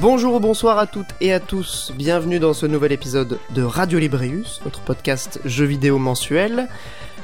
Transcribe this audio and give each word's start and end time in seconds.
Bonjour 0.00 0.34
ou 0.34 0.40
bonsoir 0.40 0.78
à 0.78 0.86
toutes 0.86 1.06
et 1.20 1.32
à 1.32 1.38
tous, 1.38 1.92
bienvenue 1.94 2.40
dans 2.40 2.52
ce 2.52 2.66
nouvel 2.66 2.90
épisode 2.90 3.38
de 3.50 3.62
Radio 3.62 4.00
Librius, 4.00 4.60
votre 4.64 4.80
podcast 4.80 5.40
jeux 5.44 5.64
vidéo 5.64 5.98
mensuel. 5.98 6.68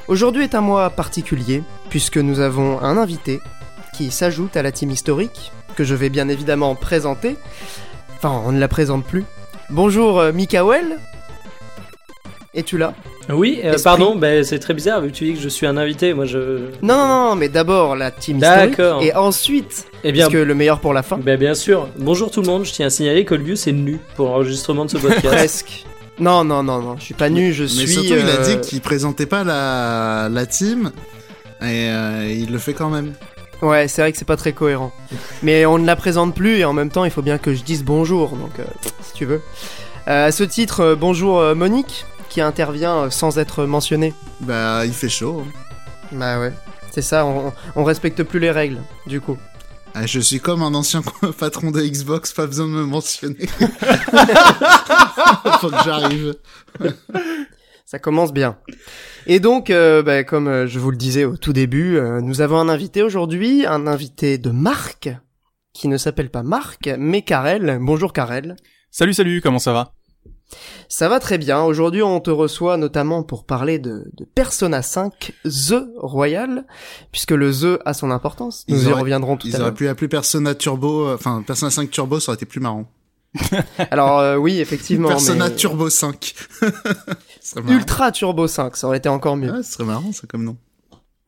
Aujourd'hui 0.07 0.45
est 0.45 0.55
un 0.55 0.61
mois 0.61 0.89
particulier, 0.91 1.65
puisque 1.91 2.19
nous 2.19 2.39
avons 2.39 2.81
un 2.81 2.97
invité 2.97 3.41
qui 3.95 4.11
s'ajoute 4.11 4.57
à 4.57 4.63
la 4.63 4.71
team 4.73 4.91
historique, 4.91 5.53
que 5.79 5.85
je 5.85 5.95
vais 5.95 6.09
bien 6.09 6.29
évidemment 6.29 6.75
présenter. 6.75 7.37
Enfin, 8.17 8.43
on 8.45 8.51
ne 8.51 8.59
la 8.59 8.67
présente 8.67 9.05
plus. 9.05 9.25
Bonjour 9.71 10.19
euh, 10.19 10.33
Mikael. 10.33 10.99
Es-tu 12.53 12.79
là? 12.79 12.95
Oui, 13.29 13.61
euh, 13.63 13.77
pardon, 13.85 14.17
bah, 14.17 14.43
c'est 14.43 14.59
très 14.59 14.75
bizarre 14.75 15.01
vu 15.03 15.11
que 15.11 15.15
tu 15.15 15.25
dis 15.27 15.35
que 15.35 15.41
je 15.41 15.49
suis 15.49 15.67
un 15.67 15.77
invité. 15.77 16.15
Moi, 16.15 16.25
je. 16.25 16.39
Non, 16.83 16.97
non, 16.97 17.07
non, 17.07 17.35
mais 17.37 17.49
d'abord 17.49 17.95
la 17.95 18.11
team 18.11 18.39
historique, 18.39 18.71
D'accord. 18.77 19.03
et 19.05 19.15
ensuite, 19.15 19.87
Eh 20.03 20.11
bien, 20.11 20.25
parce 20.25 20.33
que 20.35 20.39
le 20.39 20.55
meilleur 20.57 20.81
pour 20.81 20.93
la 20.95 21.05
fin? 21.05 21.17
bah, 21.17 21.37
bien 21.37 21.55
sûr. 21.55 21.89
Bonjour 21.97 22.29
tout 22.33 22.41
le 22.41 22.49
monde. 22.49 22.65
Je 22.65 22.73
tiens 22.73 22.87
à 22.87 22.91
signaler 22.91 23.25
que 23.25 23.37
Lius 23.37 23.69
est 23.69 23.73
nu 23.73 24.01
pour 24.17 24.27
l'enregistrement 24.31 24.85
de 24.85 24.91
ce 24.91 24.97
podcast. 24.99 25.29
Presque. 25.29 25.85
Non, 26.19 26.43
non, 26.43 26.65
non, 26.65 26.83
non, 26.83 26.97
je 26.99 27.05
suis 27.05 27.15
pas 27.15 27.29
nu, 27.31 27.53
je 27.53 27.63
Mais 27.63 27.69
suis... 27.69 27.87
surtout, 27.87 28.15
il 28.19 28.29
a 28.29 28.41
euh, 28.41 28.57
dit 28.57 28.69
qu'il 28.69 28.81
présentait 28.81 29.27
pas 29.27 29.45
la, 29.45 30.29
la 30.29 30.47
team. 30.47 30.91
Et 31.61 31.89
euh, 31.91 32.27
il 32.29 32.51
le 32.51 32.59
fait 32.59 32.73
quand 32.73 32.89
même. 32.91 33.13
Ouais, 33.61 33.89
c'est 33.89 34.03
vrai 34.03 34.13
que 34.13 34.19
c'est 34.19 34.25
pas 34.25 34.37
très 34.37 34.53
cohérent. 34.53 34.93
Mais 35.43 35.67
on 35.67 35.79
ne 35.79 35.87
la 35.87 35.97
présente 35.97 36.35
plus 36.35 36.59
et 36.59 36.65
en 36.65 36.73
même 36.73 36.91
temps, 36.91 37.05
il 37.05 37.11
faut 37.11 37.23
bien 37.23 37.39
que 37.39 37.55
je 37.55 37.63
dise 37.63 37.83
bonjour, 37.85 38.37
donc 38.37 38.59
euh, 38.61 38.65
si 39.03 39.13
tu 39.15 39.25
veux. 39.25 39.43
Euh, 40.07 40.27
à 40.29 40.33
ce 40.33 40.45
titre, 40.45 40.81
euh, 40.81 40.95
bonjour 40.97 41.43
Monique, 41.57 42.07
qui 42.29 42.41
intervient 42.41 43.11
sans 43.11 43.39
être 43.39 43.65
mentionnée. 43.65 44.15
Bah, 44.41 44.83
il 44.87 44.93
fait 44.93 45.09
chaud. 45.09 45.43
hein. 45.45 45.51
Bah 46.13 46.39
ouais, 46.41 46.53
c'est 46.93 47.03
ça, 47.03 47.27
on, 47.27 47.53
on 47.77 47.85
respecte 47.85 48.23
plus 48.23 48.39
les 48.41 48.51
règles, 48.51 48.79
du 49.07 49.21
coup. 49.21 49.37
Ah, 49.95 50.07
je 50.07 50.21
suis 50.21 50.39
comme 50.39 50.63
un 50.63 50.75
ancien 50.75 51.03
patron 51.39 51.71
de 51.73 51.81
Xbox, 51.83 52.33
pas 52.33 52.47
besoin 52.47 52.67
de 52.67 52.71
me 52.73 52.85
mentionner. 52.85 53.47
Faut 55.61 55.71
que 55.71 55.83
j'arrive. 55.85 56.35
Ça 57.85 57.99
commence 57.99 58.33
bien. 58.33 58.57
Et 59.31 59.41
donc, 59.41 59.69
euh, 59.71 60.03
bah, 60.03 60.25
comme 60.25 60.49
euh, 60.49 60.67
je 60.67 60.79
vous 60.79 60.91
le 60.91 60.97
disais 60.97 61.25
au 61.25 61.37
tout 61.37 61.53
début, 61.53 61.97
euh, 61.99 62.21
nous 62.23 62.41
avons 62.41 62.59
un 62.59 62.69
invité 62.69 63.03
aujourd'hui, 63.03 63.67
un 63.67 63.87
invité 63.87 64.39
de 64.39 64.51
marque, 64.51 65.11
qui 65.75 65.87
ne 65.89 65.99
s'appelle 65.99 66.31
pas 66.31 66.43
Marc, 66.43 66.89
mais 66.99 67.23
Karel. 67.23 67.79
Bonjour 67.81 68.13
Karel. 68.13 68.57
Salut, 68.91 69.13
salut, 69.15 69.41
comment 69.43 69.59
ça 69.59 69.73
va? 69.75 69.93
Ça 70.89 71.11
va 71.11 71.21
très 71.21 71.37
bien. 71.37 71.61
Aujourd'hui, 71.63 72.03
on 72.03 72.21
te 72.21 72.31
reçoit 72.31 72.79
notamment 72.79 73.23
pour 73.23 73.45
parler 73.45 73.79
de, 73.79 74.11
de 74.17 74.25
Persona 74.25 74.81
5 74.81 75.35
The 75.45 75.85
Royal, 75.99 76.65
puisque 77.13 77.33
le 77.33 77.53
The 77.53 77.81
a 77.85 77.93
son 77.93 78.11
importance. 78.11 78.65
Nous 78.69 78.77
Ils 78.81 78.89
y 78.89 78.93
auraient- 78.93 79.03
reviendrons 79.03 79.37
tout 79.37 79.47
Ils 79.47 79.57
à 79.57 79.59
auraient 79.59 79.67
l'heure. 79.69 79.75
pu 79.75 79.89
appeler 79.89 80.09
Persona 80.09 80.55
Turbo, 80.55 81.13
enfin 81.13 81.43
Persona 81.47 81.71
5 81.71 81.91
Turbo, 81.91 82.19
ça 82.19 82.33
aurait 82.33 82.37
été 82.37 82.47
plus 82.47 82.61
marrant. 82.61 82.87
Alors 83.91 84.19
euh, 84.19 84.37
oui, 84.37 84.61
effectivement, 84.61 85.09
Persona 85.09 85.49
mais 85.49 85.57
Turbo 85.57 85.91
5. 85.91 86.35
Ce 87.41 87.51
serait 87.51 87.63
marrant. 87.63 87.75
Ultra 87.77 88.13
Turbo 88.13 88.47
5, 88.47 88.77
ça 88.77 88.87
aurait 88.87 88.99
été 88.99 89.09
encore 89.09 89.37
mieux. 89.37 89.53
Ouais, 89.53 89.63
ce 89.63 89.73
serait 89.73 89.85
marrant 89.85 90.13
ça 90.13 90.27
comme 90.27 90.45
nom. 90.45 90.57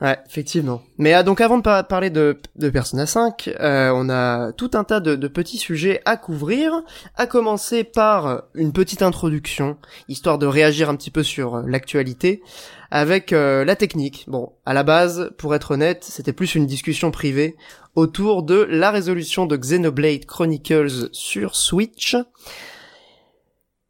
Ouais, 0.01 0.19
effectivement. 0.27 0.81
Mais 0.97 1.13
ah, 1.13 1.23
donc 1.23 1.43
avant 1.43 1.59
de 1.59 1.63
par- 1.63 1.87
parler 1.87 2.09
de, 2.09 2.39
de 2.57 2.71
Persona 2.71 3.05
5, 3.05 3.55
euh, 3.61 3.93
on 3.95 4.09
a 4.09 4.51
tout 4.53 4.71
un 4.73 4.83
tas 4.83 4.99
de, 4.99 5.15
de 5.15 5.29
petits 5.29 5.59
sujets 5.59 6.01
à 6.07 6.17
couvrir, 6.17 6.73
à 7.17 7.27
commencer 7.27 7.85
par 7.85 8.45
une 8.55 8.73
petite 8.73 9.03
introduction, 9.03 9.77
histoire 10.09 10.39
de 10.39 10.47
réagir 10.47 10.89
un 10.89 10.97
petit 10.97 11.11
peu 11.11 11.23
sur 11.23 11.57
euh, 11.57 11.63
l'actualité, 11.67 12.43
avec 12.91 13.33
euh, 13.33 13.65
la 13.65 13.77
technique. 13.77 14.25
Bon, 14.29 14.53
à 14.67 14.75
la 14.75 14.83
base, 14.83 15.33
pour 15.39 15.55
être 15.55 15.73
honnête, 15.73 16.05
c'était 16.05 16.33
plus 16.33 16.55
une 16.55 16.67
discussion 16.67 17.11
privée 17.11 17.57
autour 17.95 18.43
de 18.43 18.67
la 18.71 18.91
résolution 18.91 19.47
de 19.47 19.57
Xenoblade 19.57 20.27
Chronicles 20.27 21.09
sur 21.13 21.57
Switch. 21.57 22.17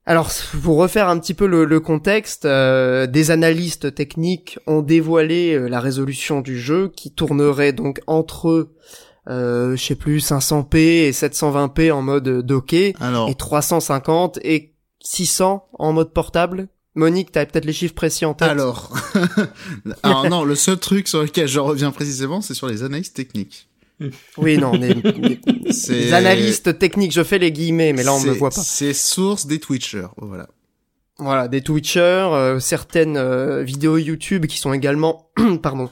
Alors, 0.06 0.30
pour 0.62 0.78
refaire 0.78 1.08
un 1.08 1.18
petit 1.18 1.34
peu 1.34 1.46
le, 1.46 1.64
le 1.64 1.78
contexte, 1.78 2.44
euh, 2.44 3.06
des 3.06 3.30
analystes 3.30 3.94
techniques 3.94 4.58
ont 4.66 4.82
dévoilé 4.82 5.54
euh, 5.54 5.68
la 5.68 5.78
résolution 5.78 6.40
du 6.40 6.58
jeu 6.58 6.88
qui 6.88 7.12
tournerait 7.12 7.72
donc 7.72 8.00
entre, 8.06 8.70
euh, 9.28 9.76
je 9.76 9.84
sais 9.84 9.94
plus, 9.94 10.18
500p 10.18 10.76
et 10.76 11.10
720p 11.12 11.92
en 11.92 12.02
mode 12.02 12.28
docké 12.44 12.94
Alors, 12.98 13.28
et 13.28 13.34
350 13.34 14.40
et 14.42 14.74
600 15.00 15.68
en 15.74 15.92
mode 15.92 16.12
portable. 16.12 16.68
Monique, 16.94 17.30
t'as 17.32 17.46
peut-être 17.46 17.64
les 17.64 17.72
chiffres 17.72 17.94
précis 17.94 18.24
en 18.24 18.34
tête. 18.34 18.48
alors, 18.48 18.92
alors 20.02 20.28
non, 20.28 20.44
le 20.44 20.54
seul 20.54 20.78
truc 20.78 21.06
sur 21.08 21.22
lequel 21.22 21.46
je 21.48 21.60
reviens 21.60 21.90
précisément, 21.92 22.40
c'est 22.40 22.54
sur 22.54 22.66
les 22.66 22.82
analyses 22.82 23.12
techniques. 23.12 23.66
Oui, 24.38 24.56
non, 24.56 24.72
les, 24.72 24.94
les- 24.94 25.40
C'est 25.72 25.92
les 25.92 26.12
analystes 26.14 26.78
techniques, 26.78 27.12
je 27.12 27.22
fais 27.22 27.38
les 27.38 27.52
guillemets, 27.52 27.92
mais 27.92 28.02
là 28.02 28.14
on 28.14 28.20
me 28.20 28.30
voit 28.30 28.48
pas. 28.50 28.62
C'est 28.62 28.94
source 28.94 29.46
des 29.46 29.58
Twitchers, 29.60 30.06
voilà. 30.16 30.48
Voilà, 31.18 31.48
des 31.48 31.60
Twitchers, 31.60 32.00
euh, 32.32 32.58
certaines 32.60 33.18
euh, 33.18 33.62
vidéos 33.62 33.98
YouTube 33.98 34.46
qui 34.46 34.56
sont 34.56 34.72
également, 34.72 35.28
pardon, 35.62 35.90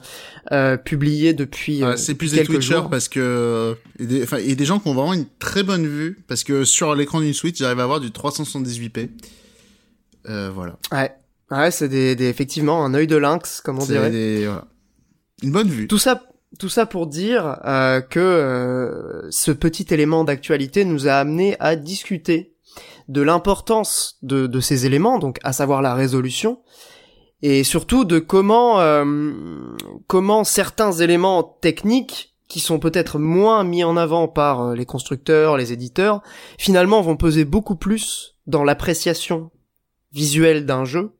euh, 0.52 0.78
publiées 0.78 1.34
depuis 1.34 1.84
euh, 1.84 1.96
c'est 1.98 2.14
plus 2.14 2.32
des 2.32 2.44
Twitchers 2.44 2.76
jours. 2.76 2.88
parce 2.88 3.08
que 3.10 3.76
et 3.98 4.06
des, 4.06 4.22
enfin, 4.22 4.38
et 4.38 4.54
des 4.54 4.64
gens 4.64 4.78
qui 4.78 4.88
ont 4.88 4.94
vraiment 4.94 5.12
une 5.12 5.26
très 5.38 5.62
bonne 5.62 5.86
vue 5.86 6.18
parce 6.28 6.44
que 6.44 6.64
sur 6.64 6.94
l'écran 6.94 7.20
d'une 7.20 7.34
Switch, 7.34 7.58
j'arrive 7.58 7.78
à 7.80 7.82
avoir 7.82 8.00
du 8.00 8.08
378p. 8.08 9.10
Euh, 10.28 10.50
voilà. 10.54 10.76
Ouais, 10.92 11.12
ouais, 11.50 11.70
c'est 11.70 11.88
des, 11.88 12.14
des- 12.16 12.28
effectivement 12.28 12.84
un 12.84 12.94
œil 12.94 13.06
de 13.06 13.16
lynx, 13.16 13.60
comme 13.60 13.78
on 13.78 13.84
dirait. 13.86 14.10
des- 14.10 14.46
voilà. 14.46 14.64
Une 15.42 15.52
bonne 15.52 15.68
vue. 15.68 15.86
Tout 15.88 15.98
ça, 15.98 16.22
tout 16.58 16.68
ça 16.68 16.86
pour 16.86 17.06
dire 17.06 17.60
euh, 17.64 18.00
que 18.00 18.18
euh, 18.20 19.30
ce 19.30 19.50
petit 19.52 19.86
élément 19.90 20.24
d'actualité 20.24 20.84
nous 20.84 21.06
a 21.08 21.12
amené 21.12 21.56
à 21.60 21.76
discuter 21.76 22.54
de 23.08 23.22
l'importance 23.22 24.18
de, 24.22 24.46
de 24.46 24.60
ces 24.60 24.84
éléments, 24.84 25.18
donc 25.18 25.38
à 25.42 25.52
savoir 25.52 25.80
la 25.80 25.94
résolution, 25.94 26.60
et 27.40 27.64
surtout 27.64 28.04
de 28.04 28.18
comment 28.18 28.80
euh, 28.80 29.04
comment 30.08 30.44
certains 30.44 30.92
éléments 30.92 31.42
techniques 31.42 32.34
qui 32.48 32.60
sont 32.60 32.78
peut-être 32.78 33.18
moins 33.18 33.62
mis 33.62 33.84
en 33.84 33.96
avant 33.96 34.26
par 34.28 34.60
euh, 34.62 34.74
les 34.74 34.86
constructeurs, 34.86 35.56
les 35.56 35.72
éditeurs, 35.72 36.22
finalement 36.58 37.00
vont 37.00 37.16
peser 37.16 37.44
beaucoup 37.44 37.76
plus 37.76 38.36
dans 38.46 38.64
l'appréciation 38.64 39.50
visuelle 40.12 40.66
d'un 40.66 40.84
jeu 40.84 41.10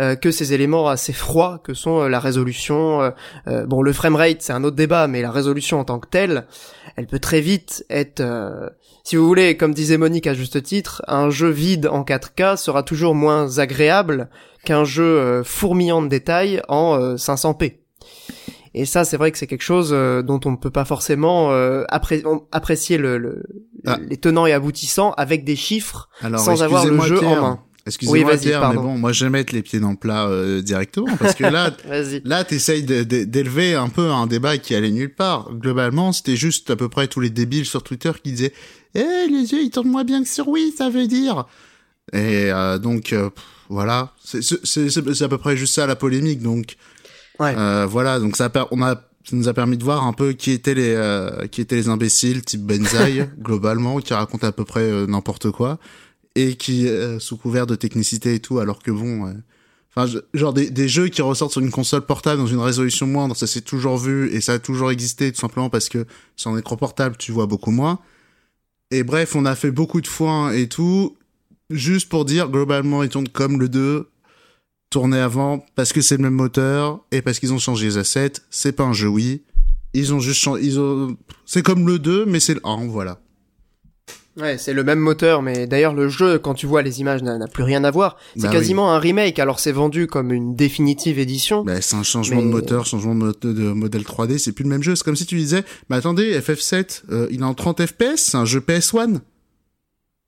euh, 0.00 0.16
que 0.16 0.30
ces 0.32 0.54
éléments 0.54 0.88
assez 0.88 1.12
froids 1.12 1.60
que 1.62 1.74
sont 1.74 2.00
euh, 2.02 2.08
la 2.08 2.18
résolution. 2.18 3.00
euh, 3.02 3.10
euh, 3.46 3.66
bon, 3.66 3.82
le 3.82 3.92
framerate 3.92 4.38
c'est 4.42 4.52
un 4.52 4.64
autre 4.64 4.76
débat, 4.76 5.06
mais 5.06 5.22
la 5.22 5.30
résolution 5.30 5.78
en 5.78 5.84
tant 5.84 5.98
que 6.00 6.08
telle, 6.08 6.46
elle 6.96 7.06
peut 7.06 7.20
très 7.20 7.40
vite 7.40 7.84
être, 7.90 8.20
euh, 8.20 8.68
si 9.04 9.14
vous 9.16 9.26
voulez, 9.26 9.56
comme 9.56 9.72
disait 9.74 9.98
Monique 9.98 10.26
à 10.26 10.34
juste 10.34 10.62
titre, 10.62 11.02
un 11.06 11.30
jeu 11.30 11.48
vide 11.50 11.86
en 11.86 12.02
4K 12.02 12.56
sera 12.56 12.82
toujours 12.82 13.14
moins 13.14 13.58
agréable 13.58 14.30
qu'un 14.64 14.84
jeu 14.84 15.42
fourmillant 15.44 16.02
de 16.02 16.08
détails 16.08 16.60
en 16.68 16.94
euh, 16.98 17.14
500p. 17.16 17.78
Et 18.74 18.86
ça, 18.86 19.04
c'est 19.04 19.16
vrai 19.18 19.30
que 19.30 19.38
c'est 19.38 19.46
quelque 19.46 19.60
chose 19.62 19.90
dont 19.90 20.40
on 20.46 20.50
ne 20.52 20.56
peut 20.56 20.70
pas 20.70 20.86
forcément 20.86 21.52
euh, 21.52 21.84
appré- 21.90 22.24
apprécier 22.52 22.96
le, 22.98 23.18
le- 23.18 23.42
Ah. 23.86 23.98
les 24.08 24.16
tenants 24.16 24.46
et 24.46 24.52
aboutissants 24.52 25.12
avec 25.16 25.44
des 25.44 25.56
chiffres 25.56 26.08
Alors, 26.22 26.40
sans 26.40 26.62
avoir 26.62 26.86
le 26.86 26.98
jeu 27.00 27.18
en 27.26 27.40
main. 27.42 27.60
Excusez-moi 27.86 28.30
Oui, 28.32 28.38
mais 28.70 28.76
bon, 28.76 28.96
moi 28.98 29.12
je 29.12 29.24
vais 29.24 29.30
mettre 29.30 29.52
les 29.54 29.62
pieds 29.62 29.80
dans 29.80 29.90
le 29.90 29.96
plat 29.96 30.26
euh, 30.26 30.62
directement 30.62 31.16
parce 31.16 31.34
que 31.34 31.44
là, 31.44 31.70
là, 32.24 32.44
t'essayes 32.44 32.82
d'élever 32.84 33.74
un 33.74 33.88
peu 33.88 34.10
un 34.10 34.26
débat 34.28 34.56
qui 34.58 34.74
allait 34.74 34.90
nulle 34.90 35.12
part. 35.14 35.50
Globalement, 35.52 36.12
c'était 36.12 36.36
juste 36.36 36.70
à 36.70 36.76
peu 36.76 36.88
près 36.88 37.08
tous 37.08 37.18
les 37.20 37.30
débiles 37.30 37.66
sur 37.66 37.82
Twitter 37.82 38.12
qui 38.22 38.32
disaient 38.32 38.52
"Eh, 38.94 39.00
les 39.28 39.52
yeux 39.52 39.62
ils 39.62 39.70
tournent 39.70 39.90
moins 39.90 40.04
bien 40.04 40.22
que 40.22 40.28
sur 40.28 40.46
oui, 40.48 40.72
ça 40.76 40.90
veut 40.90 41.06
dire." 41.08 41.44
Et 42.12 42.50
euh, 42.52 42.78
donc 42.78 43.12
euh, 43.12 43.30
pff, 43.30 43.44
voilà, 43.68 44.12
c'est 44.22 45.22
à 45.22 45.28
peu 45.28 45.38
près 45.38 45.56
juste 45.56 45.74
ça 45.74 45.86
la 45.86 45.96
polémique. 45.96 46.40
Donc 46.42 46.76
Ouais. 47.40 47.54
euh, 47.56 47.86
voilà, 47.88 48.20
donc 48.20 48.36
ça 48.36 48.50
on 48.70 48.82
a 48.82 48.94
ça 49.24 49.36
nous 49.36 49.48
a 49.48 49.54
permis 49.54 49.76
de 49.76 49.84
voir 49.84 50.04
un 50.06 50.12
peu 50.12 50.32
qui 50.32 50.50
étaient 50.50 50.74
les 50.74 50.94
euh, 50.94 51.46
qui 51.46 51.60
étaient 51.60 51.76
les 51.76 51.88
imbéciles 51.88 52.44
type 52.44 52.62
Benzaï 52.62 53.28
globalement 53.38 53.98
qui 54.00 54.12
racontent 54.14 54.46
à 54.46 54.52
peu 54.52 54.64
près 54.64 54.82
euh, 54.82 55.06
n'importe 55.06 55.50
quoi 55.50 55.78
et 56.34 56.56
qui 56.56 56.88
euh, 56.88 57.18
sous 57.18 57.36
couvert 57.36 57.66
de 57.66 57.74
technicité 57.74 58.34
et 58.34 58.40
tout 58.40 58.58
alors 58.58 58.82
que 58.82 58.90
bon 58.90 59.26
euh, 59.26 59.32
enfin 59.94 60.12
genre 60.34 60.52
des, 60.52 60.70
des 60.70 60.88
jeux 60.88 61.08
qui 61.08 61.22
ressortent 61.22 61.52
sur 61.52 61.60
une 61.60 61.70
console 61.70 62.02
portable 62.02 62.40
dans 62.40 62.46
une 62.46 62.60
résolution 62.60 63.06
moindre 63.06 63.36
ça 63.36 63.46
s'est 63.46 63.60
toujours 63.60 63.98
vu 63.98 64.32
et 64.32 64.40
ça 64.40 64.54
a 64.54 64.58
toujours 64.58 64.90
existé 64.90 65.30
tout 65.32 65.40
simplement 65.40 65.70
parce 65.70 65.88
que 65.88 66.06
sur 66.36 66.50
un 66.50 66.58
écran 66.58 66.76
portable 66.76 67.16
tu 67.16 67.32
vois 67.32 67.46
beaucoup 67.46 67.70
moins. 67.70 67.98
Et 68.90 69.02
bref 69.02 69.36
on 69.36 69.44
a 69.44 69.54
fait 69.54 69.70
beaucoup 69.70 70.00
de 70.00 70.06
foin 70.06 70.52
et 70.52 70.68
tout 70.68 71.16
juste 71.70 72.08
pour 72.08 72.24
dire 72.24 72.48
globalement 72.48 73.02
ils 73.02 73.08
tournent 73.08 73.28
comme 73.28 73.60
le 73.60 73.68
2 73.68 74.08
tourné 74.90 75.18
avant 75.18 75.64
parce 75.74 75.92
que 75.92 76.00
c'est 76.00 76.16
le 76.16 76.22
même 76.22 76.34
moteur 76.34 77.00
et 77.10 77.22
parce 77.22 77.38
qu'ils 77.38 77.52
ont 77.52 77.58
changé 77.58 77.86
les 77.86 77.98
assets 77.98 78.32
c'est 78.50 78.72
pas 78.72 78.84
un 78.84 78.92
jeu 78.92 79.08
Wii. 79.08 79.42
Ils 79.94 80.14
ont 80.14 80.20
juste 80.20 80.40
changé 80.40 80.64
ils 80.64 80.80
ont 80.80 81.16
c'est 81.44 81.62
comme 81.62 81.86
le 81.86 81.98
2 81.98 82.24
mais 82.24 82.40
c'est 82.40 82.54
le 82.54 82.66
1 82.66 82.86
voilà 82.88 83.21
Ouais, 84.38 84.56
c'est 84.56 84.72
le 84.72 84.82
même 84.82 84.98
moteur, 84.98 85.42
mais 85.42 85.66
d'ailleurs 85.66 85.92
le 85.92 86.08
jeu, 86.08 86.38
quand 86.38 86.54
tu 86.54 86.66
vois 86.66 86.80
les 86.80 87.00
images, 87.00 87.22
n'a 87.22 87.46
plus 87.48 87.64
rien 87.64 87.84
à 87.84 87.90
voir. 87.90 88.16
C'est 88.34 88.44
Bah 88.44 88.48
quasiment 88.48 88.90
un 88.92 88.98
remake, 88.98 89.38
alors 89.38 89.60
c'est 89.60 89.72
vendu 89.72 90.06
comme 90.06 90.32
une 90.32 90.56
définitive 90.56 91.18
édition. 91.18 91.64
Bah, 91.64 91.82
c'est 91.82 91.96
un 91.96 92.02
changement 92.02 92.38
Mais- 92.38 92.44
de 92.46 92.48
moteur, 92.48 92.86
changement 92.86 93.14
de, 93.14 93.18
mo- 93.20 93.32
de 93.52 93.72
modèle 93.72 94.04
3D, 94.04 94.38
c'est 94.38 94.52
plus 94.52 94.62
le 94.62 94.70
même 94.70 94.82
jeu. 94.82 94.96
C'est 94.96 95.04
comme 95.04 95.16
si 95.16 95.26
tu 95.26 95.36
disais, 95.36 95.64
mais 95.90 95.96
attendez, 95.96 96.38
FF7, 96.40 97.02
euh, 97.10 97.26
il 97.30 97.40
est 97.40 97.44
en 97.44 97.52
30 97.52 97.84
FPS, 97.84 98.16
c'est 98.16 98.36
un 98.38 98.46
jeu 98.46 98.60
PS1. 98.60 99.20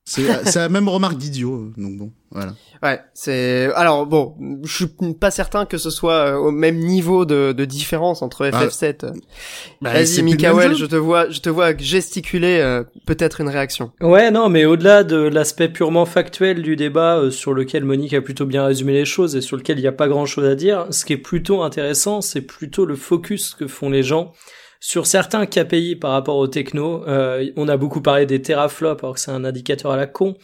C'est 0.04 0.26
c'est 0.44 0.58
la 0.58 0.68
même 0.68 0.88
remarque 0.88 1.16
d'idiot, 1.16 1.54
euh, 1.54 1.72
donc 1.80 1.96
bon, 1.96 2.12
voilà. 2.34 2.52
Ouais, 2.82 3.00
c'est 3.14 3.70
alors 3.76 4.04
bon, 4.04 4.34
je 4.64 4.74
suis 4.74 5.14
pas 5.18 5.30
certain 5.30 5.64
que 5.64 5.78
ce 5.78 5.88
soit 5.88 6.32
euh, 6.32 6.34
au 6.34 6.50
même 6.50 6.76
niveau 6.78 7.24
de, 7.24 7.52
de 7.52 7.64
différence 7.64 8.20
entre 8.20 8.50
Ah. 8.52 8.66
FF7. 8.66 9.12
Bah, 9.80 9.92
Vas-y, 9.92 10.06
c'est 10.06 10.22
plus 10.22 10.32
le 10.32 10.36
même 10.36 10.52
Mikael, 10.56 10.74
je 10.74 10.84
te 10.84 10.96
vois, 10.96 11.30
je 11.30 11.40
te 11.40 11.48
vois 11.48 11.74
gesticuler, 11.76 12.58
euh, 12.60 12.82
peut-être 13.06 13.40
une 13.40 13.48
réaction. 13.48 13.92
Ouais, 14.02 14.30
non, 14.30 14.48
mais 14.50 14.64
au-delà 14.66 15.04
de 15.04 15.16
l'aspect 15.16 15.68
purement 15.68 16.04
factuel 16.04 16.60
du 16.60 16.76
débat 16.76 17.16
euh, 17.16 17.30
sur 17.30 17.54
lequel 17.54 17.84
Monique 17.84 18.12
a 18.12 18.20
plutôt 18.20 18.44
bien 18.44 18.64
résumé 18.66 18.92
les 18.92 19.04
choses 19.06 19.34
et 19.36 19.40
sur 19.40 19.56
lequel 19.56 19.78
il 19.78 19.82
n'y 19.82 19.88
a 19.88 19.92
pas 19.92 20.08
grand-chose 20.08 20.44
à 20.44 20.54
dire, 20.54 20.86
ce 20.90 21.04
qui 21.04 21.14
est 21.14 21.18
plutôt 21.18 21.62
intéressant, 21.62 22.20
c'est 22.20 22.42
plutôt 22.42 22.84
le 22.84 22.96
focus 22.96 23.54
que 23.54 23.66
font 23.66 23.88
les 23.88 24.02
gens 24.02 24.32
sur 24.80 25.06
certains 25.06 25.46
KPI 25.46 25.96
par 25.96 26.10
rapport 26.10 26.36
aux 26.36 26.48
techno. 26.48 27.02
Euh, 27.08 27.48
on 27.56 27.68
a 27.68 27.78
beaucoup 27.78 28.02
parlé 28.02 28.26
des 28.26 28.42
teraflops 28.42 29.02
alors 29.02 29.14
que 29.14 29.20
c'est 29.20 29.30
un 29.30 29.44
indicateur 29.44 29.92
à 29.92 29.96
la 29.96 30.06
con. 30.06 30.34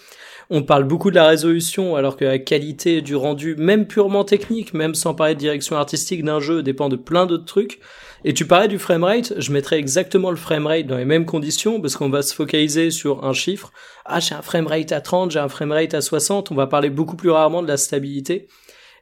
On 0.53 0.65
parle 0.65 0.83
beaucoup 0.83 1.11
de 1.11 1.15
la 1.15 1.29
résolution 1.29 1.95
alors 1.95 2.17
que 2.17 2.25
la 2.25 2.41
qualité 2.41 3.03
du 3.03 3.15
rendu, 3.15 3.55
même 3.55 3.87
purement 3.87 4.25
technique, 4.25 4.75
même 4.75 4.97
sans 4.97 5.15
parler 5.15 5.35
de 5.35 5.39
direction 5.39 5.77
artistique 5.77 6.25
d'un 6.25 6.41
jeu, 6.41 6.65
dépend 6.65 6.89
de 6.89 6.97
plein 6.97 7.27
d'autres 7.27 7.45
trucs. 7.45 7.79
Et 8.25 8.35
tu 8.35 8.45
parlais 8.45 8.67
du 8.67 8.81
framerate, 8.81 9.33
je 9.39 9.53
mettrais 9.53 9.79
exactement 9.79 10.29
le 10.29 10.37
framerate 10.37 10.89
dans 10.89 10.97
les 10.97 11.05
mêmes 11.05 11.25
conditions 11.25 11.81
parce 11.81 11.97
qu'on 11.97 12.11
va 12.11 12.23
se 12.23 12.35
focaliser 12.35 12.91
sur 12.91 13.25
un 13.25 13.33
chiffre. 13.33 13.71
Ah, 14.05 14.19
j'ai 14.19 14.35
un 14.35 14.43
framerate 14.43 14.91
à 14.91 15.01
30, 15.01 15.31
j'ai 15.31 15.39
un 15.39 15.49
framerate 15.49 15.95
à 15.95 16.01
60, 16.01 16.51
on 16.51 16.57
va 16.57 16.67
parler 16.67 16.91
beaucoup 16.91 17.17
plus 17.17 17.31
rarement 17.31 17.63
de 17.63 17.69
la 17.69 17.77
stabilité. 17.77 18.49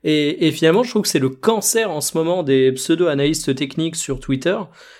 Et, 0.04 0.46
et 0.46 0.52
finalement, 0.52 0.82
je 0.82 0.90
trouve 0.90 1.02
que 1.02 1.08
c'est 1.08 1.18
le 1.18 1.30
cancer 1.30 1.90
en 1.90 2.02
ce 2.02 2.16
moment 2.16 2.42
des 2.42 2.72
pseudo-analystes 2.72 3.54
techniques 3.54 3.96
sur 3.96 4.20
Twitter, 4.20 4.58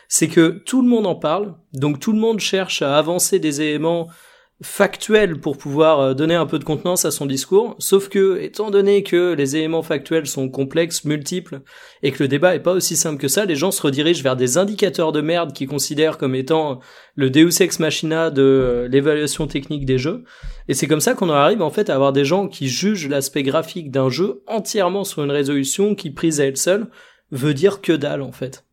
c'est 0.08 0.28
que 0.28 0.62
tout 0.64 0.80
le 0.80 0.88
monde 0.88 1.06
en 1.06 1.14
parle, 1.14 1.54
donc 1.74 2.00
tout 2.00 2.12
le 2.12 2.18
monde 2.18 2.40
cherche 2.40 2.80
à 2.80 2.96
avancer 2.96 3.38
des 3.38 3.60
éléments 3.60 4.08
factuels 4.60 5.38
pour 5.38 5.56
pouvoir 5.56 6.00
euh, 6.00 6.14
donner 6.14 6.34
un 6.34 6.46
peu 6.46 6.58
de 6.58 6.64
contenance 6.64 7.04
à 7.04 7.12
son 7.12 7.26
discours, 7.26 7.76
sauf 7.78 8.08
que, 8.08 8.38
étant 8.40 8.70
donné 8.70 9.04
que 9.04 9.32
les 9.34 9.56
éléments 9.56 9.84
factuels 9.84 10.26
sont 10.26 10.48
complexes, 10.48 11.04
multiples, 11.04 11.60
et 12.02 12.10
que 12.10 12.22
le 12.22 12.28
débat 12.28 12.56
est 12.56 12.62
pas 12.62 12.72
aussi 12.72 12.96
simple 12.96 13.20
que 13.20 13.28
ça, 13.28 13.44
les 13.44 13.54
gens 13.54 13.70
se 13.70 13.80
redirigent 13.80 14.22
vers 14.22 14.34
des 14.34 14.58
indicateurs 14.58 15.12
de 15.12 15.20
merde 15.20 15.52
qu'ils 15.52 15.68
considèrent 15.68 16.18
comme 16.18 16.34
étant 16.34 16.80
le 17.14 17.30
Deus 17.30 17.62
Ex 17.62 17.78
Machina 17.78 18.30
de 18.30 18.88
l'évaluation 18.90 19.46
technique 19.46 19.84
des 19.84 19.98
jeux, 19.98 20.24
et 20.66 20.74
c'est 20.74 20.88
comme 20.88 21.00
ça 21.00 21.14
qu'on 21.14 21.30
arrive 21.30 21.62
en 21.62 21.70
fait 21.70 21.88
à 21.88 21.94
avoir 21.94 22.12
des 22.12 22.24
gens 22.24 22.48
qui 22.48 22.68
jugent 22.68 23.08
l'aspect 23.08 23.44
graphique 23.44 23.92
d'un 23.92 24.10
jeu 24.10 24.42
entièrement 24.48 25.04
sur 25.04 25.22
une 25.22 25.30
résolution 25.30 25.94
qui, 25.94 26.10
prise 26.10 26.40
à 26.40 26.46
elle 26.46 26.56
seule, 26.56 26.88
veut 27.30 27.54
dire 27.54 27.80
que 27.80 27.92
dalle 27.92 28.22
en 28.22 28.32
fait. 28.32 28.64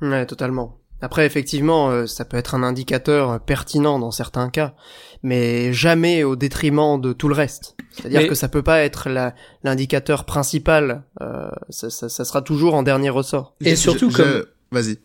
Ouais, 0.00 0.26
totalement. 0.26 0.80
Après, 1.02 1.26
effectivement, 1.26 1.90
euh, 1.90 2.06
ça 2.06 2.24
peut 2.24 2.36
être 2.38 2.54
un 2.54 2.62
indicateur 2.62 3.38
pertinent 3.40 3.98
dans 3.98 4.10
certains 4.10 4.48
cas, 4.48 4.74
mais 5.22 5.72
jamais 5.72 6.24
au 6.24 6.36
détriment 6.36 7.00
de 7.00 7.12
tout 7.12 7.28
le 7.28 7.34
reste. 7.34 7.76
C'est-à-dire 7.92 8.22
Mais- 8.22 8.28
que 8.28 8.34
ça 8.34 8.48
peut 8.48 8.62
pas 8.62 8.80
être 8.82 9.08
la- 9.08 9.34
l'indicateur 9.62 10.24
principal. 10.24 11.02
euh, 11.20 11.48
ça, 11.70 11.90
ça- 11.90 12.08
ça 12.08 12.24
sera 12.24 12.42
toujours 12.42 12.74
en 12.74 12.82
dernier 12.82 13.10
ressort. 13.10 13.54
Et 13.60 13.70
Je- 13.70 13.74
surtout 13.76 14.10
je- 14.10 14.16
comme- 14.16 14.44
Vas-y. 14.72 14.98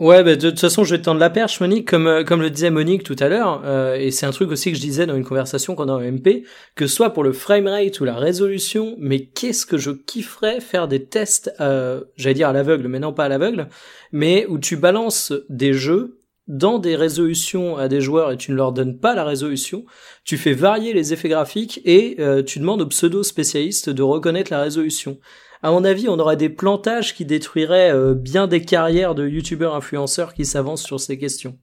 Ouais, 0.00 0.24
bah, 0.24 0.34
de 0.34 0.48
toute 0.48 0.58
façon, 0.58 0.82
je 0.82 0.94
vais 0.94 0.98
te 0.98 1.04
tendre 1.04 1.20
la 1.20 1.28
perche, 1.28 1.60
Monique, 1.60 1.86
comme 1.86 2.06
euh, 2.06 2.24
comme 2.24 2.40
le 2.40 2.48
disait 2.48 2.70
Monique 2.70 3.02
tout 3.02 3.16
à 3.18 3.28
l'heure, 3.28 3.60
euh, 3.66 3.96
et 3.96 4.10
c'est 4.10 4.24
un 4.24 4.30
truc 4.30 4.50
aussi 4.50 4.70
que 4.70 4.76
je 4.78 4.80
disais 4.80 5.04
dans 5.04 5.14
une 5.14 5.26
conversation 5.26 5.74
qu'on 5.74 5.90
a 5.90 5.92
en 5.92 6.00
MP, 6.00 6.46
que 6.74 6.86
soit 6.86 7.10
pour 7.10 7.22
le 7.22 7.34
framerate 7.34 8.00
ou 8.00 8.06
la 8.06 8.16
résolution, 8.16 8.96
mais 8.98 9.26
qu'est-ce 9.26 9.66
que 9.66 9.76
je 9.76 9.90
kifferais 9.90 10.60
faire 10.60 10.88
des 10.88 11.04
tests, 11.04 11.52
euh, 11.60 12.00
j'allais 12.16 12.32
dire 12.32 12.48
à 12.48 12.54
l'aveugle, 12.54 12.88
mais 12.88 12.98
non 12.98 13.12
pas 13.12 13.26
à 13.26 13.28
l'aveugle, 13.28 13.68
mais 14.10 14.46
où 14.48 14.58
tu 14.58 14.78
balances 14.78 15.34
des 15.50 15.74
jeux 15.74 16.20
dans 16.48 16.78
des 16.78 16.96
résolutions 16.96 17.76
à 17.76 17.88
des 17.88 18.00
joueurs 18.00 18.32
et 18.32 18.38
tu 18.38 18.52
ne 18.52 18.56
leur 18.56 18.72
donnes 18.72 18.98
pas 18.98 19.14
la 19.14 19.24
résolution, 19.24 19.84
tu 20.24 20.38
fais 20.38 20.54
varier 20.54 20.94
les 20.94 21.12
effets 21.12 21.28
graphiques 21.28 21.82
et 21.84 22.16
euh, 22.20 22.42
tu 22.42 22.58
demandes 22.58 22.80
aux 22.80 22.88
pseudo 22.88 23.22
spécialistes 23.22 23.90
de 23.90 24.02
reconnaître 24.02 24.50
la 24.50 24.62
résolution. 24.62 25.18
À 25.62 25.70
mon 25.70 25.84
avis, 25.84 26.08
on 26.08 26.18
aurait 26.18 26.36
des 26.38 26.48
plantages 26.48 27.14
qui 27.14 27.24
détruiraient 27.24 27.92
euh, 27.92 28.14
bien 28.14 28.46
des 28.46 28.62
carrières 28.64 29.14
de 29.14 29.28
youtubeurs 29.28 29.74
influenceurs 29.74 30.32
qui 30.34 30.46
s'avancent 30.46 30.82
sur 30.82 30.98
ces 31.00 31.18
questions. 31.18 31.56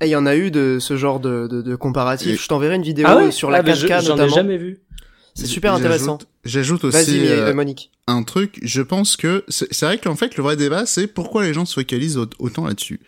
Et 0.00 0.06
il 0.06 0.10
y 0.10 0.16
en 0.16 0.24
a 0.24 0.36
eu 0.36 0.50
de 0.50 0.78
ce 0.80 0.96
genre 0.96 1.20
de, 1.20 1.46
de, 1.46 1.60
de 1.60 1.76
comparatif. 1.76 2.28
Et- 2.32 2.36
Je 2.36 2.48
t'enverrai 2.48 2.76
une 2.76 2.82
vidéo 2.82 3.06
ah 3.08 3.16
ouais 3.16 3.30
sur 3.30 3.50
la 3.50 3.58
Ah, 3.58 3.62
mais 3.62 3.74
je- 3.74 3.86
4K 3.86 3.88
J'en 3.88 4.06
ai 4.06 4.08
notamment. 4.20 4.34
jamais 4.34 4.56
vu. 4.56 4.78
C'est 5.34 5.46
super 5.46 5.72
J'ajoute- 5.72 5.86
intéressant. 5.86 6.18
J'ajoute 6.44 6.84
aussi 6.84 7.18
Vas-y, 7.18 7.28
euh, 7.28 7.48
euh, 7.50 7.54
Monique. 7.54 7.90
un 8.06 8.22
truc, 8.22 8.58
je 8.62 8.80
pense 8.82 9.16
que 9.16 9.44
c'est 9.48 9.82
vrai 9.82 9.98
qu'en 9.98 10.16
fait 10.16 10.36
le 10.36 10.42
vrai 10.42 10.56
débat 10.56 10.86
c'est 10.86 11.06
pourquoi 11.06 11.44
les 11.44 11.52
gens 11.54 11.66
se 11.66 11.74
focalisent 11.74 12.16
au- 12.18 12.26
autant 12.38 12.66
là-dessus. 12.66 13.00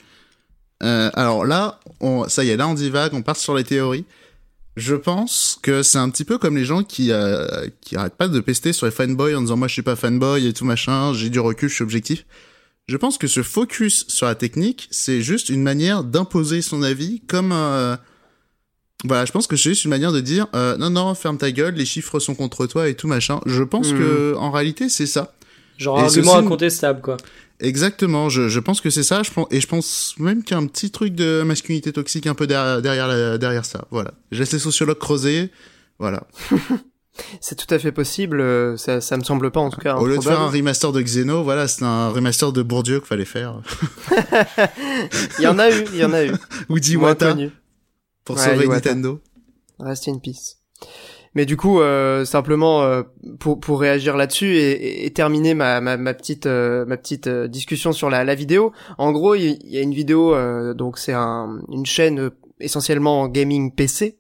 Euh, 0.83 1.11
alors 1.15 1.45
là, 1.47 1.81
on, 2.01 2.29
ça 2.29 2.45
y 2.45 2.51
est, 2.51 2.57
là 2.57 2.69
on 2.69 2.75
divague, 2.75 3.13
on 3.15 3.23
part 3.23 3.37
sur 3.37 3.55
les 3.55 3.65
théories. 3.65 4.05
Je 4.77 4.95
pense 4.95 5.59
que 5.63 5.83
c'est 5.83 5.99
un 5.99 6.09
petit 6.09 6.25
peu 6.25 6.39
comme 6.39 6.57
les 6.57 6.65
gens 6.65 6.83
qui 6.83 7.13
euh, 7.13 7.47
qui 7.83 7.95
arrêtent 7.97 8.17
pas 8.17 8.29
de 8.29 8.41
pester 8.41 8.73
sur 8.73 8.87
les 8.87 8.93
fanboys 8.93 9.35
en 9.35 9.43
disant 9.43 9.57
moi 9.57 9.69
je 9.69 9.75
suis 9.75 9.83
pas 9.83 9.97
fanboy 9.97 10.47
et 10.47 10.53
tout 10.55 10.65
machin, 10.65 11.13
j'ai 11.13 11.29
du 11.29 11.41
recul, 11.41 11.69
je 11.69 11.75
suis 11.75 11.85
objectif. 11.85 12.25
Je 12.89 12.97
pense 12.97 13.19
que 13.19 13.27
ce 13.27 13.43
focus 13.43 14.07
sur 14.09 14.27
la 14.27 14.35
technique, 14.35 14.89
c'est 14.91 15.21
juste 15.21 15.51
une 15.51 15.63
manière 15.63 16.05
d'imposer 16.05 16.63
son 16.63 16.83
avis 16.83 17.21
comme 17.29 17.53
euh, 17.53 17.97
voilà, 19.05 19.25
je 19.25 19.33
pense 19.33 19.47
que 19.47 19.57
c'est 19.57 19.71
juste 19.71 19.85
une 19.85 19.91
manière 19.91 20.13
de 20.13 20.21
dire 20.21 20.47
euh, 20.55 20.77
non 20.79 20.91
non, 20.91 21.15
ferme 21.15 21.37
ta 21.37 21.51
gueule, 21.53 21.75
les 21.75 21.85
chiffres 21.85 22.19
sont 22.19 22.35
contre 22.35 22.67
toi 22.67 22.89
et 22.89 22.95
tout 22.95 23.09
machin. 23.09 23.41
Je 23.47 23.63
pense 23.63 23.93
Hmm. 23.93 23.99
que 23.99 24.35
en 24.37 24.51
réalité, 24.51 24.89
c'est 24.89 25.07
ça. 25.07 25.35
Genre 25.77 25.99
Et 25.99 26.03
argument 26.03 26.37
incontestable, 26.37 27.01
quoi. 27.03 27.17
Exactement, 27.63 28.29
je, 28.29 28.49
je 28.49 28.61
pense 28.61 28.81
que 28.81 28.91
c'est 28.91 29.03
ça, 29.05 29.23
je 29.23 29.31
pense, 29.31 29.47
et 29.51 29.61
je 29.61 29.67
pense 29.69 30.15
même 30.19 30.43
qu'il 30.43 30.55
y 30.57 30.61
a 30.61 30.63
un 30.63 30.67
petit 30.67 30.91
truc 30.91 31.15
de 31.15 31.43
masculinité 31.43 31.93
toxique 31.93 32.27
un 32.27 32.35
peu 32.35 32.47
derrière, 32.47 32.83
derrière, 32.83 33.07
la- 33.09 33.39
derrière 33.39 33.65
ça. 33.65 33.87
Voilà. 33.91 34.13
Je 34.33 34.41
laisse 34.41 34.53
les 34.53 34.59
sociologues 34.59 34.99
creuser. 34.99 35.51
Voilà. 36.01 36.25
C'est 37.41 37.55
tout 37.57 37.73
à 37.73 37.79
fait 37.79 37.93
possible. 37.93 38.41
euh, 38.41 38.77
Ça, 38.79 39.01
ça 39.01 39.17
me 39.19 39.23
semble 39.23 39.51
pas 39.51 39.61
en 39.61 39.71
tout 39.71 39.81
cas. 39.81 39.97
Au 39.97 40.07
lieu 40.07 40.17
de 40.17 40.23
faire 40.23 40.41
un 40.41 40.49
remaster 40.51 40.93
de 40.93 41.03
Xeno, 41.03 41.43
voilà, 41.45 41.69
c'est 41.69 41.85
un 41.85 42.09
remaster 42.09 42.53
de 42.53 42.63
Bourdieu 42.63 43.01
qu'il 43.01 43.07
fallait 43.09 43.27
faire. 43.27 43.61
Il 45.39 45.45
y 45.45 45.47
en 45.47 45.59
a 45.59 45.71
eu, 45.71 45.85
il 45.93 45.99
y 45.99 46.05
en 46.05 46.13
a 46.13 46.25
eu. 46.25 46.33
Ou 46.71 46.79
connu. 47.15 47.51
pour 48.25 48.37
Ouais, 48.37 48.43
sauver 48.45 48.65
Iwata. 48.65 48.91
Nintendo. 48.91 49.21
Rest 49.79 50.09
in 50.09 50.19
peace. 50.19 50.57
Mais 51.35 51.47
du 51.47 51.57
coup, 51.57 51.81
euh, 51.81 52.25
simplement 52.27 52.83
euh, 52.83 53.03
pour 53.39 53.59
pour 53.59 53.81
réagir 53.81 54.17
là-dessus 54.17 54.55
et, 54.57 55.07
et- 55.07 55.13
terminer 55.13 55.55
ma 55.55 55.81
ma, 55.81 55.97
ma 55.97 56.13
petite 56.15 56.45
euh, 56.47 56.85
ma 56.85 56.97
petite 56.99 57.27
euh, 57.27 57.49
discussion 57.49 57.93
sur 57.93 58.11
la 58.11 58.23
la 58.25 58.35
vidéo. 58.35 58.73
En 58.99 59.13
gros, 59.13 59.35
il 59.35 59.59
y, 59.65 59.79
a 59.79 59.81
une 59.81 59.95
vidéo 59.95 60.35
euh, 60.35 60.75
donc 60.75 60.99
c'est 60.99 61.15
un 61.15 61.63
une 61.71 61.87
chaîne 61.87 62.21
euh, 62.21 62.31
essentiellement 62.61 63.29
gaming 63.29 63.75
PC 63.75 64.19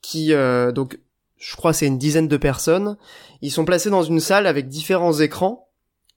qui 0.00 0.32
donc 0.74 0.98
je 1.38 1.56
crois 1.56 1.72
c'est 1.72 1.86
une 1.86 1.98
dizaine 1.98 2.28
de 2.28 2.36
personnes. 2.36 2.96
Ils 3.42 3.50
sont 3.50 3.64
placés 3.64 3.90
dans 3.90 4.02
une 4.02 4.20
salle 4.20 4.46
avec 4.46 4.68
différents 4.68 5.14
écrans 5.18 5.68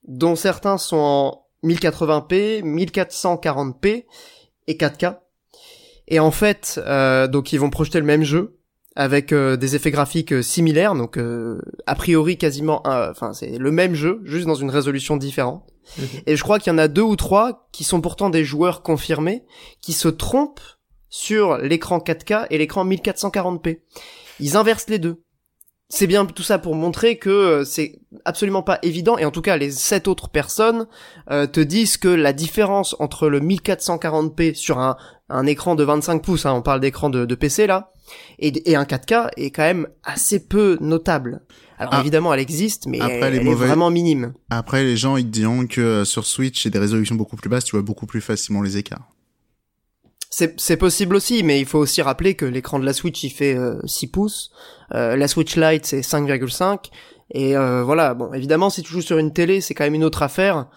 dont 0.07 0.35
certains 0.35 0.77
sont 0.77 0.97
en 0.97 1.45
1080p, 1.63 2.61
1440p 2.63 4.05
et 4.67 4.73
4K. 4.75 5.17
Et 6.09 6.19
en 6.19 6.31
fait, 6.31 6.79
donc 7.31 7.53
ils 7.53 7.59
vont 7.59 7.69
projeter 7.69 7.99
le 7.99 8.05
même 8.05 8.23
jeu 8.23 8.56
avec 8.97 9.31
euh, 9.31 9.55
des 9.57 9.75
effets 9.75 9.91
graphiques 9.91 10.33
euh, 10.33 10.41
similaires, 10.41 10.95
donc 10.95 11.17
euh, 11.17 11.61
a 11.85 11.93
priori 11.95 12.37
quasiment, 12.37 12.85
un- 12.87 13.11
enfin 13.11 13.31
c'est 13.31 13.57
le 13.59 13.71
même 13.71 13.93
jeu, 13.93 14.19
juste 14.25 14.47
dans 14.47 14.55
une 14.55 14.71
résolution 14.71 15.15
différente. 15.17 15.63
Mhm. 15.99 16.05
Et 16.25 16.35
je 16.35 16.43
crois 16.43 16.59
qu'il 16.59 16.71
y 16.73 16.75
en 16.75 16.79
a 16.79 16.87
deux 16.87 17.03
ou 17.03 17.15
trois 17.15 17.69
qui 17.71 17.83
sont 17.83 18.01
pourtant 18.01 18.29
des 18.29 18.43
joueurs 18.43 18.81
confirmés, 18.81 19.45
qui 19.81 19.93
se 19.93 20.07
trompent 20.07 20.59
sur 21.09 21.57
l'écran 21.59 21.99
4K 21.99 22.47
et 22.49 22.57
l'écran 22.57 22.83
1440p. 22.85 23.81
Ils 24.39 24.57
inversent 24.57 24.89
les 24.89 24.99
deux. 24.99 25.21
C'est 25.89 26.07
bien 26.07 26.25
tout 26.25 26.43
ça 26.43 26.57
pour 26.59 26.75
montrer 26.75 27.17
que 27.17 27.29
euh, 27.29 27.63
c'est 27.63 28.01
absolument 28.25 28.61
pas 28.63 28.79
évident, 28.81 29.17
et 29.17 29.23
en 29.25 29.31
tout 29.31 29.41
cas 29.43 29.55
les 29.57 29.71
sept 29.71 30.07
autres 30.09 30.27
personnes 30.29 30.87
euh, 31.31 31.45
te 31.47 31.61
disent 31.61 31.95
que 31.97 32.09
la 32.09 32.33
différence 32.33 32.95
entre 32.99 33.29
le 33.29 33.39
1440p 33.39 34.53
sur 34.55 34.79
un, 34.79 34.97
un 35.29 35.45
écran 35.45 35.75
de 35.75 35.83
25 35.85 36.21
pouces, 36.23 36.45
hein, 36.45 36.53
on 36.53 36.61
parle 36.61 36.81
d'écran 36.81 37.09
de, 37.09 37.23
de 37.25 37.35
PC 37.35 37.67
là, 37.67 37.93
et, 38.39 38.69
et 38.71 38.75
un 38.75 38.83
4K 38.83 39.29
est 39.37 39.51
quand 39.51 39.63
même 39.63 39.87
assez 40.03 40.45
peu 40.47 40.77
notable. 40.81 41.41
Alors 41.79 41.93
Ah. 41.95 41.99
évidemment 42.01 42.33
elle 42.33 42.39
existe, 42.39 42.87
mais 42.87 42.99
Après, 42.99 43.19
elle, 43.19 43.33
les 43.33 43.39
elle 43.39 43.45
mauvais- 43.45 43.65
est 43.65 43.67
vraiment 43.67 43.89
minime. 43.91 44.33
Après, 44.49 44.83
les 44.83 44.97
gens, 44.97 45.15
ils 45.17 45.25
te 45.25 45.29
diront 45.29 45.67
que 45.67 45.81
euh, 45.81 46.05
sur 46.05 46.25
Switch, 46.25 46.63
c'est 46.63 46.69
des 46.71 46.79
résolutions 46.79 47.15
beaucoup 47.15 47.35
plus 47.35 47.49
basses, 47.49 47.65
tu 47.65 47.75
vois 47.75 47.83
beaucoup 47.83 48.07
plus 48.07 48.21
facilement 48.21 48.61
les 48.63 48.77
écarts. 48.77 49.07
C'est 50.29 50.59
c'est 50.59 50.77
possible 50.77 51.15
aussi, 51.15 51.41
mais 51.43 51.59
il 51.59 51.65
faut 51.65 51.79
aussi 51.79 52.01
rappeler 52.01 52.35
que 52.35 52.45
l'écran 52.45 52.79
de 52.79 52.85
la 52.85 52.93
Switch 52.93 53.23
il 53.23 53.29
fait 53.29 53.55
euh, 53.55 53.79
6 53.85 54.07
pouces, 54.07 54.51
euh, 54.93 55.15
la 55.15 55.27
Switch 55.27 55.55
Lite 55.55 55.85
c'est 55.85 56.01
5,5, 56.01 56.89
et 57.31 57.55
euh, 57.55 57.83
voilà, 57.83 58.13
bon 58.13 58.33
évidemment 58.33 58.69
si 58.69 58.83
tu 58.83 58.91
joues 58.91 59.01
sur 59.01 59.17
une 59.19 59.31
télé 59.33 59.61
c'est 59.61 59.73
quand 59.73 59.83
même 59.85 59.95
une 59.95 60.03
autre 60.03 60.21
affaire. 60.23 60.67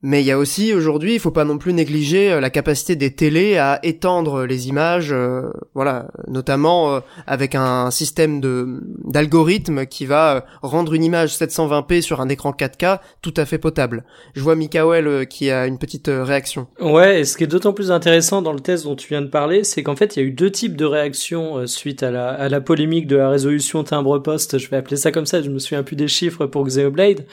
Mais 0.00 0.22
il 0.22 0.26
y 0.26 0.30
a 0.30 0.38
aussi 0.38 0.72
aujourd'hui, 0.72 1.14
il 1.14 1.18
faut 1.18 1.32
pas 1.32 1.44
non 1.44 1.58
plus 1.58 1.72
négliger 1.72 2.30
euh, 2.30 2.40
la 2.40 2.50
capacité 2.50 2.94
des 2.94 3.16
télés 3.16 3.56
à 3.56 3.80
étendre 3.82 4.44
les 4.44 4.68
images, 4.68 5.10
euh, 5.10 5.50
voilà, 5.74 6.06
notamment 6.28 6.94
euh, 6.94 7.00
avec 7.26 7.56
un 7.56 7.90
système 7.90 8.40
de 8.40 8.80
d'algorithme 9.04 9.86
qui 9.86 10.06
va 10.06 10.44
rendre 10.62 10.94
une 10.94 11.02
image 11.02 11.36
720p 11.36 12.00
sur 12.00 12.20
un 12.20 12.28
écran 12.28 12.52
4K 12.52 13.00
tout 13.22 13.34
à 13.36 13.44
fait 13.44 13.58
potable. 13.58 14.04
Je 14.36 14.40
vois 14.40 14.54
Mikael 14.54 15.26
qui 15.26 15.50
a 15.50 15.66
une 15.66 15.78
petite 15.78 16.08
réaction. 16.08 16.68
Ouais, 16.80 17.20
et 17.20 17.24
ce 17.24 17.36
qui 17.36 17.42
est 17.42 17.48
d'autant 17.48 17.72
plus 17.72 17.90
intéressant 17.90 18.40
dans 18.40 18.52
le 18.52 18.60
test 18.60 18.84
dont 18.84 18.94
tu 18.94 19.08
viens 19.08 19.22
de 19.22 19.26
parler, 19.26 19.64
c'est 19.64 19.82
qu'en 19.82 19.96
fait, 19.96 20.14
il 20.14 20.20
y 20.20 20.22
a 20.22 20.28
eu 20.28 20.32
deux 20.32 20.52
types 20.52 20.76
de 20.76 20.84
réactions 20.84 21.66
suite 21.66 22.04
à 22.04 22.12
la, 22.12 22.28
à 22.28 22.48
la 22.48 22.60
polémique 22.60 23.08
de 23.08 23.16
la 23.16 23.30
résolution 23.30 23.82
timbre-poste, 23.82 24.58
je 24.58 24.70
vais 24.70 24.76
appeler 24.76 24.96
ça 24.96 25.10
comme 25.10 25.26
ça, 25.26 25.42
je 25.42 25.50
me 25.50 25.58
souviens 25.58 25.82
plus 25.82 25.96
des 25.96 26.08
chiffres 26.08 26.46
pour 26.46 26.64
Xenoblade. 26.64 27.26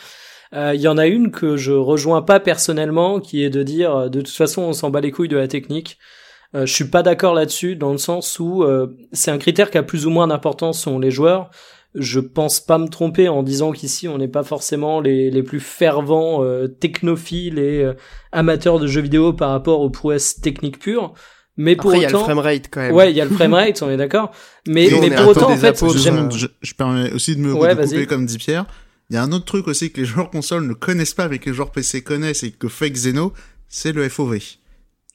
Il 0.51 0.57
euh, 0.57 0.75
y 0.75 0.87
en 0.87 0.97
a 0.97 1.07
une 1.07 1.31
que 1.31 1.57
je 1.57 1.71
rejoins 1.71 2.21
pas 2.21 2.39
personnellement, 2.39 3.19
qui 3.19 3.43
est 3.43 3.49
de 3.49 3.63
dire 3.63 3.95
euh, 3.95 4.09
de 4.09 4.21
toute 4.21 4.35
façon 4.35 4.61
on 4.61 4.73
s'en 4.73 4.89
bat 4.89 5.01
les 5.01 5.11
couilles 5.11 5.27
de 5.27 5.37
la 5.37 5.47
technique. 5.47 5.97
Euh, 6.55 6.65
je 6.65 6.73
suis 6.73 6.85
pas 6.89 7.03
d'accord 7.03 7.33
là-dessus 7.33 7.75
dans 7.75 7.91
le 7.91 7.97
sens 7.97 8.39
où 8.39 8.63
euh, 8.63 8.87
c'est 9.11 9.31
un 9.31 9.37
critère 9.37 9.71
qui 9.71 9.77
a 9.77 9.83
plus 9.83 10.05
ou 10.05 10.09
moins 10.09 10.27
d'importance 10.27 10.83
selon 10.83 10.99
les 10.99 11.11
joueurs. 11.11 11.49
Je 11.95 12.19
pense 12.19 12.59
pas 12.59 12.77
me 12.77 12.87
tromper 12.87 13.29
en 13.29 13.41
disant 13.41 13.71
qu'ici 13.71 14.07
on 14.07 14.17
n'est 14.17 14.27
pas 14.27 14.43
forcément 14.43 14.99
les, 14.99 15.31
les 15.31 15.43
plus 15.43 15.61
fervents 15.61 16.43
technophiles 16.81 17.57
et 17.57 17.89
amateurs 18.33 18.79
de 18.79 18.87
jeux 18.87 18.99
vidéo 18.99 19.31
par 19.31 19.51
rapport 19.51 19.79
aux 19.79 19.89
prouesses 19.89 20.41
techniques 20.41 20.77
pures. 20.79 21.13
Mais 21.57 21.77
pour 21.77 21.91
Après, 21.91 22.05
autant, 22.05 22.09
il 22.09 22.11
y 22.11 22.15
a 22.15 22.19
le 22.19 22.23
framerate 22.25 22.63
quand 22.69 22.81
même. 22.81 22.93
Ouais, 22.93 23.11
il 23.11 23.15
y 23.15 23.21
a 23.21 23.25
le 23.25 23.31
framerate, 23.31 23.81
on 23.81 23.89
est 23.89 23.95
d'accord. 23.95 24.31
Mais, 24.67 24.89
mais 24.99 25.09
pour 25.15 25.29
autant, 25.29 25.49
en 25.49 25.55
fait, 25.55 25.77
je, 25.79 26.47
je 26.61 26.73
permets 26.73 27.13
aussi 27.13 27.35
de 27.37 27.41
me 27.41 27.53
Ouais, 27.53 27.69
couper 27.69 27.85
vas-y. 27.85 28.07
comme 28.07 28.25
dit 28.25 28.37
Pierre. 28.37 28.65
Il 29.15 29.19
y 29.19 29.21
a 29.21 29.23
un 29.23 29.31
autre 29.31 29.45
truc 29.45 29.69
aussi 29.69 29.93
que 29.93 30.01
les 30.01 30.05
joueurs 30.05 30.29
consoles 30.29 30.67
ne 30.67 30.73
connaissent 30.73 31.13
pas, 31.13 31.29
mais 31.29 31.39
que 31.39 31.49
les 31.49 31.55
joueurs 31.55 31.71
PC 31.71 32.01
connaissent 32.01 32.43
et 32.43 32.51
que 32.51 32.67
fait 32.67 32.91
Xeno, 32.91 33.31
c'est 33.69 33.93
le 33.93 34.09
FOV. 34.09 34.39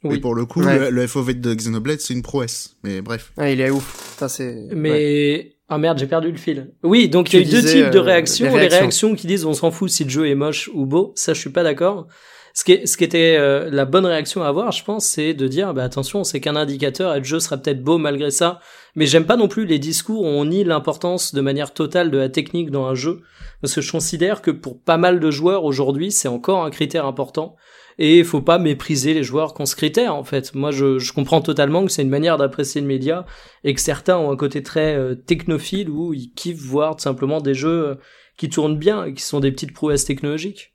Oui. 0.04 0.16
Et 0.16 0.20
pour 0.20 0.34
le 0.34 0.46
coup, 0.46 0.62
Ouais. 0.62 0.78
le, 0.78 0.88
le 0.88 1.06
FOV 1.06 1.34
de 1.34 1.52
Xenoblade, 1.52 2.00
c'est 2.00 2.14
une 2.14 2.22
prouesse. 2.22 2.76
Mais 2.82 3.02
bref. 3.02 3.30
Ouais, 3.36 3.52
il 3.52 3.60
est 3.60 3.68
ouf. 3.68 4.14
Ça 4.18 4.30
c'est. 4.30 4.68
Mais 4.74 4.88
ouais. 4.90 5.56
ah 5.68 5.76
merde, 5.76 5.98
j'ai 5.98 6.06
perdu 6.06 6.32
le 6.32 6.38
fil. 6.38 6.70
Oui, 6.82 7.10
donc 7.10 7.30
il 7.30 7.40
y 7.40 7.44
a 7.44 7.46
eu 7.46 7.50
deux 7.50 7.62
types 7.62 7.90
de 7.90 7.98
euh, 7.98 8.00
réactions. 8.00 8.46
les 8.46 8.52
Les 8.52 8.58
réactions. 8.60 8.78
réactions 8.80 9.14
qui 9.14 9.26
disent 9.26 9.44
on 9.44 9.52
s'en 9.52 9.70
fout 9.70 9.90
si 9.90 10.04
le 10.04 10.08
jeu 10.08 10.26
est 10.26 10.34
moche 10.34 10.70
ou 10.72 10.86
beau. 10.86 11.12
Ça, 11.16 11.34
je 11.34 11.40
suis 11.40 11.50
pas 11.50 11.62
d'accord. 11.62 12.06
Ce 12.52 12.64
qui, 12.64 12.86
ce 12.86 12.96
qui 12.96 13.04
était 13.04 13.36
euh, 13.38 13.70
la 13.70 13.84
bonne 13.84 14.06
réaction 14.06 14.42
à 14.42 14.48
avoir, 14.48 14.72
je 14.72 14.84
pense, 14.84 15.06
c'est 15.06 15.34
de 15.34 15.46
dire 15.46 15.72
bah 15.72 15.84
attention, 15.84 16.24
c'est 16.24 16.40
qu'un 16.40 16.56
indicateur 16.56 17.14
et 17.14 17.18
le 17.18 17.24
jeu 17.24 17.38
sera 17.38 17.56
peut-être 17.56 17.82
beau 17.82 17.98
malgré 17.98 18.30
ça. 18.30 18.60
Mais 18.96 19.06
j'aime 19.06 19.26
pas 19.26 19.36
non 19.36 19.48
plus 19.48 19.66
les 19.66 19.78
discours 19.78 20.22
où 20.22 20.26
on 20.26 20.44
nie 20.44 20.64
l'importance 20.64 21.34
de 21.34 21.40
manière 21.40 21.72
totale 21.72 22.10
de 22.10 22.18
la 22.18 22.28
technique 22.28 22.70
dans 22.70 22.86
un 22.86 22.94
jeu, 22.94 23.22
parce 23.60 23.74
que 23.74 23.80
je 23.80 23.92
considère 23.92 24.42
que 24.42 24.50
pour 24.50 24.80
pas 24.80 24.96
mal 24.96 25.20
de 25.20 25.30
joueurs 25.30 25.64
aujourd'hui, 25.64 26.10
c'est 26.10 26.28
encore 26.28 26.64
un 26.64 26.70
critère 26.70 27.06
important. 27.06 27.56
Et 27.98 28.18
il 28.18 28.24
faut 28.24 28.40
pas 28.40 28.58
mépriser 28.58 29.12
les 29.12 29.22
joueurs 29.22 29.52
qui 29.52 29.60
ont 29.60 29.66
ce 29.66 29.76
critère, 29.76 30.14
en 30.14 30.24
fait. 30.24 30.54
Moi, 30.54 30.70
je, 30.70 30.98
je 30.98 31.12
comprends 31.12 31.42
totalement 31.42 31.84
que 31.84 31.92
c'est 31.92 32.00
une 32.00 32.08
manière 32.08 32.38
d'apprécier 32.38 32.80
le 32.80 32.86
média 32.86 33.26
et 33.62 33.74
que 33.74 33.80
certains 33.80 34.16
ont 34.16 34.30
un 34.30 34.36
côté 34.36 34.62
très 34.62 34.94
euh, 34.96 35.14
technophile 35.14 35.90
où 35.90 36.14
ils 36.14 36.32
kiffent 36.32 36.62
voir 36.62 36.96
tout 36.96 37.02
simplement 37.02 37.42
des 37.42 37.52
jeux 37.52 37.88
euh, 37.88 37.94
qui 38.38 38.48
tournent 38.48 38.78
bien 38.78 39.04
et 39.04 39.12
qui 39.12 39.22
sont 39.22 39.38
des 39.38 39.52
petites 39.52 39.74
prouesses 39.74 40.06
technologiques. 40.06 40.72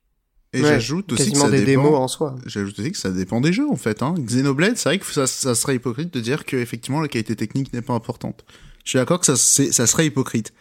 Et 0.55 0.61
Ouais, 0.61 0.69
j'ajoute 0.69 1.11
aussi 1.11 1.31
que 1.31 1.37
ça 1.37 1.49
des 1.49 1.59
dépend. 1.63 1.83
démos 1.83 1.99
en 1.99 2.07
soi. 2.07 2.35
J'ajoute 2.45 2.79
aussi 2.79 2.91
que 2.91 2.97
ça 2.97 3.11
dépend 3.11 3.41
des 3.41 3.53
jeux 3.53 3.69
en 3.69 3.75
fait. 3.75 4.01
Hein. 4.01 4.15
Xenoblade, 4.17 4.77
c'est 4.77 4.89
vrai 4.89 4.99
que 4.99 5.05
ça, 5.05 5.27
ça 5.27 5.53
serait 5.55 5.75
hypocrite 5.75 6.13
de 6.13 6.19
dire 6.19 6.45
que 6.45 6.55
effectivement 6.57 7.01
la 7.01 7.07
qualité 7.07 7.35
technique 7.35 7.73
n'est 7.73 7.81
pas 7.81 7.93
importante. 7.93 8.45
Je 8.83 8.91
suis 8.91 8.97
d'accord 8.99 9.19
que 9.19 9.25
ça, 9.25 9.35
ça 9.35 9.87
serait 9.87 10.05
hypocrite. 10.07 10.53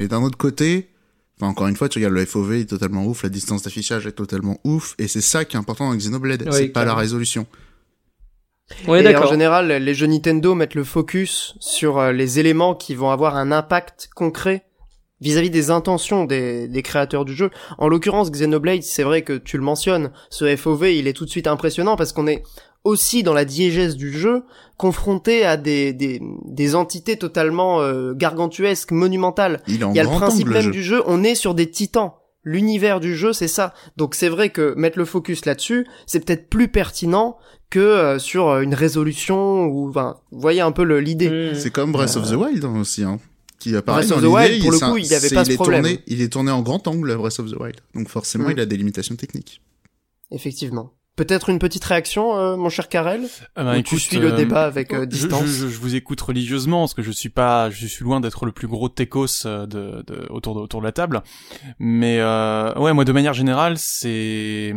Mais 0.00 0.08
d'un 0.08 0.22
autre 0.22 0.38
côté, 0.38 0.90
enfin, 1.40 1.50
encore 1.50 1.66
une 1.68 1.76
fois, 1.76 1.88
tu 1.88 1.98
regardes 1.98 2.14
le 2.14 2.24
FOV 2.24 2.52
est 2.60 2.64
totalement 2.66 3.04
ouf, 3.06 3.22
la 3.22 3.28
distance 3.28 3.62
d'affichage 3.62 4.06
est 4.06 4.12
totalement 4.12 4.58
ouf, 4.64 4.94
et 4.98 5.08
c'est 5.08 5.20
ça 5.20 5.44
qui 5.44 5.56
est 5.56 5.58
important 5.58 5.88
dans 5.90 5.96
Xenoblade. 5.96 6.42
Oui, 6.46 6.52
c'est 6.52 6.68
pas 6.68 6.84
la 6.84 6.94
résolution. 6.94 7.46
On 8.86 8.94
est 8.94 9.02
et 9.02 9.08
en 9.08 9.12
d'accord. 9.12 9.30
général, 9.30 9.68
les 9.70 9.94
jeux 9.94 10.06
Nintendo 10.06 10.54
mettent 10.54 10.74
le 10.74 10.84
focus 10.84 11.54
sur 11.60 11.98
euh, 11.98 12.12
les 12.12 12.38
éléments 12.38 12.74
qui 12.74 12.94
vont 12.94 13.10
avoir 13.10 13.36
un 13.36 13.52
impact 13.52 14.08
concret 14.14 14.64
vis-à-vis 15.22 15.50
des 15.50 15.70
intentions 15.70 16.24
des, 16.24 16.68
des 16.68 16.82
créateurs 16.82 17.24
du 17.24 17.34
jeu. 17.34 17.50
En 17.78 17.88
l'occurrence, 17.88 18.30
Xenoblade, 18.30 18.82
c'est 18.82 19.04
vrai 19.04 19.22
que 19.22 19.34
tu 19.34 19.56
le 19.56 19.62
mentionnes, 19.62 20.10
ce 20.28 20.54
FOV, 20.56 20.92
il 20.92 21.06
est 21.06 21.12
tout 21.12 21.24
de 21.24 21.30
suite 21.30 21.46
impressionnant 21.46 21.96
parce 21.96 22.12
qu'on 22.12 22.26
est 22.26 22.42
aussi 22.84 23.22
dans 23.22 23.32
la 23.32 23.44
diégèse 23.44 23.96
du 23.96 24.12
jeu, 24.12 24.42
confronté 24.76 25.44
à 25.44 25.56
des, 25.56 25.92
des, 25.92 26.20
des 26.44 26.74
entités 26.74 27.16
totalement 27.16 27.80
euh, 27.80 28.12
gargantuesques, 28.12 28.90
monumentales. 28.90 29.62
Il 29.68 29.82
est 29.82 29.84
en 29.84 29.92
Il 29.92 29.96
y 29.96 30.00
a 30.00 30.02
le 30.02 30.08
principe 30.08 30.48
angle, 30.48 30.54
même 30.54 30.66
le 30.66 30.72
jeu. 30.72 30.72
du 30.72 30.82
jeu, 30.82 31.02
on 31.06 31.22
est 31.22 31.36
sur 31.36 31.54
des 31.54 31.70
titans. 31.70 32.10
L'univers 32.44 32.98
du 32.98 33.14
jeu, 33.16 33.32
c'est 33.32 33.46
ça. 33.46 33.72
Donc 33.96 34.16
c'est 34.16 34.28
vrai 34.28 34.48
que 34.50 34.74
mettre 34.76 34.98
le 34.98 35.04
focus 35.04 35.44
là-dessus, 35.46 35.86
c'est 36.06 36.24
peut-être 36.24 36.48
plus 36.48 36.66
pertinent 36.66 37.36
que 37.70 37.78
euh, 37.78 38.18
sur 38.18 38.58
une 38.58 38.74
résolution 38.74 39.66
ou 39.66 39.88
enfin, 39.88 40.16
vous 40.32 40.40
voyez 40.40 40.60
un 40.60 40.72
peu 40.72 40.82
l'idée. 40.82 41.30
Mmh. 41.30 41.54
C'est 41.54 41.70
comme 41.70 41.92
Breath 41.92 42.16
of 42.16 42.28
the 42.28 42.34
Wild 42.34 42.64
hein, 42.64 42.80
aussi, 42.80 43.04
hein. 43.04 43.20
Qui 43.62 43.76
apparaît 43.76 44.00
Breath 44.06 44.10
dans 44.10 44.16
of 44.16 44.22
the 44.22 44.24
l'idée, 44.42 44.52
Wild, 44.52 44.62
pour 44.62 44.70
le 44.72 44.76
c'est 44.78 44.84
un- 44.84 44.90
coup, 44.90 44.96
il 44.98 45.14
avait 45.14 45.30
pas 45.30 45.42
il 45.42 45.46
ce 45.46 45.50
est 45.52 45.54
problème. 45.54 45.82
Tourné, 45.82 46.00
il 46.06 46.20
est 46.22 46.28
tourné 46.32 46.50
en 46.50 46.62
grand 46.62 46.86
angle, 46.88 47.16
Breath 47.16 47.38
of 47.40 47.50
the 47.50 47.56
Wild. 47.56 47.76
Donc 47.94 48.08
forcément, 48.08 48.48
Mm. 48.48 48.52
il 48.52 48.60
a 48.60 48.66
des 48.66 48.76
limitations 48.76 49.16
techniques. 49.16 49.60
Effectivement. 50.30 50.92
Peut-être 51.14 51.50
une 51.50 51.58
petite 51.58 51.84
réaction, 51.84 52.38
euh, 52.38 52.56
mon 52.56 52.70
cher 52.70 52.88
Karel 52.88 53.28
Ah 53.54 53.64
bah, 53.64 53.76
Ou 53.78 53.82
tu 53.82 53.98
suis 53.98 54.16
le 54.16 54.32
euh, 54.32 54.36
débat 54.36 54.64
avec 54.64 54.94
euh, 54.94 55.00
je, 55.00 55.04
distance 55.04 55.44
je, 55.44 55.52
je- 55.52 55.68
je 55.68 55.76
vous 55.78 55.94
écoute 55.94 56.18
religieusement 56.22 56.80
parce 56.80 56.94
que 56.94 57.02
je 57.02 57.10
suis 57.10 57.28
pas, 57.28 57.68
je 57.68 57.86
suis 57.86 58.02
loin 58.02 58.18
d'être 58.20 58.46
le 58.46 58.52
plus 58.52 58.66
gros 58.66 58.88
techos 58.88 59.26
de, 59.44 59.66
de, 59.66 60.26
autour 60.30 60.54
de 60.54 60.60
autour 60.60 60.80
de 60.80 60.86
la 60.86 60.92
table. 60.92 61.22
Mais 61.78 62.16
euh, 62.18 62.72
ouais, 62.78 62.94
moi 62.94 63.04
de 63.04 63.12
manière 63.12 63.34
générale, 63.34 63.74
c'est 63.76 64.74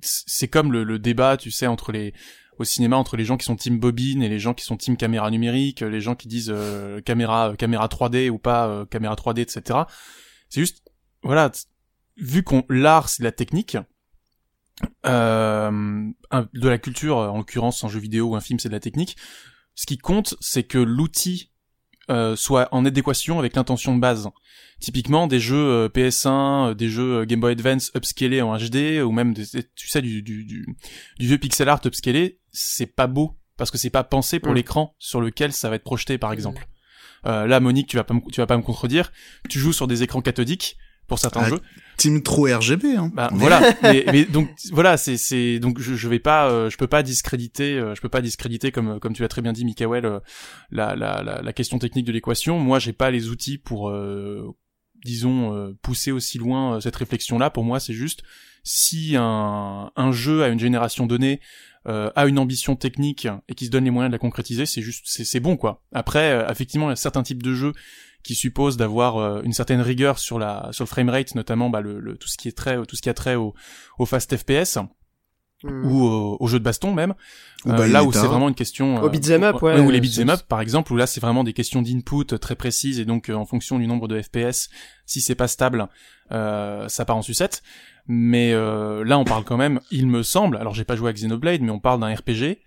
c'est 0.00 0.48
comme 0.48 0.72
le, 0.72 0.82
le 0.82 0.98
débat, 0.98 1.36
tu 1.36 1.50
sais, 1.50 1.66
entre 1.66 1.92
les 1.92 2.14
au 2.58 2.64
cinéma 2.64 2.96
entre 2.96 3.16
les 3.16 3.24
gens 3.24 3.36
qui 3.36 3.44
sont 3.44 3.56
team 3.56 3.78
bobine 3.78 4.22
et 4.22 4.28
les 4.28 4.38
gens 4.38 4.54
qui 4.54 4.64
sont 4.64 4.76
team 4.76 4.96
caméra 4.96 5.30
numérique, 5.30 5.80
les 5.80 6.00
gens 6.00 6.14
qui 6.14 6.28
disent 6.28 6.52
euh, 6.54 7.00
caméra 7.00 7.54
caméra 7.58 7.86
3D 7.88 8.30
ou 8.30 8.38
pas 8.38 8.66
euh, 8.68 8.84
caméra 8.86 9.14
3D, 9.14 9.40
etc. 9.40 9.80
C'est 10.48 10.60
juste 10.60 10.82
voilà, 11.22 11.50
vu 12.16 12.42
qu'on 12.42 12.64
l'art 12.68 13.08
c'est 13.08 13.22
la 13.22 13.32
technique, 13.32 13.76
euh, 15.06 16.10
un- 16.30 16.48
de 16.52 16.68
la 16.68 16.78
culture, 16.78 17.16
en 17.18 17.38
l'occurrence 17.38 17.82
en 17.84 17.88
jeu 17.88 17.98
vidéo 18.00 18.28
ou 18.30 18.36
un 18.36 18.40
film, 18.40 18.58
c'est 18.58 18.68
de 18.68 18.74
la 18.74 18.80
technique. 18.80 19.16
Ce 19.74 19.86
qui 19.86 19.98
compte, 19.98 20.34
c'est 20.40 20.64
que 20.64 20.78
l'outil 20.78 21.50
euh, 22.10 22.36
soit 22.36 22.68
en 22.72 22.84
adéquation 22.84 23.38
avec 23.38 23.56
l'intention 23.56 23.94
de 23.94 24.00
base. 24.00 24.28
Typiquement, 24.80 25.26
des 25.26 25.40
jeux 25.40 25.56
euh, 25.56 25.88
PS1, 25.88 26.70
euh, 26.70 26.74
des 26.74 26.88
jeux 26.88 27.24
Game 27.24 27.40
Boy 27.40 27.52
Advance 27.52 27.90
upscalés 27.96 28.42
en 28.42 28.56
HD, 28.56 29.02
ou 29.02 29.10
même, 29.10 29.32
des, 29.34 29.44
tu 29.74 29.88
sais, 29.88 30.02
du, 30.02 30.22
du, 30.22 30.44
du, 30.44 30.66
du 31.18 31.26
vieux 31.26 31.38
pixel 31.38 31.68
art 31.68 31.80
upscalé, 31.84 32.38
c'est 32.52 32.86
pas 32.86 33.06
beau, 33.06 33.36
parce 33.56 33.70
que 33.70 33.78
c'est 33.78 33.90
pas 33.90 34.04
pensé 34.04 34.38
pour 34.38 34.52
Mm. 34.52 34.56
l'écran 34.56 34.94
sur 34.98 35.20
lequel 35.20 35.52
ça 35.52 35.70
va 35.70 35.76
être 35.76 35.84
projeté, 35.84 36.18
par 36.18 36.32
exemple. 36.32 36.66
Euh, 37.26 37.46
là, 37.46 37.58
Monique, 37.60 37.88
tu 37.88 37.96
vas 37.96 38.04
pas 38.04 38.14
me, 38.14 38.20
tu 38.30 38.40
vas 38.40 38.46
pas 38.46 38.56
me 38.56 38.62
contredire, 38.62 39.10
tu 39.48 39.58
joues 39.58 39.72
sur 39.72 39.88
des 39.88 40.02
écrans 40.02 40.20
cathodiques 40.20 40.76
pour 41.06 41.18
certains 41.18 41.42
Ah, 41.44 41.48
jeux. 41.48 41.60
Team 41.96 42.22
trop 42.22 42.44
RGB, 42.44 42.96
hein. 42.96 43.10
Bah 43.14 43.30
voilà, 43.32 43.60
mais, 43.82 44.04
mais 44.12 44.24
donc 44.24 44.50
voilà, 44.70 44.96
c'est 44.96 45.16
c'est 45.16 45.58
donc 45.58 45.80
je, 45.80 45.94
je 45.94 46.08
vais 46.08 46.18
pas, 46.18 46.50
euh, 46.50 46.68
je 46.68 46.76
peux 46.76 46.86
pas 46.86 47.02
discréditer, 47.02 47.78
euh, 47.78 47.94
je 47.94 48.00
peux 48.02 48.08
pas 48.10 48.20
discréditer 48.20 48.70
comme 48.70 49.00
comme 49.00 49.14
tu 49.14 49.22
l'as 49.22 49.28
très 49.28 49.40
bien 49.40 49.52
dit, 49.54 49.64
Mikael, 49.64 50.04
euh, 50.04 50.20
la, 50.70 50.94
la 50.94 51.22
la 51.22 51.40
la 51.40 51.52
question 51.52 51.78
technique 51.78 52.04
de 52.04 52.12
l'équation. 52.12 52.58
Moi, 52.58 52.78
j'ai 52.80 52.92
pas 52.92 53.10
les 53.10 53.28
outils 53.30 53.56
pour, 53.56 53.88
euh, 53.88 54.54
disons, 55.04 55.54
euh, 55.54 55.72
pousser 55.80 56.12
aussi 56.12 56.36
loin 56.36 56.80
cette 56.82 56.96
réflexion-là. 56.96 57.48
Pour 57.48 57.64
moi, 57.64 57.80
c'est 57.80 57.94
juste 57.94 58.22
si 58.62 59.14
un 59.16 59.90
un 59.96 60.12
jeu 60.12 60.42
à 60.42 60.48
une 60.48 60.60
génération 60.60 61.06
donnée 61.06 61.40
a 61.88 62.26
une 62.26 62.40
ambition 62.40 62.74
technique 62.74 63.28
et 63.48 63.54
qui 63.54 63.66
se 63.66 63.70
donne 63.70 63.84
les 63.84 63.92
moyens 63.92 64.10
de 64.10 64.14
la 64.14 64.18
concrétiser, 64.18 64.66
c'est 64.66 64.82
juste 64.82 65.04
c'est 65.06 65.24
c'est 65.24 65.38
bon 65.38 65.56
quoi. 65.56 65.84
Après, 65.92 66.44
effectivement, 66.50 66.88
il 66.88 66.90
y 66.90 66.92
a 66.94 66.96
certains 66.96 67.22
types 67.22 67.44
de 67.44 67.54
jeux 67.54 67.74
qui 68.26 68.34
supposent 68.34 68.76
d'avoir 68.76 69.16
euh, 69.18 69.40
une 69.42 69.52
certaine 69.52 69.80
rigueur 69.80 70.18
sur 70.18 70.38
la 70.38 70.68
sur 70.72 70.84
le 70.84 70.88
framerate 70.88 71.34
notamment 71.34 71.70
bah, 71.70 71.80
le, 71.80 72.00
le 72.00 72.16
tout 72.16 72.28
ce 72.28 72.36
qui 72.36 72.48
est 72.48 72.56
trait 72.56 72.76
tout 72.88 72.96
ce 72.96 73.02
qui 73.02 73.08
a 73.08 73.14
trait 73.14 73.36
au, 73.36 73.54
au 73.98 74.06
fast 74.06 74.36
FPS 74.36 74.78
Hmm. 75.64 75.86
ou 75.86 76.04
au, 76.04 76.36
au 76.38 76.46
jeu 76.48 76.58
de 76.58 76.64
baston 76.64 76.92
même. 76.92 77.14
Ou 77.64 77.70
Euh, 77.72 77.86
là 77.88 78.04
où 78.04 78.12
c'est 78.12 78.26
vraiment 78.26 78.50
une 78.50 78.54
question 78.54 78.96
Au 79.02 79.08
beat'em 79.08 79.42
up, 79.42 79.62
ouais, 79.62 79.80
ou 79.80 79.90
les 79.90 79.96
euh, 79.96 80.00
beat'em 80.02 80.28
up 80.28 80.42
par 80.46 80.60
exemple 80.60 80.92
où 80.92 80.96
là 80.96 81.06
c'est 81.06 81.18
vraiment 81.18 81.44
des 81.44 81.54
questions 81.54 81.80
d'input 81.80 82.26
très 82.38 82.56
précises 82.56 83.00
et 83.00 83.06
donc 83.06 83.30
euh, 83.30 83.34
en 83.34 83.46
fonction 83.46 83.78
du 83.78 83.86
nombre 83.86 84.06
de 84.06 84.20
FPS 84.20 84.68
si 85.06 85.22
c'est 85.22 85.34
pas 85.34 85.48
stable 85.48 85.88
euh, 86.30 86.88
ça 86.88 87.06
part 87.06 87.16
en 87.16 87.22
sucette. 87.22 87.62
Mais 88.06 88.52
euh, 88.52 89.02
là 89.02 89.18
on 89.18 89.24
parle 89.24 89.44
quand 89.44 89.56
même 89.56 89.80
il 89.90 90.06
me 90.08 90.22
semble 90.22 90.58
alors 90.58 90.74
j'ai 90.74 90.84
pas 90.84 90.94
joué 90.94 91.08
à 91.08 91.14
Xenoblade 91.14 91.62
mais 91.62 91.70
on 91.70 91.80
parle 91.80 92.00
d'un 92.00 92.14
RPG 92.14 92.58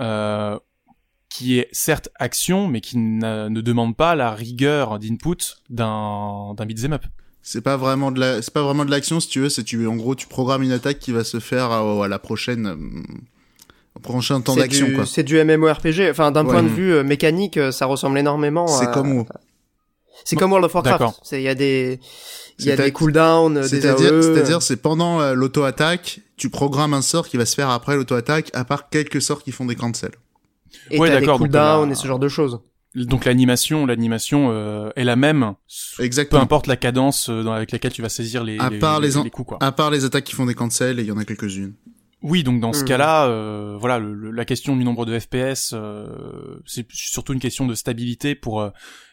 euh, 0.00 0.58
qui 1.30 1.58
est 1.58 1.68
certes 1.72 2.08
action 2.18 2.66
mais 2.68 2.80
qui 2.80 2.98
ne 2.98 3.60
demande 3.60 3.96
pas 3.96 4.14
la 4.14 4.32
rigueur 4.32 4.98
d'input 4.98 5.36
d'un 5.70 6.54
d'un 6.56 6.66
beat'em 6.66 6.92
up 6.94 7.04
C'est 7.42 7.60
pas 7.62 7.76
vraiment 7.78 8.10
de 8.10 8.20
la, 8.20 8.42
c'est 8.42 8.52
pas 8.52 8.62
vraiment 8.62 8.84
de 8.84 8.90
l'action 8.90 9.18
si 9.20 9.28
tu 9.28 9.40
veux. 9.40 9.48
C'est 9.48 9.64
tu, 9.64 9.86
en 9.86 9.96
gros, 9.96 10.14
tu 10.14 10.26
programmes 10.26 10.62
une 10.62 10.72
attaque 10.72 10.98
qui 10.98 11.12
va 11.12 11.24
se 11.24 11.40
faire 11.40 11.70
à, 11.70 12.04
à 12.04 12.08
la 12.08 12.18
prochaine, 12.18 12.66
euh, 12.66 13.02
au 13.96 14.00
prochain 14.00 14.40
temps 14.42 14.56
d'action. 14.56 14.86
C'est 15.06 15.22
du 15.22 15.42
MMORPG. 15.42 16.10
Enfin, 16.10 16.30
d'un 16.32 16.44
Ouais. 16.44 16.52
point 16.52 16.62
de 16.62 16.68
vue 16.68 16.92
euh, 16.92 17.02
mécanique, 17.04 17.56
euh, 17.56 17.72
ça 17.72 17.86
ressemble 17.86 18.18
énormément. 18.18 18.66
C'est 18.66 18.86
à- 18.88 18.92
comme 18.92 19.12
où 19.12 19.26
C'est 20.24 20.36
comme 20.36 20.50
World 20.52 20.66
of 20.66 20.74
Warcraft. 20.74 21.20
Il 21.32 21.40
y 21.40 21.48
a 21.48 21.54
des 21.54 21.98
il 22.58 22.66
y 22.66 22.72
a 22.72 22.76
des 22.76 22.92
cooldowns, 22.92 23.54
des 23.62 23.68
C'est-à-dire, 23.68 24.12
AOE. 24.12 24.22
c'est-à-dire, 24.22 24.60
c'est 24.60 24.76
pendant 24.76 25.18
euh, 25.22 25.32
l'auto-attaque, 25.32 26.20
tu 26.36 26.50
programmes 26.50 26.92
un 26.92 27.00
sort 27.00 27.26
qui 27.26 27.38
va 27.38 27.46
se 27.46 27.54
faire 27.54 27.70
après 27.70 27.96
l'auto-attaque, 27.96 28.50
à 28.52 28.66
part 28.66 28.90
quelques 28.90 29.22
sorts 29.22 29.42
qui 29.42 29.50
font 29.50 29.64
des 29.64 29.76
cancels. 29.76 30.12
Et 30.90 30.98
Ouais, 30.98 31.08
t'as 31.08 31.14
des 31.14 31.20
d'accord, 31.20 31.38
donc 31.38 31.50
cooldowns 31.50 31.86
la- 31.88 31.92
et 31.92 31.94
ce 31.94 32.06
genre 32.06 32.18
de 32.18 32.28
choses. 32.28 32.60
Donc 32.96 33.24
l'animation, 33.24 33.86
l'animation 33.86 34.48
euh, 34.50 34.90
est 34.96 35.04
la 35.04 35.14
même, 35.14 35.54
peu 35.96 36.02
Exactement. 36.02 36.42
importe 36.42 36.66
la 36.66 36.76
cadence 36.76 37.28
euh, 37.30 37.42
dans 37.44 37.52
avec 37.52 37.70
laquelle 37.70 37.92
tu 37.92 38.02
vas 38.02 38.08
saisir 38.08 38.42
les, 38.42 38.58
À 38.58 38.68
les, 38.70 38.78
part 38.80 38.98
les 39.00 39.16
en- 39.16 39.22
coups. 39.28 39.48
Quoi. 39.50 39.58
À 39.60 39.70
part 39.70 39.90
les 39.92 40.04
attaques 40.04 40.24
qui 40.24 40.34
font 40.34 40.46
des 40.46 40.54
cancels, 40.54 40.98
et 40.98 41.02
il 41.02 41.08
y 41.08 41.12
en 41.12 41.16
a 41.18 41.24
quelques-unes. 41.24 41.74
Oui, 42.22 42.42
donc 42.42 42.60
dans 42.60 42.72
ce 42.72 42.82
Hmm. 42.82 42.86
cas-là, 42.88 43.26
euh, 43.28 43.76
voilà, 43.80 43.98
le- 44.00 44.12
le- 44.14 44.30
la 44.32 44.44
question 44.44 44.76
du 44.76 44.84
nombre 44.84 45.06
de 45.06 45.16
FPS, 45.18 45.70
euh, 45.72 46.06
c'est 46.66 46.86
surtout 46.90 47.32
une 47.32 47.38
question 47.38 47.66
de 47.66 47.74
stabilité 47.74 48.34
pour 48.34 48.60
euh, 48.60 48.70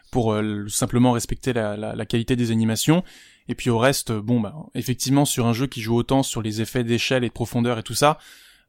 pour 0.10 0.34
euh, 0.34 0.66
simplement 0.70 1.12
respecter 1.12 1.52
la, 1.54 1.76
la, 1.78 1.94
la 1.94 2.06
qualité 2.06 2.36
des 2.38 2.50
animations. 2.52 3.04
Et 3.50 3.56
puis 3.56 3.70
au 3.70 3.78
reste, 3.78 4.12
euh, 4.12 4.22
bon, 4.22 4.40
bah, 4.40 4.56
effectivement, 4.74 5.26
sur 5.26 5.46
un 5.48 5.54
jeu 5.54 5.68
qui 5.68 5.82
joue 5.82 5.96
autant 5.96 6.24
sur 6.24 6.42
les 6.42 6.62
effets 6.62 6.84
d'échelle 6.86 7.24
et 7.26 7.28
de 7.28 7.34
profondeur 7.34 7.78
et 7.78 7.84
tout 7.84 7.94
ça, 7.94 8.18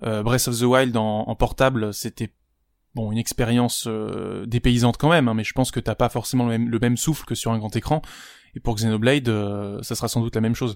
euh, 0.04 0.22
Breath 0.22 0.48
of 0.48 0.58
the 0.58 0.62
Wild 0.64 0.96
en, 0.96 1.24
en 1.28 1.34
portable, 1.36 1.94
c'était 1.94 2.30
bon 2.98 3.12
une 3.12 3.18
expérience 3.18 3.84
euh, 3.86 4.44
dépaysante 4.46 4.96
quand 4.98 5.08
même, 5.10 5.28
hein, 5.28 5.34
mais 5.34 5.44
je 5.44 5.52
pense 5.52 5.70
que 5.70 5.80
t'as 5.80 5.94
pas 5.94 6.08
forcément 6.08 6.44
le 6.44 6.50
même, 6.50 6.68
le 6.68 6.78
même 6.78 6.96
souffle 6.96 7.24
que 7.24 7.34
sur 7.34 7.52
un 7.52 7.58
grand 7.58 7.74
écran. 7.76 8.02
Et 8.56 8.60
pour 8.60 8.74
Xenoblade, 8.74 9.28
euh, 9.28 9.78
ça 9.82 9.94
sera 9.94 10.08
sans 10.08 10.20
doute 10.20 10.34
la 10.34 10.40
même 10.40 10.54
chose. 10.54 10.74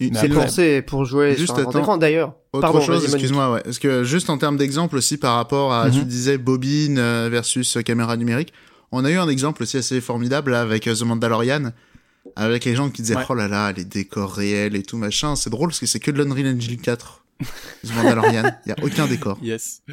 C'est 0.00 0.28
pensé 0.28 0.80
pour 0.82 1.04
jouer 1.04 1.34
Juste 1.36 1.46
sur 1.54 1.58
un 1.58 1.62
grand 1.64 1.78
écran 1.80 1.96
d'ailleurs. 1.96 2.34
Autre 2.52 2.60
Pardon, 2.62 2.80
chose, 2.80 3.02
excuse-moi, 3.04 3.52
ouais. 3.52 3.60
Parce 3.64 3.80
que 3.80 4.04
juste 4.04 4.30
en 4.30 4.38
termes 4.38 4.56
d'exemple 4.56 4.96
aussi 4.96 5.16
par 5.18 5.34
rapport 5.34 5.72
à, 5.72 5.88
Mhm. 5.88 5.92
tu 5.98 6.04
disais 6.04 6.38
bobine 6.38 6.98
euh, 6.98 7.28
versus 7.30 7.76
euh, 7.76 7.82
caméra 7.82 8.16
numérique, 8.16 8.52
on 8.92 9.04
a 9.04 9.10
eu 9.10 9.16
un 9.16 9.28
exemple 9.28 9.62
aussi 9.64 9.76
assez 9.76 10.00
formidable 10.00 10.52
là, 10.52 10.60
avec 10.62 10.84
The 10.84 11.02
Mandalorian, 11.02 11.72
avec 12.36 12.64
les 12.64 12.74
gens 12.76 12.90
qui 12.90 13.02
disaient 13.02 13.16
Ouais. 13.16 13.24
oh 13.28 13.34
là 13.34 13.48
là, 13.48 13.72
les 13.72 13.84
décors 13.84 14.32
réels 14.32 14.76
et 14.76 14.82
tout 14.84 14.96
machin. 14.96 15.34
C'est 15.36 15.50
drôle 15.50 15.70
parce 15.70 15.80
que 15.80 15.86
c'est 15.86 16.00
que 16.00 16.10
de 16.12 16.22
l'Unreal 16.22 16.46
Engine 16.56 16.80
4. 16.80 17.24
The 17.84 17.94
Mandalorian, 17.94 18.42
il 18.66 18.68
y 18.70 18.72
a 18.72 18.76
aucun 18.82 19.06
décor. 19.06 19.38
Yes. 19.42 19.82
Tu 19.86 19.92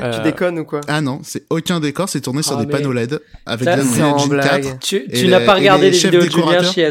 Euh, 0.00 0.22
déconnes 0.22 0.58
ou 0.60 0.64
quoi 0.64 0.80
Ah 0.86 1.00
non, 1.00 1.20
c'est 1.24 1.44
aucun 1.50 1.80
décor, 1.80 2.08
c'est 2.08 2.20
tourné 2.20 2.42
sur 2.42 2.52
Ah, 2.56 2.60
des 2.60 2.66
mais- 2.66 2.72
panneaux 2.72 2.92
LED 2.92 3.20
avec 3.46 3.66
l'Unreal 3.66 4.02
en 4.04 4.14
Engine 4.16 4.28
blague. 4.30 4.62
4. 4.62 4.78
Tu, 4.80 5.04
tu 5.12 5.26
n'as 5.28 5.40
pas 5.40 5.54
regardé 5.54 5.90
les 5.90 5.98
les 5.98 5.98
vidéos 5.98 6.22
de 6.24 6.30
Julien 6.30 6.62
Chiez. 6.62 6.90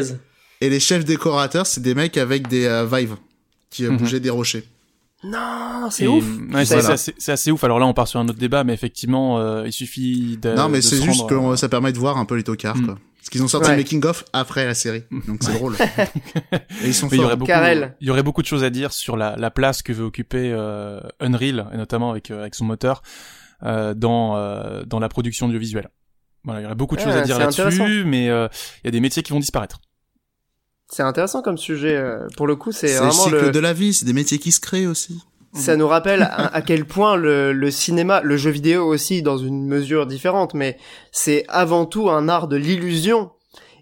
Et 0.60 0.68
les 0.68 0.80
chefs 0.80 1.04
décorateurs, 1.04 1.66
c'est 1.66 1.80
des 1.80 1.94
mecs 1.94 2.16
avec 2.18 2.48
des 2.48 2.66
euh, 2.66 2.84
Vive 2.86 3.16
qui 3.70 3.84
euh, 3.86 3.90
Mhm. 3.90 3.96
bougeaient 3.96 4.20
des 4.20 4.30
rochers. 4.30 4.64
Non, 5.24 5.88
c'est 5.90 6.06
ouf. 6.06 6.22
ouais, 6.52 6.66
c'est 6.66 6.78
Voilà. 6.80 6.96
assez, 7.28 7.50
ouf. 7.50 7.64
Alors 7.64 7.78
là, 7.78 7.86
on 7.86 7.94
part 7.94 8.06
sur 8.06 8.20
un 8.20 8.28
autre 8.28 8.38
débat, 8.38 8.62
mais 8.62 8.74
effectivement, 8.74 9.38
euh, 9.38 9.62
il 9.66 9.72
suffit 9.72 10.36
de. 10.40 10.52
non, 10.52 10.68
mais 10.68 10.82
c'est 10.82 10.96
juste 11.02 11.20
rendre, 11.22 11.26
que 11.28 11.34
euh, 11.34 11.56
ça 11.56 11.70
permet 11.70 11.92
de 11.92 11.98
voir 11.98 12.18
un 12.18 12.26
peu 12.26 12.34
les 12.36 12.42
tocards, 12.42 12.76
Mm. 12.76 12.86
quoi. 12.86 12.98
Parce 13.24 13.30
qu'ils 13.30 13.42
ont 13.42 13.48
sorti 13.48 13.70
Ouais. 13.70 13.76
le 13.76 13.82
making 13.82 14.04
of 14.04 14.22
après 14.34 14.66
la 14.66 14.74
série, 14.74 15.04
donc 15.26 15.42
c'est 15.42 15.54
drôle. 15.54 15.76
Et 16.52 16.58
ils 16.88 16.94
sont 16.94 17.08
Mais 17.10 17.16
il 17.16 17.20
y 17.20 17.24
aurait 17.24 17.30
forts. 17.30 17.38
beaucoup, 17.38 17.46
Karel. 17.48 17.96
il 18.02 18.06
y 18.06 18.10
aurait 18.10 18.22
beaucoup 18.22 18.42
de 18.42 18.46
choses 18.46 18.62
à 18.64 18.68
dire 18.68 18.92
sur 18.92 19.16
la, 19.16 19.34
la 19.36 19.50
place 19.50 19.82
que 19.82 19.94
veut 19.94 20.04
occuper 20.04 20.50
euh, 20.52 21.00
Unreal, 21.20 21.66
et 21.72 21.76
notamment 21.78 22.10
avec 22.10 22.30
euh, 22.30 22.40
avec 22.42 22.54
son 22.54 22.66
moteur 22.66 23.02
euh, 23.62 23.94
dans 23.94 24.36
euh, 24.36 24.82
dans 24.84 24.98
la 25.00 25.08
production 25.08 25.46
audiovisuelle. 25.46 25.88
Voilà, 26.44 26.60
il 26.60 26.64
y 26.64 26.66
aurait 26.66 26.74
beaucoup 26.74 26.96
de 26.96 27.00
choses 27.00 27.14
Ah, 27.16 27.20
à 27.20 27.22
dire 27.22 27.36
c'est 27.36 27.42
intéressant. 27.44 27.84
là-dessus, 27.84 28.04
mais 28.04 28.28
euh, 28.28 28.46
il 28.82 28.86
y 28.86 28.88
a 28.88 28.90
des 28.90 29.00
métiers 29.00 29.22
qui 29.22 29.32
vont 29.32 29.40
disparaître. 29.40 29.80
C'est 30.90 31.02
intéressant 31.02 31.40
comme 31.40 31.56
sujet. 31.56 31.98
Pour 32.36 32.46
le 32.46 32.56
coup, 32.56 32.72
c'est 32.72 32.88
C'est 32.88 32.94
le 32.94 32.98
vraiment 33.06 33.12
cycle 33.24 33.40
le. 33.46 33.50
de 33.52 33.58
la 33.58 33.72
vie, 33.72 33.94
c'est 33.94 34.04
des 34.04 34.12
métiers 34.12 34.38
qui 34.38 34.52
se 34.52 34.60
créent 34.60 34.86
aussi. 34.86 35.18
Ça 35.54 35.76
nous 35.76 35.86
rappelle 35.88 36.22
à, 36.22 36.54
à 36.54 36.62
quel 36.62 36.84
point 36.84 37.16
le, 37.16 37.52
le 37.52 37.70
cinéma, 37.70 38.20
le 38.22 38.36
jeu 38.36 38.50
vidéo 38.50 38.84
aussi, 38.86 39.22
dans 39.22 39.38
une 39.38 39.66
mesure 39.66 40.06
différente, 40.06 40.52
mais 40.54 40.76
c'est 41.12 41.44
avant 41.48 41.86
tout 41.86 42.10
un 42.10 42.28
art 42.28 42.48
de 42.48 42.56
l'illusion. 42.56 43.30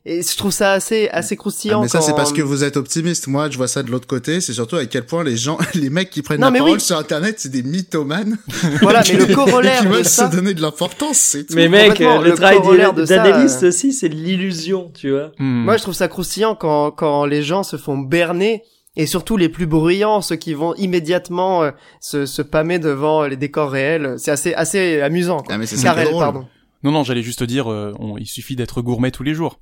Et 0.04 0.20
je 0.22 0.36
trouve 0.36 0.50
ça 0.50 0.72
assez 0.72 1.08
assez 1.10 1.34
Ah, 1.34 1.36
croustillant. 1.36 1.82
mais 1.82 1.86
ça, 1.88 1.98
quand- 2.00 2.04
c'est 2.06 2.14
parce 2.16 2.32
que 2.32 2.42
vous 2.42 2.64
êtes 2.64 2.76
optimiste. 2.76 3.28
Moi, 3.28 3.48
je 3.50 3.56
vois 3.56 3.68
ça 3.68 3.84
de 3.84 3.90
l'autre 3.92 4.08
côté. 4.08 4.40
C'est 4.40 4.52
surtout 4.52 4.74
à 4.74 4.84
quel 4.86 5.06
point 5.06 5.22
les 5.22 5.36
gens, 5.36 5.58
les 5.74 5.90
mecs 5.90 6.10
qui 6.10 6.22
prennent 6.22 6.40
Non, 6.40 6.50
la 6.50 6.58
parole 6.58 6.72
oui. 6.74 6.80
sur 6.80 6.98
Internet, 6.98 7.36
c'est 7.38 7.50
des 7.50 7.62
mythomanes. 7.62 8.36
Voilà, 8.82 9.02
mais 9.08 9.16
le 9.16 9.26
qui 9.26 9.32
corollaire 9.34 9.84
de 9.84 9.88
veulent 9.90 10.04
ça. 10.04 10.28
se 10.28 10.34
donner 10.36 10.54
de 10.54 10.60
l'importance, 10.60 11.18
c'est 11.18 11.44
tout. 11.46 11.54
Mais 11.54 11.68
mec, 11.68 11.90
complètement, 11.90 12.20
le, 12.20 12.30
le 12.30 12.34
travail 12.34 12.94
de 12.96 13.04
ça, 13.06 13.16
d'analyste 13.18 13.62
euh, 13.62 13.68
aussi, 13.68 13.92
c'est 13.92 14.08
de 14.08 14.16
l'illusion, 14.16 14.90
tu 14.92 15.10
vois. 15.12 15.30
Hmm. 15.38 15.62
Moi, 15.64 15.76
je 15.76 15.82
trouve 15.82 15.94
ça 15.94 16.08
croustillant 16.08 16.56
quand, 16.56 16.90
quand 16.90 17.24
les 17.24 17.44
gens 17.44 17.62
se 17.62 17.76
font 17.76 17.96
berner, 17.96 18.64
et 18.96 19.06
surtout 19.06 19.36
les 19.36 19.48
plus 19.48 19.66
bruyants, 19.66 20.20
ceux 20.20 20.36
qui 20.36 20.54
vont 20.54 20.74
immédiatement 20.74 21.62
euh, 21.62 21.70
se, 22.00 22.26
se 22.26 22.42
pâmer 22.42 22.78
devant 22.78 23.24
les 23.26 23.36
décors 23.36 23.70
réels. 23.70 24.14
C'est 24.18 24.30
assez, 24.30 24.54
assez 24.54 25.00
amusant. 25.00 25.38
Quoi. 25.38 25.54
Ah, 25.54 25.58
mais 25.58 25.66
c'est 25.66 25.76
drôle. 25.84 26.18
pardon. 26.20 26.46
Non, 26.82 26.90
non, 26.90 27.04
j'allais 27.04 27.22
juste 27.22 27.42
dire, 27.44 27.70
euh, 27.70 27.94
on- 28.00 28.18
il 28.18 28.26
suffit 28.26 28.56
d'être 28.56 28.82
gourmet 28.82 29.10
tous 29.10 29.22
les 29.22 29.34
jours. 29.34 29.60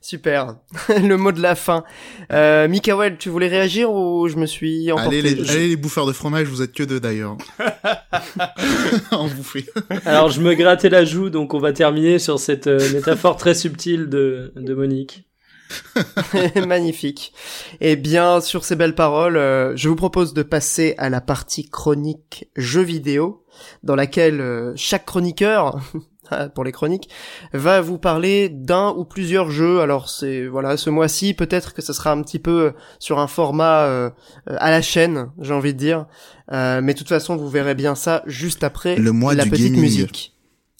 Super. 0.00 0.56
le 0.88 1.16
mot 1.16 1.32
de 1.32 1.40
la 1.40 1.54
fin. 1.54 1.82
Euh, 2.30 2.68
Mikael, 2.68 3.16
tu 3.16 3.30
voulais 3.30 3.48
réagir 3.48 3.90
ou 3.90 4.28
je 4.28 4.36
me 4.36 4.44
suis 4.44 4.92
emporté 4.92 5.20
Allez 5.20 5.34
les, 5.34 5.44
Je- 5.44 5.50
allez 5.50 5.68
les 5.68 5.76
bouffeurs 5.76 6.04
de 6.06 6.12
fromage, 6.12 6.46
vous 6.46 6.60
êtes 6.60 6.72
que 6.72 6.82
deux 6.82 7.00
d'ailleurs. 7.00 7.38
en 9.10 9.28
bouffer. 9.28 9.64
Alors, 10.04 10.28
je 10.30 10.40
me 10.42 10.54
grattais 10.54 10.90
la 10.90 11.04
joue, 11.06 11.30
donc 11.30 11.54
on 11.54 11.58
va 11.58 11.72
terminer 11.72 12.18
sur 12.18 12.38
cette 12.38 12.66
euh, 12.66 12.92
métaphore 12.92 13.36
très 13.36 13.54
subtile 13.54 14.08
de, 14.10 14.52
de 14.56 14.74
Monique. 14.74 15.24
Magnifique. 16.66 17.32
Et 17.80 17.96
bien, 17.96 18.40
sur 18.40 18.64
ces 18.64 18.76
belles 18.76 18.94
paroles, 18.94 19.36
euh, 19.36 19.76
je 19.76 19.88
vous 19.88 19.96
propose 19.96 20.34
de 20.34 20.42
passer 20.42 20.94
à 20.98 21.08
la 21.10 21.20
partie 21.20 21.68
chronique 21.68 22.48
jeux 22.56 22.82
vidéo, 22.82 23.44
dans 23.82 23.94
laquelle 23.96 24.40
euh, 24.40 24.72
chaque 24.76 25.06
chroniqueur, 25.06 25.80
pour 26.54 26.64
les 26.64 26.72
chroniques, 26.72 27.08
va 27.52 27.80
vous 27.80 27.98
parler 27.98 28.48
d'un 28.48 28.94
ou 28.96 29.04
plusieurs 29.04 29.50
jeux. 29.50 29.80
Alors 29.80 30.08
c'est 30.08 30.46
voilà, 30.46 30.76
ce 30.76 30.90
mois-ci, 30.90 31.34
peut-être 31.34 31.74
que 31.74 31.82
ce 31.82 31.92
sera 31.92 32.12
un 32.12 32.22
petit 32.22 32.38
peu 32.38 32.72
sur 32.98 33.18
un 33.18 33.26
format 33.26 33.84
euh, 33.84 34.10
euh, 34.50 34.56
à 34.58 34.70
la 34.70 34.82
chaîne, 34.82 35.30
j'ai 35.40 35.54
envie 35.54 35.74
de 35.74 35.78
dire. 35.78 36.06
Euh, 36.52 36.80
mais 36.82 36.92
de 36.94 36.98
toute 36.98 37.08
façon, 37.08 37.36
vous 37.36 37.48
verrez 37.48 37.74
bien 37.74 37.94
ça 37.94 38.22
juste 38.26 38.64
après 38.64 38.96
Le 38.96 39.12
mois 39.12 39.34
la 39.34 39.44
du 39.44 39.50
petite 39.50 39.66
gaming. 39.66 39.80
musique. 39.80 40.30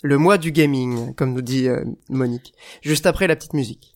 Le 0.03 0.19
mois 0.19 0.37
du 0.37 0.53
gaming, 0.53 1.15
comme 1.15 1.33
nous 1.33 1.41
dit 1.41 1.69
euh, 1.69 1.83
Monique. 2.11 2.53
Juste 2.83 3.07
après 3.07 3.27
la 3.27 3.37
petite 3.37 3.55
musique. 3.55 3.94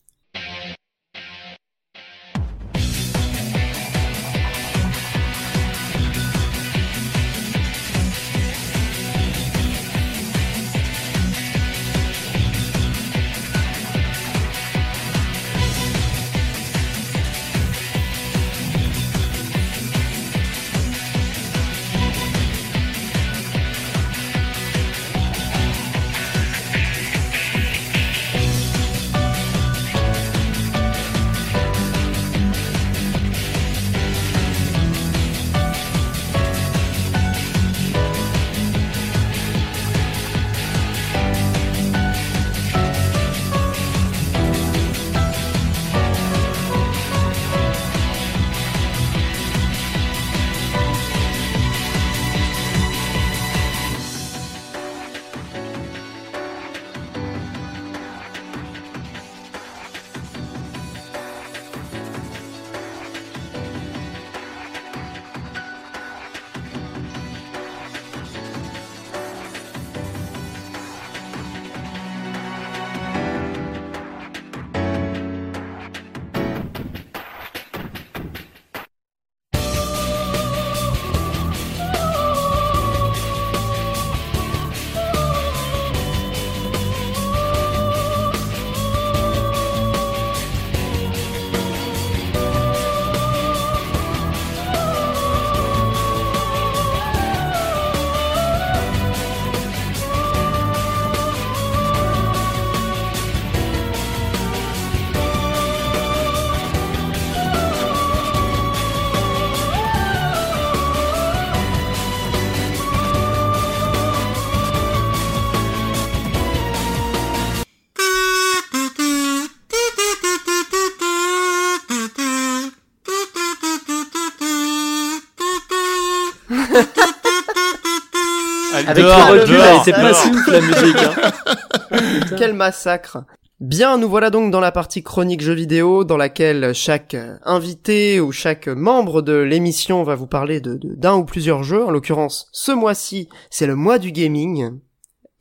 Avec 129.01 129.05
Dehors, 129.05 129.33
le 129.33 129.41
recul, 129.41 129.55
dehors, 129.55 129.65
elle 129.65 129.81
était 129.81 129.91
pas 129.91 130.51
la 130.51 130.61
musique. 130.61 130.97
Hein. 130.97 132.35
Quel 132.37 132.53
massacre 132.53 133.17
Bien, 133.59 133.97
nous 133.97 134.07
voilà 134.07 134.29
donc 134.29 134.51
dans 134.51 134.61
la 134.61 134.71
partie 134.71 135.03
chronique 135.03 135.41
jeux 135.41 135.53
vidéo, 135.53 136.05
dans 136.05 136.15
laquelle 136.15 136.73
chaque 136.73 137.15
invité 137.43 138.21
ou 138.21 138.31
chaque 138.31 138.67
membre 138.69 139.21
de 139.21 139.33
l'émission 139.33 140.03
va 140.03 140.15
vous 140.15 140.27
parler 140.27 140.61
de 140.61 140.75
de- 140.75 140.95
d'un 140.95 141.15
ou 141.15 141.25
plusieurs 141.25 141.63
jeux. 141.63 141.83
En 141.83 141.91
l'occurrence, 141.91 142.47
ce 142.53 142.71
mois-ci, 142.71 143.27
c'est 143.49 143.67
le 143.67 143.75
mois 143.75 143.97
du 143.99 144.13
gaming, 144.13 144.79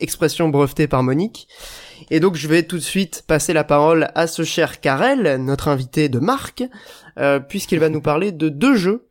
expression 0.01 0.49
brevetée 0.49 0.89
par 0.89 1.05
Monique. 1.05 1.47
Et 2.11 2.19
donc, 2.19 2.35
je 2.35 2.49
vais 2.49 2.65
tout 2.65 2.77
de 2.79 2.83
suite 2.83 3.23
passer 3.29 3.53
la 3.53 3.63
parole 3.65 4.09
à 4.17 4.27
ce 4.27 4.43
cher 4.43 4.81
Karel, 4.81 5.37
notre 5.41 5.69
invité 5.69 6.09
de 6.09 6.19
marque, 6.19 6.65
euh, 7.21 7.39
puisqu'il 7.39 7.79
va 7.79 7.89
nous 7.89 8.01
parler 8.01 8.33
de 8.33 8.49
deux 8.49 8.75
jeux, 8.75 9.07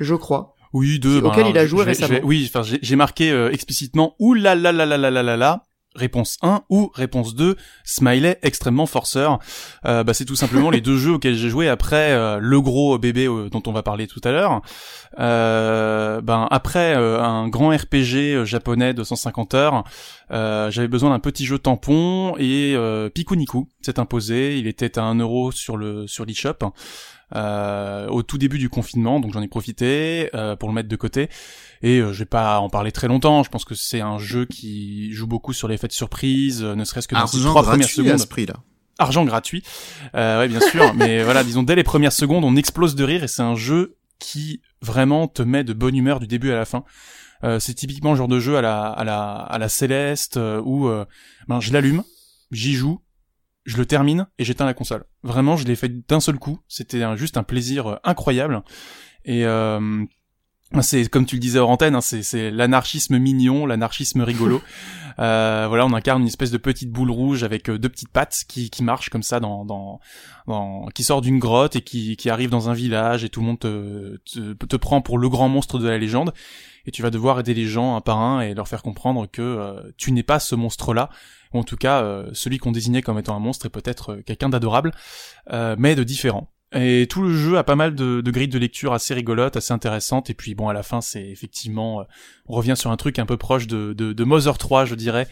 je 0.00 0.14
crois. 0.14 0.55
Oui, 0.76 0.98
deux. 0.98 1.22
Auquel 1.22 1.44
ben, 1.44 1.50
il 1.50 1.58
a 1.58 1.66
joué 1.66 1.84
récemment. 1.84 2.18
Oui, 2.22 2.50
enfin, 2.52 2.62
j'ai 2.62 2.96
marqué 2.96 3.30
euh, 3.30 3.50
explicitement 3.50 4.14
ou 4.18 4.34
la 4.34 4.54
la 4.54 4.72
la 4.72 4.84
la 4.84 4.98
la 4.98 5.10
la 5.10 5.36
la 5.36 5.62
réponse 5.94 6.36
1 6.42 6.64
ou 6.68 6.90
réponse 6.94 7.34
2, 7.34 7.56
Smiley 7.84 8.38
extrêmement 8.42 8.84
forceur. 8.84 9.38
Euh, 9.86 10.04
bah, 10.04 10.14
c'est 10.14 10.26
tout 10.26 10.36
simplement 10.36 10.70
les 10.70 10.80
deux 10.82 10.98
jeux 10.98 11.12
auxquels 11.12 11.34
j'ai 11.34 11.48
joué 11.48 11.68
après 11.68 12.12
euh, 12.12 12.38
le 12.40 12.60
gros 12.60 12.98
bébé 12.98 13.26
euh, 13.26 13.48
dont 13.48 13.62
on 13.66 13.72
va 13.72 13.82
parler 13.82 14.06
tout 14.06 14.20
à 14.24 14.30
l'heure. 14.30 14.60
Euh, 15.18 16.20
ben 16.20 16.46
après 16.50 16.94
euh, 16.94 17.22
un 17.22 17.48
grand 17.48 17.70
RPG 17.70 18.34
euh, 18.34 18.44
japonais 18.44 18.92
de 18.92 19.02
150 19.02 19.54
heures, 19.54 19.84
j'avais 20.30 20.88
besoin 20.88 21.10
d'un 21.10 21.20
petit 21.20 21.46
jeu 21.46 21.58
tampon 21.58 22.34
et 22.38 22.74
euh, 22.76 23.08
Pikuniku 23.08 23.68
s'est 23.80 23.98
imposé, 23.98 24.58
il 24.58 24.66
était 24.66 24.98
à 24.98 25.04
1 25.04 25.14
euro 25.20 25.52
sur 25.52 25.76
le 25.76 26.06
sur 26.06 26.26
l'eShop 26.26 26.72
euh, 27.34 28.06
au 28.08 28.22
tout 28.22 28.38
début 28.38 28.58
du 28.58 28.68
confinement, 28.68 29.20
donc 29.20 29.32
j'en 29.32 29.42
ai 29.42 29.48
profité 29.48 30.30
euh, 30.34 30.56
pour 30.56 30.68
le 30.68 30.74
mettre 30.74 30.88
de 30.88 30.96
côté. 30.96 31.28
Et 31.82 31.98
euh, 31.98 32.12
je 32.12 32.20
vais 32.20 32.24
pas 32.24 32.60
en 32.60 32.68
parler 32.68 32.92
très 32.92 33.08
longtemps. 33.08 33.42
Je 33.42 33.50
pense 33.50 33.64
que 33.64 33.74
c'est 33.74 34.00
un 34.00 34.18
jeu 34.18 34.44
qui 34.44 35.12
joue 35.12 35.26
beaucoup 35.26 35.52
sur 35.52 35.68
l'effet 35.68 35.88
de 35.88 35.92
surprise, 35.92 36.62
euh, 36.62 36.74
ne 36.74 36.84
serait-ce 36.84 37.08
que 37.08 37.14
dans 37.14 37.22
Argent 37.22 37.50
trois 37.50 37.62
premières 37.62 37.80
gratuit 37.80 38.00
à 38.00 38.04
secondes 38.04 38.20
ce 38.20 38.26
prix-là. 38.26 38.54
argent 38.98 39.24
gratuit. 39.24 39.62
Euh, 40.14 40.40
ouais, 40.40 40.48
bien 40.48 40.60
sûr, 40.60 40.94
mais 40.96 41.22
voilà, 41.22 41.44
disons 41.44 41.62
dès 41.62 41.74
les 41.74 41.84
premières 41.84 42.12
secondes, 42.12 42.44
on 42.44 42.56
explose 42.56 42.94
de 42.94 43.04
rire 43.04 43.24
et 43.24 43.28
c'est 43.28 43.42
un 43.42 43.56
jeu 43.56 43.96
qui 44.18 44.60
vraiment 44.80 45.28
te 45.28 45.42
met 45.42 45.64
de 45.64 45.72
bonne 45.72 45.96
humeur 45.96 46.20
du 46.20 46.26
début 46.26 46.50
à 46.52 46.56
la 46.56 46.64
fin. 46.64 46.84
Euh, 47.44 47.60
c'est 47.60 47.74
typiquement 47.74 48.12
le 48.12 48.16
genre 48.16 48.28
de 48.28 48.40
jeu 48.40 48.56
à 48.56 48.62
la 48.62 48.86
à 48.86 49.04
la 49.04 49.34
à 49.34 49.58
la 49.58 49.68
Céleste 49.68 50.36
euh, 50.36 50.60
où 50.64 50.88
euh, 50.88 51.04
ben 51.48 51.60
je 51.60 51.72
l'allume, 51.72 52.02
j'y 52.50 52.74
joue, 52.74 53.00
je 53.66 53.76
le 53.76 53.86
termine 53.86 54.28
et 54.38 54.44
j'éteins 54.44 54.64
la 54.64 54.74
console. 54.74 55.04
Vraiment, 55.22 55.56
je 55.56 55.66
l'ai 55.66 55.76
fait 55.76 56.06
d'un 56.08 56.20
seul 56.20 56.38
coup. 56.38 56.60
C'était 56.68 57.16
juste 57.16 57.36
un 57.36 57.42
plaisir 57.42 57.86
euh, 57.86 57.96
incroyable 58.04 58.62
et 59.24 59.44
euh, 59.44 60.04
c'est 60.80 61.08
comme 61.08 61.26
tu 61.26 61.36
le 61.36 61.40
disais 61.40 61.58
hors 61.58 61.70
antenne, 61.70 61.94
hein, 61.94 62.00
c'est 62.00 62.50
l'anarchisme 62.50 63.18
mignon, 63.18 63.66
l'anarchisme 63.66 64.22
rigolo. 64.22 64.62
Euh, 65.18 65.64
voilà, 65.66 65.86
on 65.86 65.94
incarne 65.94 66.20
une 66.20 66.28
espèce 66.28 66.50
de 66.50 66.58
petite 66.58 66.90
boule 66.90 67.10
rouge 67.10 67.42
avec 67.42 67.70
euh, 67.70 67.78
deux 67.78 67.88
petites 67.88 68.10
pattes 68.10 68.44
qui, 68.46 68.68
qui 68.68 68.84
marche 68.84 69.08
comme 69.08 69.22
ça 69.22 69.40
dans, 69.40 69.64
dans, 69.64 69.98
dans 70.46 70.88
qui 70.94 71.04
sort 71.04 71.22
d'une 71.22 71.38
grotte 71.38 71.74
et 71.74 71.80
qui, 71.80 72.18
qui 72.18 72.28
arrive 72.28 72.50
dans 72.50 72.68
un 72.68 72.74
village 72.74 73.24
et 73.24 73.30
tout 73.30 73.40
le 73.40 73.46
monde 73.46 73.58
te, 73.58 74.18
te, 74.26 74.52
te 74.52 74.76
prend 74.76 75.00
pour 75.00 75.16
le 75.16 75.30
grand 75.30 75.48
monstre 75.48 75.78
de 75.78 75.88
la 75.88 75.96
légende 75.96 76.34
et 76.86 76.90
tu 76.90 77.02
vas 77.02 77.10
devoir 77.10 77.40
aider 77.40 77.54
les 77.54 77.66
gens 77.66 77.96
un 77.96 78.00
par 78.00 78.18
un 78.18 78.40
et 78.40 78.54
leur 78.54 78.68
faire 78.68 78.82
comprendre 78.82 79.26
que 79.30 79.42
euh, 79.42 79.92
tu 79.96 80.12
n'es 80.12 80.22
pas 80.22 80.38
ce 80.38 80.54
monstre-là 80.54 81.10
ou 81.52 81.58
en 81.58 81.64
tout 81.64 81.76
cas 81.76 82.02
euh, 82.02 82.30
celui 82.32 82.58
qu'on 82.58 82.72
désignait 82.72 83.02
comme 83.02 83.18
étant 83.18 83.36
un 83.36 83.40
monstre 83.40 83.66
est 83.66 83.70
peut-être 83.70 84.16
quelqu'un 84.26 84.48
d'adorable 84.48 84.92
euh, 85.52 85.76
mais 85.78 85.94
de 85.94 86.04
différent. 86.04 86.50
Et 86.76 87.06
tout 87.08 87.22
le 87.22 87.34
jeu 87.34 87.56
a 87.58 87.64
pas 87.64 87.74
mal 87.76 87.94
de, 87.94 88.20
de 88.20 88.30
grilles 88.30 88.48
de 88.48 88.58
lecture 88.58 88.92
assez 88.92 89.14
rigolotes, 89.14 89.56
assez 89.56 89.72
intéressantes. 89.72 90.30
Et 90.30 90.34
puis 90.34 90.54
bon, 90.54 90.68
à 90.68 90.72
la 90.72 90.82
fin, 90.82 91.00
c'est 91.00 91.24
effectivement, 91.26 92.00
euh, 92.00 92.04
on 92.46 92.54
revient 92.54 92.74
sur 92.76 92.90
un 92.90 92.96
truc 92.96 93.18
un 93.18 93.26
peu 93.26 93.36
proche 93.36 93.66
de, 93.66 93.92
de, 93.92 94.12
de 94.12 94.24
Mother 94.24 94.58
3, 94.58 94.84
je 94.84 94.94
dirais, 94.94 95.26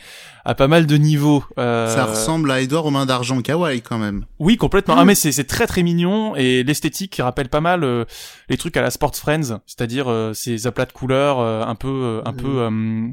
à 0.44 0.54
pas 0.54 0.68
mal 0.68 0.87
de 0.87 0.96
niveaux. 0.96 1.44
Euh, 1.59 1.94
Ça 1.94 2.07
ressemble 2.07 2.50
à 2.50 2.61
Edouard 2.61 2.87
aux 2.87 2.90
mains 2.90 3.07
d'argent 3.07 3.40
kawaii 3.42 3.83
quand 3.83 3.98
même. 3.98 4.24
Oui, 4.38 4.57
complètement. 4.57 4.94
Ah 4.96 5.04
mais 5.04 5.14
c'est 5.14 5.33
c'est 5.33 5.44
très 5.44 5.66
très 5.66 5.83
mignon 5.83 6.35
et 6.37 6.62
l'esthétique 6.64 7.12
qui 7.12 7.22
rappelle 7.22 7.48
pas 7.48 7.61
mal 7.61 7.85
euh, 7.85 8.04
les 8.48 8.57
trucs 8.57 8.76
à 8.76 8.83
la 8.83 8.90
Sports 8.90 9.14
Friends, 9.16 9.61
c'est-à-dire 9.66 10.09
euh, 10.11 10.33
ces 10.33 10.66
aplats 10.66 10.87
de 10.87 10.92
couleurs 10.92 11.40
euh, 11.40 11.62
un 11.64 11.74
peu 11.74 11.88
euh, 11.88 12.22
un 12.24 12.33
Mhm. 12.33 12.37
peu 12.37 12.48
euh, 12.61 13.09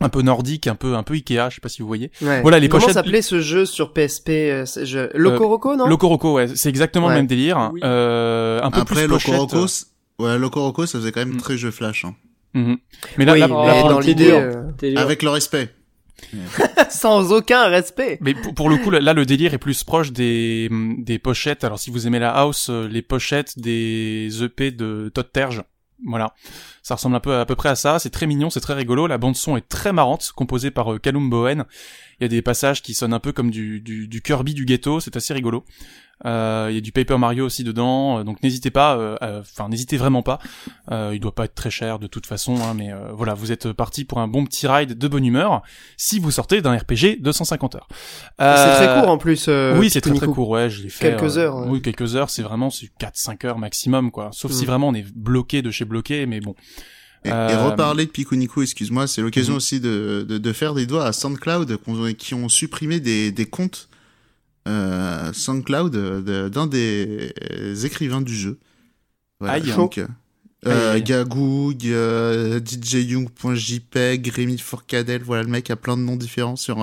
un 0.00 0.08
peu 0.08 0.22
nordique, 0.22 0.66
un 0.66 0.74
peu 0.74 0.94
un 0.96 1.02
peu 1.02 1.14
Ikea, 1.14 1.48
je 1.50 1.56
sais 1.56 1.60
pas 1.60 1.68
si 1.68 1.82
vous 1.82 1.88
voyez. 1.88 2.10
Ouais. 2.22 2.40
Voilà, 2.42 2.58
les 2.58 2.68
Comment 2.68 2.82
pochettes- 2.84 2.94
s'appelait 2.94 3.22
ce 3.22 3.40
jeu 3.40 3.66
sur 3.66 3.92
PSP 3.92 4.30
euh, 4.30 4.66
ce 4.66 4.84
jeu? 4.84 5.10
Locoroco, 5.14 5.76
non? 5.76 5.86
Locoroco, 5.86 6.34
ouais, 6.34 6.48
c'est 6.54 6.68
exactement 6.68 7.06
Ouais. 7.08 7.12
le 7.14 7.18
même 7.20 7.26
délire. 7.26 7.70
Oui. 7.72 7.80
Euh, 7.84 8.60
un 8.62 8.70
peu 8.70 8.80
Après, 8.80 9.02
plus 9.02 9.08
pochette. 9.08 9.32
Locoroco, 9.34 9.66
c- 9.66 9.84
ouais, 10.18 10.38
Locoroco, 10.38 10.86
ça 10.86 10.98
faisait 10.98 11.12
quand 11.12 11.20
même 11.20 11.34
Mm. 11.34 11.40
très 11.40 11.56
jeu 11.58 11.70
flash. 11.70 12.04
Hein. 12.04 12.14
Mhm. 12.54 12.78
Mais 13.18 13.24
là, 13.24 13.34
Oui, 13.34 13.40
là, 13.40 13.48
mais 13.48 13.54
là, 13.54 13.82
dans 13.88 14.00
l'idée, 14.00 14.30
euh. 14.32 14.70
Avec 14.96 15.22
le 15.22 15.30
respect. 15.30 15.68
sans 16.90 17.32
aucun 17.32 17.68
respect. 17.68 18.18
Mais 18.20 18.34
pour, 18.34 18.54
pour 18.54 18.68
le 18.68 18.76
coup, 18.76 18.90
là, 18.90 19.12
le 19.14 19.24
délire 19.24 19.54
est 19.54 19.58
plus 19.58 19.84
proche 19.84 20.12
des, 20.12 20.68
des 20.98 21.18
pochettes. 21.18 21.64
Alors, 21.64 21.78
si 21.78 21.90
vous 21.90 22.06
aimez 22.06 22.18
la 22.18 22.30
house, 22.30 22.68
euh, 22.70 22.86
les 22.88 23.00
pochettes 23.02 23.58
des 23.58 24.28
EP 24.42 24.70
de 24.70 25.10
Todd 25.14 25.30
Terge. 25.32 25.62
Voilà. 26.06 26.34
Ça 26.82 26.94
ressemble 26.94 27.16
un 27.16 27.20
peu, 27.20 27.36
à 27.36 27.46
peu 27.46 27.56
près 27.56 27.68
à 27.68 27.74
ça. 27.74 27.98
C'est 27.98 28.10
très 28.10 28.26
mignon, 28.26 28.50
c'est 28.50 28.60
très 28.60 28.74
rigolo. 28.74 29.06
La 29.06 29.18
bande 29.18 29.36
son 29.36 29.56
est 29.56 29.68
très 29.68 29.92
marrante, 29.92 30.32
composée 30.34 30.70
par 30.70 30.92
euh, 30.92 30.98
Callum 30.98 31.30
Bowen. 31.30 31.64
Il 32.20 32.24
y 32.24 32.26
a 32.26 32.28
des 32.28 32.42
passages 32.42 32.82
qui 32.82 32.94
sonnent 32.94 33.14
un 33.14 33.20
peu 33.20 33.32
comme 33.32 33.50
du, 33.50 33.80
du, 33.80 34.06
du 34.08 34.20
Kirby 34.22 34.54
du 34.54 34.64
ghetto. 34.66 35.00
C'est 35.00 35.16
assez 35.16 35.32
rigolo. 35.34 35.64
Euh, 36.26 36.66
il 36.70 36.74
y 36.74 36.76
a 36.78 36.82
du 36.82 36.92
Paper 36.92 37.16
Mario 37.16 37.46
aussi 37.46 37.64
dedans, 37.64 38.18
euh, 38.18 38.24
donc 38.24 38.42
n'hésitez 38.42 38.70
pas, 38.70 38.94
euh, 38.98 39.16
enfin 39.40 39.70
n'hésitez 39.70 39.96
vraiment 39.96 40.22
pas. 40.22 40.38
Euh, 40.90 41.12
il 41.14 41.18
doit 41.20 41.34
pas 41.34 41.46
être 41.46 41.54
très 41.54 41.70
cher 41.70 41.98
de 41.98 42.06
toute 42.06 42.26
façon, 42.26 42.56
hein, 42.56 42.74
mais 42.76 42.92
euh, 42.92 43.10
voilà, 43.14 43.32
vous 43.32 43.52
êtes 43.52 43.72
parti 43.72 44.04
pour 44.04 44.18
un 44.18 44.28
bon 44.28 44.44
petit 44.44 44.66
ride 44.66 44.98
de 44.98 45.08
bonne 45.08 45.24
humeur 45.24 45.62
si 45.96 46.18
vous 46.18 46.30
sortez 46.30 46.60
d'un 46.60 46.76
RPG 46.76 47.22
de 47.22 47.32
150 47.32 47.74
heures. 47.76 47.88
C'est 48.38 48.44
Euh, 48.44 48.76
très 48.92 49.00
court 49.00 49.10
en 49.10 49.16
plus. 49.16 49.46
euh, 49.48 49.78
oui, 49.78 49.88
c'est 49.88 50.02
très 50.02 50.12
très 50.12 50.26
court, 50.26 50.50
ouais, 50.50 50.68
je 50.68 50.82
l'ai 50.82 50.90
fait. 50.90 51.12
Quelques 51.16 51.38
euh, 51.38 51.40
heures, 51.40 51.56
ouais. 51.56 51.68
Oui, 51.70 51.80
quelques 51.80 52.16
heures, 52.16 52.28
c'est 52.28 52.42
vraiment 52.42 52.68
c'est 52.68 52.90
4-5 53.00 53.46
heures 53.46 53.58
maximum, 53.58 54.10
quoi. 54.10 54.28
Sauf 54.34 54.52
si 54.52 54.64
Mm. 54.64 54.66
vraiment 54.66 54.88
on 54.88 54.94
est 54.94 55.06
bloqué 55.16 55.62
de 55.62 55.70
chez 55.70 55.86
bloqué, 55.86 56.26
mais 56.26 56.40
bon. 56.40 56.54
Et, 57.24 57.28
et 57.28 57.32
Euh, 57.32 57.68
reparler 57.70 58.06
de 58.06 58.10
Pikuniku, 58.10 58.62
excuse-moi, 58.62 59.06
c'est 59.06 59.20
l'occasion 59.22 59.52
Mhm. 59.52 59.56
aussi 59.58 59.80
de, 59.80 60.24
de, 60.28 60.38
de 60.38 60.52
faire 60.52 60.74
des 60.74 60.86
doigts 60.86 61.04
à 61.04 61.12
SoundCloud 61.12 61.78
qui 62.16 62.34
ont 62.34 62.48
supprimé 62.48 62.98
des, 63.00 63.30
des 63.30 63.46
comptes 63.46 63.88
euh, 64.68 65.32
SoundCloud 65.32 65.94
d'un 66.50 66.66
des 66.66 67.32
euh, 67.52 67.74
écrivains 67.84 68.20
du 68.22 68.34
jeu. 68.34 68.58
Voilà, 69.38 69.54
Aïe. 69.54 69.72
donc, 69.74 69.98
euh, 70.66 70.94
Aïe. 70.94 71.02
Gagoog, 71.02 71.82
DJYoung.jpeg, 73.10 74.28
Rémi 74.34 74.58
Forcadell, 74.58 75.22
voilà, 75.22 75.42
le 75.42 75.48
mec 75.48 75.70
a 75.70 75.76
plein 75.76 75.96
de 75.96 76.02
noms 76.02 76.16
différents 76.16 76.56
sur... 76.56 76.76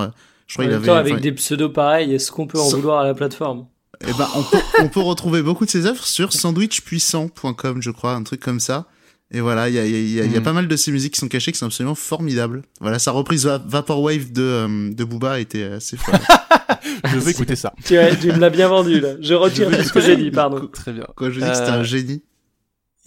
je 0.47 0.53
crois 0.53 0.65
En 0.65 0.67
même 0.67 0.77
avait... 0.77 0.87
temps, 0.87 0.95
avec 0.95 1.13
enfin, 1.13 1.21
des 1.21 1.31
pseudos 1.33 1.71
pareils, 1.73 2.13
est-ce 2.13 2.31
qu'on 2.31 2.47
peut 2.47 2.59
en 2.59 2.69
vouloir 2.69 2.99
à 3.01 3.05
la 3.05 3.13
plateforme? 3.13 3.65
Eh 4.01 4.13
ben, 4.13 4.27
on, 4.35 4.43
peut, 4.43 4.57
on 4.81 4.89
peut 4.89 4.99
retrouver 5.01 5.41
beaucoup 5.41 5.65
de 5.65 5.69
ses 5.71 5.85
œuvres 5.87 6.05
sur 6.05 6.31
sandwichpuissant.com, 6.33 7.81
je 7.81 7.89
crois, 7.91 8.13
un 8.13 8.23
truc 8.23 8.39
comme 8.41 8.59
ça. 8.59 8.85
Et 9.31 9.41
voilà, 9.41 9.67
il 9.67 9.75
y 9.75 9.79
a, 9.79 9.85
il 9.85 9.91
y, 9.91 9.95
a, 9.95 9.99
il 9.99 10.09
y 10.13 10.21
a- 10.21 10.23
il 10.25 10.31
y 10.31 10.35
a 10.35 10.39
Mhm. 10.39 10.43
pas 10.45 10.53
mal 10.53 10.67
de 10.69 10.75
ces 10.77 10.91
musiques 10.91 11.13
qui 11.15 11.19
sont 11.19 11.27
cachées, 11.27 11.51
qui 11.51 11.57
sont 11.57 11.65
absolument 11.65 11.95
formidables. 11.95 12.61
Voilà, 12.79 12.97
sa 12.97 13.11
reprise 13.11 13.45
Va- 13.45 13.61
Vaporwave 13.65 14.31
de, 14.31 14.41
euh, 14.41 14.93
de 14.93 15.03
Booba 15.03 15.39
était 15.41 15.63
assez 15.63 15.97
folle. 15.97 16.15
Je 17.13 17.17
vais 17.19 17.31
écouter 17.31 17.55
ça. 17.57 17.73
tu, 17.83 17.95
tu 18.21 18.27
me 18.27 18.39
l'as 18.39 18.49
bien 18.49 18.67
vendu 18.69 18.99
là. 19.01 19.09
Je 19.21 19.33
retire 19.33 19.69
tout 19.69 19.83
ce 19.83 19.91
que 19.91 19.99
j'ai 20.01 20.15
dit, 20.15 20.31
pardon. 20.31 20.67
Très 20.71 20.93
bien. 20.93 21.05
Quoi, 21.15 21.29
je 21.29 21.39
dis 21.41 21.45
que 21.45 21.53
c'était 21.55 21.69
Euh, 21.69 21.79
un 21.79 21.83
génie. 21.83 22.21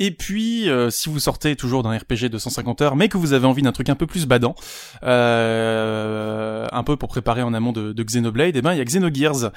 Et 0.03 0.11
puis, 0.13 0.71
euh, 0.71 0.89
si 0.89 1.11
vous 1.11 1.21
sortez 1.21 1.55
toujours 1.57 1.83
d'un 1.83 1.95
RPG 1.97 2.31
de 2.31 2.39
150 2.39 2.81
heures, 2.81 2.97
mais 2.97 3.09
que 3.11 3.19
vous 3.19 3.35
avez 3.35 3.47
envie 3.47 3.61
d'un 3.61 3.71
truc 3.71 3.91
un 3.91 3.95
peu 3.95 4.07
plus 4.07 4.27
badant, 4.27 4.55
euh, 5.03 6.67
un 6.73 6.83
peu 6.83 6.97
pour 6.97 7.11
préparer 7.11 7.43
en 7.43 7.53
amont 7.53 7.73
de, 7.73 7.93
de 7.93 8.03
Xenoblade, 8.03 8.57
eh 8.57 8.63
ben 8.63 8.73
il 8.73 8.79
y 8.79 8.81
a 8.81 8.85
Xenogears, 8.85 9.53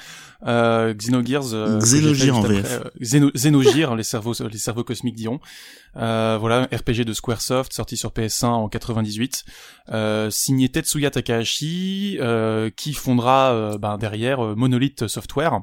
euh, 0.46 0.92
Xenogears, 0.92 1.54
euh, 1.54 1.78
Xenogears 1.78 2.36
en 2.36 2.42
VF. 2.42 2.72
euh, 2.72 2.90
Xeno, 3.00 3.30
Xenogears, 3.34 3.96
les 3.96 4.04
cerveaux, 4.04 4.34
les 4.50 4.58
cerveaux 4.58 4.84
cosmiques 4.84 5.16
diront. 5.16 5.40
Euh, 5.96 6.36
voilà, 6.38 6.68
RPG 6.70 7.04
de 7.06 7.14
Squaresoft 7.14 7.72
sorti 7.72 7.96
sur 7.96 8.10
PS1 8.10 8.46
en 8.46 8.68
98, 8.68 9.44
euh, 9.92 10.28
signé 10.30 10.68
Tetsuya 10.68 11.10
Takahashi, 11.10 12.18
euh, 12.20 12.68
qui 12.76 12.92
fondera 12.92 13.78
ben, 13.78 13.96
derrière 13.96 14.40
Monolith 14.56 15.06
Software. 15.06 15.60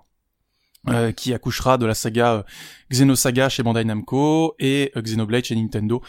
Euh, 0.89 1.11
qui 1.11 1.31
accouchera 1.31 1.77
de 1.77 1.85
la 1.85 1.93
saga 1.93 2.33
euh, 2.33 2.43
Xenosaga 2.91 3.49
chez 3.49 3.61
Bandai 3.61 3.85
Namco 3.85 4.55
et 4.57 4.91
euh, 4.95 5.01
Xenoblade 5.03 5.43
chez 5.43 5.55
Nintendo. 5.55 6.01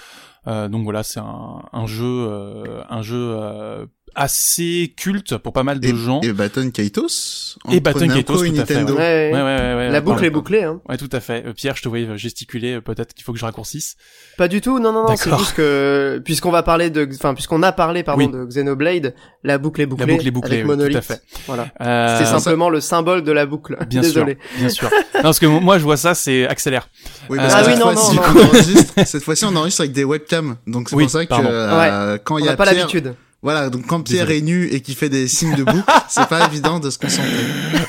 Donc 0.47 0.83
voilà, 0.85 1.03
c'est 1.03 1.21
un, 1.21 1.87
jeu, 1.87 2.83
un 2.89 3.01
jeu 3.01 3.87
assez 4.15 4.93
culte 4.97 5.37
pour 5.39 5.53
pas 5.53 5.63
mal 5.63 5.81
de 5.81 5.89
Et, 5.89 5.95
gens. 5.97 6.21
et 6.23 6.33
Baton 6.33 6.71
Kaitos. 6.71 7.59
Et 7.71 7.81
Baton 7.81 8.09
Kaitos, 8.09 8.35
tout 8.35 8.41
à 8.43 8.45
fait, 8.45 8.51
Nintendo. 8.51 8.95
Ouais, 8.95 9.31
Ouais, 9.33 9.33
ouais, 9.33 9.43
ouais, 9.43 9.75
ouais, 9.77 9.89
La 9.91 10.01
boucle 10.01 10.25
est 10.25 10.31
bouclée, 10.31 10.63
hein. 10.65 10.81
Ouais, 10.89 10.97
tout 10.97 11.09
à 11.13 11.21
fait. 11.21 11.45
Euh, 11.47 11.53
Pierre, 11.53 11.77
je 11.77 11.83
te 11.83 11.89
voyais 11.89 12.07
gesticuler. 12.19 12.75
euh, 12.75 12.81
Peut-être 12.81 13.15
qu'il 13.15 13.25
faut 13.25 13.33
que 13.33 13.39
je 13.39 13.45
raccourcisse. 13.45 13.97
Pas 14.39 14.49
du 14.49 14.61
tout, 14.61 14.79
non, 14.79 14.93
non, 14.93 15.07
non, 15.09 15.17
c'est 15.17 15.37
juste 15.37 15.55
que, 15.55 16.21
puisqu'on 16.25 16.51
va 16.51 16.63
parler 16.63 16.91
de, 16.91 17.09
enfin, 17.15 17.35
puisqu'on 17.35 17.63
a 17.63 17.73
paré, 17.73 18.03
pardon, 18.03 18.25
Oui. 18.27 18.31
de 18.31 18.45
Xenoblade, 18.47 19.15
la 19.45 19.59
boucle 19.59 19.81
est 19.83 19.87
bouclée. 19.87 20.07
La 20.07 20.13
boucle 20.15 20.27
est 20.27 20.31
bouclée, 20.31 20.53
Avec 20.57 20.65
oui, 20.65 20.71
Monolith. 20.71 20.93
tout 20.93 20.99
à 20.99 21.03
fait. 21.03 21.23
Voilà. 21.47 21.67
Euh, 21.81 22.19
C'est 22.19 22.27
simplement 22.27 22.71
le 22.71 22.81
symbole 22.81 23.23
de 23.23 23.33
la 23.33 23.47
boucle. 23.47 23.77
Bien 23.89 24.01
Désolé. 24.03 24.39
sûr, 24.41 24.59
bien 24.59 24.69
sûr. 24.69 24.91
non, 25.15 25.23
parce 25.23 25.39
que 25.39 25.47
moi, 25.47 25.79
je 25.79 25.85
vois 25.85 25.97
ça, 25.97 26.15
c'est 26.15 26.47
accélère. 26.47 26.89
Oui, 27.29 27.39
Euh, 27.39 27.49
Ah 27.51 27.63
oui, 27.67 27.75
non, 27.79 27.93
non, 27.93 28.01
on 28.01 28.41
enregistre- 28.41 28.95
cette 29.07 29.23
fois-ci, 29.25 29.45
on 29.45 29.55
enregistre 29.57 29.83
avec 29.83 29.93
des 29.93 30.05
webcams. 30.05 30.57
Donc 30.67 30.89
c'est 30.89 30.97
Oui, 30.97 31.05
pour 31.05 31.13
ça 31.13 31.25
que 31.27 32.17
quand 32.19 32.39
il 32.39 32.43
y 32.45 32.47
n'a 32.47 32.53
a 32.53 32.57
pas 32.57 32.65
Pierre, 32.65 32.77
l'habitude. 32.79 33.15
Voilà, 33.43 33.71
donc 33.71 33.87
quand 33.89 34.01
Pierre 34.03 34.31
est 34.31 34.41
nu 34.41 34.69
et 34.69 34.83
qu'il 34.83 34.95
fait 34.95 35.09
des 35.09 35.27
signes 35.27 35.57
de 35.57 35.65
bouc, 35.65 35.85
c'est 36.09 36.29
pas 36.29 36.47
évident 36.47 36.79
de 36.79 36.91
se 36.91 36.99
concentrer. 36.99 37.45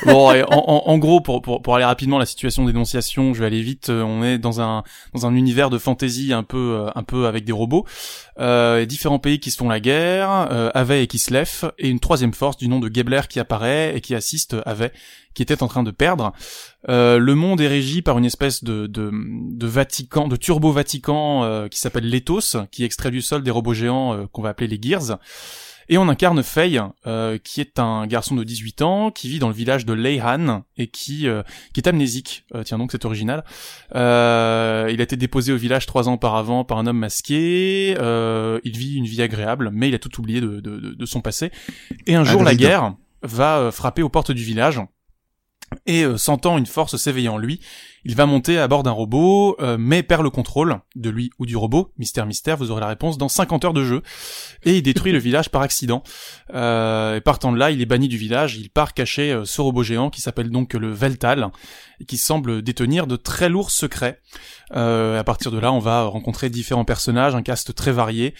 Bon, 0.08 0.30
en, 0.32 0.44
en, 0.50 0.84
en, 0.88 0.98
gros, 0.98 1.22
pour, 1.22 1.44
pour, 1.44 1.62
pour 1.62 1.76
aller 1.76 1.86
rapidement, 1.86 2.18
la 2.18 2.26
situation 2.26 2.66
d'énonciation, 2.66 3.36
je 3.36 3.40
vais 3.40 3.46
aller 3.46 3.62
vite. 3.62 3.90
euh, 3.90 4.02
On 4.02 4.24
est 4.24 4.40
dans 4.40 4.62
un 4.62 4.84
dans 5.14 5.28
un 5.28 5.36
univers 5.36 5.70
de 5.70 5.78
fantasy 5.78 6.34
un 6.34 6.42
peu 6.42 6.58
euh, 6.58 6.90
un 6.96 7.04
peu 7.04 7.28
avec 7.28 7.46
des 7.46 7.52
robots, 7.52 7.86
euh, 8.40 8.86
différents 8.86 9.20
pays 9.20 9.40
qui 9.40 9.52
se 9.52 9.58
font 9.58 9.70
la 9.70 9.80
guerre, 9.80 10.48
euh, 10.52 10.72
Ave 10.74 10.94
et 10.94 11.06
Kislev, 11.08 11.72
et 11.78 11.88
une 11.90 12.00
troisième 12.00 12.34
force 12.34 12.58
du 12.58 12.68
nom 12.68 12.80
de 12.80 12.90
Gebler 12.92 13.22
qui 13.30 13.40
apparaît 13.40 13.96
et 13.96 14.02
qui 14.02 14.16
assiste 14.16 14.56
Ave, 14.66 14.90
qui 15.36 15.44
était 15.44 15.62
en 15.62 15.68
train 15.68 15.84
de 15.84 15.92
perdre. 15.92 16.34
Euh, 16.90 17.18
le 17.18 17.36
monde 17.36 17.62
est 17.62 17.68
régi 17.68 18.02
par 18.02 18.18
une 18.18 18.26
espèce 18.26 18.64
de 18.64 18.88
de, 18.88 19.12
de 19.14 19.68
Vatican, 19.68 20.28
de 20.28 20.36
turbo 20.36 20.72
Vatican 20.72 21.44
euh, 21.44 21.68
qui 21.68 21.80
s'appelle 21.80 22.10
l'Ethos, 22.10 22.58
qui 22.72 22.84
extrait 22.84 23.12
du 23.12 23.22
sol 23.22 23.44
des 23.44 23.52
robots 23.52 23.74
géants 23.74 24.14
euh, 24.14 24.26
qu'on 24.32 24.42
va 24.42 24.50
appeler 24.50 24.68
les 24.68 24.80
Gears. 24.82 25.18
Et 25.90 25.98
on 25.98 26.08
incarne 26.08 26.42
Faye, 26.44 26.82
euh, 27.08 27.38
qui 27.44 27.62
est 27.62 27.80
un 27.80 28.08
garçon 28.08 28.36
de 28.36 28.44
18 28.44 28.82
ans, 28.82 29.12
qui 29.12 29.28
vit 29.28 29.40
dans 29.40 29.50
le 29.50 29.54
village 29.54 29.86
de 29.86 29.94
Leihan, 29.94 30.64
et 30.78 30.88
qui, 30.88 31.28
euh, 31.28 31.44
qui 31.74 31.82
est 31.82 31.88
amnésique. 31.88 32.46
Euh, 32.56 32.64
tiens 32.64 32.78
donc, 32.78 32.92
c'est 32.92 33.06
original. 33.06 33.44
Euh, 33.96 34.90
il 34.92 35.00
a 35.02 35.04
été 35.04 35.18
déposé 35.18 35.52
au 35.52 35.58
village 35.58 35.86
trois 35.86 36.08
ans 36.08 36.14
auparavant 36.14 36.64
par 36.64 36.78
un 36.78 36.88
homme 36.88 37.00
masqué. 37.00 37.96
Euh, 38.00 38.60
il 38.64 38.78
vit 38.78 38.96
une 38.96 39.06
vie 39.06 39.22
agréable, 39.22 39.72
mais 39.74 39.90
il 39.90 39.96
a 39.96 40.00
tout 40.00 40.20
oublié 40.20 40.42
de, 40.42 40.60
de, 40.62 40.78
de, 40.80 41.06
son 41.06 41.22
passé. 41.22 41.52
Et 42.08 42.16
un 42.16 42.24
jour, 42.24 42.44
la 42.44 42.52
Agrido. 42.52 42.68
guerre 42.68 42.96
va 43.22 43.70
frapper 43.72 44.04
aux 44.04 44.10
portes 44.10 44.32
du 44.32 44.44
village. 44.44 44.80
Et 45.86 46.04
euh, 46.04 46.18
sentant 46.18 46.58
une 46.58 46.66
force 46.66 46.96
s'éveiller 46.98 47.30
en 47.30 47.38
lui, 47.38 47.60
il 48.06 48.16
va 48.16 48.26
monter 48.26 48.58
à 48.60 48.68
bord 48.68 48.84
d'un 48.84 48.92
robot, 48.92 49.56
euh, 49.62 49.78
mais 49.80 50.04
perd 50.04 50.24
le 50.24 50.30
contrôle 50.30 50.80
de 50.96 51.10
lui 51.10 51.32
ou 51.40 51.46
du 51.46 51.56
robot. 51.56 51.92
Mystère, 51.98 52.26
mystère, 52.26 52.58
vous 52.58 52.72
aurez 52.72 52.82
la 52.82 52.88
réponse 52.88 53.18
dans 53.18 53.30
50 53.30 53.66
heures 53.66 53.74
de 53.74 53.84
jeu. 53.84 54.02
Et 54.64 54.78
il 54.78 54.82
détruit 54.82 55.12
le 55.12 55.20
village 55.20 55.50
par 55.50 55.62
accident. 55.62 56.04
Euh, 56.54 57.18
et 57.18 57.22
partant 57.22 57.52
de 57.52 57.58
là, 57.58 57.72
il 57.72 57.82
est 57.82 57.86
banni 57.86 58.08
du 58.08 58.18
village. 58.18 58.58
Il 58.58 58.70
part 58.70 58.94
cacher 58.94 59.42
ce 59.46 59.62
robot 59.62 59.84
géant 59.84 60.10
qui 60.10 60.22
s'appelle 60.22 60.50
donc 60.50 60.74
le 60.74 60.92
Veltal, 60.92 61.50
et 62.00 62.06
qui 62.06 62.18
semble 62.18 62.62
détenir 62.62 63.08
de 63.08 63.16
très 63.16 63.50
lourds 63.50 63.72
secrets. 63.72 64.20
Euh, 64.76 65.20
à 65.20 65.24
partir 65.24 65.52
de 65.52 65.60
là, 65.60 65.72
on 65.72 65.80
va 65.80 66.04
rencontrer 66.04 66.50
différents 66.50 66.86
personnages, 66.86 67.36
un 67.36 67.42
cast 67.42 67.76
très 67.76 67.92
varié, 67.92 68.34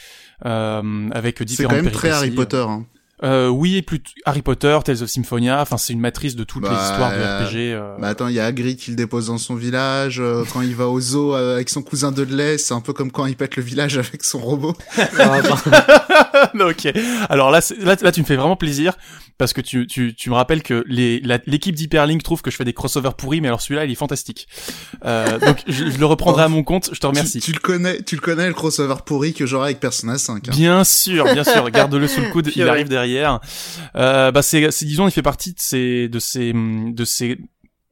euh, 0.46 1.10
avec 1.12 1.38
C'est 1.40 1.46
différentes 1.46 1.78
quand 1.78 1.84
même 1.84 1.92
très 1.92 2.10
Harry. 2.10 2.32
Potter. 2.32 2.66
Hein. 2.68 2.86
Euh, 3.24 3.48
oui, 3.48 3.82
plus 3.82 4.02
Harry 4.26 4.42
Potter, 4.42 4.78
Tales 4.84 5.02
of 5.02 5.10
Symphonia. 5.10 5.62
Enfin, 5.62 5.78
c'est 5.78 5.94
une 5.94 6.00
matrice 6.02 6.36
de 6.36 6.44
toutes 6.44 6.64
les 6.64 6.70
Bah, 6.70 6.90
histoires 6.90 7.12
de 7.12 7.46
RPG. 7.46 7.74
euh, 7.74 7.96
Bah 8.00 8.10
attends, 8.10 8.28
il 8.28 8.34
y 8.36 8.40
a 8.40 8.46
Hagrid 8.46 8.78
qui 8.78 8.92
le 8.92 8.98
dépose 8.98 9.28
dans 9.28 9.38
son 9.38 9.56
village. 9.56 10.20
euh, 10.20 10.44
quand 10.52 10.62
il 10.62 10.76
va 10.76 10.88
au 10.90 11.00
zoo 11.00 11.34
euh, 11.34 11.56
avec 11.56 11.70
son 11.70 11.82
cousin 11.84 12.12
de 12.12 12.24
lait, 12.24 12.58
c'est 12.58 12.74
un 12.74 12.82
peu 12.82 12.92
comme 12.92 13.12
quand 13.12 13.26
il 13.26 13.36
pète 13.38 13.56
le 13.56 13.64
village 13.64 13.98
avec 13.98 14.24
son 14.26 14.40
robot. 14.40 14.76
Ah, 14.98 15.40
bah, 15.72 16.03
ok. 16.60 16.88
Alors 17.30 17.52
là, 17.52 17.62
c'est- 17.62 17.78
là, 17.84 17.96
là, 18.02 18.12
tu 18.12 18.22
me 18.22 18.26
fais 18.26 18.36
vraiment 18.36 18.56
plaisir 18.56 18.94
parce 19.38 19.52
que 19.54 19.62
tu, 19.62 19.88
tu, 19.88 20.14
tu 20.16 20.30
me 20.30 20.36
rappelles 20.36 20.62
que 20.64 20.84
les, 20.88 21.20
la- 21.22 21.40
l'équipe 21.48 21.74
d'Hyperlink 21.76 22.22
trouve 22.24 22.42
que 22.42 22.52
je 22.52 22.56
fais 22.56 22.64
des 22.66 22.74
crossovers 22.74 23.16
pourris, 23.18 23.42
mais 23.42 23.48
alors 23.48 23.62
celui-là, 23.62 23.86
il 23.86 23.92
est 23.92 23.96
fantastique. 23.96 24.48
Euh, 25.06 25.40
donc, 25.40 25.58
je, 25.68 25.90
je 25.90 25.98
le 25.98 26.06
reprendrai 26.06 26.44
à 26.44 26.50
mon 26.50 26.64
compte. 26.64 26.90
Je 26.94 27.00
te 27.00 27.08
remercie. 27.08 27.40
Tu, 27.40 27.48
tu 27.48 27.52
le 27.54 27.60
connais, 27.60 28.02
tu 28.04 28.16
le 28.16 28.22
connais 28.22 28.48
le 28.48 28.54
crossover 28.54 28.96
pourri 29.06 29.34
que 29.34 29.46
j'aurai 29.46 29.66
avec 29.70 29.80
Persona 29.80 30.18
5. 30.18 30.48
hein. 30.48 30.52
Bien 30.52 30.84
sûr, 30.84 31.26
bien 31.34 31.44
sûr. 31.44 31.70
Garde-le 31.72 32.08
sous 32.08 32.22
le 32.22 32.30
coude. 32.30 32.52
il 32.56 32.62
arrive 32.70 32.90
derrière. 32.90 33.40
Euh, 33.96 34.32
bah 34.32 34.42
c'est, 34.42 34.70
c'est 34.72 34.86
disons, 34.86 35.08
il 35.08 35.12
fait 35.12 35.22
partie 35.22 35.52
de 35.54 35.60
ces, 35.60 36.08
de 36.10 36.20
ces, 36.20 36.54
de 36.54 37.06
ces, 37.06 37.38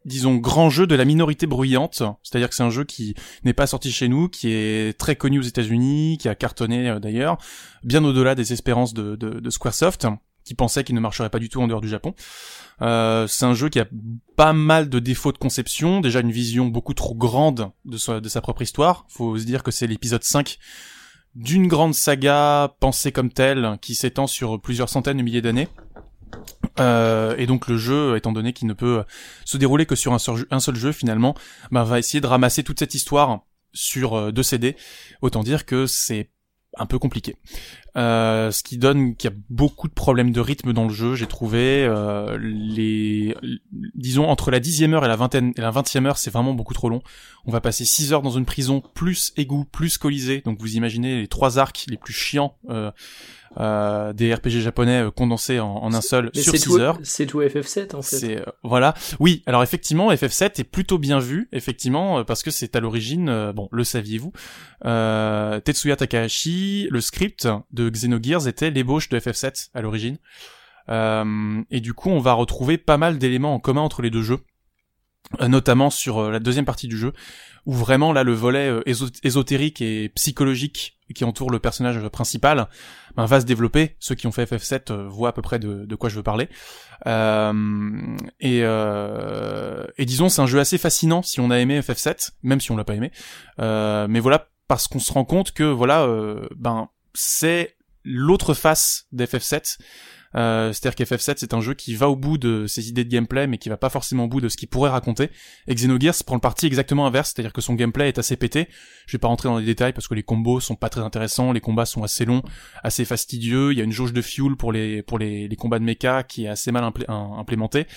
disons, 0.06 0.36
grands 0.36 0.70
jeux 0.70 0.88
de 0.88 0.96
la 0.96 1.06
minorité 1.06 1.48
bruyante. 1.48 2.04
C'est-à-dire 2.24 2.50
que 2.50 2.56
c'est 2.56 2.64
un 2.64 2.70
jeu 2.70 2.84
qui 2.84 3.16
n'est 3.44 3.54
pas 3.54 3.68
sorti 3.68 3.92
chez 3.92 4.08
nous, 4.08 4.30
qui 4.30 4.52
est 4.52 4.98
très 4.98 5.16
connu 5.16 5.40
aux 5.40 5.44
États-Unis, 5.44 6.18
qui 6.20 6.30
a 6.30 6.36
cartonné 6.36 6.90
euh, 6.90 7.00
d'ailleurs, 7.00 7.38
bien 7.84 8.04
au-delà 8.04 8.36
des 8.36 8.54
espérances 8.54 8.94
de 8.94 9.50
SquareSoft, 9.50 10.08
qui 10.44 10.56
pensait 10.56 10.84
qu'il 10.84 10.96
ne 10.96 11.00
marcherait 11.00 11.30
pas 11.30 11.40
du 11.40 11.50
tout 11.50 11.62
en 11.62 11.68
dehors 11.68 11.82
du 11.82 11.90
Japon. 11.90 12.14
Euh, 12.82 13.28
c'est 13.28 13.46
un 13.46 13.54
jeu 13.54 13.70
qui 13.70 13.80
a 13.80 13.88
pas 14.36 14.54
mal 14.54 14.90
de 14.90 15.00
défauts 15.00 15.32
de 15.32 15.38
conception, 15.38 16.02
déjà 16.02 16.20
une 16.20 16.32
vision 16.32 16.66
beaucoup 16.66 16.94
trop 16.94 17.14
grande 17.14 17.72
de 17.86 17.98
sa, 17.98 18.20
de 18.20 18.30
sa 18.30 18.42
propre 18.42 18.62
histoire. 18.62 19.06
Faut 19.10 19.38
se 19.38 19.46
dire 19.46 19.64
que 19.64 19.72
c'est 19.72 19.88
l'épisode 19.88 20.24
5 20.24 20.58
d'une 21.36 21.68
grande 21.68 21.94
saga 21.94 22.76
pensée 22.80 23.12
comme 23.12 23.32
telle, 23.32 23.78
qui 23.82 23.96
s'étend 23.96 24.28
sur 24.28 24.60
plusieurs 24.60 24.90
centaines 24.90 25.18
de 25.18 25.24
milliers 25.24 25.42
d'années. 25.42 25.70
Euh, 26.80 27.36
et 27.38 27.46
donc 27.46 27.68
le 27.68 27.78
jeu, 27.78 28.16
étant 28.16 28.32
donné 28.32 28.54
qu'il 28.54 28.68
ne 28.68 28.74
peut 28.74 29.04
se 29.46 29.58
dérouler 29.58 29.86
que 29.86 29.96
sur 29.96 30.14
un 30.14 30.20
seul 30.20 30.76
jeu, 30.76 30.92
finalement, 30.92 31.36
bah, 31.72 31.84
va 31.84 32.00
essayer 32.00 32.22
de 32.22 32.28
ramasser 32.28 32.64
toute 32.64 32.80
cette 32.80 32.96
histoire 32.96 33.42
sur 33.74 34.14
euh, 34.14 34.32
deux 34.32 34.44
CD. 34.44 34.76
Autant 35.22 35.44
dire 35.44 35.66
que 35.66 35.86
c'est 35.86 36.30
un 36.78 36.86
peu 36.86 37.00
compliqué. 37.00 37.36
Euh, 37.98 38.52
ce 38.52 38.64
qui 38.64 38.78
donne 38.78 39.16
qu'il 39.16 39.30
y 39.30 39.34
a 39.34 39.38
beaucoup 39.50 39.90
de 39.90 39.94
problèmes 39.94 40.32
de 40.32 40.40
rythme 40.40 40.72
dans 40.72 40.86
le 40.86 40.94
jeu, 40.94 41.16
j'ai 41.16 41.28
trouvé. 41.28 41.84
Euh, 41.84 42.38
les, 42.40 43.36
disons 43.96 44.28
entre 44.30 44.52
la 44.52 44.60
dixième 44.60 44.94
heure 44.94 45.04
et 45.04 45.10
la 45.10 45.18
vingtaine 45.18 45.54
et 45.58 45.62
la 45.62 45.72
vingtième 45.72 46.06
heure, 46.06 46.18
c'est 46.18 46.32
vraiment 46.32 46.54
beaucoup 46.54 46.74
trop 46.74 46.90
long. 46.90 47.02
On 47.46 47.52
va 47.52 47.60
passer 47.60 47.84
six 47.84 48.14
heures 48.14 48.22
dans 48.22 48.32
une 48.32 48.46
prison, 48.46 48.82
plus 48.94 49.34
égout, 49.36 49.66
plus 49.66 49.98
colisée. 49.98 50.42
Donc 50.46 50.60
vous 50.60 50.76
imaginez 50.76 51.20
les 51.20 51.28
trois 51.28 51.60
arcs 51.60 51.86
les 51.90 51.98
plus 51.98 52.14
chiants 52.14 52.58
euh, 52.70 52.92
euh, 53.60 54.14
des 54.14 54.34
RPG 54.34 54.62
japonais 54.62 55.02
euh, 55.04 55.12
condensés 55.12 55.60
en, 55.60 55.76
en 55.76 55.94
un 55.94 56.02
seul 56.02 56.32
sur 56.34 56.52
c'est 56.54 56.58
6 56.58 56.64
tout, 56.64 56.78
heures. 56.78 56.98
c'est 57.04 57.26
tout 57.26 57.42
FF7 57.42 57.96
en 57.96 58.02
fait. 58.02 58.38
Euh, 58.38 58.46
voilà. 58.64 58.94
Oui, 59.20 59.44
alors 59.46 59.62
effectivement, 59.64 60.12
FF7 60.12 60.62
est 60.62 60.64
plutôt 60.64 60.98
bien 60.98 61.20
vu, 61.20 61.50
effectivement, 61.52 62.20
euh, 62.20 62.24
parce 62.24 62.44
que 62.44 62.52
c'est 62.52 62.76
à 62.76 62.80
l'origine, 62.80 63.28
euh, 63.30 63.52
bon, 63.54 63.68
le 63.72 63.84
saviez-vous, 63.84 64.32
euh, 64.86 65.60
Tetsuya 65.60 65.96
Takahashi, 65.98 66.88
le 66.90 67.02
script 67.02 67.48
de 67.72 67.90
Xenogears 67.90 68.48
était 68.48 68.70
l'ébauche 68.72 69.10
de 69.10 69.20
FF7 69.20 69.70
à 69.74 69.82
l'origine. 69.82 70.18
Euh, 70.90 71.62
et 71.70 71.80
du 71.80 71.94
coup, 71.94 72.10
on 72.10 72.20
va 72.20 72.34
retrouver 72.34 72.78
pas 72.78 72.98
mal 72.98 73.18
d'éléments 73.18 73.54
en 73.54 73.60
commun 73.60 73.82
entre 73.82 74.02
les 74.02 74.10
deux 74.10 74.24
jeux, 74.24 74.40
notamment 75.40 75.90
sur 75.90 76.20
euh, 76.20 76.32
la 76.32 76.40
deuxième 76.40 76.66
partie 76.66 76.88
du 76.88 76.98
jeu, 76.98 77.14
où 77.66 77.74
vraiment 77.74 78.14
là 78.14 78.24
le 78.24 78.34
volet 78.34 78.68
euh, 78.70 78.82
éso- 78.86 79.12
ésotérique 79.24 79.82
et 79.82 80.10
psychologique 80.10 80.98
qui 81.14 81.24
entoure 81.26 81.52
le 81.52 81.60
personnage 81.60 82.00
principal 82.10 82.68
ben, 83.16 83.26
va 83.26 83.42
se 83.42 83.46
développer. 83.46 83.96
Ceux 84.00 84.16
qui 84.16 84.28
ont 84.28 84.32
fait 84.32 84.50
FF7 84.50 84.92
euh, 84.92 85.08
voient 85.08 85.30
à 85.30 85.34
peu 85.34 85.42
près 85.42 85.60
de, 85.60 85.96
quoi 85.96 86.10
je 86.10 86.16
veux 86.16 86.24
parler. 86.24 86.48
Euh, 87.08 88.16
et, 88.40 88.62
euh, 88.64 89.86
disons, 90.00 90.30
c'est 90.30 90.42
un 90.42 90.46
jeu 90.48 90.60
assez 90.60 90.78
fascinant 90.78 91.22
si 91.22 91.40
on 91.40 91.52
a 91.52 91.60
aimé 91.60 91.80
FF7, 91.82 92.32
même 92.44 92.62
si 92.62 92.72
on 92.72 92.78
l'a 92.78 92.84
pas 92.84 92.96
aimé. 92.96 93.12
Euh, 93.60 94.08
mais 94.10 94.20
voilà, 94.20 94.50
parce 94.68 94.88
qu'on 94.88 95.00
se 95.00 95.12
rend 95.12 95.26
compte 95.26 95.52
que 95.52 95.64
voilà, 95.64 96.04
euh, 96.04 96.48
ben 96.56 96.90
c'est 97.14 97.76
l'autre 98.04 98.54
face 98.54 99.06
d'FF7. 99.14 99.78
Euh, 100.36 100.72
C'est-à-dire 100.72 101.06
qu'FF7 101.06 101.36
c'est 101.38 101.54
un 101.54 101.62
jeu 101.62 101.74
qui 101.74 101.96
va 101.96 102.10
au 102.10 102.16
bout 102.16 102.38
de 102.38 102.68
ses 102.68 102.90
idées 102.90 103.04
de 103.04 103.10
gameplay, 103.10 103.48
mais 103.48 103.58
qui 103.58 103.70
va 103.70 103.78
pas 103.78 103.90
forcément 103.90 104.26
au 104.26 104.28
bout 104.28 104.42
de 104.42 104.50
ce 104.50 104.58
qu'il 104.58 104.70
pourrait 104.70 104.90
raconter. 104.90 105.30
Et 105.68 105.76
Xenogears 105.76 106.24
prend 106.26 106.36
le 106.36 106.42
parti 106.42 106.66
exactement 106.66 107.06
inverse, 107.06 107.34
c'est-à-dire 107.34 107.54
que 107.54 107.62
son 107.62 107.74
gameplay 107.74 108.08
est 108.08 108.20
assez 108.20 108.36
pété. 108.36 108.68
Je 109.08 109.14
vais 109.14 109.20
pas 109.20 109.28
rentrer 109.28 109.50
dans 109.50 109.58
les 109.58 109.66
détails 109.66 109.94
parce 109.94 110.08
que 110.08 110.16
les 110.16 110.24
combos 110.24 110.60
sont 110.60 110.76
pas 110.76 110.90
très 110.90 111.02
intéressants, 111.02 111.52
les 111.52 111.62
combats 111.62 111.86
sont 111.86 112.04
assez 112.04 112.26
longs, 112.26 112.44
assez 112.84 113.06
fastidieux. 113.06 113.72
Il 113.72 113.78
y 113.78 113.82
a 113.82 113.84
une 113.84 113.92
jauge 113.92 114.14
de 114.14 114.22
fuel 114.22 114.56
pour 114.56 114.72
les 114.72 115.04
combats 115.58 115.80
de 115.80 115.84
mecha 115.84 116.24
qui 116.24 116.46
est 116.46 116.50
assez 116.50 116.72
mal 116.72 116.84
implémentée. 117.08 117.88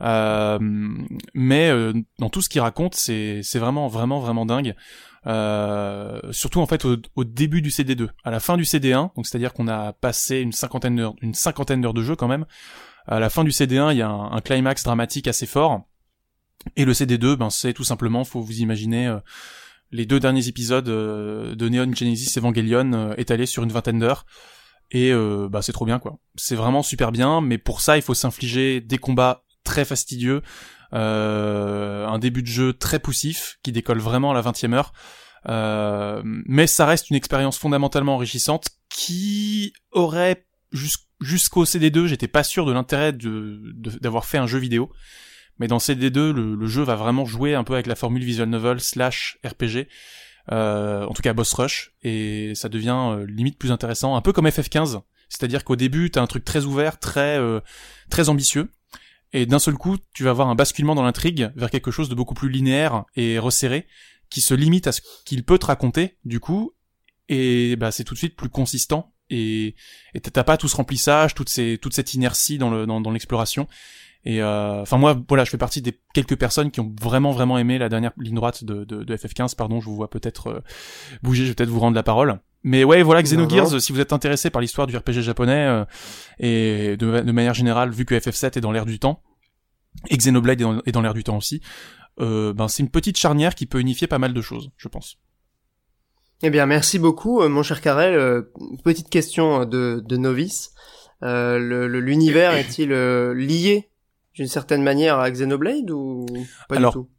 Euh, 0.00 0.58
mais 1.34 1.70
euh, 1.70 1.92
dans 2.18 2.28
tout 2.28 2.42
ce 2.42 2.48
qu'il 2.48 2.60
raconte, 2.60 2.94
c'est 2.94 3.40
c'est 3.42 3.58
vraiment 3.58 3.88
vraiment 3.88 4.20
vraiment 4.20 4.46
dingue. 4.46 4.74
Euh, 5.26 6.20
surtout 6.32 6.60
en 6.60 6.66
fait 6.66 6.84
au, 6.84 6.96
au 7.16 7.24
début 7.24 7.62
du 7.62 7.70
CD2, 7.70 8.08
à 8.24 8.30
la 8.30 8.40
fin 8.40 8.56
du 8.56 8.64
CD1, 8.64 9.14
donc 9.16 9.26
c'est-à-dire 9.26 9.54
qu'on 9.54 9.68
a 9.68 9.94
passé 9.94 10.40
une 10.40 10.52
cinquantaine 10.52 10.96
d'heures, 10.96 11.14
une 11.22 11.34
cinquantaine 11.34 11.80
d'heures 11.80 11.94
de 11.94 12.02
jeu 12.02 12.16
quand 12.16 12.28
même. 12.28 12.44
À 13.06 13.20
la 13.20 13.30
fin 13.30 13.44
du 13.44 13.50
CD1, 13.50 13.92
il 13.92 13.98
y 13.98 14.02
a 14.02 14.08
un, 14.08 14.32
un 14.32 14.40
climax 14.40 14.82
dramatique 14.82 15.26
assez 15.28 15.46
fort. 15.46 15.82
Et 16.76 16.84
le 16.84 16.92
CD2, 16.92 17.36
ben 17.36 17.50
c'est 17.50 17.72
tout 17.72 17.84
simplement, 17.84 18.24
faut 18.24 18.40
vous 18.40 18.60
imaginer 18.60 19.06
euh, 19.06 19.18
les 19.94 20.06
deux 20.06 20.18
derniers 20.18 20.48
épisodes 20.48 20.88
euh, 20.88 21.54
de 21.54 21.68
Neon 21.68 21.94
Genesis 21.94 22.36
Evangelion 22.36 22.92
euh, 22.92 23.14
étalés 23.16 23.46
sur 23.46 23.62
une 23.62 23.70
vingtaine 23.70 24.00
d'heures. 24.00 24.26
Et 24.90 25.12
euh, 25.12 25.48
bah 25.48 25.62
c'est 25.62 25.72
trop 25.72 25.86
bien 25.86 26.00
quoi. 26.00 26.18
C'est 26.34 26.56
vraiment 26.56 26.82
super 26.82 27.12
bien, 27.12 27.40
mais 27.40 27.58
pour 27.58 27.80
ça 27.80 27.96
il 27.96 28.02
faut 28.02 28.12
s'infliger 28.12 28.80
des 28.80 28.98
combats 28.98 29.44
très 29.62 29.84
fastidieux, 29.84 30.42
un 30.92 32.18
début 32.18 32.42
de 32.42 32.48
jeu 32.48 32.72
très 32.72 32.98
poussif 32.98 33.58
qui 33.62 33.72
décolle 33.72 33.98
vraiment 33.98 34.30
à 34.30 34.34
la 34.34 34.40
20 34.40 34.64
e 34.64 34.72
heure. 34.74 34.92
Euh, 35.48 36.22
mais 36.24 36.66
ça 36.66 36.86
reste 36.86 37.10
une 37.10 37.16
expérience 37.16 37.58
fondamentalement 37.58 38.14
enrichissante 38.14 38.68
qui 38.88 39.74
aurait 39.90 40.46
jus- 40.72 41.06
jusqu'au 41.20 41.64
CD2, 41.64 42.06
j'étais 42.06 42.28
pas 42.28 42.42
sûr 42.42 42.64
de 42.64 42.72
l'intérêt 42.72 43.12
d'avoir 43.12 44.24
fait 44.24 44.38
un 44.38 44.46
jeu 44.46 44.58
vidéo. 44.58 44.90
Mais 45.58 45.68
dans 45.68 45.78
CD2, 45.78 46.32
le, 46.32 46.54
le 46.54 46.66
jeu 46.66 46.82
va 46.82 46.96
vraiment 46.96 47.24
jouer 47.24 47.54
un 47.54 47.62
peu 47.62 47.74
avec 47.74 47.86
la 47.86 47.94
formule 47.94 48.24
visual 48.24 48.48
novel 48.48 48.80
slash 48.80 49.38
RPG, 49.44 49.86
euh, 50.50 51.04
en 51.04 51.12
tout 51.12 51.22
cas 51.22 51.32
boss 51.32 51.52
rush, 51.52 51.92
et 52.02 52.54
ça 52.54 52.68
devient 52.68 52.96
euh, 53.12 53.26
limite 53.28 53.58
plus 53.58 53.70
intéressant, 53.70 54.16
un 54.16 54.20
peu 54.20 54.32
comme 54.32 54.48
FF15. 54.48 55.02
C'est-à-dire 55.28 55.64
qu'au 55.64 55.76
début, 55.76 56.10
t'as 56.10 56.22
un 56.22 56.26
truc 56.26 56.44
très 56.44 56.64
ouvert, 56.64 56.98
très 56.98 57.38
euh, 57.38 57.60
très 58.10 58.28
ambitieux, 58.28 58.70
et 59.34 59.46
d'un 59.46 59.58
seul 59.58 59.74
coup, 59.74 59.96
tu 60.14 60.22
vas 60.22 60.30
avoir 60.30 60.48
un 60.48 60.54
basculement 60.54 60.94
dans 60.94 61.02
l'intrigue 61.02 61.50
vers 61.56 61.68
quelque 61.68 61.90
chose 61.90 62.08
de 62.08 62.14
beaucoup 62.14 62.34
plus 62.34 62.48
linéaire 62.48 63.04
et 63.16 63.40
resserré, 63.40 63.86
qui 64.30 64.40
se 64.40 64.54
limite 64.54 64.86
à 64.86 64.92
ce 64.92 65.00
qu'il 65.24 65.44
peut 65.44 65.58
te 65.58 65.66
raconter, 65.66 66.18
du 66.24 66.38
coup, 66.38 66.72
et 67.28 67.74
bah 67.74 67.90
c'est 67.90 68.04
tout 68.04 68.14
de 68.14 68.18
suite 68.18 68.36
plus 68.36 68.48
consistant 68.48 69.12
et 69.30 69.74
et 70.14 70.20
t'as 70.20 70.44
pas 70.44 70.56
tout 70.56 70.68
ce 70.68 70.76
remplissage, 70.76 71.34
toute 71.34 71.48
cette 71.48 72.14
inertie 72.14 72.58
dans 72.58 72.70
le 72.70 72.86
dans, 72.86 73.00
dans 73.00 73.10
l'exploration. 73.10 73.66
Et 74.24 74.40
euh, 74.40 74.82
enfin 74.82 74.98
moi 74.98 75.20
voilà, 75.28 75.44
je 75.44 75.50
fais 75.50 75.58
partie 75.58 75.82
des 75.82 75.98
quelques 76.14 76.38
personnes 76.38 76.70
qui 76.70 76.80
ont 76.80 76.94
vraiment 77.00 77.32
vraiment 77.32 77.58
aimé 77.58 77.76
la 77.76 77.88
dernière 77.88 78.12
ligne 78.18 78.36
droite 78.36 78.62
de 78.62 79.16
FF15. 79.16 79.56
Pardon, 79.56 79.80
je 79.80 79.86
vous 79.86 79.96
vois 79.96 80.10
peut-être 80.10 80.46
euh, 80.46 80.60
bouger, 81.24 81.42
je 81.42 81.48
vais 81.48 81.54
peut-être 81.54 81.70
vous 81.70 81.80
rendre 81.80 81.96
la 81.96 82.04
parole. 82.04 82.38
Mais 82.64 82.82
ouais, 82.82 83.02
voilà, 83.02 83.22
Xenogears, 83.22 83.80
si 83.80 83.92
vous 83.92 84.00
êtes 84.00 84.14
intéressé 84.14 84.48
par 84.48 84.62
l'histoire 84.62 84.86
du 84.86 84.96
RPG 84.96 85.20
japonais 85.20 85.66
euh, 85.66 85.84
et 86.38 86.96
de, 86.96 87.20
de 87.20 87.32
manière 87.32 87.54
générale, 87.54 87.90
vu 87.90 88.06
que 88.06 88.14
FF7 88.14 88.58
est 88.58 88.60
dans 88.60 88.72
l'air 88.72 88.86
du 88.86 88.98
temps 88.98 89.22
et 90.08 90.16
Xenoblade 90.16 90.60
est 90.60 90.64
dans, 90.64 90.80
dans 90.92 91.00
l'air 91.02 91.14
du 91.14 91.22
temps 91.22 91.36
aussi, 91.36 91.60
euh, 92.20 92.52
ben 92.54 92.66
c'est 92.68 92.82
une 92.82 92.90
petite 92.90 93.18
charnière 93.18 93.54
qui 93.54 93.66
peut 93.66 93.80
unifier 93.80 94.06
pas 94.06 94.18
mal 94.18 94.32
de 94.32 94.40
choses, 94.40 94.70
je 94.76 94.88
pense. 94.88 95.18
Eh 96.42 96.50
bien, 96.50 96.66
merci 96.66 96.98
beaucoup, 96.98 97.42
euh, 97.42 97.48
mon 97.48 97.62
cher 97.62 97.80
Karel. 97.80 98.14
Euh, 98.14 98.42
petite 98.82 99.08
question 99.08 99.64
de, 99.64 100.02
de 100.04 100.16
novice. 100.16 100.72
Euh, 101.22 101.58
L'univers 101.88 102.54
est-il 102.56 102.90
lié 102.90 103.90
d'une 104.34 104.48
certaine 104.48 104.82
manière 104.82 105.18
à 105.18 105.30
Xenoblade 105.30 105.90
ou 105.90 106.26
pas 106.68 106.76
Alors, 106.76 106.92
du 106.92 107.00
tout? 107.00 107.10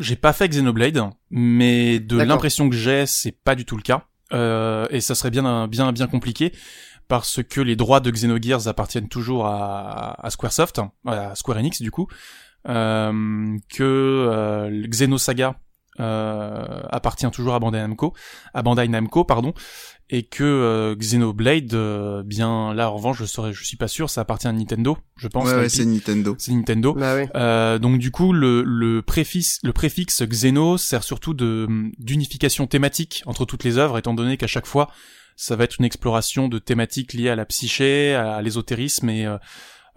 J'ai 0.00 0.16
pas 0.16 0.32
fait 0.32 0.48
Xenoblade, 0.48 1.10
mais 1.30 1.98
de 1.98 2.16
l'impression 2.22 2.70
que 2.70 2.76
j'ai, 2.76 3.06
c'est 3.06 3.32
pas 3.32 3.56
du 3.56 3.64
tout 3.64 3.76
le 3.76 3.82
cas. 3.82 4.06
Euh, 4.32 4.86
et 4.90 5.00
ça 5.00 5.14
serait 5.14 5.30
bien 5.30 5.66
bien 5.66 5.92
bien 5.92 6.06
compliqué 6.06 6.52
parce 7.08 7.42
que 7.42 7.60
les 7.60 7.74
droits 7.74 7.98
de 8.00 8.10
Xenogears 8.10 8.68
appartiennent 8.68 9.08
toujours 9.08 9.46
à, 9.46 10.28
Squaresoft, 10.30 10.80
à 11.06 11.34
Square 11.34 11.58
Enix 11.58 11.82
du 11.82 11.90
coup, 11.90 12.06
euh, 12.68 13.58
que 13.68 13.82
euh, 13.82 14.86
Xenosaga 14.86 15.56
appartient 15.98 17.30
toujours 17.30 17.54
à 17.54 17.58
Bandai 17.58 17.78
Namco, 17.78 18.14
à 18.54 18.62
Bandai 18.62 18.88
Namco 18.88 19.24
pardon, 19.24 19.52
et 20.10 20.24
que 20.24 20.42
euh, 20.42 20.96
Xenoblade, 20.96 21.72
euh, 21.72 22.22
bien 22.24 22.74
là 22.74 22.90
en 22.90 22.96
revanche 22.96 23.18
je 23.18 23.24
serais, 23.24 23.52
je 23.52 23.64
suis 23.64 23.76
pas 23.76 23.88
sûr, 23.88 24.10
ça 24.10 24.22
appartient 24.22 24.48
à 24.48 24.52
Nintendo, 24.52 24.98
je 25.16 25.28
pense. 25.28 25.48
Ouais, 25.48 25.54
ouais 25.54 25.68
c'est 25.68 25.84
Nintendo. 25.84 26.34
C'est 26.38 26.52
Nintendo. 26.52 26.94
Bah 26.94 27.14
oui. 27.16 27.28
Euh, 27.36 27.78
donc 27.78 27.98
du 27.98 28.10
coup 28.10 28.32
le, 28.32 28.62
le 28.62 29.02
préfixe, 29.02 29.60
le 29.62 29.72
préfixe 29.72 30.22
Xeno 30.22 30.78
sert 30.78 31.04
surtout 31.04 31.32
de 31.32 31.68
d'unification 31.98 32.66
thématique 32.66 33.22
entre 33.26 33.44
toutes 33.44 33.62
les 33.62 33.78
œuvres, 33.78 33.98
étant 33.98 34.14
donné 34.14 34.36
qu'à 34.36 34.48
chaque 34.48 34.66
fois 34.66 34.90
ça 35.36 35.54
va 35.54 35.64
être 35.64 35.76
une 35.78 35.84
exploration 35.84 36.48
de 36.48 36.58
thématiques 36.58 37.12
liées 37.12 37.30
à 37.30 37.36
la 37.36 37.46
psyché, 37.46 38.14
à 38.14 38.42
l'ésotérisme 38.42 39.08
et 39.08 39.26
euh, 39.26 39.38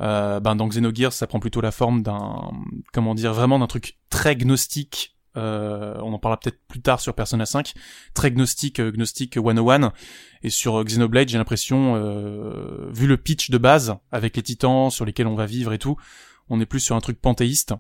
euh, 0.01 0.39
ben 0.39 0.55
dans 0.55 0.67
Xenogears 0.67 1.13
ça 1.13 1.25
prend 1.25 1.39
plutôt 1.39 1.61
la 1.61 1.71
forme 1.71 2.03
d'un 2.03 2.51
comment 2.93 3.15
dire 3.15 3.33
vraiment 3.33 3.57
d'un 3.57 3.67
truc 3.67 3.97
très 4.09 4.35
gnostique 4.35 5.15
euh, 5.37 5.95
on 5.99 6.13
en 6.13 6.19
parlera 6.19 6.39
peut-être 6.39 6.59
plus 6.67 6.81
tard 6.81 6.99
sur 6.99 7.13
Persona 7.13 7.45
5, 7.45 7.73
très 8.13 8.31
gnostique, 8.31 8.79
euh, 8.79 8.91
gnostique 8.91 9.35
101. 9.35 9.91
Et 10.43 10.49
sur 10.49 10.83
Xenoblade, 10.83 11.29
j'ai 11.29 11.37
l'impression, 11.37 11.95
euh, 11.95 12.89
vu 12.91 13.07
le 13.07 13.17
pitch 13.17 13.49
de 13.49 13.57
base, 13.57 13.95
avec 14.11 14.35
les 14.35 14.43
titans 14.43 14.89
sur 14.89 15.05
lesquels 15.05 15.27
on 15.27 15.35
va 15.35 15.45
vivre 15.45 15.73
et 15.73 15.79
tout, 15.79 15.95
on 16.49 16.59
est 16.59 16.65
plus 16.65 16.79
sur 16.79 16.95
un 16.95 17.01
truc 17.01 17.19
panthéiste. 17.19 17.73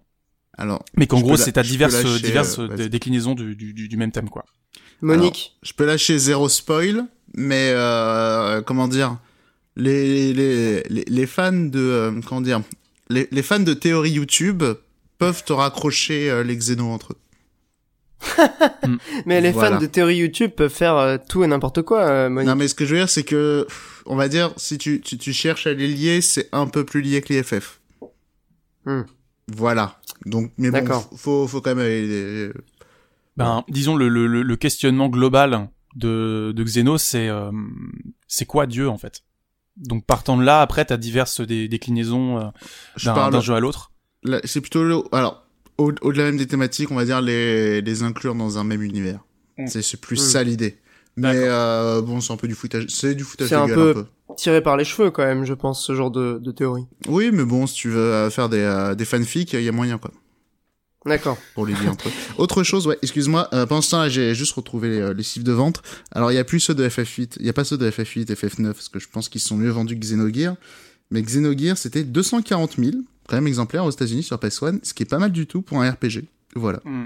Alors, 0.57 0.83
mais 0.95 1.07
qu'en 1.07 1.19
gros, 1.19 1.35
c'est 1.35 1.57
à 1.57 1.63
diverses, 1.63 2.03
lâcher, 2.03 2.19
diverses 2.19 2.59
euh, 2.59 2.87
déclinaisons 2.87 3.33
du, 3.33 3.55
du, 3.55 3.73
du, 3.73 3.97
même 3.97 4.11
thème, 4.11 4.29
quoi. 4.29 4.45
Monique, 5.01 5.53
Alors, 5.55 5.59
je 5.63 5.73
peux 5.73 5.85
lâcher 5.85 6.17
zéro 6.19 6.47
spoil, 6.47 7.05
mais 7.33 7.71
euh, 7.71 8.61
comment 8.61 8.87
dire, 8.87 9.17
les 9.75 10.33
les, 10.33 10.83
les, 10.83 11.05
les 11.05 11.25
fans 11.25 11.51
de 11.51 11.79
euh, 11.79 12.21
comment 12.25 12.41
dire, 12.41 12.61
les, 13.09 13.27
les 13.31 13.41
fans 13.41 13.59
de 13.59 13.73
théorie 13.73 14.11
YouTube 14.11 14.63
peuvent 15.17 15.43
te 15.43 15.53
raccrocher 15.53 16.29
euh, 16.29 16.43
les 16.43 16.55
xénos 16.55 16.93
entre 16.93 17.13
eux. 17.13 17.17
mais 19.25 19.41
les 19.41 19.51
voilà. 19.51 19.75
fans 19.75 19.81
de 19.81 19.85
théorie 19.85 20.17
YouTube 20.17 20.51
peuvent 20.51 20.71
faire 20.73 20.95
euh, 20.97 21.17
tout 21.29 21.43
et 21.43 21.47
n'importe 21.47 21.81
quoi, 21.81 22.01
euh, 22.01 22.29
Monique. 22.29 22.49
Non, 22.49 22.55
mais 22.55 22.67
ce 22.67 22.75
que 22.75 22.85
je 22.85 22.93
veux 22.93 22.99
dire, 22.99 23.09
c'est 23.09 23.23
que, 23.23 23.67
on 24.05 24.15
va 24.15 24.27
dire, 24.27 24.53
si 24.57 24.77
tu, 24.77 25.01
tu, 25.01 25.17
tu 25.17 25.33
cherches 25.33 25.67
à 25.67 25.73
les 25.73 25.87
lier, 25.87 26.21
c'est 26.21 26.49
un 26.51 26.67
peu 26.67 26.85
plus 26.85 27.01
lié 27.01 27.21
que 27.21 27.33
les 27.33 27.43
FF. 27.43 27.79
Hmm. 28.85 29.03
Voilà. 29.47 29.99
Donc, 30.25 30.51
mais 30.57 30.71
bon, 30.71 31.03
faut, 31.15 31.47
faut 31.47 31.61
quand 31.61 31.75
même 31.75 31.85
aller... 31.85 32.51
Ben, 33.35 33.63
disons, 33.67 33.95
le, 33.95 34.09
le, 34.09 34.27
le 34.27 34.55
questionnement 34.55 35.09
global 35.09 35.69
de, 35.95 36.53
de 36.55 36.63
Xeno, 36.63 36.97
c'est, 36.97 37.29
euh, 37.29 37.51
c'est 38.27 38.45
quoi 38.45 38.67
Dieu, 38.67 38.89
en 38.89 38.97
fait? 38.97 39.23
Donc, 39.75 40.05
partant 40.05 40.37
de 40.37 40.43
là, 40.43 40.61
après, 40.61 40.85
t'as 40.85 40.97
diverses 40.97 41.41
déclinaisons 41.41 42.39
euh, 42.39 42.49
d'un 43.03 43.41
jeu 43.41 43.55
à 43.55 43.59
l'autre. 43.59 43.91
C'est 44.43 44.61
plutôt 44.61 44.83
le, 44.83 45.01
alors, 45.11 45.42
au-delà 45.77 46.23
au 46.23 46.27
même 46.27 46.37
des 46.37 46.47
thématiques, 46.47 46.91
on 46.91 46.95
va 46.95 47.05
dire 47.05 47.21
les, 47.21 47.81
les 47.81 48.03
inclure 48.03 48.35
dans 48.35 48.57
un 48.57 48.63
même 48.63 48.81
univers. 48.81 49.19
Mmh. 49.57 49.67
C'est 49.67 49.99
plus 50.01 50.21
mmh. 50.21 50.29
ça 50.31 50.43
l'idée. 50.43 50.77
Mais 51.15 51.35
euh, 51.35 52.01
bon, 52.01 52.21
c'est 52.21 52.33
un 52.33 52.37
peu 52.37 52.47
du 52.47 52.55
foutage. 52.55 52.85
C'est 52.89 53.13
du 53.13 53.23
foutage 53.23 53.49
de 53.49 53.55
un 53.55 53.67
gueule 53.67 53.75
peu 53.75 53.89
un 53.91 53.93
peu. 53.93 54.35
tiré 54.35 54.61
par 54.61 54.77
les 54.77 54.83
cheveux 54.83 55.11
quand 55.11 55.23
même, 55.23 55.45
je 55.45 55.53
pense, 55.53 55.85
ce 55.85 55.93
genre 55.93 56.09
de, 56.09 56.39
de 56.41 56.51
théorie. 56.51 56.85
Oui, 57.07 57.29
mais 57.31 57.43
bon, 57.43 57.67
si 57.67 57.75
tu 57.75 57.89
veux 57.89 58.29
faire 58.29 58.49
des, 58.49 58.59
euh, 58.59 58.95
des 58.95 59.05
fanfics, 59.05 59.53
il 59.53 59.61
y 59.61 59.69
a 59.69 59.71
moyen 59.71 59.97
quoi. 59.97 60.11
D'accord. 61.05 61.37
Pour 61.53 61.65
les 61.65 61.73
lier 61.73 61.89
entre 61.89 62.07
eux. 62.07 62.11
Autre 62.37 62.63
chose, 62.63 62.87
ouais, 62.87 62.97
excuse-moi, 63.01 63.49
euh, 63.53 63.65
pendant 63.65 63.81
ce 63.81 63.91
temps-là, 63.91 64.09
j'ai 64.09 64.33
juste 64.33 64.53
retrouvé 64.53 64.89
les, 64.89 65.13
les, 65.13 65.23
chiffres 65.23 65.45
de 65.45 65.51
vente. 65.51 65.81
Alors, 66.13 66.31
il 66.31 66.35
y 66.35 66.37
a 66.37 66.45
plus 66.45 66.61
ceux 66.61 66.73
de 66.73 66.87
FF8, 66.87 67.37
il 67.41 67.45
y 67.45 67.49
a 67.49 67.53
pas 67.53 67.65
ceux 67.65 67.77
de 67.77 67.89
FF8 67.91 68.31
et 68.31 68.35
FF9, 68.35 68.71
parce 68.71 68.87
que 68.87 68.99
je 68.99 69.09
pense 69.09 69.27
qu'ils 69.27 69.41
sont 69.41 69.57
mieux 69.57 69.69
vendus 69.69 69.99
que 69.99 70.05
Xenogears. 70.05 70.55
Mais 71.13 71.21
Xenogears, 71.21 71.77
c'était 71.77 72.03
240 72.03 72.77
000, 72.77 72.91
quand 73.27 73.35
même 73.35 73.45
exemplaires 73.45 73.85
aux 73.85 73.91
États-Unis 73.91 74.23
sur 74.23 74.37
PS1, 74.37 74.79
ce 74.81 74.95
qui 74.95 75.03
est 75.03 75.09
pas 75.09 75.19
mal 75.19 75.31
du 75.31 75.45
tout 75.45 75.61
pour 75.61 75.79
un 75.79 75.89
RPG. 75.89 76.23
Voilà. 76.55 76.79
Mm. 76.83 77.03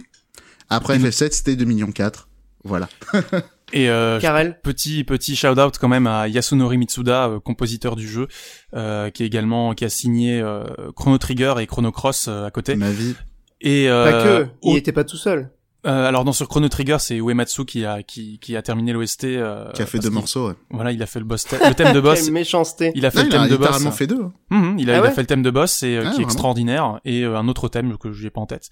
Après 0.70 0.98
mmh. 0.98 1.06
FF7, 1.06 1.32
c'était 1.34 1.56
2 1.58 1.66
millions 1.66 1.92
4. 1.92 2.30
Voilà. 2.64 2.88
Et 3.74 3.90
euh, 3.90 4.18
Karel. 4.22 4.62
petit 4.64 5.04
petit 5.04 5.36
shout 5.36 5.60
out 5.60 5.78
quand 5.78 5.90
même 5.90 6.08
à 6.08 6.30
Yasunori 6.30 6.78
Mitsuda, 6.78 7.28
euh, 7.28 7.40
compositeur 7.42 7.98
du 7.98 8.08
jeu, 8.08 8.30
euh, 8.74 9.10
qui 9.10 9.24
est 9.24 9.26
également 9.26 9.74
qui 9.74 9.84
a 9.84 9.90
signé 9.90 10.40
euh, 10.40 10.64
Chrono 10.96 11.18
Trigger 11.18 11.56
et 11.60 11.68
Chrono 11.68 11.92
Cross 11.92 12.28
euh, 12.30 12.46
à 12.46 12.52
côté. 12.52 12.78
Ma 12.78 12.92
vie. 12.92 13.14
Et 13.60 13.88
pas 13.90 14.24
que, 14.24 14.48
il 14.64 14.74
au... 14.74 14.78
était 14.78 14.94
pas 14.94 15.04
tout 15.04 15.18
seul. 15.18 15.50
Alors 15.92 16.24
dans 16.24 16.34
sur 16.34 16.48
Chrono 16.48 16.70
Trigger, 16.70 16.98
c'est 17.00 17.18
Uematsu 17.18 17.66
qui 17.66 17.86
a 17.86 18.04
qui 18.04 18.40
qui 18.40 18.56
a 18.56 18.62
terminé 18.62 18.94
l'OST. 18.94 19.28
qui 19.74 19.82
a 19.82 19.86
fait 19.86 20.00
deux 20.00 20.10
morceaux. 20.10 20.50
Ouais. 20.50 20.56
Voilà, 20.72 20.92
il 20.92 21.02
a 21.02 21.06
fait 21.06 21.20
le 21.20 21.26
boss 21.26 21.46
le 21.52 21.74
thème 21.74 21.94
de 21.94 22.00
boss. 22.02 22.24
Quelle 22.24 22.34
méchanceté. 22.34 22.92
Il 22.96 23.06
a 23.06 23.12
fait 23.12 23.20
non, 23.20 23.26
le 23.26 23.30
thème 23.32 23.42
il 23.42 23.46
a 23.46 23.50
de 23.50 23.58
boss. 23.58 23.90
fait 23.96 24.08
deux. 24.08 24.26
Mmh, 24.50 24.80
il 24.80 24.90
a, 24.90 24.94
ah 24.94 24.98
il 24.98 25.02
ouais 25.02 25.08
a 25.08 25.12
fait 25.12 25.22
le 25.22 25.28
thème 25.28 25.44
de 25.44 25.52
boss 25.52 25.84
et 25.84 25.98
ah, 25.98 26.12
qui 26.12 26.22
est 26.22 26.24
extraordinaire 26.24 27.00
et 27.06 27.24
un 27.26 27.48
autre 27.48 27.70
thème 27.70 27.98
que 27.98 28.12
j'ai 28.12 28.30
pas 28.30 28.42
en 28.42 28.46
tête 28.46 28.70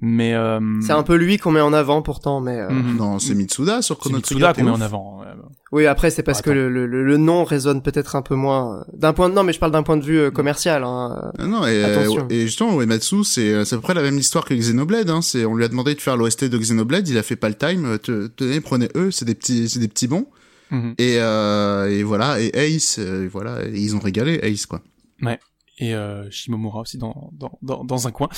mais 0.00 0.34
euh... 0.34 0.60
c'est 0.80 0.92
un 0.92 1.02
peu 1.02 1.14
lui 1.14 1.38
qu'on 1.38 1.52
met 1.52 1.60
en 1.60 1.72
avant 1.72 2.02
pourtant 2.02 2.40
mais 2.40 2.58
euh... 2.58 2.68
mmh. 2.68 2.96
non 2.96 3.18
c'est 3.18 3.34
Mitsuda 3.34 3.82
sur 3.82 3.98
Chrono 3.98 4.16
Mitsuda 4.16 4.52
qu'on 4.52 4.64
met 4.64 4.70
en 4.70 4.80
avant 4.80 5.20
ouais. 5.20 5.26
oui 5.72 5.86
après 5.86 6.10
c'est 6.10 6.22
parce 6.22 6.40
ah, 6.40 6.42
que 6.42 6.50
le, 6.50 6.68
le, 6.68 6.86
le, 6.86 7.16
nom 7.16 7.44
résonne 7.44 7.82
peut-être 7.82 8.16
un 8.16 8.22
peu 8.22 8.34
moins 8.34 8.78
euh, 8.78 8.84
d'un 8.92 9.12
point 9.12 9.28
de... 9.28 9.34
non 9.34 9.44
mais 9.44 9.52
je 9.52 9.58
parle 9.58 9.72
d'un 9.72 9.82
point 9.82 9.96
de 9.96 10.04
vue 10.04 10.30
commercial 10.30 10.84
hein. 10.84 11.32
ah 11.38 11.46
non 11.46 11.66
et, 11.66 11.82
Attention. 11.84 12.26
et 12.28 12.42
justement 12.42 12.80
Uematsu 12.80 13.24
c'est 13.24 13.64
c'est 13.64 13.74
à 13.74 13.78
peu 13.78 13.82
près 13.82 13.94
la 13.94 14.02
même 14.02 14.18
histoire 14.18 14.44
que 14.44 14.54
Xenoblade 14.54 15.10
hein. 15.10 15.22
c'est 15.22 15.44
on 15.44 15.54
lui 15.54 15.64
a 15.64 15.68
demandé 15.68 15.94
de 15.94 16.00
faire 16.00 16.16
l'OST 16.16 16.44
de 16.44 16.58
Xenoblade 16.58 17.08
il 17.08 17.16
a 17.18 17.22
fait 17.22 17.36
pas 17.36 17.48
le 17.48 17.54
time 17.54 17.98
tenez 18.36 18.60
prenez 18.60 18.88
eux 18.96 19.10
c'est 19.10 19.24
des 19.24 19.34
petits 19.34 19.68
c'est 19.68 19.80
des 19.80 19.88
petits 19.88 20.08
bons 20.08 20.26
mmh. 20.70 20.90
et 20.98 21.16
euh, 21.18 21.90
et 21.90 22.02
voilà 22.02 22.40
et 22.40 22.50
Ace 22.54 22.98
et 22.98 23.28
voilà 23.28 23.64
et 23.64 23.78
ils 23.78 23.96
ont 23.96 24.00
régalé 24.00 24.40
Ace 24.42 24.66
quoi 24.66 24.82
ouais 25.22 25.38
et 25.78 25.94
euh, 25.94 26.30
Shimomura 26.30 26.80
aussi 26.80 26.98
dans 26.98 27.30
dans 27.32 27.58
dans, 27.62 27.84
dans 27.84 28.06
un 28.06 28.12
coin. 28.12 28.28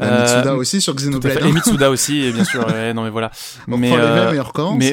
Euh, 0.00 0.22
Mitsuda 0.22 0.56
aussi 0.56 0.80
sur 0.80 0.94
Xenoblade. 0.94 1.44
Et 1.44 1.52
Mitsuda 1.52 1.90
aussi, 1.90 2.20
et 2.20 2.32
bien 2.32 2.44
sûr. 2.44 2.66
ouais, 2.68 2.92
non 2.92 3.04
mais 3.04 3.10
voilà. 3.10 3.30
On 3.68 3.76
mais, 3.76 3.90
les 3.90 3.96
euh, 3.96 4.42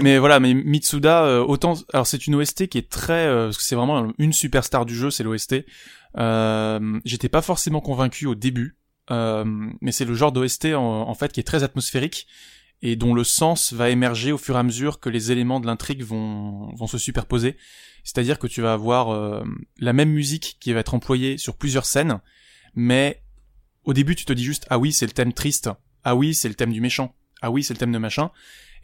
mais 0.03 0.17
voilà, 0.19 0.39
mais 0.39 0.53
Mitsuda 0.53 1.23
euh, 1.23 1.43
autant. 1.43 1.73
Alors 1.93 2.05
c'est 2.05 2.27
une 2.27 2.35
OST 2.35 2.67
qui 2.67 2.77
est 2.77 2.89
très 2.89 3.25
euh, 3.27 3.45
parce 3.45 3.57
que 3.57 3.63
c'est 3.63 3.75
vraiment 3.75 4.11
une 4.19 4.33
superstar 4.33 4.85
du 4.85 4.95
jeu, 4.95 5.09
c'est 5.09 5.23
l'OST. 5.23 5.65
Euh, 6.17 6.99
J'étais 7.03 7.29
pas 7.29 7.41
forcément 7.41 7.81
convaincu 7.81 8.27
au 8.27 8.35
début, 8.35 8.77
mais 9.09 9.91
c'est 9.91 10.05
le 10.05 10.13
genre 10.13 10.31
d'OST 10.31 10.65
en, 10.75 11.09
en 11.09 11.13
fait 11.15 11.31
qui 11.31 11.39
est 11.39 11.43
très 11.43 11.63
atmosphérique 11.63 12.27
et 12.83 12.95
dont 12.95 13.15
le 13.15 13.23
sens 13.23 13.73
va 13.73 13.89
émerger 13.89 14.31
au 14.31 14.37
fur 14.37 14.55
et 14.55 14.59
à 14.59 14.63
mesure 14.63 14.99
que 14.99 15.09
les 15.09 15.31
éléments 15.31 15.59
de 15.59 15.65
l'intrigue 15.65 16.03
vont 16.03 16.75
vont 16.75 16.87
se 16.87 16.99
superposer. 16.99 17.57
C'est-à-dire 18.07 18.39
que 18.39 18.47
tu 18.47 18.61
vas 18.61 18.71
avoir 18.71 19.09
euh, 19.09 19.43
la 19.79 19.91
même 19.91 20.11
musique 20.11 20.55
qui 20.61 20.71
va 20.71 20.79
être 20.79 20.93
employée 20.93 21.37
sur 21.37 21.57
plusieurs 21.57 21.85
scènes, 21.85 22.21
mais 22.73 23.21
au 23.83 23.93
début 23.93 24.15
tu 24.15 24.23
te 24.23 24.31
dis 24.31 24.45
juste 24.45 24.65
ah 24.69 24.79
oui 24.79 24.93
c'est 24.93 25.05
le 25.05 25.11
thème 25.11 25.33
triste, 25.33 25.69
ah 26.05 26.15
oui 26.15 26.33
c'est 26.33 26.47
le 26.47 26.55
thème 26.55 26.71
du 26.71 26.79
méchant, 26.79 27.13
ah 27.41 27.51
oui 27.51 27.65
c'est 27.65 27.73
le 27.73 27.79
thème 27.79 27.91
de 27.91 27.97
machin, 27.97 28.31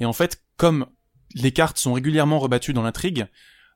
et 0.02 0.06
en 0.06 0.12
fait 0.12 0.44
comme 0.58 0.88
les 1.36 1.54
cartes 1.54 1.78
sont 1.78 1.94
régulièrement 1.94 2.38
rebattues 2.38 2.74
dans 2.74 2.84
l'intrigue, 2.84 3.28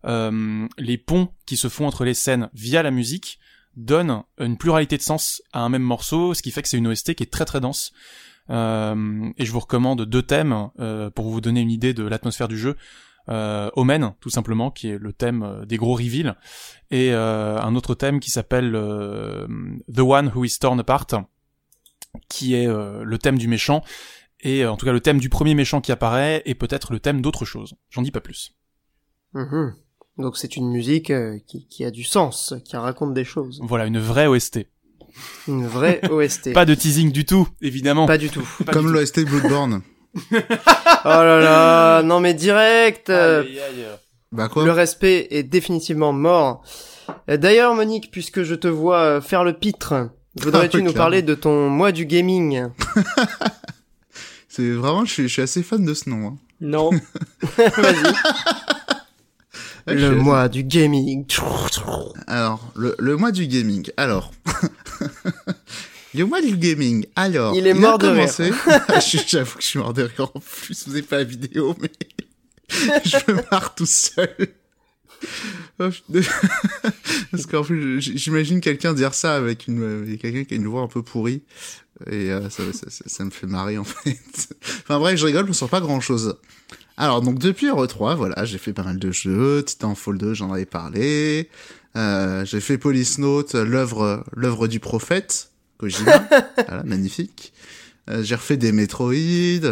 euh, 0.04 0.68
les 0.78 0.98
ponts 0.98 1.30
qui 1.46 1.56
se 1.56 1.70
font 1.70 1.88
entre 1.88 2.04
les 2.04 2.14
scènes 2.14 2.50
via 2.54 2.84
la 2.84 2.92
musique 2.92 3.40
donnent 3.78 4.24
une 4.40 4.58
pluralité 4.58 4.98
de 4.98 5.02
sens 5.02 5.42
à 5.54 5.62
un 5.62 5.70
même 5.70 5.82
morceau, 5.82 6.34
ce 6.34 6.42
qui 6.42 6.52
fait 6.52 6.62
que 6.62 6.68
c'est 6.68 6.78
une 6.78 6.88
OST 6.88 7.14
qui 7.14 7.24
est 7.24 7.32
très 7.32 7.46
très 7.46 7.62
dense. 7.62 7.94
Euh, 8.50 9.30
et 9.38 9.46
je 9.46 9.52
vous 9.54 9.62
recommande 9.62 10.04
deux 10.04 10.24
thèmes 10.24 10.70
pour 11.16 11.30
vous 11.30 11.40
donner 11.40 11.62
une 11.62 11.72
idée 11.72 11.94
de 11.94 12.04
l'atmosphère 12.04 12.50
du 12.50 12.58
jeu 12.58 12.76
euh, 13.30 13.70
Omen, 13.76 14.14
tout 14.20 14.30
simplement, 14.30 14.72
qui 14.72 14.90
est 14.90 14.98
le 14.98 15.14
thème 15.14 15.44
euh, 15.44 15.66
des 15.66 15.78
gros 15.78 15.96
reveals, 15.96 16.36
et 16.92 17.12
euh, 17.12 17.60
un 17.60 17.76
autre 17.76 17.96
thème 17.96 18.20
qui 18.20 18.32
s'appelle 18.32 18.74
euh, 18.76 19.48
The 19.94 20.00
One 20.00 20.32
Who 20.34 20.46
Is 20.46 20.58
Torn 20.60 20.80
Apart, 20.80 21.08
qui 22.30 22.56
est 22.56 22.68
euh, 22.68 23.04
le 23.04 23.18
thème 23.18 23.38
du 23.38 23.48
méchant, 23.48 23.84
et 24.42 24.66
en 24.66 24.78
tout 24.78 24.86
cas 24.86 24.94
le 24.94 25.02
thème 25.02 25.20
du 25.20 25.30
premier 25.30 25.56
méchant 25.56 25.82
qui 25.82 25.92
apparaît, 25.92 26.42
et 26.46 26.56
peut-être 26.56 26.94
le 26.94 27.00
thème 27.00 27.22
d'autre 27.22 27.46
chose. 27.46 27.76
J'en 27.90 28.02
dis 28.02 28.12
pas 28.12 28.22
plus. 28.22 28.56
Mmh. 29.34 29.72
Donc 30.18 30.38
c'est 30.38 30.56
une 30.56 30.70
musique 30.70 31.12
euh, 31.12 31.38
qui, 31.48 31.68
qui 31.68 31.86
a 31.86 31.92
du 31.92 32.04
sens, 32.04 32.56
qui 32.66 32.76
raconte 32.76 33.14
des 33.14 33.26
choses. 33.26 33.60
Voilà, 33.64 33.86
une 33.86 34.00
vraie 34.00 34.28
OST. 34.28 34.66
Une 35.48 35.66
vraie 35.66 36.02
OST. 36.10 36.54
Pas 36.54 36.66
de 36.66 36.76
teasing 36.76 37.12
du 37.12 37.26
tout, 37.26 37.48
évidemment. 37.62 38.06
Pas 38.06 38.18
du 38.18 38.30
tout. 38.30 38.48
Pas 38.66 38.72
Comme 38.72 38.92
l'OST 38.92 39.26
Bloodborne. 39.26 39.82
Oh 40.32 40.34
là 41.06 41.40
là, 41.40 42.02
non 42.04 42.20
mais 42.20 42.34
direct. 42.34 43.10
Aïe, 43.10 43.60
aïe, 43.60 43.60
aïe. 43.60 43.86
bah 44.32 44.50
quoi 44.50 44.66
Le 44.66 44.72
respect 44.72 45.28
est 45.32 45.44
définitivement 45.44 46.14
mort. 46.14 46.64
D'ailleurs, 47.28 47.74
Monique, 47.76 48.12
puisque 48.12 48.44
je 48.44 48.56
te 48.56 48.68
vois 48.68 49.00
euh, 49.00 49.22
faire 49.22 49.44
le 49.46 49.54
pitre, 49.54 50.10
voudrais-tu 50.42 50.78
Ah, 50.78 50.80
nous 50.82 50.86
clairement. 50.86 50.98
parler 50.98 51.22
de 51.22 51.36
ton 51.36 51.70
mois 51.70 51.92
du 51.92 52.06
gaming? 52.06 52.68
C'est 54.50 54.72
vraiment, 54.72 55.06
je 55.06 55.12
suis, 55.14 55.24
je 55.24 55.34
suis 55.34 55.42
assez 55.42 55.64
fan 55.64 55.86
de 55.86 55.94
ce 55.94 56.10
nom. 56.10 56.28
Hein. 56.28 56.38
Non. 56.60 56.90
Vas-y. 57.58 58.14
Ouais, 59.88 59.98
je 59.98 60.06
le 60.08 60.16
mois 60.16 60.50
du 60.50 60.64
gaming. 60.64 61.26
Alors, 62.28 62.60
le, 62.76 62.96
le 63.00 63.16
mois 63.16 63.32
du 63.32 63.48
gaming. 63.48 63.90
Alors. 63.96 64.32
Du 66.14 66.58
gaming. 66.58 67.06
Alors. 67.16 67.56
Il 67.56 67.68
est 67.68 67.74
mort 67.74 67.98
de 67.98 68.08
commencé- 68.08 68.52
Ah, 68.88 69.00
je- 69.00 69.18
J'avoue 69.28 69.56
que 69.58 69.62
je 69.62 69.68
suis 69.68 69.80
mort 69.80 69.94
de 69.94 70.04
rire 70.04 70.32
en 70.34 70.40
plus. 70.40 70.84
Vous 70.88 70.92
n'avez 70.94 71.04
pas 71.04 71.18
la 71.18 71.24
vidéo, 71.24 71.76
mais. 71.82 71.92
je 73.06 73.32
me 73.32 73.42
marre 73.52 73.76
tout 73.76 73.86
seul. 73.86 74.36
Oh, 75.80 75.90
je- 75.90 76.20
Parce 77.32 77.46
qu'en 77.46 77.64
plus, 77.64 78.02
je- 78.02 78.12
j'imagine 78.16 78.62
quelqu'un 78.62 78.94
dire 78.94 79.14
ça 79.14 79.36
avec 79.36 79.68
une, 79.68 80.18
quelqu'un 80.22 80.44
qui 80.44 80.54
a 80.54 80.58
une 80.58 80.68
voix 80.68 80.82
un 80.82 80.88
peu 80.88 81.02
pourrie. 81.04 81.44
Et 82.12 82.32
euh, 82.32 82.50
ça, 82.50 82.64
ça, 82.74 82.90
ça, 82.90 83.04
ça 83.08 83.26
me 83.26 83.32
fait 83.32 83.48
marrer 83.48 83.78
en 83.80 83.84
fait. 83.84 84.20
enfin 84.84 85.00
bref, 85.00 85.18
je 85.20 85.26
rigole, 85.26 85.46
mais 85.48 85.54
sur 85.54 85.68
pas 85.70 85.82
grand 85.82 86.00
chose. 86.00 86.38
Alors 86.96 87.22
donc 87.22 87.40
depuis 87.40 87.68
Euro 87.68 87.88
3, 87.88 88.14
voilà, 88.16 88.46
j'ai 88.46 88.60
fait 88.60 88.74
pas 88.74 88.84
mal 88.84 89.00
de 89.00 89.12
jeux. 89.12 89.64
Titanfall 89.66 90.18
2, 90.20 90.34
j'en 90.36 90.52
avais 90.54 90.66
parlé. 90.68 91.50
Euh, 91.96 92.46
j'ai 92.46 92.60
fait 92.60 92.78
Police 92.78 93.18
Note, 93.18 93.54
l'œuvre, 93.56 94.24
l'œuvre 94.36 94.68
du 94.68 94.80
prophète, 94.80 95.50
Kojima. 95.78 96.28
voilà, 96.68 96.84
magnifique. 96.84 97.54
Euh, 98.10 98.24
j'ai 98.24 98.36
refait 98.36 98.58
des 98.58 98.72
Metroid, 98.72 99.14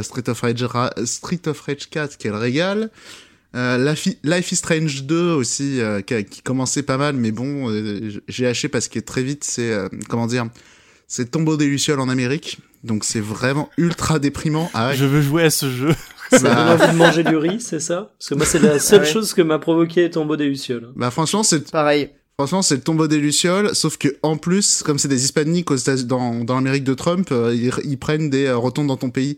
Street 0.03 0.28
of 0.28 0.41
Rage, 0.41 0.64
Ra- 0.64 0.93
Street 1.06 1.41
of 1.47 1.60
Rage 1.62 1.89
4, 1.89 2.18
quel 2.18 2.36
régal. 2.36 2.89
Euh, 3.56 3.95
Life 4.24 4.51
is 4.51 4.56
Strange 4.58 5.03
2 5.03 5.32
aussi, 5.32 5.80
euh, 5.80 6.01
qui, 6.01 6.14
a- 6.14 6.24
qui 6.24 6.41
commençait 6.41 6.84
pas 6.84 6.97
mal, 6.97 7.16
mais 7.16 7.32
bon, 7.32 7.70
euh, 7.72 8.12
j'ai 8.28 8.47
haché 8.47 8.68
parce 8.68 8.89
que 8.89 8.99
très 8.99 9.24
vite, 9.24 9.45
c'est, 9.45 9.72
euh, 9.72 9.88
comment 10.10 10.28
dire, 10.28 10.47
c'est 11.08 11.32
Tombeau 11.32 11.56
des 11.56 11.66
Lucioles 11.68 11.99
en 12.01 12.10
Amérique. 12.10 12.58
Donc 12.84 13.03
c'est 13.06 13.22
vraiment 13.22 13.70
ultra 13.78 14.20
déprimant. 14.20 14.70
Ah 14.74 14.89
ouais. 14.89 14.95
Je 14.95 15.06
veux 15.06 15.22
jouer 15.22 15.43
à 15.43 15.49
ce 15.49 15.70
jeu. 15.72 15.95
Ça 16.32 16.39
donne 16.39 16.53
bah, 16.53 16.74
envie 16.74 16.91
de 16.93 16.97
manger 16.97 17.24
du 17.24 17.36
riz, 17.38 17.62
c'est 17.62 17.80
ça? 17.80 18.12
Parce 18.18 18.30
que 18.30 18.36
moi, 18.36 18.45
c'est 18.47 18.60
la 18.60 18.80
seule 18.80 19.01
Ouais. 19.01 19.06
chose 19.12 19.34
que 19.34 19.41
m'a 19.43 19.60
provoqué 19.60 20.10
Tombeau 20.10 20.36
des 20.36 20.47
Lucioles. 20.49 20.89
bah 20.95 21.10
franchement, 21.12 21.43
c'est 21.43 21.72
Pareil. 21.72 22.10
Franchement, 22.38 22.62
c'est 22.62 22.76
le 22.76 22.82
tombeau 22.82 23.08
des 23.08 23.18
Lucioles, 23.18 23.74
sauf 23.76 23.98
que 23.98 24.10
en 24.22 24.36
plus, 24.36 24.84
comme 24.84 25.00
c'est 25.00 25.08
des 25.08 25.24
hispaniques 25.24 25.72
aux 25.72 25.76
États 25.78 25.96
dans, 25.96 26.44
dans 26.44 26.56
l'Amérique 26.56 26.84
de 26.84 26.94
Trump, 26.94 27.30
euh, 27.32 27.56
ils, 27.56 27.72
ils 27.86 27.98
prennent 27.98 28.30
des 28.30 28.46
euh, 28.48 28.58
retombent 28.58 28.88
dans 28.88 28.98
ton 28.98 29.10
pays 29.10 29.38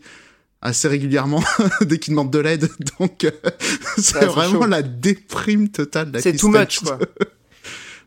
assez 0.62 0.88
régulièrement 0.88 1.42
dès 1.82 1.98
qu'ils 1.98 2.12
demandent 2.14 2.32
de 2.32 2.40
l'aide. 2.40 2.68
Donc, 2.98 3.22
euh, 3.22 3.30
c'est 3.96 4.02
c'est 4.02 4.24
vraiment 4.26 4.62
chaud. 4.62 4.66
la 4.66 4.82
déprime 4.82 5.68
totale. 5.68 6.10
C'est 6.20 6.36
too 6.36 6.48
much, 6.48 6.80
quoi. 6.80 6.98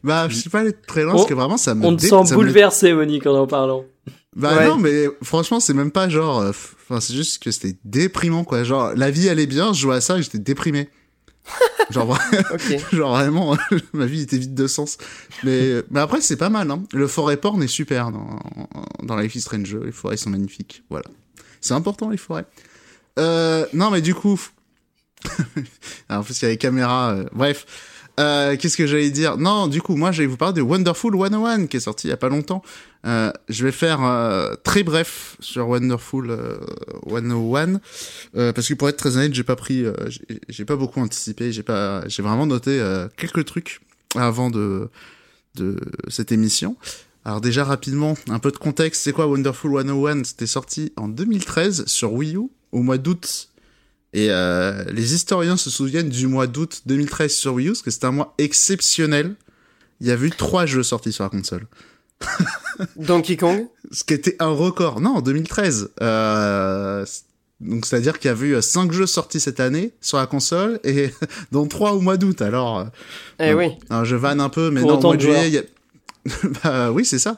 Bah, 0.04 0.28
je 0.30 0.36
sais 0.36 0.50
pas 0.50 0.60
aller 0.60 0.74
très 0.74 1.04
loin, 1.04 1.14
parce 1.14 1.26
que 1.28 1.34
vraiment, 1.36 1.58
ça 1.58 1.74
me 1.76 1.86
On 1.86 1.96
te 1.96 2.02
sent 2.02 2.12
me- 2.12 2.34
bouleversé, 2.36 2.92
Monique, 2.94 3.26
en 3.28 3.36
en 3.36 3.48
parlant. 3.48 3.86
Bah 4.36 4.58
Ouais. 4.58 4.68
non, 4.68 4.78
mais 4.78 5.06
franchement, 5.24 5.60
c'est 5.60 5.74
même 5.74 5.92
pas 5.92 6.10
genre... 6.10 6.40
euh, 6.42 6.50
Enfin, 6.50 7.00
c'est 7.00 7.14
juste 7.14 7.42
que 7.44 7.52
c'était 7.52 7.78
déprimant, 7.86 8.44
quoi. 8.44 8.64
Genre, 8.66 8.92
la 8.96 9.10
vie 9.12 9.30
allait 9.30 9.46
bien, 9.46 9.72
je 9.72 9.80
jouais 9.82 9.96
à 9.96 10.02
ça 10.02 10.18
et 10.18 10.24
j'étais 10.24 10.40
déprimé. 10.40 10.90
genre, 11.92 12.18
vraiment, 12.92 13.58
ma 13.94 14.06
vie 14.06 14.22
était 14.22 14.38
vide 14.38 14.54
de 14.54 14.68
sens. 14.68 14.98
Mais, 15.44 15.82
mais 15.90 16.00
après, 16.00 16.22
c'est 16.22 16.38
pas 16.38 16.50
mal. 16.50 16.70
Hein. 16.72 16.84
Le 16.94 17.08
forêt 17.08 17.38
porn 17.38 17.62
est 17.62 17.68
super 17.68 18.12
dans, 18.12 18.40
dans 19.04 19.18
Life 19.18 19.36
is 19.36 19.42
Strange. 19.42 19.76
Les 19.76 19.92
forêts 19.92 20.18
sont 20.18 20.30
magnifiques. 20.30 20.84
Voilà. 20.90 21.06
C'est 21.60 21.74
important, 21.74 22.10
les 22.10 22.18
forêts. 22.18 22.46
Euh, 23.20 23.66
non, 23.74 23.92
mais 23.92 24.02
du 24.02 24.14
coup... 24.16 24.40
Alors, 26.10 26.22
en 26.22 26.24
plus, 26.24 26.40
il 26.42 26.46
y 26.46 26.48
a 26.48 26.50
les 26.52 26.58
caméras. 26.58 27.12
euh, 27.12 27.26
Bref. 27.34 27.66
Euh, 28.20 28.58
Qu'est-ce 28.58 28.78
que 28.78 28.88
j'allais 28.88 29.12
dire? 29.12 29.38
Non, 29.38 29.68
du 29.68 29.82
coup, 29.82 29.96
moi, 29.96 30.12
j'allais 30.12 30.28
vous 30.28 30.38
parler 30.38 30.54
de 30.56 30.62
Wonderful 30.62 31.16
101 31.16 31.68
qui 31.68 31.78
est 31.78 31.82
sorti 31.82 32.08
il 32.08 32.10
y 32.10 32.14
a 32.14 32.18
pas 32.18 32.30
longtemps. 32.30 32.62
Euh, 33.06 33.32
je 33.50 33.66
vais 33.66 33.72
faire 33.72 34.04
euh, 34.04 34.54
très 34.64 34.84
bref 34.84 35.36
sur 35.40 35.68
Wonderful 35.70 36.30
euh, 36.30 36.58
101 37.10 37.80
euh, 38.36 38.54
parce 38.54 38.68
que 38.68 38.76
pour 38.76 38.90
être 38.90 38.98
très 38.98 39.18
honnête, 39.18 39.34
j'ai 39.34 39.44
pas 39.44 39.56
pris, 39.56 39.86
j'ai- 40.50 40.66
pas 40.66 40.76
beaucoup 40.76 41.00
anticipé, 41.00 41.52
j'ai 41.52 41.64
pas, 41.64 42.08
j'ai 42.08 42.22
vraiment 42.22 42.46
noté 42.46 42.80
quelques 43.18 43.46
trucs 43.46 43.82
avant 44.16 44.50
de 44.52 44.90
de 45.56 45.78
cette 46.08 46.32
émission. 46.32 46.78
Alors 47.26 47.42
déjà 47.42 47.64
rapidement, 47.66 48.16
un 48.30 48.40
peu 48.40 48.52
de 48.52 48.58
contexte, 48.58 49.02
c'est 49.02 49.12
quoi 49.14 49.28
Wonderful 49.28 49.72
101 49.86 50.24
C'était 50.24 50.48
sorti 50.48 50.94
en 50.96 51.08
2013 51.08 51.86
sur 51.88 52.14
Wii 52.14 52.36
U 52.36 52.50
au 52.72 52.82
mois 52.84 52.98
d'août. 52.98 53.50
Et 54.14 54.28
les 54.92 55.14
historiens 55.14 55.58
se 55.58 55.70
souviennent 55.70 56.10
du 56.10 56.28
mois 56.28 56.46
d'août 56.48 56.84
2013 56.86 57.34
sur 57.34 57.54
Wii 57.56 57.68
U, 57.68 57.72
parce 57.72 57.82
que 57.82 57.92
c'était 57.92 58.06
un 58.06 58.12
mois 58.12 58.34
exceptionnel. 58.38 59.36
Il 60.02 60.08
y 60.08 60.12
a 60.12 60.16
eu 60.16 60.30
trois 60.32 60.66
jeux 60.66 60.84
sortis 60.84 61.12
sur 61.12 61.24
la 61.24 61.30
console. 61.30 61.68
Donkey 62.96 63.38
Kong. 63.38 63.68
Ce 63.92 64.04
qui 64.04 64.14
était 64.14 64.36
un 64.40 64.50
record. 64.50 65.02
Non, 65.02 65.16
en 65.18 65.22
2013. 65.22 65.92
Euh, 66.02 67.06
donc 67.60 67.86
c'est-à-dire 67.86 68.18
qu'il 68.20 68.32
y 68.32 68.34
a 68.34 68.38
eu 68.38 68.62
cinq 68.62 68.92
jeux 68.92 69.06
sortis 69.06 69.40
cette 69.40 69.60
année 69.60 69.94
sur 70.02 70.18
la 70.18 70.26
console, 70.26 70.80
et 70.84 71.12
dont 71.52 71.68
trois 71.68 71.94
au 71.94 72.02
mois 72.02 72.18
d'août. 72.18 72.42
Alors, 72.42 72.80
euh, 72.80 72.86
Eh 73.40 73.54
oui. 73.54 73.70
je 74.04 74.16
vanne 74.16 74.40
un 74.42 74.50
peu, 74.50 74.72
mais 74.72 74.82
Pour 74.82 74.92
non, 74.92 74.98
au 75.00 75.02
mois 75.04 75.16
de 75.16 75.22
juillet, 75.22 75.48
il 75.48 75.54
y 75.54 75.58
a... 75.60 75.64
bah 76.64 76.92
oui, 76.92 77.06
c'est 77.06 77.20
ça. 77.20 77.38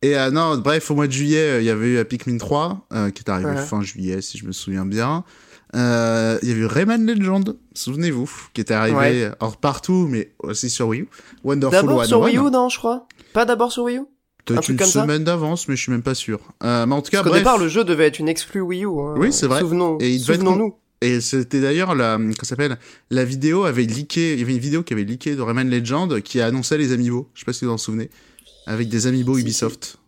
Et 0.00 0.16
euh, 0.16 0.30
non, 0.30 0.56
bref, 0.58 0.90
au 0.92 0.94
mois 0.94 1.08
de 1.08 1.12
juillet, 1.12 1.38
euh, 1.56 1.60
il 1.60 1.64
y 1.66 1.70
avait 1.70 1.86
eu 1.88 1.96
euh, 1.96 2.04
Pikmin 2.04 2.38
3, 2.38 2.86
euh, 2.92 3.10
qui 3.10 3.22
est 3.22 3.30
arrivé 3.30 3.50
Ouais. 3.50 3.56
fin 3.64 3.82
juillet, 3.82 4.20
si 4.22 4.38
je 4.38 4.46
me 4.46 4.52
souviens 4.52 4.86
bien. 4.86 5.24
Euh, 5.74 6.38
il 6.42 6.48
y 6.48 6.52
a 6.52 6.54
eu 6.54 6.64
Rayman 6.66 7.04
Legend, 7.04 7.56
souvenez-vous, 7.74 8.30
qui 8.54 8.60
était 8.60 8.74
arrivé, 8.74 8.96
Ouais. 8.96 9.22
euh, 9.24 9.30
hors 9.40 9.56
partout, 9.56 10.06
mais 10.08 10.30
aussi 10.38 10.70
sur 10.70 10.86
Wii 10.88 11.00
U. 11.02 11.08
Wonderful 11.42 11.80
D'abord 11.80 12.04
sur 12.04 12.18
101. 12.20 12.26
Wii 12.26 12.38
U, 12.38 12.50
non, 12.52 12.68
je 12.68 12.78
crois. 12.78 13.06
Pas 13.32 13.44
d'abord 13.44 13.72
sur 13.72 13.84
Wii 13.84 13.98
U? 13.98 14.02
Peut-être 14.44 14.62
truc 14.62 14.80
une 14.80 14.86
semaine 14.86 15.24
d'avance, 15.24 15.68
mais 15.68 15.76
je 15.76 15.82
suis 15.82 15.92
même 15.92 16.02
pas 16.02 16.14
sûr. 16.14 16.40
Euh, 16.64 16.86
mais 16.86 16.94
en 16.94 17.02
tout 17.02 17.10
cas, 17.10 17.18
Parce 17.18 17.28
bref. 17.28 17.40
départ, 17.42 17.58
le 17.58 17.68
jeu 17.68 17.84
devait 17.84 18.06
être 18.06 18.18
une 18.18 18.28
exclue 18.28 18.62
Wii 18.62 18.84
U. 18.84 18.88
hein. 18.88 19.14
Oui, 19.18 19.32
c'est 19.32 19.46
vrai. 19.46 19.60
Souvenons, 19.60 19.98
Et 20.00 20.10
il 20.10 20.20
être 20.22 20.38
souvenons-nous. 20.38 20.74
Et 21.00 21.20
c'était 21.20 21.60
d'ailleurs 21.60 21.94
la, 21.94 22.18
s'appelle, 22.42 22.76
la 23.10 23.24
vidéo 23.24 23.64
avait 23.64 23.84
leaké, 23.84 24.32
il 24.32 24.40
y 24.40 24.42
avait 24.42 24.54
une 24.54 24.58
vidéo 24.58 24.82
qui 24.82 24.94
avait 24.94 25.04
leaké 25.04 25.36
de 25.36 25.42
Rayman 25.42 25.68
Legend 25.70 26.20
qui 26.22 26.40
annonçait 26.40 26.76
les 26.78 26.92
amiibo. 26.92 27.28
Je 27.34 27.40
sais 27.40 27.44
pas 27.44 27.52
si 27.52 27.64
vous 27.64 27.70
vous 27.70 27.74
en 27.74 27.78
souvenez. 27.78 28.10
Avec 28.66 28.88
des 28.88 29.06
amiibo 29.06 29.34
Si, 29.36 29.42
Ubisoft. 29.42 29.98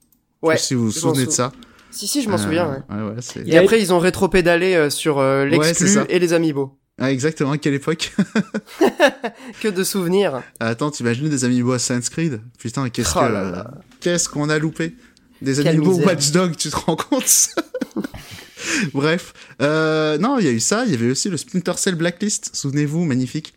Ouais. 0.43 0.57
Je 0.57 0.59
sais 0.59 0.63
pas 0.63 0.67
si 0.69 0.75
vous 0.75 0.85
vous 0.87 0.91
souvenez 0.93 1.27
de 1.27 1.31
ça. 1.31 1.53
Si, 1.93 2.07
si, 2.09 2.23
je 2.23 2.29
m'en 2.31 2.39
souviens, 2.39 2.69
ouais. 2.71 2.79
Euh, 2.91 3.09
Ouais, 3.09 3.15
ouais, 3.15 3.21
c'est... 3.21 3.47
Et 3.47 3.57
après, 3.59 3.81
ils 3.81 3.93
ont 3.93 3.99
rétropédalé 3.99 4.75
euh, 4.75 4.91
sur 4.91 5.19
euh, 5.19 5.45
l'exclu 5.45 5.91
et 6.09 6.19
les 6.19 6.33
amiibo. 6.33 6.77
Ah, 7.03 7.11
exactement, 7.11 7.53
à 7.53 7.59
quelle 7.59 7.75
époque? 7.75 8.13
Que 9.61 9.69
de 9.69 9.83
souvenirs. 9.85 10.43
Attends, 10.61 10.91
t'imagines 10.91 11.29
des 11.31 11.45
amiibo 11.45 11.73
Assassin's 11.73 12.11
Creed? 12.11 12.41
Putain, 12.59 12.89
qu'est-ce 12.91 13.13
Oh 13.17 13.21
que, 13.21 13.65
qu'est-ce 14.01 14.29
qu'on 14.29 14.49
a 14.51 14.59
loupé? 14.59 14.95
Des 15.41 15.67
amiibo. 15.67 15.95
Watch 15.95 16.31
Dog, 16.31 16.57
tu 16.57 16.69
te 16.71 16.77
rends 16.77 16.97
compte? 16.97 17.25
Bref. 18.93 19.33
Euh, 19.63 20.19
non, 20.19 20.39
il 20.39 20.45
y 20.45 20.49
a 20.49 20.53
eu 20.53 20.61
ça, 20.61 20.85
il 20.85 20.93
y 20.93 20.95
avait 20.95 21.11
aussi 21.11 21.31
le 21.31 21.37
Splinter 21.39 21.73
Cell 21.77 21.95
Blacklist, 21.95 22.51
souvenez-vous, 22.55 23.05
magnifique. 23.05 23.55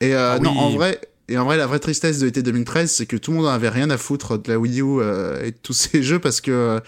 Et 0.00 0.14
euh, 0.14 0.34
Ah 0.34 0.38
non, 0.38 0.50
oui. 0.52 0.58
en 0.58 0.70
vrai, 0.70 1.00
et 1.28 1.38
en 1.38 1.44
vrai, 1.46 1.56
la 1.56 1.66
vraie 1.66 1.78
tristesse 1.78 2.18
de 2.18 2.26
l'été 2.26 2.42
2013, 2.42 2.90
c'est 2.90 3.06
que 3.06 3.16
tout 3.16 3.30
le 3.30 3.38
monde 3.38 3.46
avait 3.46 3.70
rien 3.70 3.88
à 3.90 3.96
foutre 3.96 4.38
de 4.38 4.52
la 4.52 4.58
Wii 4.58 4.82
U 4.82 5.00
euh, 5.00 5.42
et 5.42 5.52
de 5.52 5.56
tous 5.62 5.72
ces 5.72 6.02
jeux 6.02 6.18
parce 6.18 6.42
que, 6.42 6.80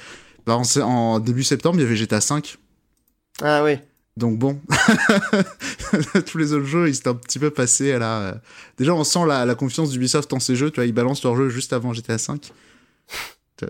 bah, 0.47 0.57
en, 0.57 0.81
en 0.83 1.19
début 1.21 1.43
septembre, 1.45 1.77
il 1.79 1.83
y 1.83 1.87
avait 1.87 1.97
GTA 1.97 2.19
V. 2.19 2.43
Ah 3.41 3.65
oui. 3.65 3.79
Donc 4.19 4.37
bon, 4.37 4.61
tous 6.27 6.39
les 6.39 6.53
autres 6.53 6.67
jeux, 6.67 6.89
ils 6.89 6.97
étaient 6.97 7.09
un 7.09 7.15
petit 7.15 7.39
peu 7.39 7.51
passés 7.51 7.93
à 7.93 8.01
la. 8.01 8.41
Déjà, 8.77 8.93
on 8.93 9.05
sent 9.05 9.25
la, 9.29 9.47
la 9.47 9.55
confiance 9.55 9.91
d'Ubisoft 9.91 10.33
en 10.33 10.41
ces 10.41 10.57
jeux. 10.57 10.71
Tu 10.71 10.77
vois, 10.77 10.87
ils 10.87 10.93
balancent 10.93 11.23
leur 11.23 11.37
jeu 11.37 11.49
juste 11.49 11.73
avant 11.73 11.93
GTA 11.93 12.17
V. 12.17 12.35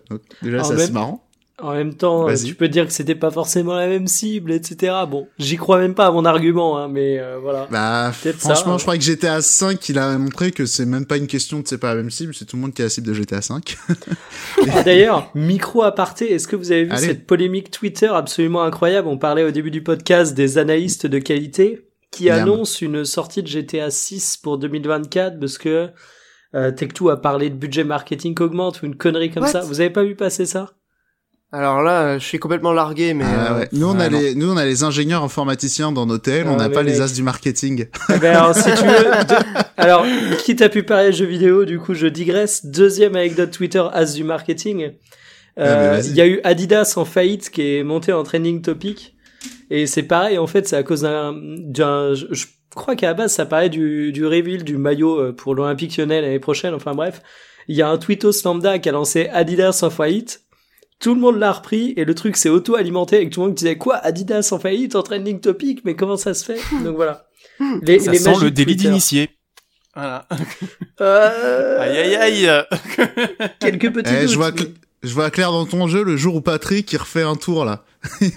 Donc, 0.08 0.22
déjà, 0.42 0.64
c'est 0.64 0.90
marrant. 0.90 1.27
En 1.60 1.72
même 1.72 1.94
temps, 1.94 2.28
euh, 2.28 2.34
tu 2.36 2.54
peux 2.54 2.68
dire 2.68 2.86
que 2.86 2.92
c'était 2.92 3.16
pas 3.16 3.32
forcément 3.32 3.74
la 3.74 3.88
même 3.88 4.06
cible, 4.06 4.52
etc. 4.52 4.94
Bon, 5.10 5.26
j'y 5.38 5.56
crois 5.56 5.78
même 5.78 5.94
pas 5.94 6.06
à 6.06 6.12
mon 6.12 6.24
argument, 6.24 6.78
hein, 6.78 6.86
mais 6.86 7.18
euh, 7.18 7.38
voilà. 7.42 7.66
Bah, 7.68 8.12
ça, 8.12 8.32
franchement, 8.34 8.72
ouais. 8.74 8.78
je 8.78 8.84
crois 8.84 8.96
que 8.96 9.02
GTA 9.02 9.40
V, 9.40 9.76
il 9.88 9.98
a 9.98 10.16
montré 10.18 10.52
que 10.52 10.66
c'est 10.66 10.86
même 10.86 11.04
pas 11.04 11.16
une 11.16 11.26
question 11.26 11.58
de 11.58 11.66
c'est 11.66 11.78
pas 11.78 11.88
la 11.88 11.96
même 11.96 12.10
cible, 12.10 12.32
c'est 12.32 12.44
tout 12.44 12.54
le 12.54 12.62
monde 12.62 12.74
qui 12.74 12.82
est 12.82 12.84
la 12.84 12.90
cible 12.90 13.08
de 13.08 13.12
GTA 13.12 13.40
V. 13.40 13.56
Ah, 14.70 14.82
D'ailleurs, 14.84 15.30
micro 15.34 15.82
aparté, 15.82 16.32
est-ce 16.32 16.46
que 16.46 16.54
vous 16.54 16.70
avez 16.70 16.84
vu 16.84 16.92
Allez. 16.92 17.06
cette 17.06 17.26
polémique 17.26 17.72
Twitter 17.72 18.06
absolument 18.06 18.62
incroyable? 18.62 19.08
On 19.08 19.18
parlait 19.18 19.42
au 19.42 19.50
début 19.50 19.72
du 19.72 19.82
podcast 19.82 20.34
des 20.34 20.58
analystes 20.58 21.06
de 21.06 21.18
qualité 21.18 21.88
qui 22.12 22.30
annoncent 22.30 22.78
une 22.84 23.04
sortie 23.04 23.42
de 23.42 23.48
GTA 23.48 23.90
6 23.90 24.36
pour 24.38 24.58
2024 24.58 25.40
parce 25.40 25.58
que 25.58 25.90
euh, 26.54 26.70
Tech2 26.70 27.12
a 27.12 27.16
parlé 27.16 27.50
de 27.50 27.56
budget 27.56 27.84
marketing 27.84 28.34
qui 28.34 28.42
augmente 28.42 28.80
ou 28.82 28.86
une 28.86 28.96
connerie 28.96 29.30
comme 29.30 29.42
What? 29.42 29.50
ça. 29.50 29.60
Vous 29.60 29.80
avez 29.80 29.90
pas 29.90 30.04
vu 30.04 30.14
passer 30.14 30.46
ça? 30.46 30.77
Alors 31.50 31.82
là, 31.82 32.18
je 32.18 32.24
suis 32.26 32.38
complètement 32.38 32.72
largué, 32.72 33.14
mais 33.14 33.24
Ah 33.26 33.52
euh, 33.54 33.58
ouais. 33.60 33.68
Nous, 33.72 33.86
on 33.88 33.98
a 33.98 34.10
non. 34.10 34.18
les, 34.18 34.34
nous, 34.34 34.52
on 34.52 34.56
a 34.58 34.66
les 34.66 34.82
ingénieurs 34.82 35.22
informaticiens 35.24 35.92
dans 35.92 36.04
nos 36.04 36.18
TL, 36.18 36.44
Ah, 36.46 36.52
on 36.52 36.56
n'a 36.56 36.68
mais 36.68 36.74
pas 36.74 36.82
les 36.82 37.00
as 37.00 37.14
du 37.14 37.22
marketing. 37.22 37.86
Eh 38.14 38.18
ben, 38.18 38.36
alors, 38.36 38.54
si 38.54 38.64
tu 38.64 38.84
veux, 38.84 39.24
de- 39.24 39.44
alors, 39.78 40.04
quitte 40.44 40.60
à 40.60 40.68
pu 40.68 40.82
parler 40.82 41.10
jeux 41.12 41.24
vidéo, 41.24 41.64
du 41.64 41.78
coup, 41.78 41.94
je 41.94 42.06
digresse. 42.06 42.66
Deuxième 42.66 43.16
anecdote 43.16 43.50
Twitter, 43.50 43.82
as 43.92 44.12
du 44.14 44.24
marketing. 44.24 44.92
Ah, 45.56 45.60
Euh, 45.62 45.90
vas-y. 45.96 46.10
Il 46.10 46.16
y 46.16 46.20
a 46.20 46.26
eu 46.26 46.40
Adidas 46.44 46.92
en 46.96 47.04
faillite 47.06 47.48
qui 47.50 47.76
est 47.76 47.82
monté 47.82 48.12
en 48.12 48.22
trending 48.24 48.60
topic. 48.60 49.14
Et 49.70 49.86
c'est 49.86 50.02
pareil, 50.02 50.36
en 50.36 50.46
fait, 50.46 50.68
c'est 50.68 50.76
à 50.76 50.82
cause 50.82 51.00
d'un, 51.02 51.34
d'un, 51.34 52.12
je, 52.14 52.26
je 52.30 52.44
crois 52.74 52.94
qu'à 52.94 53.06
la 53.08 53.14
base, 53.14 53.32
ça 53.32 53.46
parlait 53.46 53.68
du, 53.70 54.12
du 54.12 54.26
reveal 54.26 54.64
du 54.64 54.76
maillot 54.76 55.18
euh, 55.18 55.32
pour 55.32 55.54
l'Olympique 55.54 55.96
Lyonnais 55.96 56.20
l'année 56.20 56.38
prochaine. 56.40 56.74
Enfin 56.74 56.92
bref, 56.92 57.22
il 57.68 57.76
y 57.76 57.80
a 57.82 57.88
un 57.88 57.96
tweetos 57.96 58.32
lambda 58.44 58.78
qui 58.78 58.88
a 58.90 58.92
lancé 58.92 59.28
Adidas 59.32 59.80
en 59.82 59.88
faillite. 59.90 60.42
Tout 61.00 61.14
le 61.14 61.20
monde 61.20 61.38
l'a 61.38 61.52
repris 61.52 61.92
et 61.96 62.04
le 62.04 62.14
truc 62.14 62.36
s'est 62.36 62.48
auto-alimenté 62.48 63.16
avec 63.16 63.30
tout 63.30 63.40
le 63.40 63.46
monde 63.48 63.56
qui 63.56 63.64
disait 63.64 63.78
quoi 63.78 63.96
Adidas 63.96 64.48
en 64.52 64.58
faillite 64.58 64.96
en 64.96 65.02
trending 65.02 65.40
topic 65.40 65.84
mais 65.84 65.94
comment 65.94 66.16
ça 66.16 66.34
se 66.34 66.44
fait 66.44 66.58
donc 66.84 66.96
voilà 66.96 67.26
les, 67.82 68.00
Ça 68.00 68.10
les 68.12 68.18
sent 68.18 68.34
le 68.42 68.50
délit 68.50 68.76
d'initié. 68.76 69.30
Voilà. 69.94 70.26
Euh, 71.00 71.78
Aïe 71.80 71.96
aïe 71.98 72.46
aïe. 72.46 72.64
quelques 73.60 73.92
petits 73.92 74.12
Eh, 74.14 74.20
doutes, 74.22 74.30
je 74.30 74.36
vois, 74.36 74.52
mais- 74.52 74.74
je 75.02 75.12
vois 75.14 75.30
clair 75.30 75.50
dans 75.52 75.66
ton 75.66 75.86
jeu 75.88 76.02
le 76.04 76.16
jour 76.16 76.34
où 76.36 76.40
Patrick 76.40 76.92
il 76.92 76.96
refait 76.98 77.22
un 77.22 77.34
tour 77.36 77.64
là, 77.64 77.84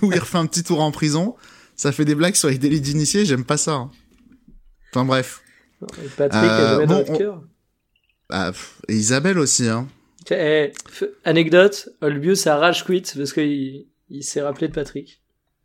où 0.02 0.12
il 0.12 0.20
refait 0.20 0.38
un 0.40 0.46
petit 0.48 0.64
tour 0.64 0.82
en 0.82 0.92
prison. 0.92 1.36
Ça 1.76 1.92
fait 1.92 2.06
des 2.06 2.16
blagues 2.16 2.36
sur 2.36 2.50
les 2.50 2.58
délits 2.58 2.82
d'initié, 2.82 3.26
j'aime 3.26 3.44
pas 3.46 3.58
ça. 3.58 3.74
hein. 3.74 3.92
Enfin 4.94 5.06
bref. 5.06 5.42
Patrick 6.18 6.44
Euh, 6.44 6.72
jamais 6.74 6.86
dans 6.88 6.96
bon, 7.02 7.06
on- 7.10 7.18
cœur 7.18 7.42
Ah, 8.30 8.52
pff, 8.52 8.76
et 8.88 8.96
Isabelle 8.96 9.38
aussi, 9.40 9.68
hein. 9.68 9.88
Eh, 10.30 10.72
anecdote 11.26 11.90
Olbius 12.02 12.46
a 12.48 12.58
rage 12.58 12.86
quit 12.86 13.02
parce 13.18 13.34
qu'il 13.34 13.86
il 14.10 14.24
s'est 14.24 14.42
rappelé 14.42 14.68
de 14.68 14.74
Patrick 14.74 15.22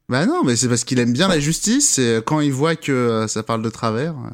Bah 0.08 0.24
non, 0.24 0.44
mais 0.44 0.56
c'est 0.56 0.68
parce 0.68 0.84
qu'il 0.84 0.98
aime 0.98 1.12
bien 1.12 1.28
la 1.28 1.38
justice 1.40 1.98
et 1.98 2.20
quand 2.24 2.40
il 2.40 2.52
voit 2.52 2.76
que 2.76 2.92
euh, 2.92 3.26
ça 3.26 3.42
parle 3.42 3.60
de 3.62 3.68
travers. 3.70 4.12
euh, 4.12 4.30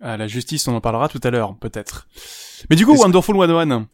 Ah, 0.00 0.16
la 0.16 0.26
justice, 0.26 0.66
on 0.68 0.74
en 0.74 0.80
parlera 0.80 1.08
tout 1.08 1.20
à 1.22 1.30
l'heure, 1.30 1.56
peut-être. 1.60 2.08
Mais 2.70 2.76
du 2.76 2.84
coup, 2.86 2.96
Wonderful 2.96 3.36
101. 3.36 3.86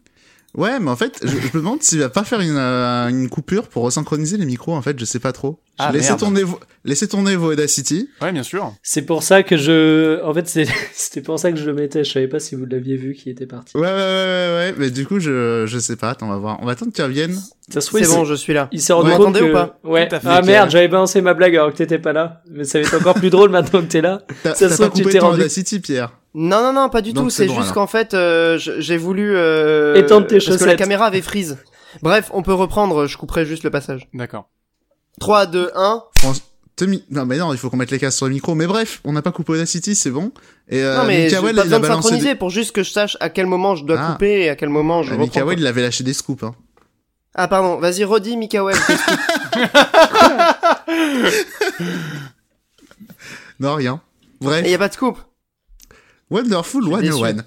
Ouais, 0.57 0.81
mais 0.81 0.91
en 0.91 0.97
fait, 0.97 1.21
je, 1.23 1.29
je 1.29 1.35
me 1.37 1.59
demande 1.63 1.83
s'il 1.83 1.99
va 2.01 2.09
pas 2.09 2.25
faire 2.25 2.41
une, 2.41 2.57
euh, 2.57 3.09
une 3.09 3.29
coupure 3.29 3.69
pour 3.69 3.83
resynchroniser 3.85 4.39
les 4.39 4.47
micros. 4.47 4.75
En 4.75 4.83
fait, 4.83 4.99
je 4.99 5.05
sais 5.05 5.19
pas 5.21 5.33
trop. 5.33 5.61
Ah, 5.79 5.93
laissez 5.93 6.17
tourner, 6.17 6.43
vo- 6.43 6.59
laissez 6.85 7.07
tourner 7.07 7.37
vos 7.37 7.53
Audacity. 7.53 8.09
Ouais, 8.23 8.33
bien 8.33 8.43
sûr. 8.43 8.73
c'est 8.83 9.03
pour 9.03 9.23
ça 9.23 9.43
que 9.45 9.57
je 9.57 10.21
en 10.25 10.35
fait 10.35 10.49
c'est 10.49 10.67
c'était 10.93 11.21
pour 11.21 11.39
ça 11.39 11.53
que 11.53 11.59
je 11.59 11.65
le 11.67 11.73
mettais 11.75 12.03
je 12.03 12.11
savais 12.13 12.27
pas 12.27 12.41
si 12.41 12.57
vous 12.57 12.65
l'aviez 12.67 12.97
vu 12.97 13.15
qui 13.15 13.31
était 13.31 13.47
parti 13.47 13.77
Ouais, 13.77 13.83
ouais, 13.83 13.89
ouais, 13.89 13.93
ouais, 13.93 14.55
ouais. 14.71 14.75
Mais 14.79 14.91
du 14.91 15.07
coup, 15.07 15.21
je, 15.21 15.65
je 15.67 15.79
sais 15.79 15.95
pas. 15.97 16.11
Attends, 16.11 16.27
on 16.27 16.31
va 16.31 16.39
voir. 16.39 16.59
On 16.63 16.67
va 16.67 16.73
attendre 16.73 16.93
qu'il 16.93 17.05
revienne. 17.05 17.39
ça 17.69 17.81
se 17.81 17.87
trouve, 17.87 18.03
c'est 18.03 18.09
bon, 18.09 18.25
je 18.25 18.35
suis 18.35 18.55
là. 18.55 18.69
il 18.73 18.81
s'est 18.81 18.93
rendu 18.95 19.11
Vous 19.11 19.17
compte 19.19 19.27
m'entendez 19.29 19.41
que 19.47 19.51
ou 19.51 19.53
pas? 19.53 19.79
Ouais 19.85 20.09
ah 20.25 20.43
merde 20.43 20.71
j'avais 20.71 20.89
balancé 20.89 21.21
ma 21.21 21.35
blague 21.35 21.55
alors 21.55 21.71
que 21.73 21.77
t'étais 21.77 21.99
pas 22.01 22.13
là 22.15 22.43
mais 22.51 22.65
ça 22.65 22.81
va 22.81 22.87
être 22.87 22.95
encore 22.97 23.15
plus 23.15 23.31
drôle 23.31 23.51
maintenant 23.51 23.81
que 23.83 23.87
t'es 23.87 24.01
là 24.01 24.23
T'as 24.43 24.55
Ça 24.55 24.69
t'as 24.69 24.75
se 24.77 24.83
pas 24.83 24.89
trouve, 24.89 24.97
tu 24.97 25.03
coupé 25.03 25.13
t'es 25.13 25.19
ton 25.21 25.27
rendu- 25.29 25.41
Audacity, 25.41 25.79
Pierre. 25.81 26.13
Non, 26.41 26.63
non, 26.63 26.73
non, 26.73 26.89
pas 26.89 27.03
du 27.03 27.13
Donc 27.13 27.25
tout. 27.25 27.31
c'est 27.31 27.49
juste 27.49 27.73
qu'en 27.73 27.87
fait, 27.89 28.15
euh, 28.15 28.59
j'ai 28.59 28.97
voulu 28.97 29.35
euh, 29.37 29.97
Étendre 29.97 30.27
tes 30.29 30.39
parce 30.39 30.57
que 30.57 30.65
la 30.65 30.77
caméra 30.77 31.07
avait 31.07 31.21
freeze. 31.23 31.59
Bref, 32.03 32.31
on 32.33 32.43
peut 32.43 32.55
reprendre. 32.55 33.07
Je 33.07 33.17
couperai 33.17 33.45
juste 33.45 33.65
le 33.65 33.71
passage. 33.71 34.09
D'accord. 34.15 34.49
3, 35.21 35.47
2, 35.47 35.71
1. 35.75 36.05
Fran- 36.21 36.33
te 36.77 36.85
mi- 36.85 37.03
Non, 37.11 37.27
mais 37.27 37.39
non, 37.39 37.53
il 37.53 37.59
faut 37.59 37.71
qu'on 37.71 37.77
mette 37.77 37.91
les 37.91 37.99
casques 37.99 38.19
sur 38.19 38.27
le 38.27 38.33
micro. 38.35 38.55
Mais 38.55 38.69
bref, 38.69 39.01
on 39.05 39.13
n'a 39.13 39.21
pas 39.23 39.33
coupé 39.33 39.55
Audacity, 39.55 39.97
c'est 39.97 40.13
bon. 40.13 40.31
Et 40.69 40.81
euh, 40.81 40.97
non, 40.99 41.05
mais 41.07 41.29
j'ai 41.29 41.37
Mikael, 41.37 41.43
pas 41.43 41.51
il 41.51 41.59
a 41.59 41.63
besoin 41.65 41.79
de 41.79 41.83
balancé. 41.83 42.03
synchroniser 42.03 42.29
Des... 42.29 42.35
pour 42.39 42.51
juste 42.51 42.71
que 42.71 42.85
je 42.85 42.91
sache 42.91 43.17
à 43.19 43.31
quel 43.31 43.47
moment 43.47 43.75
je 43.75 43.85
dois 43.85 43.99
Ah. 44.01 44.13
couper 44.13 44.43
et 44.43 44.49
à 44.49 44.55
quel 44.55 44.69
moment 44.69 45.03
je 45.03 45.09
Ah, 45.09 45.13
reprends. 45.15 45.25
Mikael, 45.25 45.45
quoi. 45.45 45.55
il 45.55 45.67
avait 45.67 45.83
lâché 45.83 46.05
des 46.05 46.13
scoops. 46.13 46.45
Hein. 46.45 46.55
Ah, 47.35 47.49
pardon. 47.49 47.81
Vas-y, 47.81 48.05
redis, 48.05 48.37
Mikael. 48.37 48.77
Non, 53.61 53.75
rien. 53.75 54.01
Bref. 54.41 54.65
Et 54.65 54.71
y 54.71 54.75
a 54.75 54.79
pas 54.79 54.89
de 54.89 54.95
scoop. 54.95 55.19
Wonderful 56.31 56.85
Je 56.85 56.89
suis 56.91 57.03
déçu. 57.09 57.19
101. 57.19 57.45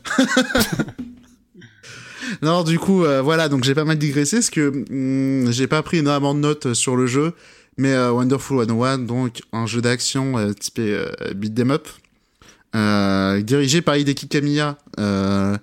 non, 2.42 2.64
du 2.64 2.80
coup, 2.80 3.04
euh, 3.04 3.22
voilà, 3.22 3.50
donc 3.50 3.64
j'ai 3.64 3.76
pas 3.76 3.86
mal 3.86 3.98
digressé 3.98 4.38
parce 4.38 4.50
que 4.50 4.70
hum, 4.90 5.52
j'ai 5.52 5.68
pas 5.68 5.82
pris 5.84 5.98
énormément 5.98 6.34
de 6.34 6.40
notes 6.40 6.74
sur 6.74 6.96
le 6.96 7.08
jeu, 7.08 7.34
mais 7.78 7.94
euh, 7.94 8.12
Wonderful 8.12 8.66
101, 8.68 9.00
donc 9.00 9.42
un 9.54 9.66
jeu 9.66 9.82
d'action 9.82 10.38
euh, 10.38 10.54
typé 10.54 10.94
euh, 10.94 11.34
beat 11.36 11.60
'em 11.60 11.72
up, 11.72 11.88
euh, 12.76 13.42
dirigé 13.42 13.82
par 13.82 13.98
Hideki 13.98 14.28
Kamiya, 14.28 14.78
euh, 15.00 15.58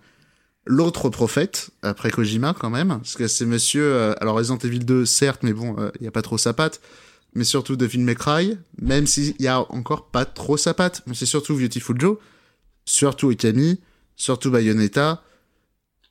l'autre 0.66 1.08
prophète 1.08 1.70
après 1.82 2.10
Kojima 2.10 2.54
quand 2.58 2.70
même, 2.70 2.88
parce 2.88 3.14
que 3.14 3.26
c'est 3.26 3.46
Monsieur, 3.46 3.82
euh, 3.84 4.14
alors 4.20 4.36
Resident 4.36 4.58
Evil 4.58 4.80
2 4.80 5.06
certes, 5.06 5.40
mais 5.42 5.52
bon, 5.52 5.76
il 6.00 6.04
y 6.04 6.08
a 6.08 6.12
pas 6.12 6.22
trop 6.22 6.38
sa 6.38 6.52
patte. 6.52 6.80
Mais 7.34 7.44
surtout 7.44 7.76
Devil 7.76 7.98
May 8.00 8.14
Cry, 8.14 8.56
même 8.80 9.06
s'il 9.06 9.34
y 9.38 9.48
a 9.48 9.60
encore 9.70 10.06
pas 10.06 10.24
trop 10.24 10.56
sa 10.56 10.72
patte, 10.72 11.02
mais 11.06 11.14
c'est 11.14 11.26
surtout 11.26 11.56
Beautiful 11.56 12.00
Joe, 12.00 12.16
surtout 12.88 13.30
Okami, 13.30 13.78
surtout 14.16 14.50
Bayonetta, 14.50 15.22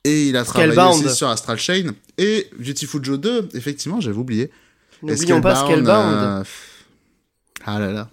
et 0.04 0.28
il 0.28 0.36
a 0.36 0.44
travaillé 0.44 0.80
aussi 0.80 1.14
sur 1.14 1.28
Astral 1.28 1.58
Chain, 1.58 1.90
et 2.16 2.48
Beautiful 2.58 3.04
Joe 3.04 3.18
2, 3.18 3.48
effectivement, 3.54 4.00
j'avais 4.00 4.16
oublié. 4.16 4.50
N'oublions 5.02 5.40
pas 5.40 5.56
Scalebound. 5.56 6.14
euh, 6.14 6.44
Ah 7.64 7.78
là 7.78 7.90
là. 7.92 8.08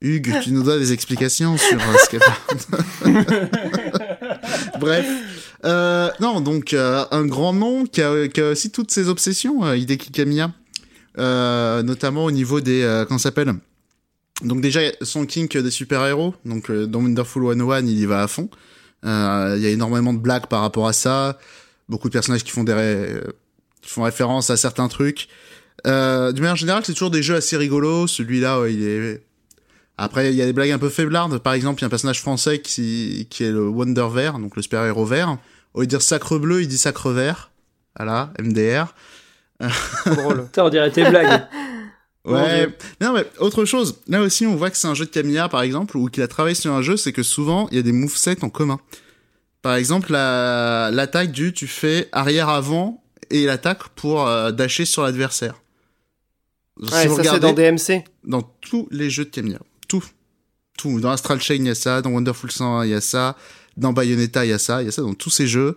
Hugues, 0.00 0.32
tu 0.42 0.52
nous 0.52 0.62
donnes 0.62 0.78
des 0.78 0.92
explications 0.92 1.56
sur 1.56 1.78
euh, 1.80 1.96
Scalebound. 2.04 3.48
Bref. 4.80 5.06
Euh, 5.64 6.10
non, 6.20 6.40
donc 6.40 6.72
euh, 6.74 7.04
un 7.10 7.26
grand 7.26 7.52
nom 7.52 7.84
qui 7.86 8.02
a, 8.02 8.28
qui 8.28 8.40
a 8.40 8.50
aussi 8.50 8.70
toutes 8.70 8.90
ses 8.90 9.08
obsessions, 9.08 9.64
euh, 9.64 9.76
Hideki 9.76 10.12
Kamiya. 10.12 10.52
Euh, 11.18 11.82
notamment 11.82 12.24
au 12.26 12.30
niveau 12.30 12.60
des... 12.60 12.82
Euh, 12.82 13.04
comment 13.06 13.18
ça 13.18 13.30
s'appelle? 13.30 13.54
Donc 14.42 14.60
déjà, 14.60 14.80
son 15.02 15.24
kink 15.26 15.56
des 15.56 15.70
super-héros. 15.70 16.34
Donc 16.44 16.70
euh, 16.70 16.86
dans 16.86 17.00
Wonderful 17.00 17.42
101, 17.58 17.80
il 17.86 17.98
y 17.98 18.06
va 18.06 18.22
à 18.22 18.28
fond. 18.28 18.48
Euh, 19.04 19.54
Il 19.56 19.62
y 19.62 19.66
a 19.66 19.70
énormément 19.70 20.12
de 20.12 20.18
blagues 20.18 20.46
par 20.46 20.60
rapport 20.60 20.86
à 20.88 20.92
ça. 20.92 21.38
Beaucoup 21.88 22.08
de 22.08 22.12
personnages 22.12 22.44
qui 22.44 22.50
font 22.50 22.64
des... 22.64 22.72
ré- 22.74 23.20
qui 23.82 23.90
font 23.90 24.02
référence 24.02 24.50
à 24.50 24.56
certains 24.56 24.88
trucs. 24.88 25.28
Euh, 25.86 26.32
de 26.32 26.40
manière 26.40 26.56
générale, 26.56 26.82
c'est 26.84 26.92
toujours 26.92 27.10
des 27.10 27.22
jeux 27.22 27.36
assez 27.36 27.56
rigolos. 27.56 28.06
Celui-là, 28.08 28.60
ouais, 28.60 28.74
il 28.74 28.82
est... 28.86 29.22
Après, 29.98 30.30
il 30.30 30.36
y 30.36 30.42
a 30.42 30.44
des 30.46 30.52
blagues 30.52 30.72
un 30.72 30.78
peu 30.78 30.90
faiblardes. 30.90 31.38
Par 31.38 31.54
exemple, 31.54 31.80
il 31.80 31.82
y 31.82 31.84
a 31.84 31.86
un 31.86 31.90
personnage 31.90 32.20
français 32.20 32.58
qui, 32.60 33.26
qui 33.30 33.44
est 33.44 33.50
le 33.52 33.66
Wonder 33.68 34.06
Vert, 34.12 34.38
donc 34.38 34.54
le 34.56 34.60
super-héros 34.62 35.06
vert. 35.06 35.38
Au 35.72 35.80
lieu 35.80 35.86
de 35.86 35.90
dire 35.90 36.02
sacre 36.02 36.36
bleu, 36.38 36.60
il 36.62 36.68
dit 36.68 36.76
sacre 36.76 37.10
vert. 37.12 37.50
Voilà, 37.96 38.32
MDR. 38.38 38.94
Trop 40.04 40.14
drôle. 40.14 40.44
Putain, 40.46 40.64
on 40.64 40.68
dirait 40.68 40.90
tes 40.90 41.08
blagues 41.08 41.46
Ouais. 42.26 42.68
Non, 43.00 43.12
mais 43.12 43.24
autre 43.38 43.64
chose. 43.64 44.00
Là 44.08 44.20
aussi, 44.20 44.46
on 44.46 44.56
voit 44.56 44.70
que 44.70 44.76
c'est 44.76 44.88
un 44.88 44.94
jeu 44.94 45.04
de 45.04 45.10
Camilla, 45.10 45.48
par 45.48 45.62
exemple, 45.62 45.96
ou 45.96 46.08
qu'il 46.08 46.22
a 46.22 46.28
travaillé 46.28 46.54
sur 46.54 46.72
un 46.72 46.82
jeu, 46.82 46.96
c'est 46.96 47.12
que 47.12 47.22
souvent, 47.22 47.68
il 47.70 47.76
y 47.76 47.78
a 47.78 47.82
des 47.82 47.92
movesets 47.92 48.42
en 48.42 48.48
commun. 48.50 48.80
Par 49.62 49.74
exemple, 49.76 50.12
la, 50.12 50.90
l'attaque 50.92 51.32
du 51.32 51.52
tu 51.52 51.66
fais 51.66 52.08
arrière-avant 52.12 53.02
et 53.30 53.44
l'attaque 53.46 53.88
pour 53.90 54.26
euh, 54.26 54.50
dasher 54.52 54.84
sur 54.84 55.02
l'adversaire. 55.02 55.54
Si 56.82 56.92
Ouais, 56.92 57.06
vous 57.06 57.16
ça 57.22 57.32
c'est 57.32 57.40
dans 57.40 57.52
DMC. 57.52 58.04
dans 58.24 58.42
tous 58.42 58.86
les 58.90 59.08
jeux 59.08 59.24
de 59.24 59.30
Camilla. 59.30 59.58
Tout. 59.88 60.04
Tout. 60.78 61.00
Dans 61.00 61.10
Astral 61.10 61.40
Chain, 61.40 61.54
il 61.54 61.66
y 61.66 61.70
a 61.70 61.74
ça. 61.74 62.02
Dans 62.02 62.10
Wonderful 62.10 62.50
101, 62.50 62.84
il 62.84 62.90
y 62.90 62.94
a 62.94 63.00
ça. 63.00 63.36
Dans 63.76 63.92
Bayonetta, 63.92 64.44
il 64.44 64.50
y 64.50 64.52
a 64.52 64.58
ça. 64.58 64.82
Il 64.82 64.86
y 64.86 64.88
a 64.88 64.92
ça 64.92 65.02
dans 65.02 65.14
tous 65.14 65.30
ces 65.30 65.46
jeux. 65.46 65.76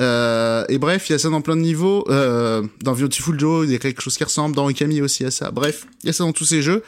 Euh, 0.00 0.64
et 0.68 0.78
bref, 0.78 1.08
il 1.08 1.12
y 1.12 1.14
a 1.14 1.18
ça 1.18 1.28
dans 1.28 1.40
plein 1.40 1.56
de 1.56 1.60
niveaux. 1.60 2.04
Euh, 2.08 2.62
dans 2.82 2.94
Beautiful 2.94 3.38
Joe, 3.38 3.66
il 3.66 3.72
y 3.72 3.74
a 3.74 3.78
quelque 3.78 4.00
chose 4.00 4.16
qui 4.16 4.24
ressemble. 4.24 4.54
Dans 4.54 4.68
Okami 4.68 5.00
aussi, 5.02 5.22
il 5.22 5.24
y 5.24 5.28
a 5.28 5.30
ça. 5.30 5.50
Bref, 5.50 5.86
il 6.02 6.06
y 6.06 6.10
a 6.10 6.12
ça 6.12 6.24
dans 6.24 6.32
tous 6.32 6.44
ces 6.44 6.62
jeux. 6.62 6.82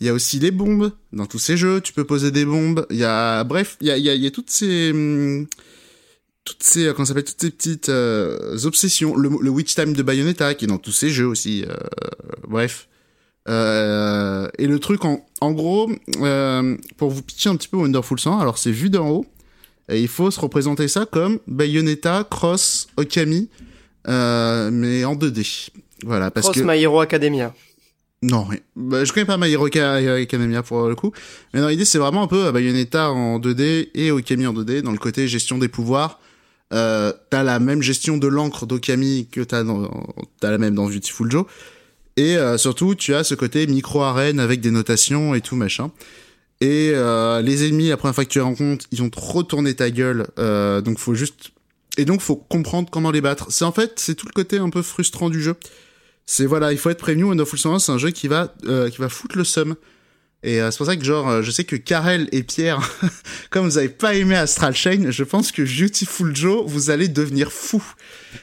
Il 0.00 0.06
y 0.06 0.10
a 0.10 0.12
aussi 0.12 0.38
les 0.38 0.50
bombes. 0.50 0.92
Dans 1.12 1.26
tous 1.26 1.38
ces 1.38 1.56
jeux, 1.56 1.80
tu 1.80 1.92
peux 1.92 2.04
poser 2.04 2.30
des 2.30 2.44
bombes. 2.44 2.86
Il 2.90 2.96
y 2.96 3.04
a, 3.04 3.44
bref, 3.44 3.76
il 3.80 3.88
y 3.88 4.26
a, 4.26 4.30
toutes 4.30 4.50
ces, 4.50 4.90
hum, 4.90 5.46
toutes 6.44 6.62
ces, 6.62 6.86
euh, 6.86 6.92
comment 6.92 7.06
s'appelle, 7.06 7.24
toutes 7.24 7.40
ces 7.40 7.50
petites 7.50 7.88
euh, 7.88 8.58
obsessions. 8.64 9.16
Le, 9.16 9.30
le 9.40 9.50
Witch 9.50 9.74
Time 9.74 9.94
de 9.94 10.02
Bayonetta, 10.02 10.54
qui 10.54 10.66
est 10.66 10.68
dans 10.68 10.78
tous 10.78 10.92
ces 10.92 11.10
jeux 11.10 11.26
aussi. 11.26 11.64
Bref. 12.46 12.88
Et 13.48 14.66
le 14.66 14.78
truc, 14.78 15.04
en, 15.04 15.52
gros, 15.52 15.90
pour 16.98 17.10
vous 17.10 17.22
pitcher 17.22 17.48
un 17.48 17.56
petit 17.56 17.68
peu 17.68 17.78
Wonderful 17.78 18.20
100, 18.20 18.38
alors 18.38 18.58
c'est 18.58 18.70
vu 18.70 18.90
d'en 18.90 19.08
haut, 19.08 19.26
et 19.90 20.00
il 20.00 20.08
faut 20.08 20.30
se 20.30 20.40
représenter 20.40 20.88
ça 20.88 21.06
comme 21.06 21.38
Bayonetta, 21.46 22.26
Cross, 22.30 22.88
Okami, 22.96 23.48
euh, 24.08 24.70
mais 24.72 25.04
en 25.04 25.14
2D. 25.16 25.70
Voilà, 26.04 26.30
parce 26.30 26.46
Cross 26.46 26.62
que... 26.62 26.66
My 26.66 26.80
Hero 26.82 27.00
Academia. 27.00 27.52
Non. 28.22 28.46
Bah, 28.76 29.04
je 29.04 29.12
connais 29.12 29.26
pas 29.26 29.38
My 29.38 29.50
Hero 29.50 29.68
Ca- 29.72 29.94
Academia 30.14 30.62
pour 30.62 30.88
le 30.88 30.94
coup. 30.94 31.12
Mais 31.54 31.60
non, 31.60 31.68
l'idée 31.68 31.84
c'est 31.86 31.98
vraiment 31.98 32.22
un 32.22 32.26
peu 32.26 32.46
euh, 32.46 32.52
Bayonetta 32.52 33.10
en 33.10 33.38
2D 33.38 33.88
et 33.94 34.10
Okami 34.10 34.46
en 34.46 34.52
2D 34.52 34.82
dans 34.82 34.92
le 34.92 34.98
côté 34.98 35.26
gestion 35.26 35.58
des 35.58 35.68
pouvoirs. 35.68 36.20
Euh, 36.72 37.12
t'as 37.30 37.42
la 37.42 37.58
même 37.58 37.82
gestion 37.82 38.16
de 38.16 38.26
l'encre 38.28 38.66
d'Okami 38.66 39.26
que 39.32 39.40
t'as 39.40 39.64
dans, 39.64 39.90
t'as 40.38 40.50
la 40.50 40.58
même 40.58 40.74
dans 40.74 40.86
Beautiful 40.86 41.30
Joe. 41.30 41.44
Et 42.16 42.36
euh, 42.36 42.58
surtout, 42.58 42.94
tu 42.94 43.14
as 43.14 43.24
ce 43.24 43.34
côté 43.34 43.66
micro-arène 43.66 44.38
avec 44.38 44.60
des 44.60 44.70
notations 44.70 45.34
et 45.34 45.40
tout 45.40 45.56
machin. 45.56 45.90
Et 46.60 46.92
euh, 46.94 47.40
les 47.42 47.66
ennemis, 47.66 47.88
la 47.88 47.96
première 47.96 48.14
fois 48.14 48.24
que 48.24 48.30
tu 48.30 48.38
les 48.38 48.44
rencontres, 48.44 48.86
ils 48.92 49.02
ont 49.02 49.08
trop 49.10 49.42
tourné 49.42 49.74
ta 49.74 49.90
gueule. 49.90 50.26
Euh, 50.38 50.80
donc 50.80 50.98
faut 50.98 51.14
juste... 51.14 51.52
Et 51.96 52.04
donc 52.04 52.20
faut 52.20 52.36
comprendre 52.36 52.88
comment 52.90 53.10
les 53.10 53.20
battre. 53.20 53.46
C'est 53.50 53.64
en 53.64 53.72
fait, 53.72 53.94
c'est 53.98 54.14
tout 54.14 54.26
le 54.26 54.32
côté 54.32 54.58
un 54.58 54.70
peu 54.70 54.82
frustrant 54.82 55.28
du 55.30 55.42
jeu. 55.42 55.54
C'est 56.26 56.46
voilà, 56.46 56.70
il 56.72 56.78
faut 56.78 56.90
être 56.90 56.98
prévenu. 57.00 57.24
Wonderful 57.24 57.58
101, 57.58 57.78
c'est 57.80 57.92
un 57.92 57.98
jeu 57.98 58.10
qui 58.10 58.28
va 58.28 58.54
euh, 58.66 58.88
qui 58.90 58.98
va 58.98 59.08
foutre 59.08 59.36
le 59.36 59.44
seum. 59.44 59.74
Et 60.42 60.60
euh, 60.62 60.70
c'est 60.70 60.76
pour 60.78 60.86
ça 60.86 60.96
que 60.96 61.04
genre, 61.04 61.28
euh, 61.28 61.42
je 61.42 61.50
sais 61.50 61.64
que 61.64 61.76
Karel 61.76 62.28
et 62.32 62.42
Pierre, 62.42 62.80
comme 63.50 63.64
vous 63.66 63.76
avez 63.76 63.88
pas 63.90 64.14
aimé 64.14 64.36
Astral 64.36 64.74
Chain, 64.74 65.10
je 65.10 65.24
pense 65.24 65.50
que 65.52 65.62
Beautiful 65.62 66.34
Joe, 66.34 66.64
vous 66.66 66.90
allez 66.90 67.08
devenir 67.08 67.52
fou. 67.52 67.82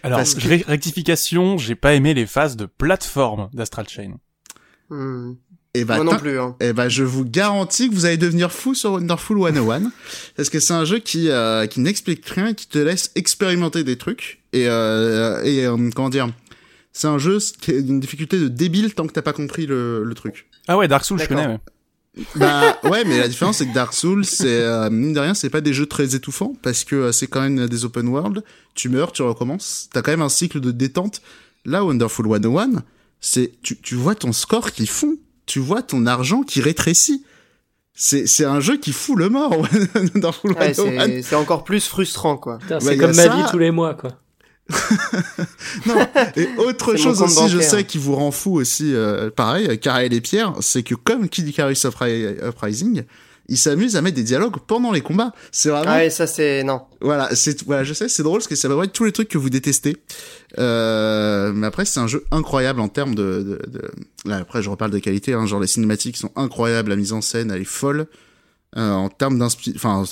Alors, 0.04 0.20
Parce 0.20 0.36
que- 0.36 0.48
ré- 0.48 0.66
rectification, 0.68 1.58
j'ai 1.58 1.76
pas 1.76 1.94
aimé 1.96 2.14
les 2.14 2.28
phases 2.28 2.56
de 2.58 2.66
plateforme 2.66 3.50
d'Astral 3.54 3.88
Chain. 3.90 4.18
Hmm. 4.90 5.34
Et 5.78 5.86
bah, 5.86 5.96
Moi 5.96 6.04
non 6.04 6.18
plus. 6.18 6.40
Hein. 6.40 6.56
Eh 6.60 6.74
ben, 6.74 6.90
je 6.90 7.04
vous 7.04 7.26
garantis 7.26 7.90
que 7.90 7.94
vous 7.94 8.06
allez 8.06 8.18
devenir 8.18 8.52
fou 8.52 8.74
sur 8.76 8.92
Wonderful 8.94 9.38
101. 9.54 9.92
parce 10.36 10.50
que 10.50 10.60
c'est 10.60 10.74
un 10.74 10.86
jeu 10.86 11.00
qui, 11.00 11.30
euh, 11.30 11.66
qui 11.68 11.80
n'explique 11.80 12.26
rien, 12.28 12.54
qui 12.54 12.68
te 12.68 12.78
laisse 12.78 13.12
expérimenter 13.16 13.84
des 13.84 13.98
trucs. 13.98 14.40
Et, 14.54 14.68
euh, 14.68 15.42
et 15.44 15.66
euh, 15.66 15.90
comment 15.96 16.10
dire 16.10 16.30
C'est 16.94 17.08
un 17.08 17.18
jeu 17.18 17.38
qui 17.62 17.72
a 17.72 17.76
une 17.76 18.00
difficulté 18.00 18.40
de 18.40 18.48
débile 18.48 18.94
tant 18.94 19.06
que 19.08 19.14
t'as 19.14 19.22
pas 19.22 19.34
compris 19.34 19.66
le, 19.66 20.04
le 20.04 20.14
truc. 20.16 20.48
Ah 20.68 20.78
ouais, 20.78 20.88
Dark 20.88 21.06
Souls, 21.06 21.20
je 21.20 21.28
connais. 21.28 21.48
ouais. 21.48 21.60
Bah 22.36 22.78
ouais, 22.84 23.04
mais 23.06 23.20
la 23.20 23.28
différence 23.28 23.58
c'est 23.58 23.68
que 23.68 23.74
Dark 23.74 23.94
Souls, 23.94 24.26
c'est 24.26 24.48
euh, 24.48 24.90
mine 24.90 25.14
de 25.14 25.20
rien, 25.20 25.34
c'est 25.34 25.50
pas 25.50 25.62
des 25.62 25.74
jeux 25.74 25.86
très 25.86 26.16
étouffants 26.16 26.54
parce 26.62 26.84
que 26.84 26.96
euh, 26.96 27.12
c'est 27.12 27.28
quand 27.28 27.42
même 27.42 27.68
des 27.68 27.86
open 27.86 28.08
world. 28.08 28.44
Tu 28.74 28.90
meurs, 28.90 29.12
tu 29.12 29.22
recommences. 29.22 29.90
T'as 29.94 30.02
quand 30.02 30.12
même 30.12 30.22
un 30.22 30.30
cycle 30.30 30.60
de 30.60 30.72
détente. 30.72 31.22
Là, 31.66 31.84
Wonderful 31.84 32.28
101, 32.28 32.84
c'est 33.20 33.52
tu, 33.62 33.78
tu 33.78 33.96
vois 33.96 34.16
ton 34.16 34.32
score 34.32 34.72
qui 34.72 34.88
fond, 34.88 35.18
tu 35.48 35.60
vois 35.60 35.82
ton 35.82 36.06
argent 36.06 36.44
qui 36.44 36.62
rétrécit. 36.62 37.26
C'est 37.96 38.28
c'est 38.28 38.46
un 38.46 38.60
jeu 38.60 38.78
qui 38.78 38.92
fout 38.94 39.18
le 39.18 39.30
mort. 39.30 39.52
Ouais, 40.44 40.74
101. 40.74 41.06
c'est 41.08 41.22
c'est 41.24 41.36
encore 41.36 41.64
plus 41.64 41.88
frustrant, 41.88 42.38
quoi. 42.38 42.60
Putain, 42.60 42.76
Ouais, 42.76 42.82
c'est 42.82 42.98
comme 42.98 43.16
ma 43.16 43.24
ça. 43.24 43.36
vie 43.36 43.44
tous 43.50 43.58
les 43.58 43.72
mois, 43.72 43.96
quoi. 43.96 44.12
Non. 45.86 45.96
Et 46.36 46.48
autre 46.58 46.96
chose 46.96 47.22
aussi, 47.22 47.50
je 47.50 47.60
sais 47.60 47.84
qui 47.86 47.98
vous 47.98 48.16
rend 48.16 48.32
fou 48.32 48.54
aussi, 48.60 48.94
euh, 48.94 49.30
pareil, 49.30 49.80
Karel 49.80 50.14
et 50.14 50.22
Pierre, 50.22 50.54
c'est 50.60 50.84
que 50.84 50.94
comme 50.96 51.30
Kid 51.30 51.48
Icarus 51.48 51.86
Upri- 51.86 52.36
Uprising, 52.48 53.04
ils 53.50 53.58
s'amusent 53.58 53.96
à 53.96 54.02
mettre 54.02 54.16
des 54.16 54.24
dialogues 54.24 54.56
pendant 54.68 54.92
les 54.92 55.02
combats. 55.02 55.32
C'est 55.52 55.70
vraiment 55.70 55.92
Ah 55.92 55.98
ouais, 55.98 56.10
ça 56.10 56.28
c'est 56.28 56.64
non. 56.64 56.82
Voilà, 57.02 57.34
c'est 57.36 57.64
voilà, 57.64 57.84
je 57.84 57.94
sais, 57.94 58.10
c'est 58.10 58.24
drôle 58.24 58.40
parce 58.40 58.48
que 58.48 58.56
ça 58.56 58.68
va 58.68 58.84
être 58.84 58.92
tous 58.94 59.06
les 59.06 59.12
trucs 59.12 59.30
que 59.30 59.38
vous 59.38 59.50
détestez. 59.50 59.98
Euh, 60.60 61.52
mais 61.54 61.68
après, 61.68 61.86
c'est 61.86 62.00
un 62.00 62.08
jeu 62.08 62.26
incroyable 62.32 62.80
en 62.80 62.88
termes 62.90 63.16
de, 63.16 63.44
de, 63.44 63.62
de- 63.72 63.92
Là, 64.26 64.38
après, 64.38 64.62
je 64.62 64.70
reparle 64.70 64.92
de 64.92 65.00
qualité. 65.00 65.34
Hein, 65.34 65.46
genre 65.46 65.60
les 65.60 65.68
cinématiques 65.68 66.18
sont 66.18 66.32
incroyables, 66.36 66.90
la 66.90 66.96
mise 66.96 67.14
en 67.14 67.22
scène, 67.22 67.52
elle 67.52 67.62
est 67.62 67.66
folle. 67.66 68.08
Euh, 68.76 68.92
en 68.92 69.10
termes 69.10 69.40
d'inspi, 69.40 69.74
enfin, 69.76 70.04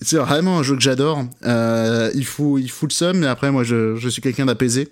c'est 0.00 0.16
vraiment 0.16 0.58
un 0.58 0.62
jeu 0.62 0.74
que 0.74 0.82
j'adore. 0.82 1.24
Euh, 1.44 2.10
il 2.14 2.24
faut, 2.26 2.58
il 2.58 2.68
fout 2.70 2.90
le 2.90 2.94
seum, 2.94 3.18
mais 3.18 3.26
après, 3.26 3.50
moi, 3.52 3.62
je, 3.64 3.96
je 3.96 4.08
suis 4.08 4.20
quelqu'un 4.22 4.46
d'apaisé. 4.46 4.88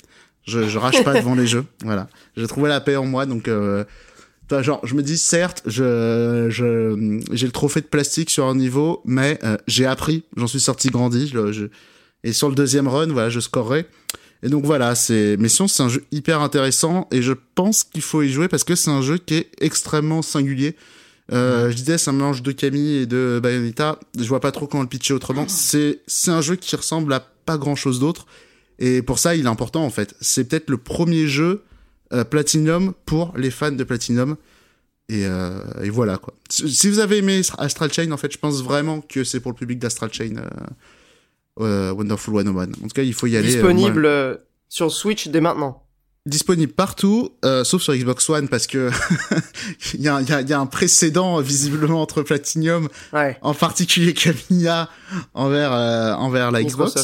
Je, 0.46 0.68
je 0.68 0.78
rage 0.78 1.02
pas 1.04 1.14
devant 1.14 1.34
les 1.36 1.46
jeux. 1.46 1.64
Voilà, 1.82 2.08
j'ai 2.36 2.46
trouvé 2.46 2.68
la 2.68 2.80
paix 2.80 2.96
en 2.96 3.06
moi, 3.06 3.26
donc. 3.26 3.48
Euh, 3.48 3.84
genre, 4.62 4.80
je 4.86 4.95
me 4.95 5.03
dis, 5.03 5.18
certes, 5.18 5.62
je, 5.66 6.47
je, 6.51 7.20
j'ai 7.32 7.47
le 7.47 7.53
trophée 7.53 7.80
de 7.80 7.86
plastique 7.86 8.30
sur 8.30 8.47
un 8.47 8.55
niveau, 8.55 9.01
mais 9.05 9.38
euh, 9.45 9.57
j'ai 9.66 9.86
appris, 9.86 10.24
j'en 10.36 10.47
suis 10.47 10.61
sorti 10.61 10.88
grandi. 10.88 11.28
Je, 11.28 11.53
je- 11.53 11.66
et 12.22 12.32
sur 12.32 12.49
le 12.49 12.55
deuxième 12.55 12.88
run, 12.88 13.09
voilà, 13.09 13.28
je 13.30 13.40
scorerai. 13.40 13.86
Et 14.42 14.49
donc 14.49 14.64
voilà, 14.66 14.95
c'est, 14.95 15.36
mais 15.38 15.49
sinon, 15.49 15.68
c'est 15.68 15.82
un 15.82 15.88
jeu 15.88 16.05
hyper 16.12 16.40
intéressant 16.40 17.09
et 17.11 17.22
je 17.22 17.32
pense 17.55 17.84
qu'il 17.84 18.03
faut 18.03 18.22
y 18.22 18.28
jouer 18.30 18.49
parce 18.49 18.64
que 18.64 18.74
c'est 18.74 18.90
un 18.90 19.01
jeu 19.03 19.16
qui 19.18 19.34
est 19.34 19.51
extrêmement 19.61 20.20
singulier. 20.22 20.76
Euh, 21.32 21.70
Je 21.70 21.76
disais, 21.76 21.97
c'est 21.97 22.11
un 22.11 22.14
mélange 22.14 22.42
de 22.42 22.53
Camille 22.53 22.97
et 22.99 23.07
de 23.07 23.40
Bayonetta. 23.42 23.99
Je 24.18 24.24
vois 24.24 24.40
pas 24.40 24.53
trop 24.53 24.66
comment 24.66 24.82
le 24.82 24.88
pitcher 24.88 25.14
autrement. 25.14 25.47
C'est, 25.49 26.01
c'est 26.07 26.30
un 26.30 26.42
jeu 26.42 26.57
qui 26.57 26.76
ressemble 26.76 27.12
à 27.14 27.20
pas 27.47 27.57
grand 27.57 27.76
chose 27.76 28.01
d'autre. 28.01 28.26
Et 28.78 29.01
pour 29.01 29.18
ça, 29.18 29.34
il 29.34 29.45
est 29.47 29.49
important 29.49 29.82
en 29.84 29.90
fait. 29.90 30.14
C'est 30.20 30.45
peut-être 30.45 30.68
le 30.68 30.76
premier 30.78 31.26
jeu 31.26 31.62
Platinum 32.22 32.92
pour 33.06 33.32
les 33.36 33.50
fans 33.50 33.72
de 33.72 33.82
Platinum. 33.82 34.36
Et, 35.08 35.26
euh, 35.26 35.58
et 35.82 35.90
voilà 35.90 36.16
quoi. 36.18 36.32
Si 36.48 36.88
vous 36.88 36.98
avez 36.98 37.18
aimé 37.18 37.40
Astral 37.58 37.92
Chain, 37.92 38.10
en 38.12 38.16
fait, 38.16 38.32
je 38.32 38.38
pense 38.38 38.62
vraiment 38.62 39.00
que 39.00 39.24
c'est 39.24 39.40
pour 39.40 39.50
le 39.52 39.56
public 39.56 39.78
d'Astral 39.78 40.12
Chain. 40.12 40.36
Euh, 40.36 40.48
euh, 41.60 41.92
Wonderful 41.92 42.34
101. 42.44 42.62
En 42.62 42.66
tout 42.66 42.88
cas, 42.94 43.02
il 43.02 43.14
faut 43.14 43.26
y 43.26 43.36
aller. 43.36 43.48
euh, 43.48 43.52
Disponible 43.52 44.06
euh, 44.06 44.36
sur 44.68 44.90
Switch 44.90 45.28
dès 45.28 45.40
maintenant. 45.40 45.84
Disponible 46.26 46.72
partout, 46.72 47.30
euh, 47.44 47.64
sauf 47.64 47.82
sur 47.82 47.94
Xbox 47.94 48.28
One 48.30 48.48
parce 48.48 48.66
que 48.66 48.90
il 49.94 50.00
y 50.00 50.04
y, 50.04 50.06
y 50.48 50.52
a 50.52 50.58
un 50.60 50.66
précédent 50.66 51.38
visiblement 51.40 52.00
entre 52.00 52.22
Platinum, 52.22 52.88
Ouais. 53.12 53.36
en 53.42 53.52
particulier 53.52 54.14
Camilla 54.14 54.88
envers 55.34 55.72
euh, 55.72 56.14
envers 56.14 56.50
la 56.50 56.62
Xbox. 56.62 56.94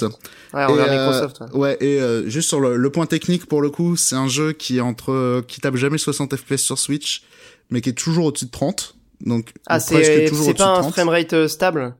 Ouais, 0.55 0.65
envers 0.65 0.87
Et, 0.93 0.97
euh, 0.97 1.07
Microsoft. 1.07 1.41
ouais. 1.53 1.59
Ouais, 1.61 1.77
et 1.81 2.01
euh, 2.01 2.29
juste 2.31 2.49
sur 2.49 2.61
le, 2.61 2.77
le 2.77 2.91
point 2.91 3.07
technique 3.07 3.47
pour 3.47 3.61
le 3.61 3.69
coup, 3.71 3.97
c'est 3.97 4.17
un 4.17 4.29
jeu 4.29 4.53
qui 4.53 4.79
est 4.79 4.81
entre 4.81 5.43
qui 5.47 5.61
tape 5.61 5.77
jamais 5.77 5.99
60 5.99 6.35
FPS 6.37 6.57
sur 6.63 6.79
Switch, 6.79 7.23
mais 7.71 7.81
qui 7.83 7.91
est 7.91 7.95
toujours 7.95 8.25
au-dessus 8.27 8.47
de 8.47 8.51
30. 8.51 8.97
Donc 9.21 9.53
Ah, 9.67 9.81
c'est 9.81 9.95
pas 10.31 10.31
de 10.31 10.63
un 10.63 10.81
30. 10.81 10.93
framerate 10.95 11.33
euh, 11.35 11.47
stable? 11.47 11.95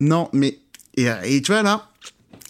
Non, 0.00 0.28
mais 0.32 0.60
et, 0.96 1.08
et 1.24 1.42
tu 1.42 1.50
vois 1.52 1.62
là, 1.62 1.89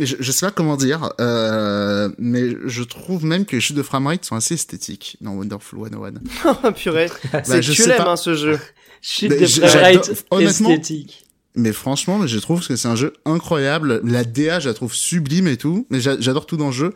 je, 0.07 0.17
je 0.21 0.33
sais 0.33 0.47
pas 0.47 0.53
comment 0.53 0.77
dire, 0.77 1.13
euh, 1.21 2.09
mais 2.19 2.57
je 2.67 2.83
trouve 2.83 3.25
même 3.25 3.45
que 3.45 3.57
les 3.57 3.61
chutes 3.61 3.77
de 3.77 3.83
framerate 3.83 4.25
sont 4.25 4.37
assez 4.37 4.55
esthétiques 4.55 5.17
dans 5.21 5.33
Wonderful 5.35 5.79
101. 5.91 6.13
Oh 6.65 6.73
purée. 6.73 7.11
Bah, 7.33 7.43
c'est 7.45 7.63
je 7.63 7.73
tu 7.73 7.87
l'aimes 7.89 8.01
hein, 8.07 8.17
ce 8.17 8.35
jeu. 8.35 8.59
Chute 9.03 9.33
j- 9.47 9.61
framerate 9.61 10.11
esthétique. 10.41 11.27
Mais 11.57 11.73
franchement, 11.73 12.27
je 12.27 12.39
trouve 12.39 12.67
que 12.67 12.77
c'est 12.77 12.89
un 12.89 12.97
jeu 12.97 13.13
incroyable. 13.25 14.01
La 14.05 14.25
DA, 14.25 14.61
je 14.61 14.69
la 14.69 14.75
trouve 14.75 14.95
sublime 14.95 15.49
et 15.49 15.57
tout. 15.57 15.87
Mais 15.91 16.01
j'a- 16.01 16.21
j'adore 16.21 16.47
tout 16.47 16.57
dans 16.57 16.67
le 16.67 16.73
jeu. 16.73 16.93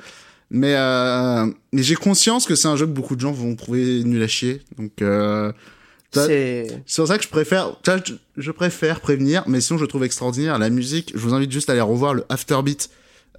Mais, 0.50 0.74
euh, 0.76 1.46
mais 1.72 1.82
j'ai 1.82 1.94
conscience 1.96 2.46
que 2.46 2.54
c'est 2.54 2.68
un 2.68 2.76
jeu 2.76 2.86
que 2.86 2.92
beaucoup 2.92 3.16
de 3.16 3.20
gens 3.20 3.32
vont 3.32 3.56
trouver 3.56 4.04
nul 4.04 4.22
à 4.22 4.28
chier. 4.28 4.62
Donc, 4.78 5.02
euh, 5.02 5.50
C'est 6.14 6.66
c'est 6.86 7.02
pour 7.02 7.08
ça 7.08 7.18
que 7.18 7.24
je 7.24 7.28
préfère, 7.28 7.76
je, 8.36 8.50
préfère 8.50 9.00
prévenir. 9.00 9.44
Mais 9.46 9.60
sinon, 9.60 9.78
je 9.78 9.84
trouve 9.84 10.04
extraordinaire. 10.04 10.58
La 10.58 10.70
musique, 10.70 11.12
je 11.14 11.20
vous 11.20 11.34
invite 11.34 11.52
juste 11.52 11.68
à 11.70 11.72
aller 11.72 11.80
revoir 11.80 12.14
le 12.14 12.24
Afterbeat 12.28 12.90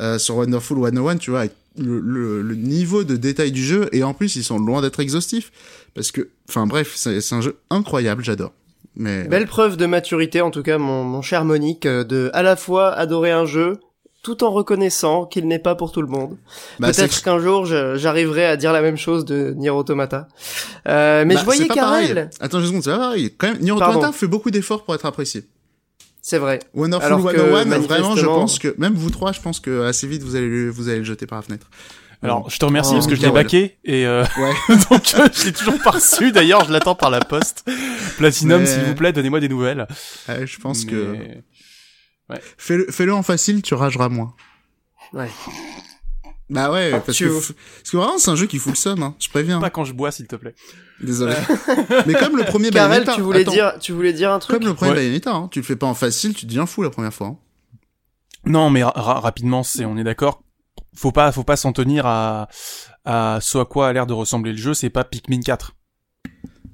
euh, 0.02 0.20
sur 0.20 0.38
Wonderful 0.38 0.78
101, 0.78 1.18
tu 1.18 1.32
vois, 1.32 1.42
avec 1.42 1.54
le, 1.78 2.00
le, 2.00 2.42
le 2.42 2.56
niveau 2.56 3.04
de 3.04 3.16
détail 3.16 3.52
du 3.52 3.64
jeu. 3.64 3.90
Et 3.92 4.04
en 4.04 4.14
plus, 4.14 4.36
ils 4.36 4.44
sont 4.44 4.60
loin 4.60 4.82
d'être 4.82 5.00
exhaustifs. 5.00 5.52
Parce 5.94 6.12
que, 6.12 6.30
enfin 6.50 6.68
bref, 6.68 6.94
c'est 6.96 7.22
c'est 7.22 7.36
un 7.36 7.42
jeu 7.42 7.58
incroyable, 7.70 8.24
j'adore. 8.24 8.52
Mais 8.96 9.28
belle 9.28 9.48
preuve 9.48 9.76
de 9.76 9.86
maturité 9.86 10.42
en 10.42 10.52
tout 10.52 10.64
cas 10.64 10.78
mon, 10.78 11.04
mon 11.04 11.22
cher 11.22 11.44
Monique 11.44 11.86
euh, 11.86 12.04
de 12.06 12.30
à 12.34 12.44
la 12.44 12.56
fois 12.56 12.94
adorer 12.94 13.32
un 13.32 13.46
jeu 13.46 13.78
tout 14.26 14.44
en 14.44 14.50
reconnaissant 14.50 15.26
qu'il 15.28 15.48
n'est 15.48 15.60
pas 15.60 15.76
pour 15.76 15.92
tout 15.92 16.02
le 16.02 16.08
monde. 16.08 16.36
bah, 16.80 16.92
c'est- 16.92 17.04
Peut-être 17.04 17.22
qu'un 17.22 17.38
jour 17.38 17.66
j'arriverai 17.68 18.44
à 18.48 18.58
dire 18.58 18.74
la 18.74 18.82
même 18.82 18.98
chose 18.98 19.24
de 19.24 19.54
Nier 19.56 19.70
Automata. 19.70 20.28
Euh, 20.88 21.24
mais 21.28 21.36
bah, 21.36 21.42
je 21.42 21.46
voyais. 21.46 21.68
Karel. 21.68 22.32
Attends 22.40 22.60
une 22.60 22.66
seconde, 22.66 22.84
c'est 22.84 22.90
pas 22.90 22.98
pareil. 22.98 23.32
Quand 23.38 23.50
même, 23.50 23.60
Nier 23.62 23.74
Pardon. 23.78 24.00
Automata 24.00 24.12
fait 24.18 24.26
beaucoup 24.26 24.50
d'efforts 24.50 24.84
pour 24.84 24.96
être 24.96 25.06
apprécié. 25.06 25.44
C'est 26.24 26.40
vrai. 26.40 26.58
Wonderful 26.74 27.06
Alors 27.06 27.24
que, 27.32 27.38
101, 27.38 27.66
vraiment, 27.82 28.16
je 28.16 28.26
pense 28.26 28.58
que, 28.58 28.74
même 28.80 28.96
vous 28.96 29.12
trois, 29.12 29.32
je 29.32 29.40
pense 29.42 29.60
que 29.60 29.84
assez 29.84 30.08
vite, 30.08 30.24
vous 30.24 30.36
allez 30.36 30.48
le, 30.50 30.70
vous 30.72 30.90
allez 30.90 30.98
le 30.98 31.04
jeter 31.04 31.28
par 31.28 31.38
la 31.38 31.44
fenêtre. 31.44 31.68
Alors, 32.24 32.50
je 32.50 32.58
te 32.58 32.66
remercie 32.66 32.92
Oh, 32.94 32.96
parce 32.96 33.06
que 33.08 33.14
je 33.16 33.22
l'ai 33.22 33.30
baqué 33.30 33.78
et 33.84 34.08
euh, 34.08 34.24
Ouais. 34.40 34.76
donc 34.90 35.04
euh, 35.20 35.28
je 35.32 35.46
l'ai 35.46 35.52
toujours 35.54 35.78
pas 35.84 35.92
reçu. 35.92 36.32
D'ailleurs, 36.32 36.66
je 36.66 36.72
l'attends 36.72 36.96
par 36.96 37.12
la 37.12 37.20
poste. 37.20 37.64
Platinum, 38.18 38.62
Mais- 38.62 38.66
s'il 38.66 38.82
vous 38.82 38.96
plaît, 38.96 39.12
donnez-moi 39.14 39.40
des 39.40 39.50
nouvelles. 39.50 39.86
Ouais, 40.28 40.48
je 40.48 40.58
pense 40.60 40.86
que, 40.86 41.16
Mais- 42.30 42.42
fais-le, 42.58 42.88
fais-le 42.92 43.14
en 43.14 43.24
facile, 43.24 43.62
tu 43.62 43.74
rageras 43.74 44.10
moins. 44.10 44.34
Ouais. 45.14 45.30
Bah 46.50 46.72
ouais, 46.72 46.92
parce 47.06 47.18
Tu- 47.18 47.26
que, 47.28 47.34
parce 47.34 47.54
que 47.92 47.98
vraiment, 47.98 48.18
c'est 48.20 48.30
un 48.30 48.36
jeu 48.36 48.46
qui 48.46 48.60
fout 48.60 48.72
le 48.74 48.78
seum, 48.78 49.02
hein. 49.02 49.16
Je 49.20 49.30
préviens. 49.30 49.60
Pas 49.60 49.70
quand 49.72 49.84
je 49.84 49.94
bois, 49.94 50.12
s'il 50.12 50.28
te 50.28 50.36
plaît. 50.36 50.54
Désolé. 51.02 51.34
Mais 52.06 52.14
comme 52.14 52.38
le 52.38 52.44
premier 52.46 52.70
Karel, 52.70 52.90
Bayonetta. 52.90 53.16
tu 53.16 53.22
voulais 53.22 53.42
attends, 53.42 53.52
dire 53.52 53.74
tu 53.80 53.92
voulais 53.94 54.14
dire 54.14 54.32
un 54.32 54.40
truc 54.40 54.58
Comme 54.60 54.68
le 54.68 54.74
premier 54.76 54.92
Ouais. 54.92 54.98
Bayonetta, 54.98 55.34
hein. 55.34 55.48
Tu 55.52 55.60
le 55.60 55.66
fais 55.66 55.76
pas 55.76 55.88
en 55.88 55.96
facile, 55.96 56.34
tu 56.36 56.46
deviens 56.46 56.66
fou 56.68 56.84
la 56.84 56.90
première 56.92 57.14
fois. 57.14 57.28
hein. 57.28 57.38
Non, 58.46 58.70
mais 58.70 58.84
ra- 58.84 58.94
ra- 58.96 59.20
rapidement, 59.22 59.64
c'est, 59.64 59.86
on 59.86 59.98
est 59.98 60.04
d'accord. 60.04 60.44
Faut 60.96 61.12
pas, 61.12 61.32
faut 61.32 61.44
pas 61.44 61.56
s'en 61.58 61.74
tenir 61.74 62.06
à, 62.06 62.48
à 63.06 63.40
ce 63.42 63.58
à 63.58 63.66
quoi 63.66 63.88
a 63.90 63.94
l'air 63.94 64.06
de 64.06 64.14
ressembler 64.14 64.52
le 64.52 64.58
jeu. 64.58 64.74
C'est 64.76 64.92
pas 64.92 65.04
Pikmin 65.04 65.42
4. 65.42 65.76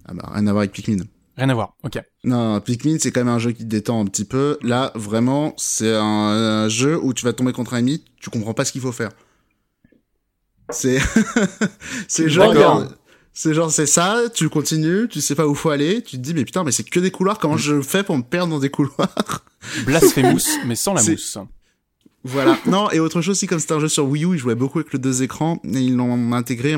Ah 0.06 0.14
bah, 0.14 0.30
rien 0.34 0.48
à 0.48 0.52
voir 0.52 0.62
avec 0.62 0.74
Pikmin. 0.74 1.04
Rien 1.38 1.50
à 1.50 1.54
voir. 1.54 1.76
Ok. 1.84 1.98
Non, 2.24 2.60
Pikmin, 2.60 2.98
c'est 3.00 3.12
quand 3.12 3.22
même 3.22 3.34
un 3.34 3.40
jeu 3.40 3.52
qui 3.52 3.64
te 3.64 3.70
détend 3.70 4.02
un 4.02 4.06
petit 4.06 4.26
peu. 4.26 4.58
Là, 4.62 4.92
vraiment, 4.96 5.54
c'est 5.58 5.96
un, 5.96 6.04
un 6.04 6.70
jeu 6.70 7.00
où 7.02 7.14
tu 7.14 7.24
vas 7.26 7.34
tomber 7.34 7.54
contre 7.54 7.74
un 7.74 7.78
ennemi, 7.78 8.04
tu 8.20 8.30
comprends 8.30 8.54
pas 8.54 8.66
ce 8.66 8.72
qu'il 8.72 8.82
faut 8.82 8.92
faire. 8.92 9.12
C'est, 10.70 11.00
c'est 12.08 12.30
genre, 12.30 12.86
c'est 13.34 13.54
genre, 13.54 13.72
c'est 13.72 13.86
ça, 13.86 14.24
tu 14.34 14.50
continues, 14.50 15.08
tu 15.10 15.20
sais 15.22 15.36
pas 15.36 15.48
où 15.48 15.56
faut 15.56 15.70
aller, 15.70 16.02
tu 16.02 16.18
te 16.18 16.22
dis, 16.22 16.34
mais 16.34 16.46
putain, 16.46 16.64
mais 16.64 16.72
c'est 16.72 16.84
que 16.84 17.00
des 17.00 17.12
couloirs, 17.12 17.40
comment 17.40 17.58
je 17.58 17.82
fais 17.82 18.04
pour 18.04 18.18
me 18.18 18.24
perdre 18.24 18.54
dans 18.54 18.60
des 18.60 18.70
couloirs? 18.70 19.44
Blasphemous, 19.86 20.44
mais 20.66 20.76
sans 20.76 20.94
la 20.94 21.02
C'est- 21.02 21.12
mousse. 21.12 21.38
Voilà. 22.24 22.58
Non, 22.68 22.92
et 22.92 23.00
autre 23.00 23.22
chose 23.22 23.32
aussi, 23.38 23.48
comme 23.48 23.60
c'était 23.60 23.74
un 23.74 23.80
jeu 23.80 23.88
sur 23.88 24.06
Wii 24.08 24.26
U, 24.26 24.34
ils 24.34 24.38
jouaient 24.38 24.54
beaucoup 24.56 24.78
avec 24.80 24.94
le 24.94 25.00
deux 25.00 25.24
écrans, 25.24 25.60
et 25.64 25.80
ils 25.80 25.96
l'ont 25.96 26.34
intégré, 26.34 26.78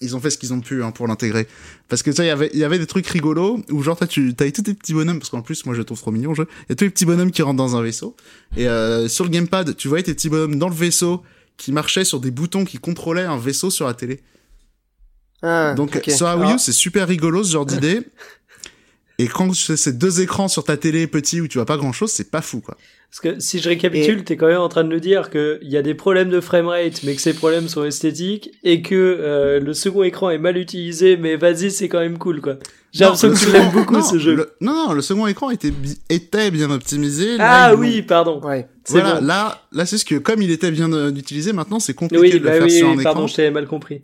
ils 0.00 0.16
ont 0.16 0.20
fait 0.20 0.30
ce 0.30 0.38
qu'ils 0.38 0.52
ont 0.52 0.60
pu, 0.60 0.82
hein, 0.82 0.90
pour 0.90 1.06
l'intégrer. 1.06 1.46
Parce 1.88 2.02
que 2.02 2.10
tu 2.10 2.16
sais, 2.16 2.24
il 2.24 2.28
y 2.28 2.30
avait, 2.30 2.50
il 2.52 2.58
y 2.58 2.64
avait 2.64 2.78
des 2.78 2.86
trucs 2.86 3.06
rigolos, 3.06 3.62
où 3.70 3.82
genre, 3.82 3.96
toi, 3.96 4.06
tu, 4.06 4.34
t'avais 4.34 4.52
tous 4.52 4.62
tes 4.62 4.74
petits 4.74 4.94
bonhommes, 4.94 5.18
parce 5.18 5.30
qu'en 5.30 5.42
plus, 5.42 5.66
moi, 5.66 5.74
je 5.74 5.82
trouve 5.82 5.98
trop 5.98 6.10
mignon, 6.10 6.30
le 6.30 6.36
jeu. 6.36 6.48
Il 6.62 6.66
y 6.70 6.72
a 6.72 6.76
tous 6.76 6.84
les 6.84 6.90
petits 6.90 7.06
bonhommes 7.06 7.30
qui 7.30 7.42
rentrent 7.42 7.56
dans 7.56 7.76
un 7.76 7.82
vaisseau. 7.82 8.16
Et, 8.56 8.68
euh, 8.68 9.08
sur 9.08 9.24
le 9.24 9.30
gamepad, 9.30 9.76
tu 9.76 9.88
voyais 9.88 10.04
tes 10.04 10.14
petits 10.14 10.28
bonhommes 10.28 10.56
dans 10.56 10.68
le 10.68 10.74
vaisseau, 10.74 11.22
qui 11.56 11.72
marchaient 11.72 12.04
sur 12.04 12.20
des 12.20 12.30
boutons 12.30 12.64
qui 12.64 12.78
contrôlaient 12.78 13.24
un 13.24 13.36
vaisseau 13.36 13.70
sur 13.70 13.86
la 13.86 13.94
télé. 13.94 14.20
Ah, 15.42 15.74
Donc 15.74 16.00
sur 16.08 16.26
la 16.26 16.36
Wii 16.36 16.44
U, 16.44 16.48
Alors, 16.48 16.60
c'est 16.60 16.72
super 16.72 17.06
rigolo 17.06 17.44
ce 17.44 17.52
genre 17.52 17.66
d'idée. 17.66 18.02
Et 19.18 19.26
quand 19.26 19.52
c'est 19.52 19.98
deux 19.98 20.20
écrans 20.20 20.46
sur 20.46 20.62
ta 20.62 20.76
télé 20.76 21.08
petit 21.08 21.40
où 21.40 21.48
tu 21.48 21.58
vois 21.58 21.66
pas 21.66 21.76
grand 21.76 21.92
chose, 21.92 22.12
c'est 22.12 22.30
pas 22.30 22.40
fou 22.40 22.60
quoi. 22.60 22.76
Parce 23.10 23.20
que 23.20 23.40
si 23.40 23.58
je 23.58 23.68
récapitule, 23.70 24.22
t'es 24.24 24.36
quand 24.36 24.48
même 24.48 24.60
en 24.60 24.68
train 24.68 24.84
de 24.84 24.90
nous 24.90 25.00
dire 25.00 25.30
qu'il 25.30 25.58
y 25.62 25.78
a 25.78 25.82
des 25.82 25.94
problèmes 25.94 26.28
de 26.28 26.40
framerate, 26.40 27.00
mais 27.04 27.14
que 27.14 27.22
ces 27.22 27.32
problèmes 27.32 27.66
sont 27.68 27.82
esthétiques, 27.84 28.50
et 28.64 28.82
que 28.82 28.94
euh, 28.94 29.60
le 29.60 29.72
second 29.72 30.02
écran 30.02 30.28
est 30.28 30.36
mal 30.38 30.58
utilisé, 30.58 31.16
mais 31.16 31.36
vas-y, 31.36 31.70
c'est 31.70 31.88
quand 31.88 32.00
même 32.00 32.18
cool, 32.18 32.42
quoi. 32.42 32.56
J'ai 32.92 33.04
l'impression 33.04 33.28
le 33.28 33.34
que 33.34 33.38
tu 33.38 33.44
second- 33.46 33.58
l'aimes 33.58 33.72
beaucoup, 33.72 33.94
non, 33.94 34.02
ce 34.02 34.18
jeu. 34.18 34.34
le- 34.34 34.52
non, 34.60 34.72
non, 34.88 34.92
le 34.92 35.00
second 35.00 35.26
écran 35.26 35.50
était, 35.50 35.70
bi- 35.70 35.98
était 36.10 36.50
bien 36.50 36.70
optimisé. 36.70 37.38
Là, 37.38 37.64
Ah 37.70 37.74
oui, 37.74 38.02
pardon. 38.02 38.40
Ouais. 38.42 38.68
C'est 38.84 39.00
Voilà, 39.00 39.20
bon. 39.20 39.26
là, 39.26 39.62
là 39.72 39.86
c'est 39.86 39.96
ce 39.98 40.04
que 40.04 40.16
comme 40.16 40.42
il 40.42 40.50
était 40.50 40.70
bien 40.70 40.92
euh, 40.92 41.10
utilisé, 41.14 41.52
maintenant 41.54 41.80
c'est 41.80 41.94
compliqué 41.94 42.20
Oui, 42.20 42.30
de 42.30 42.38
le 42.38 42.44
bah 42.44 42.52
faire 42.52 42.62
oui, 42.64 42.70
sur 42.70 42.88
un 42.88 42.96
pardon, 43.02 43.20
écran. 43.20 43.26
je 43.26 43.34
t'avais 43.36 43.50
mal 43.50 43.66
compris. 43.66 44.02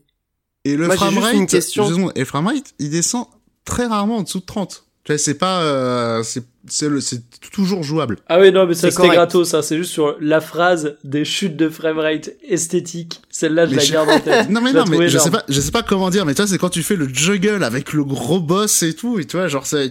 Et 0.64 0.76
le 0.76 0.88
framerate, 0.88 1.46
question. 1.48 2.10
et 2.14 2.20
le 2.20 2.24
framerate, 2.24 2.72
il 2.78 2.88
descend 2.90 3.26
très 3.66 3.86
rarement 3.86 4.18
en 4.18 4.22
dessous 4.22 4.40
de 4.40 4.46
30. 4.46 4.84
Tu 5.04 5.12
vois, 5.12 5.18
c'est 5.18 5.34
pas, 5.34 5.60
euh, 5.60 6.22
c'est, 6.22 6.42
c'est 6.66 6.88
le, 6.88 6.98
c'est 7.02 7.22
toujours 7.52 7.82
jouable. 7.82 8.16
Ah 8.26 8.40
oui, 8.40 8.50
non, 8.52 8.64
mais 8.66 8.72
ça 8.72 8.80
C'est 8.82 8.90
c'était 8.90 9.02
correct. 9.02 9.16
gratos, 9.16 9.50
ça. 9.50 9.62
C'est 9.62 9.76
juste 9.76 9.92
sur 9.92 10.16
la 10.18 10.40
phrase 10.40 10.96
des 11.04 11.26
chutes 11.26 11.56
de 11.56 11.68
framerate 11.68 12.30
esthétique. 12.48 13.20
Celle-là, 13.28 13.66
je 13.66 13.72
Mais 13.72 13.76
la 13.76 13.82
je- 13.84 13.92
garde 13.92 14.08
en 14.08 14.18
tête. 14.20 14.48
Non 14.48 14.62
mais 14.62 14.70
Je 14.72 14.76
non 14.78 14.84
mais 14.86 15.08
je 15.10 15.18
sais 15.18 15.30
pas 15.30 15.42
je 15.46 15.60
sais 15.60 15.70
pas 15.72 15.82
comment 15.82 16.08
dire 16.08 16.24
mais 16.24 16.32
tu 16.34 16.40
vois 16.40 16.46
c'est 16.50 16.56
quand 16.56 16.70
tu 16.70 16.82
fais 16.82 16.96
le 16.96 17.06
juggle 17.06 17.64
avec 17.64 17.92
le 17.92 18.02
gros 18.02 18.40
boss 18.40 18.82
et 18.82 18.94
tout 18.94 19.18
et 19.18 19.26
tu 19.26 19.36
vois 19.36 19.46
genre 19.48 19.64
t'as 19.68 19.88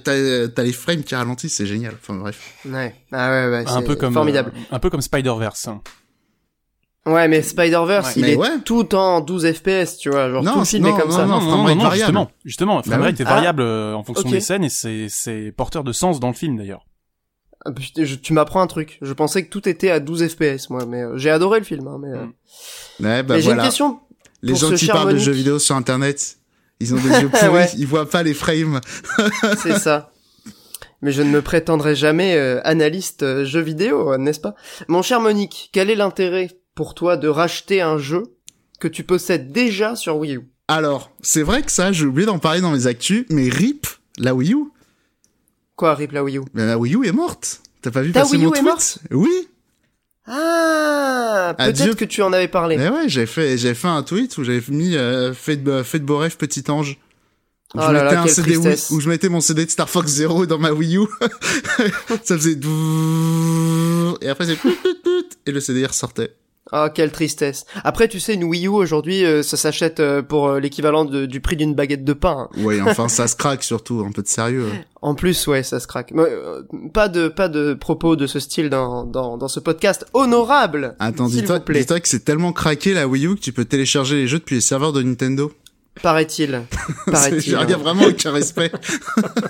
t'as 0.47 0.63
les 0.63 0.73
frames 0.73 1.03
qui 1.03 1.13
ralentissent 1.13 1.53
c'est 1.55 1.67
génial 1.67 1.93
enfin 2.01 2.15
bref 2.15 2.39
Ouais. 2.65 2.95
Ah 3.11 3.29
ouais, 3.29 3.51
ouais. 3.51 3.63
un 3.67 3.79
c'est 3.81 3.85
peu 3.85 3.95
comme 3.95 4.13
formidable. 4.13 4.51
euh, 4.55 4.75
un 4.75 4.79
peu 4.79 4.89
comme 4.89 5.01
Spider-Verse. 5.01 5.67
hein. 5.67 5.81
Ouais, 7.05 7.27
mais 7.27 7.41
Spider-Verse, 7.41 8.07
Ouais. 8.07 8.13
il 8.15 8.21
Mais 8.21 8.31
est 8.33 8.35
ouais. 8.37 8.59
tout 8.63 8.95
en 8.95 9.19
12 9.19 9.51
FPS, 9.51 9.97
tu 9.97 10.09
vois. 10.09 10.29
Genre, 10.29 10.41
Non, 10.41 10.53
tout 10.53 10.59
le 10.59 10.65
film 10.65 10.83
non, 10.83 10.95
est 10.95 11.01
comme 11.01 11.09
non, 11.09 11.15
ça. 11.17 11.25
non, 11.25 11.41
framerate 11.41 11.77
variable. 11.77 11.95
justement, 11.97 12.31
justement, 12.45 12.75
le 12.77 12.81
Bah 12.83 12.87
framerate 12.91 13.15
oui. 13.17 13.21
est 13.23 13.27
Ah. 13.27 13.33
variable 13.33 13.61
euh, 13.61 13.93
en 13.93 14.03
fonction 14.03 14.25
Ok. 14.27 14.31
des 14.33 14.39
scènes 14.39 14.63
et 14.63 14.69
c'est 14.69 15.07
c'est 15.09 15.51
porteur 15.55 15.83
de 15.83 15.91
sens 15.91 16.19
dans 16.21 16.29
le 16.29 16.33
film 16.33 16.57
d'ailleurs. 16.57 16.85
Ah, 17.65 17.71
je- 17.97 18.15
tu 18.15 18.31
m'apprends 18.33 18.61
un 18.61 18.67
truc. 18.67 18.99
Je 19.01 19.11
pensais 19.13 19.43
que 19.43 19.49
tout 19.49 19.67
était 19.67 19.89
à 19.89 19.99
12 19.99 20.25
FPS, 20.27 20.69
moi, 20.69 20.85
mais 20.85 21.01
euh, 21.03 21.17
j'ai 21.17 21.29
adoré 21.29 21.59
le 21.59 21.65
film. 21.65 21.87
Hein, 21.87 21.97
mais 22.01 22.09
euh, 22.09 22.25
Mm. 22.25 23.05
ouais 23.05 23.23
bah 23.23 23.35
mais 23.35 23.41
j'ai 23.41 23.45
voilà 23.47 23.63
une 23.63 23.67
question. 23.67 23.99
les 24.41 24.55
gens 24.55 24.69
qui 24.71 24.85
cher 24.85 24.95
parlent 24.95 25.07
de 25.07 25.11
Monique. 25.13 25.25
jeux 25.25 25.31
vidéo 25.33 25.59
sur 25.59 25.75
internet 25.75 26.37
ils 26.79 26.93
ont 26.93 26.97
des 26.97 27.09
yeux 27.21 27.29
pourris 27.29 27.47
Ouais. 27.49 27.69
ils 27.77 27.87
voient 27.87 28.09
pas 28.09 28.23
les 28.23 28.33
frames 28.33 28.79
C'est 29.61 29.77
ça. 29.77 30.11
Mais 31.01 31.11
je 31.11 31.21
ne 31.21 31.29
me 31.29 31.41
prétendrai 31.41 31.95
jamais 31.95 32.35
euh, 32.35 32.61
analyste 32.63 33.23
euh, 33.23 33.43
jeux 33.43 33.59
vidéo, 33.61 34.13
euh, 34.13 34.17
n'est-ce 34.17 34.39
pas? 34.39 34.55
Mon 34.87 35.01
cher 35.01 35.19
Monique, 35.19 35.69
quel 35.73 35.89
est 35.89 35.95
l'intérêt 35.95 36.49
pour 36.75 36.95
toi 36.95 37.17
de 37.17 37.27
racheter 37.27 37.81
un 37.81 37.97
jeu 37.97 38.23
que 38.79 38.87
tu 38.87 39.03
possèdes 39.03 39.51
déjà 39.51 39.95
sur 39.95 40.17
Wii 40.17 40.35
U. 40.35 40.41
Alors 40.67 41.11
c'est 41.21 41.43
vrai 41.43 41.61
que 41.61 41.71
ça 41.71 41.91
j'ai 41.91 42.05
oublié 42.05 42.25
d'en 42.25 42.39
parler 42.39 42.61
dans 42.61 42.71
mes 42.71 42.87
actus 42.87 43.25
mais 43.29 43.49
RIP 43.49 43.85
la 44.17 44.33
Wii 44.35 44.53
U. 44.53 44.57
Quoi, 45.75 45.95
Rip 45.95 46.11
la 46.11 46.23
Wii 46.23 46.37
U? 46.37 46.41
Ben, 46.53 46.65
la 46.67 46.77
Wii 46.77 46.95
U 46.95 47.05
est 47.05 47.11
morte. 47.11 47.61
T'as 47.81 47.91
pas 47.91 48.01
vu 48.01 48.11
Ta 48.11 48.21
passer 48.21 48.37
Wii 48.37 48.43
U 48.43 48.47
mon 48.47 48.53
est 48.53 48.57
tweet? 48.59 48.65
morte? 48.69 48.99
Oui. 49.11 49.47
Ah, 50.25 51.53
peut-être 51.57 51.95
que 51.95 52.05
tu 52.05 52.21
en 52.21 52.31
avais 52.31 52.47
parlé. 52.47 52.77
Mais 52.77 52.89
ouais, 52.89 53.09
j'ai 53.09 53.25
fait, 53.25 53.57
j'ai 53.57 53.73
fait 53.73 53.87
un 53.89 54.03
tweet 54.03 54.37
où 54.37 54.43
j'avais 54.43 54.61
mis 54.69 54.95
euh, 54.95 55.33
fait 55.33 55.57
de, 55.57 55.83
fait 55.83 55.99
de 55.99 56.05
beau 56.05 56.17
rêve, 56.17 56.37
petit 56.37 56.63
ange. 56.69 56.97
Où, 57.75 57.79
Oh 57.79 57.81
je 57.87 57.91
là 57.91 58.03
mettais 58.03 58.15
là, 58.15 58.21
un 58.21 58.27
CD 58.27 58.55
Wii- 58.57 58.93
où 58.93 58.99
je 59.01 59.09
mettais 59.09 59.29
mon 59.29 59.41
CD 59.41 59.65
de 59.65 59.69
Star 59.71 59.89
Fox 59.89 60.09
Zero 60.11 60.45
dans 60.45 60.59
ma 60.59 60.71
Wii 60.71 60.97
U. 60.97 61.01
ça 62.23 62.37
faisait 62.37 62.51
et 64.21 64.29
après 64.29 64.45
c'est 64.45 64.57
et 65.47 65.51
le 65.51 65.59
CD 65.59 65.85
ressortait. 65.85 66.35
Ah, 66.75 66.89
quelle 66.93 67.11
tristesse. 67.11 67.65
Après, 67.83 68.07
tu 68.07 68.19
sais, 68.19 68.33
une 68.33 68.45
Wii 68.45 68.65
U 68.65 68.69
aujourd'hui, 68.69 69.23
euh, 69.23 69.43
ça 69.43 69.57
s'achète 69.57 69.99
euh, 69.99 70.23
pour 70.23 70.47
euh, 70.47 70.59
l'équivalent 70.59 71.05
du 71.05 71.39
prix 71.39 71.55
d'une 71.55 71.75
baguette 71.75 72.03
de 72.03 72.13
pain. 72.13 72.49
hein. 72.51 72.61
Ouais, 72.63 72.81
enfin 72.81 73.07
ça 73.09 73.27
se 73.27 73.35
craque 73.35 73.63
surtout, 73.63 74.03
un 74.07 74.11
peu 74.11 74.23
de 74.23 74.27
sérieux. 74.27 74.65
En 75.03 75.15
plus, 75.15 75.47
ouais, 75.47 75.63
ça 75.63 75.81
se 75.81 75.85
craque. 75.87 76.11
Mais, 76.13 76.23
euh, 76.23 76.61
pas 76.93 77.09
de 77.09 77.27
pas 77.27 77.49
de 77.49 77.73
propos 77.73 78.15
de 78.15 78.25
ce 78.25 78.39
style 78.39 78.69
dans 78.69 79.03
dans, 79.03 79.35
dans 79.37 79.49
ce 79.49 79.59
podcast 79.59 80.05
honorable. 80.13 80.95
Attends, 80.97 81.27
dis-toi, 81.27 81.59
dis-toi 81.59 81.99
que 81.99 82.07
c'est 82.07 82.23
tellement 82.23 82.53
craqué 82.53 82.93
la 82.93 83.05
Wii 83.05 83.27
U 83.27 83.35
que 83.35 83.41
tu 83.41 83.51
peux 83.51 83.65
télécharger 83.65 84.15
les 84.15 84.27
jeux 84.27 84.39
depuis 84.39 84.55
les 84.55 84.61
serveurs 84.61 84.93
de 84.93 85.01
Nintendo. 85.03 85.51
Paraît-il. 86.01 86.61
Paraît-il. 87.11 87.57
Il 87.63 87.69
y 87.69 87.73
a 87.73 87.77
vraiment 87.77 88.05
aucun 88.05 88.31
respect. 88.31 88.71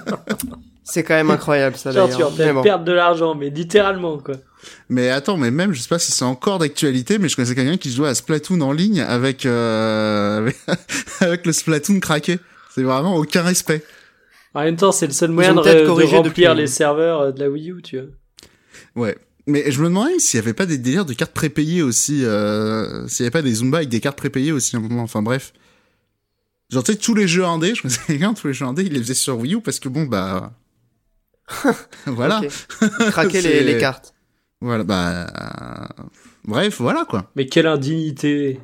C'est 0.84 1.04
quand 1.04 1.14
même 1.16 1.30
incroyable 1.32 1.76
ça 1.78 1.92
Genre, 1.92 2.10
tu 2.10 2.22
vas 2.22 2.30
peut-être 2.30 2.48
Mais 2.48 2.54
bon. 2.54 2.62
perdre 2.64 2.86
de 2.86 2.92
l'argent, 2.92 3.36
mais 3.36 3.50
littéralement, 3.50 4.18
quoi. 4.18 4.36
Mais 4.90 5.10
attends, 5.10 5.38
mais 5.38 5.52
même, 5.52 5.74
je 5.74 5.82
sais 5.82 5.90
pas 5.90 6.00
si 6.00 6.12
c'est 6.12 6.24
encore 6.26 6.60
d'actualité, 6.60 7.18
mais 7.20 7.28
je 7.30 7.36
connaissais 7.36 7.56
quelqu'un 7.56 7.78
qui 7.78 7.92
jouait 7.92 8.08
à 8.10 8.16
Splatoon 8.16 8.62
en 8.62 8.72
ligne 8.72 9.02
avec, 9.02 9.46
euh, 9.46 10.38
avec, 10.68 10.82
avec 11.22 11.46
le 11.46 11.52
Splatoon 11.54 12.00
craqué. 12.00 12.40
C'est 12.74 12.84
vraiment 12.84 13.16
aucun 13.16 13.42
respect. 13.44 13.84
En 14.54 14.64
même 14.64 14.76
temps, 14.78 14.92
c'est 14.92 15.08
le 15.08 15.14
seul 15.14 15.32
Ils 15.32 15.34
moyen 15.34 15.54
de, 15.54 15.62
de 15.62 15.86
remplir 15.88 16.22
depuis. 16.24 16.62
les 16.62 16.68
serveurs 16.68 17.22
euh, 17.22 17.32
de 17.32 17.40
la 17.40 17.50
Wii 17.50 17.72
U, 17.72 17.82
tu 17.82 18.00
vois. 18.00 18.08
Ouais. 19.08 19.18
Mais 19.46 19.70
je 19.72 19.82
me 19.82 19.88
demandais 19.88 20.20
s'il 20.20 20.40
y 20.40 20.44
avait 20.44 20.54
pas 20.54 20.66
des 20.66 20.78
délires 20.78 21.06
de 21.06 21.14
cartes 21.14 21.34
prépayées 21.34 21.82
aussi, 21.82 22.24
euh, 22.24 23.06
s'il 23.10 23.24
y 23.24 23.28
avait 23.28 23.32
pas 23.32 23.42
des 23.42 23.56
Zumba 23.56 23.80
avec 23.80 23.90
des 23.90 24.00
cartes 24.00 24.18
prépayées 24.18 24.54
aussi 24.54 24.76
à 24.76 24.80
un 24.80 24.82
moment, 24.82 25.02
enfin 25.04 25.22
bref. 25.22 25.52
Genre, 26.70 26.84
tu 26.84 26.94
sais, 26.94 26.98
tous 26.98 27.14
les 27.14 27.28
jeux 27.28 27.44
indés, 27.44 27.76
je 27.76 27.82
connaissais 27.82 28.02
quelqu'un, 28.08 28.34
tous 28.34 28.48
les 28.48 28.54
jeux 28.54 28.66
indés, 28.66 28.84
il 28.84 28.94
les 28.94 29.00
faisait 29.00 29.14
sur 29.14 29.38
Wii 29.38 29.56
U 29.56 29.62
parce 29.62 29.80
que 29.80 29.90
bon, 29.90 30.04
bah, 30.06 30.54
voilà. 32.06 32.42
Craquer 33.12 33.42
les, 33.42 33.78
cartes. 33.78 34.14
Voilà, 34.62 34.84
bah, 34.84 35.28
euh, 35.28 36.04
bref, 36.46 36.78
voilà, 36.80 37.06
quoi. 37.10 37.30
Mais 37.36 37.46
quelle 37.48 37.68
indignité. 37.68 38.60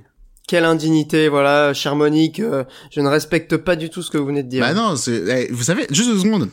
Quelle 0.48 0.66
indignité, 0.66 1.30
voilà, 1.30 1.74
cher 1.74 1.96
Monique. 1.96 2.40
euh, 2.40 2.64
je 2.92 3.02
ne 3.02 3.08
respecte 3.08 3.58
pas 3.58 3.76
du 3.76 3.90
tout 3.90 4.02
ce 4.02 4.10
que 4.10 4.18
vous 4.18 4.26
venez 4.26 4.42
de 4.44 4.50
dire. 4.50 4.62
Bah 4.62 4.74
non, 4.74 4.96
eh, 5.08 5.48
vous 5.52 5.64
savez, 5.64 5.86
juste 5.92 6.10
deux 6.10 6.20
secondes. 6.20 6.50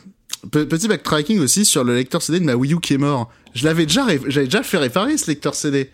Pe- 0.51 0.65
petit 0.65 0.87
backtracking 0.87 1.39
aussi 1.39 1.65
sur 1.65 1.83
le 1.83 1.95
lecteur 1.95 2.21
CD 2.21 2.39
de 2.39 2.45
ma 2.45 2.53
Wii 2.55 2.73
U 2.73 2.79
qui 2.79 2.93
est 2.93 2.97
mort. 2.99 3.31
Je 3.55 3.65
l'avais 3.65 3.87
déjà, 3.87 4.05
j'avais 4.27 4.45
déjà 4.45 4.61
fait 4.61 4.77
réparer 4.77 5.17
ce 5.17 5.25
lecteur 5.27 5.55
CD. 5.55 5.89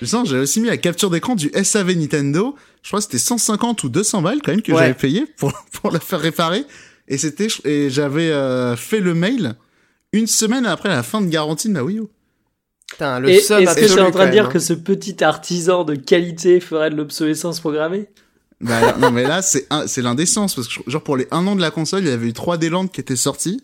Je 0.00 0.06
sens, 0.06 0.26
j'avais 0.26 0.40
aussi 0.42 0.60
mis 0.60 0.68
la 0.68 0.78
capture 0.78 1.10
d'écran 1.10 1.34
du 1.34 1.50
SAV 1.62 1.92
Nintendo. 1.96 2.54
Je 2.82 2.88
crois 2.88 3.00
que 3.00 3.04
c'était 3.04 3.18
150 3.18 3.84
ou 3.84 3.88
200 3.90 4.22
balles 4.22 4.40
quand 4.42 4.52
même 4.52 4.62
que 4.62 4.72
Ouais. 4.72 4.78
j'avais 4.78 4.94
payé 4.94 5.26
pour, 5.36 5.52
pour 5.82 5.90
le 5.90 5.98
faire 5.98 6.18
réparer. 6.20 6.64
Et 7.12 7.18
c'était, 7.18 7.48
et 7.64 7.90
j'avais 7.90 8.30
euh, 8.30 8.74
fait 8.74 9.00
le 9.00 9.12
mail 9.14 9.54
une 10.14 10.26
semaine 10.26 10.64
après 10.66 10.88
la 10.88 11.02
fin 11.02 11.20
de 11.20 11.26
garantie 11.26 11.68
de 11.68 11.74
ma 11.74 11.82
Wii 11.82 11.98
U. 11.98 12.04
Putain, 12.90 13.20
le 13.20 13.28
est-ce 13.28 13.48
que 13.50 13.58
tu 13.58 13.64
es 13.64 13.68
absolu, 13.68 14.00
en 14.00 14.10
train 14.10 14.26
de 14.26 14.30
dire 14.32 14.48
que 14.48 14.56
hein. 14.58 14.60
ce 14.60 14.72
petit 14.72 15.22
artisan 15.22 15.84
de 15.84 15.94
qualité 15.94 16.58
ferait 16.60 16.90
de 16.90 16.96
l'obsolescence 16.96 17.60
programmée 17.60 18.08
Bah, 18.60 18.96
non, 18.98 19.10
mais 19.10 19.24
là, 19.24 19.42
c'est 19.42 19.66
un- 19.70 19.86
c'est 19.86 20.00
l'indécence, 20.02 20.54
parce 20.54 20.68
que, 20.68 20.90
genre, 20.90 21.02
pour 21.02 21.16
les 21.18 21.26
un 21.30 21.46
an 21.46 21.54
de 21.54 21.60
la 21.60 21.70
console, 21.70 22.02
il 22.04 22.08
y 22.08 22.12
avait 22.12 22.28
eu 22.28 22.32
3D 22.32 22.68
Land 22.70 22.88
qui 22.88 23.00
était 23.00 23.16
sorti, 23.16 23.62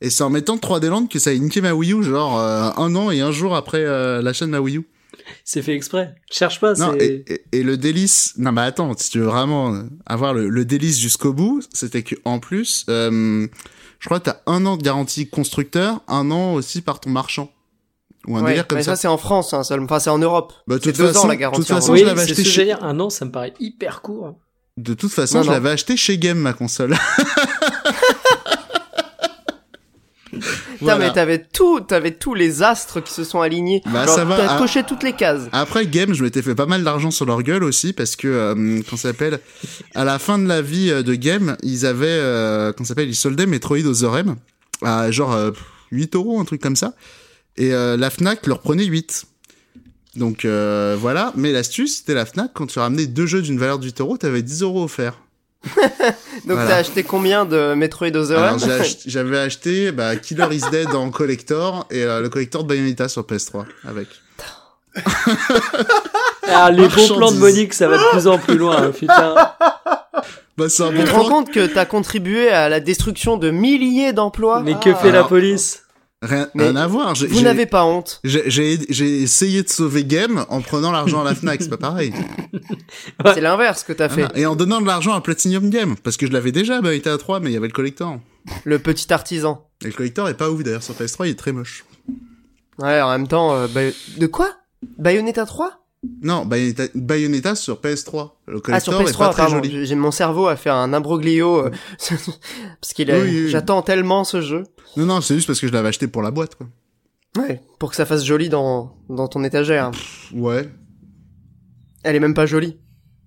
et 0.00 0.10
c'est 0.10 0.22
en 0.24 0.30
mettant 0.30 0.56
3D 0.56 0.88
Land 0.88 1.06
que 1.06 1.18
ça 1.20 1.30
a 1.30 1.34
niqué 1.34 1.60
ma 1.60 1.72
Wii 1.74 1.92
U, 1.92 2.02
genre, 2.02 2.38
euh, 2.40 2.70
un 2.76 2.94
an 2.96 3.10
et 3.12 3.20
un 3.20 3.30
jour 3.32 3.54
après 3.54 3.84
euh, 3.84 4.22
l'achat 4.22 4.46
de 4.46 4.50
ma 4.50 4.60
Wii 4.60 4.78
U. 4.78 4.86
C'est 5.44 5.62
fait 5.62 5.74
exprès. 5.74 6.14
Cherche 6.30 6.60
pas, 6.60 6.74
Non, 6.74 6.94
c'est... 6.98 7.06
et, 7.06 7.32
et, 7.32 7.58
et 7.58 7.62
le 7.62 7.76
délice, 7.76 8.34
non, 8.36 8.52
mais 8.52 8.62
attends, 8.62 8.92
si 8.96 9.10
tu 9.10 9.18
veux 9.20 9.26
vraiment 9.26 9.82
avoir 10.06 10.34
le, 10.34 10.48
le 10.48 10.64
délice 10.64 10.98
jusqu'au 10.98 11.32
bout, 11.32 11.62
c'était 11.72 12.02
que, 12.02 12.14
en 12.24 12.38
plus, 12.38 12.84
euh, 12.88 13.46
je 13.98 14.06
crois 14.06 14.20
que 14.20 14.24
t'as 14.26 14.36
un 14.46 14.64
an 14.66 14.76
de 14.76 14.82
garantie 14.82 15.28
constructeur, 15.28 16.00
un 16.08 16.30
an 16.30 16.54
aussi 16.54 16.80
par 16.82 17.00
ton 17.00 17.10
marchand. 17.10 17.50
Ou 18.26 18.36
un 18.36 18.42
Ouais, 18.42 18.48
délire 18.50 18.66
comme 18.66 18.78
mais 18.78 18.82
ça. 18.84 18.96
ça, 18.96 19.02
c'est 19.02 19.08
en 19.08 19.16
France, 19.16 19.54
hein, 19.54 19.62
ça- 19.62 19.78
enfin 19.80 20.00
c'est 20.00 20.10
en 20.10 20.18
Europe. 20.18 20.52
Bah, 20.66 20.76
de 20.76 20.82
c'est 20.82 20.90
toute 20.92 20.98
deux 21.00 21.06
façon- 21.12 21.24
ans 21.24 21.28
la 21.28 21.34
de 21.36 21.40
garantie. 21.40 21.60
toute 21.62 21.70
en 21.70 21.74
façon, 21.76 21.92
vrai. 21.92 21.98
je 22.00 22.04
Oui, 22.04 22.08
l'avais 22.08 22.24
c'est 22.26 22.32
acheté 22.32 22.44
chez-. 22.44 22.72
Un 22.72 23.00
an, 23.00 23.08
ça 23.10 23.24
me 23.24 23.30
paraît 23.30 23.54
hyper 23.60 24.02
court. 24.02 24.34
De 24.76 24.92
toute 24.94 25.12
façon, 25.12 25.38
Non, 25.38 25.44
je 25.44 25.50
l'avais 25.50 25.70
acheté 25.70 25.96
chez 25.96 26.18
Game, 26.18 26.38
ma 26.38 26.52
console. 26.52 26.94
Putain, 30.78 30.98
mais 30.98 31.12
t'avais 31.12 31.38
tout, 31.38 31.80
t'avais 31.80 32.12
tous 32.12 32.34
les 32.34 32.62
astres 32.62 33.00
qui 33.00 33.12
se 33.12 33.24
sont 33.24 33.40
alignés. 33.40 33.82
Bah, 33.86 34.06
Genre, 34.06 34.14
ça 34.14 34.24
va, 34.24 34.36
T'as 34.36 34.54
ah. 34.54 34.58
coché 34.58 34.82
toutes 34.84 35.02
les 35.02 35.12
cases. 35.12 35.48
Après 35.52 35.86
Game, 35.86 36.14
je 36.14 36.22
m'étais 36.22 36.42
fait 36.42 36.54
pas 36.54 36.66
mal 36.66 36.84
d'argent 36.84 37.10
sur 37.10 37.26
leur 37.26 37.42
gueule 37.42 37.64
aussi 37.64 37.92
parce 37.92 38.16
que 38.16 38.28
euh, 38.28 38.80
qu'on 38.88 38.96
s'appelle 38.96 39.40
à 39.94 40.04
la 40.04 40.18
fin 40.18 40.38
de 40.38 40.46
la 40.46 40.62
vie 40.62 40.90
euh, 40.90 41.02
de 41.02 41.14
Game, 41.14 41.56
ils 41.62 41.86
avaient 41.86 42.06
euh, 42.08 42.72
qu'on 42.72 42.84
s'appelle 42.84 43.08
ils 43.08 43.16
soldaient 43.16 43.46
Metroid 43.46 43.84
aux 43.86 44.04
Orem 44.04 44.36
à 44.82 45.10
genre 45.10 45.32
euh, 45.32 45.50
8 45.90 46.14
euros 46.14 46.40
un 46.40 46.44
truc 46.44 46.60
comme 46.60 46.76
ça 46.76 46.94
et 47.56 47.72
euh, 47.74 47.96
la 47.96 48.10
Fnac 48.10 48.46
leur 48.46 48.60
prenait 48.60 48.84
8. 48.84 49.24
Donc 50.16 50.44
euh, 50.44 50.96
voilà, 50.98 51.32
mais 51.36 51.52
l'astuce 51.52 51.98
c'était 51.98 52.14
la 52.14 52.24
Fnac 52.24 52.52
quand 52.54 52.66
tu 52.66 52.78
ramenais 52.78 53.06
deux 53.06 53.26
jeux 53.26 53.42
d'une 53.42 53.58
valeur 53.58 53.78
de 53.78 53.84
8 53.84 54.00
euros, 54.00 54.16
t'avais 54.16 54.42
10 54.42 54.62
euros 54.62 54.84
offerts. 54.84 55.20
Donc 56.46 56.56
Voilà. 56.56 56.66
t'as 56.68 56.76
acheté 56.76 57.02
combien 57.02 57.44
de 57.44 57.74
Metroid 57.74 58.14
Other 58.14 58.56
j'avais 59.06 59.38
acheté 59.38 59.92
bah, 59.92 60.16
Killer 60.16 60.46
is 60.52 60.62
Dead 60.70 60.94
en 60.94 61.10
collector 61.10 61.86
et 61.90 62.02
euh, 62.04 62.20
le 62.20 62.28
collector 62.28 62.62
de 62.64 62.68
Bayonetta 62.68 63.08
sur 63.08 63.22
PS3 63.22 63.64
avec. 63.86 64.08
Ah, 66.50 66.70
les 66.70 66.88
bons 66.88 67.16
plans 67.16 67.30
de 67.30 67.36
Monique, 67.36 67.74
ça 67.74 67.88
va 67.88 67.98
de 67.98 68.10
plus 68.10 68.26
en 68.26 68.38
plus 68.38 68.56
loin, 68.56 68.84
hein, 68.84 68.90
putain. 68.90 69.34
Bah 70.56 70.64
Tu 70.68 71.04
te 71.04 71.10
rends 71.10 71.28
compte 71.28 71.50
que 71.52 71.66
t'as 71.66 71.84
contribué 71.84 72.48
à 72.48 72.68
la 72.68 72.80
destruction 72.80 73.36
de 73.36 73.50
milliers 73.50 74.12
d'emplois 74.12 74.60
Mais 74.62 74.74
que 74.74 74.94
fait 74.94 75.10
Alors- 75.10 75.22
la 75.24 75.28
police? 75.28 75.82
Rien, 76.20 76.48
rien 76.54 76.74
à 76.74 76.86
voir. 76.88 77.14
Vous 77.14 77.42
n'avez 77.42 77.66
pas 77.66 77.84
honte. 77.84 78.20
J'ai 78.24 78.72
essayé 79.22 79.62
de 79.62 79.68
sauver 79.68 80.04
Game 80.04 80.44
en 80.48 80.60
prenant 80.60 80.90
l'argent 80.90 81.20
à 81.20 81.24
la 81.24 81.34
Fnac, 81.34 81.62
c'est 81.62 81.68
pas 81.68 81.76
pareil. 81.76 82.12
Ouais. 83.24 83.34
C'est 83.34 83.40
l'inverse 83.40 83.82
que 83.82 83.92
t'as 83.92 84.08
fait. 84.08 84.22
Voilà. 84.22 84.38
Et 84.38 84.46
en 84.46 84.54
donnant 84.56 84.80
de 84.80 84.86
l'argent 84.86 85.12
à 85.12 85.20
Platinum 85.20 85.70
Game, 85.70 85.96
parce 86.02 86.16
que 86.16 86.26
je 86.26 86.32
l'avais 86.32 86.52
déjà, 86.52 86.80
bah, 86.80 86.94
il 86.94 86.98
était 86.98 87.10
à 87.10 87.18
3, 87.18 87.40
mais 87.40 87.50
il 87.50 87.52
y 87.52 87.56
avait 87.56 87.66
le 87.66 87.72
collector. 87.72 88.18
Le 88.64 88.78
petit 88.78 89.12
artisan. 89.12 89.66
Et 89.82 89.88
le 89.88 89.92
collector 89.92 90.28
est 90.28 90.36
pas 90.36 90.50
ouf 90.50 90.62
d'ailleurs 90.62 90.82
sur 90.82 90.94
PS3, 90.94 91.26
il 91.26 91.30
est 91.30 91.34
très 91.34 91.52
moche. 91.52 91.84
Ouais, 92.78 93.00
en 93.00 93.10
même 93.10 93.26
temps, 93.28 93.54
euh, 93.54 93.66
de 94.16 94.26
quoi? 94.26 94.52
Bayonetta 94.98 95.44
3 95.46 95.80
Non, 96.22 96.46
Bayonetta, 96.46 96.84
Bayonetta 96.94 97.54
sur 97.56 97.80
PS3. 97.80 98.30
Le 98.46 98.60
Ah, 98.68 98.78
sur 98.80 98.92
collector 98.92 99.00
est 99.00 99.04
pas 99.04 99.10
PS3, 99.10 99.32
très 99.32 99.42
pardon. 99.42 99.56
joli. 99.56 99.86
J'ai 99.86 99.94
mon 99.96 100.10
cerveau 100.12 100.46
a 100.46 100.56
fait 100.56 100.70
un 100.70 100.92
imbroglio 100.92 101.66
euh, 101.66 101.70
parce 102.80 102.92
qu'il. 102.94 103.10
Oui, 103.10 103.18
oui, 103.20 103.42
oui. 103.44 103.48
J'attends 103.50 103.82
tellement 103.82 104.22
ce 104.24 104.40
jeu. 104.40 104.62
Non, 104.96 105.06
non, 105.06 105.20
c'est 105.20 105.34
juste 105.34 105.46
parce 105.48 105.60
que 105.60 105.66
je 105.66 105.72
l'avais 105.72 105.88
acheté 105.88 106.06
pour 106.06 106.22
la 106.22 106.30
boîte, 106.30 106.54
quoi. 106.54 106.66
Ouais, 107.36 107.60
pour 107.78 107.90
que 107.90 107.96
ça 107.96 108.06
fasse 108.06 108.24
joli 108.24 108.48
dans 108.48 108.96
dans 109.08 109.28
ton 109.28 109.42
étagère. 109.44 109.90
Ouais. 110.32 110.68
Elle 112.04 112.16
est 112.16 112.20
même 112.20 112.34
pas 112.34 112.46
jolie. 112.46 112.78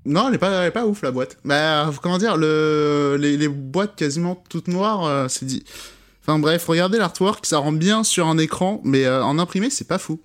Non, 0.06 0.30
elle 0.30 0.36
est 0.36 0.40
pas, 0.40 0.62
elle 0.62 0.68
est 0.70 0.72
pas 0.72 0.88
ouf 0.88 1.02
la 1.04 1.12
boîte. 1.12 1.38
Bah, 1.46 1.92
comment 2.02 2.18
dire, 2.18 2.36
le, 2.38 3.18
les, 3.20 3.38
les 3.38 3.48
boîtes 3.48 3.96
quasiment 3.96 4.42
toutes 4.50 4.68
noires, 4.68 5.06
euh, 5.06 5.28
c'est 5.28 5.46
dit. 5.46 5.64
Enfin 6.24 6.40
bref, 6.40 6.66
regardez 6.66 6.98
l'artwork, 6.98 7.46
ça 7.46 7.60
rend 7.60 7.72
bien 7.72 8.04
sur 8.04 8.28
un 8.28 8.38
écran, 8.38 8.82
mais 8.84 9.06
euh, 9.06 9.24
en 9.24 9.38
imprimé, 9.38 9.70
c'est 9.70 9.88
pas 9.88 9.98
fou. 10.00 10.20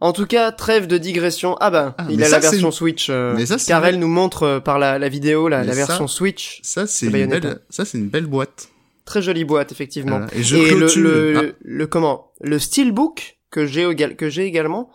En 0.00 0.12
tout 0.12 0.26
cas, 0.26 0.52
trêve 0.52 0.86
de 0.86 0.96
digression. 0.98 1.56
Ah 1.60 1.70
bah, 1.70 1.94
Ah, 1.98 2.06
il 2.08 2.22
a 2.22 2.26
ça, 2.26 2.32
la 2.32 2.38
version 2.50 2.70
Switch. 2.70 3.08
euh, 3.10 3.34
Mais 3.36 3.46
ça, 3.46 3.56
car 3.66 3.84
elle 3.84 3.98
nous 3.98 4.06
montre 4.08 4.42
euh, 4.44 4.60
par 4.60 4.78
la, 4.78 4.98
la 4.98 5.08
vidéo 5.08 5.48
la, 5.48 5.64
la 5.64 5.72
ça- 5.72 5.86
version 5.86 6.06
Switch. 6.06 6.60
Ça, 6.62 6.86
c'est 6.86 7.06
une 7.06 7.26
belle, 7.26 7.60
ça, 7.70 7.84
c'est 7.84 7.98
une 7.98 8.08
belle 8.08 8.26
boîte. 8.26 8.68
Très 9.04 9.22
jolie 9.22 9.44
boîte, 9.44 9.72
effectivement. 9.72 10.20
Et 10.32 10.42
je 10.42 10.56
Et 10.56 10.70
le, 10.70 10.86
le, 10.96 11.34
Ah, 11.36 11.42
le, 11.42 11.56
le- 11.62 11.86
comment 11.86 12.30
Le 12.40 12.58
steelbook 12.58 13.38
que 13.50 13.66
j'ai 13.66 13.92
que 14.16 14.28
j'ai 14.28 14.44
également 14.44 14.90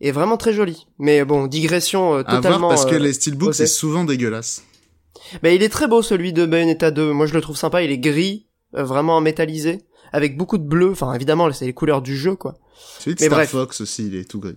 est 0.00 0.10
vraiment 0.10 0.36
très 0.36 0.52
joli. 0.52 0.86
Mais 0.98 1.24
bon, 1.24 1.46
digression 1.46 2.14
euh, 2.16 2.20
à 2.20 2.36
totalement. 2.36 2.58
voir 2.58 2.70
parce 2.70 2.86
que 2.86 2.96
les 2.96 3.12
steelbooks, 3.12 3.54
c'est 3.54 3.66
souvent 3.66 4.04
dégueulasse. 4.04 4.64
bah, 5.42 5.50
il 5.50 5.62
est 5.62 5.68
très 5.68 5.86
beau 5.86 6.02
celui 6.02 6.32
de 6.32 6.46
Bayonetta 6.46 6.90
2. 6.90 7.12
Moi, 7.12 7.26
je 7.26 7.34
le 7.34 7.40
trouve 7.40 7.56
sympa. 7.56 7.82
Il 7.82 7.90
est 7.92 7.98
gris, 7.98 8.46
vraiment 8.72 9.20
métallisé, 9.20 9.82
avec 10.12 10.36
beaucoup 10.36 10.58
de 10.58 10.64
bleu. 10.66 10.90
Enfin, 10.92 11.12
évidemment, 11.14 11.50
c'est 11.52 11.66
les 11.66 11.72
couleurs 11.72 12.02
du 12.02 12.16
jeu, 12.16 12.34
quoi. 12.36 12.54
Celui 12.98 13.14
de 13.16 13.20
Mais 13.20 13.26
Star 13.26 13.38
bref. 13.38 13.50
Fox 13.50 13.80
aussi, 13.80 14.06
il 14.06 14.14
est 14.14 14.28
tout 14.30 14.40
gris. 14.40 14.56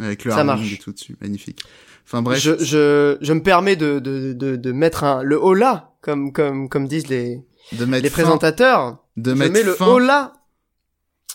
Avec 0.00 0.24
le 0.24 0.30
Ça 0.30 0.38
harmony 0.38 0.60
marche. 0.60 0.72
et 0.74 0.78
tout 0.78 0.92
dessus. 0.92 1.16
Magnifique. 1.20 1.60
Enfin 2.06 2.22
bref. 2.22 2.38
Je, 2.40 2.58
je, 2.62 3.18
je 3.20 3.32
me 3.32 3.42
permets 3.42 3.76
de, 3.76 3.98
de, 3.98 4.32
de, 4.32 4.56
de 4.56 4.72
mettre 4.72 5.04
un, 5.04 5.22
le 5.22 5.36
hola, 5.36 5.92
comme, 6.00 6.32
comme, 6.32 6.68
comme 6.68 6.86
disent 6.88 7.08
les, 7.08 7.42
de 7.72 7.84
mettre 7.84 8.04
les 8.04 8.10
fin, 8.10 8.22
présentateurs. 8.22 8.98
de 9.16 9.30
Je 9.30 9.36
mettre 9.36 9.52
mets 9.52 9.62
le 9.62 9.74
fin, 9.74 9.86
hola 9.86 10.32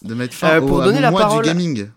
de 0.02 0.14
mettre 0.16 0.34
fin 0.34 0.58
Euh, 0.58 0.62
pour 0.62 0.82
donner 0.84 1.00
la 1.02 1.12
mois 1.12 1.22
parole- 1.22 1.44
du 1.44 1.50
gaming. 1.50 1.88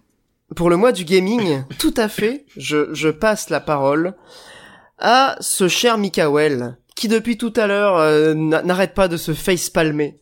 pour 0.55 0.71
le 0.71 0.77
mois 0.77 0.93
du 0.93 1.05
gaming. 1.05 1.63
Tout 1.79 1.95
à 1.97 2.09
fait. 2.09 2.45
Je, 2.57 2.93
je 2.95 3.09
passe 3.09 3.49
la 3.51 3.61
parole 3.61 4.15
à 4.99 5.37
ce 5.41 5.69
cher 5.69 5.99
Mikael, 5.99 6.79
qui 6.95 7.09
depuis 7.09 7.37
tout 7.37 7.53
à 7.57 7.67
l'heure 7.67 7.97
euh, 7.99 8.35
n'a- 8.35 8.63
n'arrête 8.63 8.95
pas 8.95 9.09
de 9.09 9.17
se 9.17 9.35
face 9.35 9.69
palmer 9.71 10.19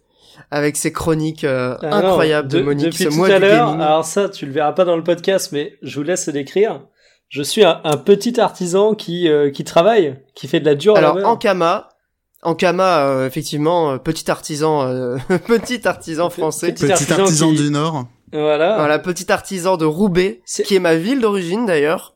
avec 0.50 0.76
ses 0.76 0.92
chroniques 0.92 1.44
euh, 1.44 1.76
Ah 1.82 1.88
non, 2.02 2.08
incroyables 2.08 2.48
de, 2.48 2.58
de- 2.58 2.62
Monique, 2.62 2.86
Depuis 2.86 3.04
ce 3.04 3.08
tout 3.08 3.14
mois 3.16 3.28
à 3.28 3.38
l'heure, 3.38 3.68
alors 3.70 4.04
ça, 4.04 4.28
tu 4.28 4.46
le 4.46 4.52
verras 4.52 4.72
pas 4.72 4.84
dans 4.84 4.96
le 4.96 5.02
podcast, 5.04 5.50
mais 5.52 5.76
je 5.82 5.96
vous 5.96 6.02
laisse 6.04 6.26
le 6.26 6.32
décrire. 6.32 6.82
Je 7.28 7.42
suis 7.42 7.64
un, 7.64 7.80
un 7.84 7.96
petit 7.96 8.38
artisan 8.40 8.94
qui 8.94 9.28
euh, 9.28 9.50
qui 9.50 9.64
travaille, 9.64 10.20
qui 10.34 10.46
fait 10.46 10.60
de 10.60 10.66
la 10.66 10.74
dure 10.74 10.96
Alors. 10.96 11.18
Ankama, 11.24 11.88
Ankama, 12.42 13.06
euh, 13.08 13.26
effectivement, 13.26 13.92
euh, 13.92 13.98
petit 13.98 14.30
artisan, 14.30 14.86
euh, 14.86 15.16
petit 15.46 15.86
artisan 15.88 16.28
français. 16.30 16.72
Petit 16.72 16.84
Petit 16.84 16.92
artisan 16.92 17.18
artisan 17.22 17.50
qui- 17.50 17.56
du 17.56 17.70
Nord. 17.70 18.04
Voilà. 18.32 18.76
Voilà, 18.76 18.98
petit 18.98 19.30
artisan 19.32 19.76
de 19.76 19.84
Roubaix, 19.84 20.42
qui 20.64 20.74
est 20.74 20.80
ma 20.80 20.96
ville 20.96 21.20
d'origine 21.20 21.66
d'ailleurs. 21.66 22.14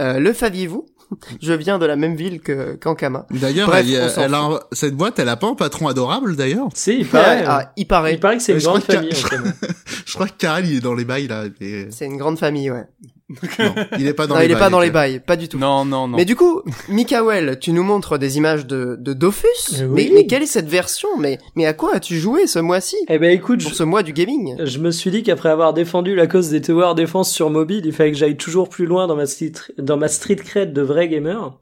Euh, 0.00 0.18
le 0.20 0.32
saviez-vous 0.32 0.86
Je 1.42 1.52
viens 1.52 1.78
de 1.78 1.86
la 1.86 1.96
même 1.96 2.14
ville 2.16 2.40
que 2.40 2.74
qu'Ankama. 2.74 3.26
D'ailleurs, 3.30 3.68
Bref, 3.68 3.86
elle, 3.88 4.00
a- 4.00 4.06
on 4.06 4.08
s'en 4.08 4.22
elle 4.22 4.34
a 4.34 4.40
un- 4.42 4.60
cette 4.72 4.94
boîte, 4.94 5.18
elle 5.18 5.28
a 5.28 5.36
pas 5.36 5.48
un 5.48 5.54
patron 5.54 5.88
adorable 5.88 6.36
d'ailleurs? 6.36 6.68
Si, 6.74 7.00
il 7.00 7.06
paraît. 7.06 7.44
Ah, 7.46 7.72
il 7.76 7.86
paraît. 7.86 8.14
il 8.14 8.20
paraît 8.20 8.36
que 8.36 8.42
c'est 8.42 8.52
une 8.52 8.58
grande 8.58 8.82
famille. 8.82 9.10
Je 10.06 10.14
crois 10.14 10.26
que 10.28 10.36
Karel, 10.38 10.66
il 10.66 10.76
est 10.76 10.80
dans 10.80 10.94
les 10.94 11.04
bails 11.04 11.28
là. 11.28 11.44
C'est 11.90 12.06
une 12.06 12.16
grande 12.16 12.38
famille, 12.38 12.70
ouais. 12.70 12.84
Non, 13.28 13.74
il 13.98 14.06
est 14.06 14.14
pas 14.14 14.26
dans 14.26 14.34
non, 14.36 14.40
les 14.40 14.46
il 14.46 14.50
est 14.50 14.54
bails. 14.54 14.60
pas 14.62 14.70
dans 14.70 14.80
les 14.80 14.90
bails, 14.90 15.20
pas 15.20 15.36
du 15.36 15.48
tout. 15.48 15.58
Non, 15.58 15.84
non, 15.84 16.08
non. 16.08 16.16
Mais 16.16 16.24
du 16.24 16.34
coup, 16.34 16.62
Mikael, 16.88 17.58
tu 17.60 17.72
nous 17.72 17.82
montres 17.82 18.18
des 18.18 18.38
images 18.38 18.66
de, 18.66 18.96
de 18.98 19.12
Dofus. 19.12 19.46
Euh, 19.80 19.88
mais, 19.90 20.04
oui. 20.06 20.10
mais 20.14 20.26
quelle 20.26 20.42
est 20.42 20.46
cette 20.46 20.68
version? 20.68 21.08
Mais, 21.18 21.38
mais 21.54 21.66
à 21.66 21.74
quoi 21.74 21.94
as-tu 21.94 22.18
joué 22.18 22.46
ce 22.46 22.58
mois-ci? 22.58 22.96
Eh 23.08 23.18
ben 23.18 23.30
écoute, 23.30 23.60
Pour 23.62 23.70
je, 23.70 23.76
ce 23.76 23.82
mois 23.82 24.02
du 24.02 24.12
gaming 24.14 24.56
je 24.64 24.78
me 24.78 24.90
suis 24.90 25.10
dit 25.10 25.22
qu'après 25.22 25.50
avoir 25.50 25.74
défendu 25.74 26.14
la 26.14 26.26
cause 26.26 26.48
des 26.48 26.62
tower 26.62 26.94
défense 26.96 27.30
sur 27.30 27.50
mobile, 27.50 27.82
il 27.84 27.92
fallait 27.92 28.12
que 28.12 28.16
j'aille 28.18 28.36
toujours 28.38 28.70
plus 28.70 28.86
loin 28.86 29.06
dans 29.06 29.16
ma 29.16 29.26
street, 29.26 29.52
dans 29.76 29.98
ma 29.98 30.08
street 30.08 30.36
cred 30.36 30.72
de 30.72 30.80
vrai 30.82 31.08
gamer. 31.08 31.58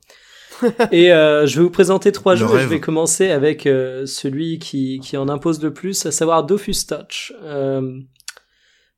Et 0.93 1.13
euh, 1.13 1.47
je 1.47 1.57
vais 1.59 1.65
vous 1.65 1.71
présenter 1.71 2.13
trois 2.13 2.35
Le 2.35 2.47
jeux. 2.47 2.59
et 2.59 2.63
Je 2.63 2.67
vais 2.69 2.81
commencer 2.81 3.31
avec 3.31 3.67
euh, 3.67 4.07
celui 4.07 4.59
qui, 4.59 5.01
qui 5.03 5.17
en 5.17 5.29
impose 5.29 5.63
le 5.63 5.73
plus, 5.73 6.07
à 6.07 6.13
savoir 6.13 6.45
Dofus 6.45 6.87
Touch. 6.89 7.33
Euh, 7.43 7.99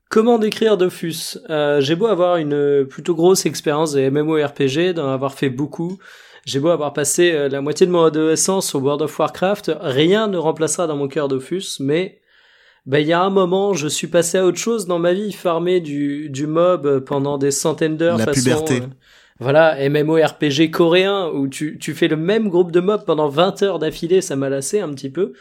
comment 0.09 0.39
décrire 0.39 0.77
Dofus? 0.77 1.39
Euh, 1.51 1.81
J'ai 1.81 1.95
beau 1.97 2.07
avoir 2.07 2.37
une 2.37 2.87
plutôt 2.87 3.15
grosse 3.15 3.47
expérience 3.47 3.93
des 3.93 4.11
MMORPG, 4.11 4.93
d'en 4.95 5.09
avoir 5.09 5.35
fait 5.35 5.51
beaucoup. 5.51 5.99
J'ai 6.45 6.61
beau 6.61 6.69
avoir 6.69 6.93
passé 6.93 7.33
euh, 7.33 7.49
la 7.49 7.61
moitié 7.61 7.87
de 7.87 7.93
mon 7.93 8.05
adolescence 8.05 8.75
au 8.75 8.81
World 8.81 9.03
of 9.03 9.19
Warcraft, 9.19 9.73
rien 9.81 10.29
ne 10.29 10.39
remplacera 10.39 10.87
dans 10.87 10.97
mon 10.97 11.09
cœur 11.09 11.29
Dofus, 11.29 11.79
mais 11.81 12.21
ben, 12.87 13.01
il 13.01 13.07
y 13.07 13.13
a 13.13 13.21
un 13.21 13.29
moment, 13.29 13.75
je 13.75 13.87
suis 13.87 14.07
passé 14.07 14.39
à 14.39 14.47
autre 14.47 14.57
chose 14.57 14.87
dans 14.87 14.99
ma 14.99 15.13
vie, 15.13 15.33
farmer 15.33 15.81
du, 15.81 16.31
du 16.31 16.47
mob 16.47 17.01
pendant 17.01 17.37
des 17.37 17.51
centaines 17.51 17.99
d'heures. 17.99 18.17
La 18.17 18.25
façon, 18.25 18.41
puberté. 18.41 18.75
euh, 18.77 18.87
voilà, 19.41 19.77
MMORPG 19.91 20.71
coréen, 20.71 21.29
où 21.35 21.49
tu, 21.49 21.77
tu 21.79 21.93
fais 21.93 22.09
le 22.09 22.17
même 22.17 22.49
groupe 22.49 22.73
de 22.73 22.81
mobs 22.81 23.05
pendant 23.05 23.29
20 23.29 23.63
heures 23.63 23.79
d'affilée, 23.79 24.23
ça 24.23 24.37
m'a 24.37 24.49
lassé 24.49 24.81
un 24.81 24.89
petit 24.89 25.11
peu. 25.11 25.35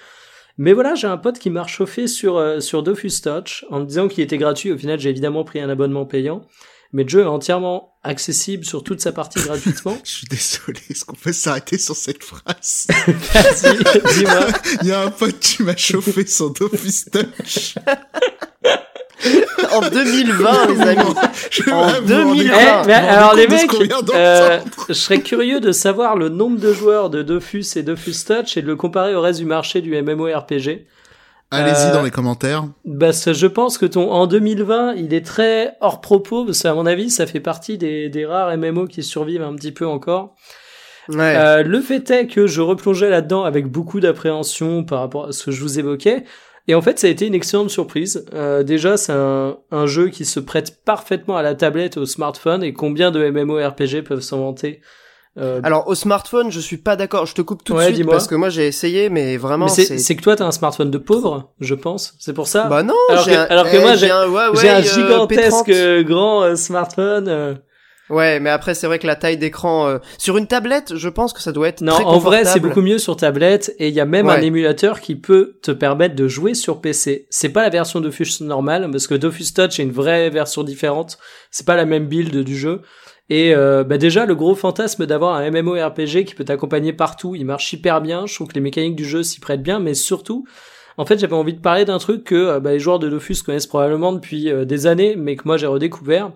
Mais 0.57 0.73
voilà, 0.73 0.95
j'ai 0.95 1.07
un 1.07 1.17
pote 1.17 1.37
qui 1.37 1.49
m'a 1.49 1.67
chauffé 1.67 2.07
sur, 2.07 2.37
euh, 2.37 2.59
sur 2.59 2.81
Dofus 2.81 3.21
Touch, 3.21 3.65
en 3.69 3.81
me 3.81 3.85
disant 3.85 4.07
qu'il 4.07 4.23
était 4.23 4.37
gratuit. 4.37 4.71
Au 4.71 4.77
final, 4.77 4.99
j'ai 4.99 5.09
évidemment 5.09 5.43
pris 5.43 5.59
un 5.59 5.69
abonnement 5.69 6.05
payant. 6.05 6.41
Mais 6.93 7.03
le 7.03 7.09
jeu 7.09 7.21
est 7.21 7.25
entièrement 7.25 7.97
accessible 8.03 8.65
sur 8.65 8.83
toute 8.83 9.01
sa 9.01 9.11
partie 9.11 9.39
gratuitement. 9.39 9.97
Je 10.03 10.11
suis 10.11 10.27
désolé, 10.27 10.79
est-ce 10.89 11.05
qu'on 11.05 11.15
peut 11.15 11.33
s'arrêter 11.33 11.77
sur 11.77 11.95
cette 11.95 12.23
phrase? 12.23 12.87
Vas-y, 13.33 13.77
dis-moi. 14.15 14.47
Il 14.81 14.87
y 14.87 14.91
a 14.91 15.01
un 15.03 15.11
pote 15.11 15.39
qui 15.39 15.63
m'a 15.63 15.75
chauffé 15.75 16.25
son 16.25 16.49
Dofus 16.49 17.09
Touch. 17.11 17.75
En 19.73 19.81
2020, 19.81 20.67
les 20.67 20.81
amis 20.81 21.13
Je 21.49 21.61
En 21.63 21.63
vais 21.63 21.71
vous 21.71 21.77
rendre 21.77 22.01
2020. 22.07 22.83
Eh, 22.83 22.87
mais 22.87 22.93
alors 22.93 23.35
les 23.35 23.47
mecs, 23.47 23.69
euh, 24.13 24.59
je 24.87 24.93
serais 24.93 25.19
curieux 25.19 25.59
de 25.59 25.71
savoir 25.71 26.15
le 26.15 26.29
nombre 26.29 26.59
de 26.59 26.71
joueurs 26.71 27.09
de 27.09 27.21
Dofus 27.21 27.65
et 27.75 27.83
Dofus 27.83 28.25
Touch 28.25 28.57
et 28.57 28.61
de 28.61 28.67
le 28.67 28.75
comparer 28.75 29.15
au 29.15 29.21
reste 29.21 29.39
du 29.39 29.45
marché 29.45 29.81
du 29.81 29.99
MMORPG. 30.01 30.85
Allez-y 31.49 31.87
euh, 31.87 31.93
dans 31.93 32.03
les 32.03 32.11
commentaires. 32.11 32.65
Bah, 32.85 33.11
je 33.11 33.47
pense 33.47 33.77
que 33.77 33.85
ton 33.85 34.11
en 34.11 34.27
2020, 34.27 34.95
il 34.95 35.13
est 35.13 35.25
très 35.25 35.75
hors 35.79 36.01
propos 36.01 36.45
parce 36.45 36.61
qu'à 36.61 36.73
mon 36.73 36.85
avis, 36.85 37.09
ça 37.09 37.25
fait 37.25 37.39
partie 37.39 37.77
des, 37.77 38.09
des 38.09 38.25
rares 38.25 38.55
MMO 38.57 38.85
qui 38.85 39.01
survivent 39.01 39.43
un 39.43 39.55
petit 39.55 39.71
peu 39.71 39.87
encore. 39.87 40.35
Ouais. 41.09 41.35
Euh, 41.37 41.63
le 41.63 41.79
fait 41.79 42.09
est 42.11 42.27
que 42.27 42.47
je 42.47 42.61
replongeais 42.61 43.09
là-dedans 43.09 43.45
avec 43.45 43.67
beaucoup 43.67 44.01
d'appréhension 44.01 44.83
par 44.83 44.99
rapport 44.99 45.27
à 45.27 45.31
ce 45.31 45.45
que 45.45 45.51
je 45.51 45.61
vous 45.61 45.79
évoquais. 45.79 46.25
Et 46.69 46.75
en 46.75 46.81
fait, 46.81 46.99
ça 46.99 47.07
a 47.07 47.09
été 47.09 47.25
une 47.27 47.35
excellente 47.35 47.69
surprise. 47.69 48.25
Euh, 48.33 48.61
déjà, 48.63 48.97
c'est 48.97 49.13
un, 49.13 49.57
un 49.71 49.85
jeu 49.85 50.09
qui 50.09 50.25
se 50.25 50.39
prête 50.39 50.83
parfaitement 50.83 51.37
à 51.37 51.41
la 51.41 51.55
tablette 51.55 51.95
et 51.97 51.99
au 51.99 52.05
smartphone. 52.05 52.61
Et 52.63 52.73
combien 52.73 53.11
de 53.11 53.29
MMORPG 53.29 54.01
peuvent 54.01 54.19
s'en 54.19 54.39
vanter 54.39 54.81
euh, 55.37 55.61
Alors 55.63 55.87
au 55.87 55.95
smartphone, 55.95 56.51
je 56.51 56.59
suis 56.59 56.75
pas 56.77 56.95
d'accord. 56.97 57.25
Je 57.25 57.35
te 57.35 57.41
coupe 57.41 57.63
tout 57.63 57.73
Ouais, 57.73 57.91
de 57.91 57.95
suite 57.95 58.07
parce 58.09 58.27
que 58.27 58.35
moi 58.35 58.49
j'ai 58.49 58.67
essayé, 58.67 59.09
mais 59.09 59.37
vraiment 59.37 59.67
c'est 59.69 60.15
que 60.15 60.21
toi, 60.21 60.35
t'as 60.35 60.45
un 60.45 60.51
smartphone 60.51 60.91
de 60.91 60.97
pauvre, 60.97 61.53
je 61.61 61.75
pense. 61.75 62.15
C'est 62.19 62.33
pour 62.33 62.47
ça. 62.47 62.65
Bah 62.65 62.83
non. 62.83 62.95
Alors 63.09 63.25
que- 63.25 63.31
un- 63.31 63.43
alors 63.43 63.65
que 63.69 63.77
eh, 63.77 63.79
moi, 63.79 63.95
j'ai- 63.95 64.09
un 64.11 64.25
J'ai 64.59 64.69
un 64.69 64.79
euh, 64.79 64.81
gigantesque 64.81 65.67
P30. 65.67 65.73
euh, 65.73 66.03
grand 66.03 66.43
euh, 66.43 66.55
smartphone. 66.55 67.59
Ouais, 68.09 68.39
mais 68.39 68.49
après 68.49 68.73
c'est 68.73 68.87
vrai 68.87 68.99
que 68.99 69.07
la 69.07 69.15
taille 69.17 69.37
d'écran 69.37 69.87
euh, 69.87 69.97
sur 70.17 70.37
une 70.37 70.47
tablette, 70.47 70.95
je 70.95 71.09
pense 71.09 71.33
que 71.33 71.41
ça 71.41 71.51
doit 71.51 71.67
être 71.67 71.81
Non, 71.81 71.93
très 71.93 72.03
en 72.05 72.19
vrai, 72.19 72.45
c'est 72.45 72.59
beaucoup 72.61 72.81
mieux 72.81 72.99
sur 72.99 73.17
tablette 73.17 73.75
et 73.79 73.89
il 73.89 73.93
y 73.93 73.99
a 73.99 74.05
même 74.05 74.27
Ouais. 74.27 74.35
un 74.35 74.41
émulateur 74.41 75.01
qui 75.01 75.15
peut 75.15 75.57
te 75.61 75.71
permettre 75.71 76.15
de 76.15 76.27
jouer 76.27 76.53
sur 76.53 76.79
PC. 76.79 77.27
C'est 77.29 77.49
pas 77.49 77.63
la 77.63 77.69
version 77.69 77.99
Dofus 77.99 78.41
normale 78.41 78.89
parce 78.91 79.07
que 79.07 79.15
Dofus 79.15 79.53
Touch 79.53 79.79
est 79.79 79.83
une 79.83 79.91
vraie 79.91 80.29
version 80.29 80.63
différente. 80.63 81.17
C'est 81.51 81.65
pas 81.65 81.75
la 81.75 81.85
même 81.85 82.07
build 82.07 82.35
du 82.43 82.57
jeu. 82.57 82.81
Et 83.29 83.53
euh, 83.53 83.83
bah 83.83 83.97
déjà, 83.97 84.25
le 84.25 84.35
gros 84.35 84.55
fantasme 84.55 85.05
d'avoir 85.05 85.35
un 85.35 85.51
MMORPG 85.51 86.23
qui 86.23 86.33
peut 86.33 86.45
t'accompagner 86.45 86.93
partout, 86.93 87.35
il 87.35 87.45
marche 87.45 87.73
hyper 87.73 87.99
bien. 87.99 88.25
Je 88.25 88.33
trouve 88.33 88.47
que 88.47 88.53
les 88.53 88.61
mécaniques 88.61 88.95
du 88.95 89.03
jeu 89.03 89.21
s'y 89.21 89.41
prêtent 89.41 89.61
bien, 89.63 89.79
mais 89.79 89.93
surtout, 89.95 90.45
en 90.95 91.05
fait, 91.05 91.19
j'avais 91.19 91.33
envie 91.35 91.53
de 91.53 91.59
parler 91.59 91.83
d'un 91.83 91.97
truc 91.97 92.23
que 92.23 92.35
euh, 92.35 92.59
bah, 92.61 92.71
les 92.71 92.79
joueurs 92.79 92.99
de 92.99 93.09
Dofus 93.09 93.35
connaissent 93.45 93.67
probablement 93.67 94.13
depuis 94.13 94.49
euh, 94.49 94.63
des 94.63 94.87
années, 94.87 95.15
mais 95.17 95.35
que 95.35 95.41
moi 95.43 95.57
j'ai 95.57 95.67
redécouvert. 95.67 96.31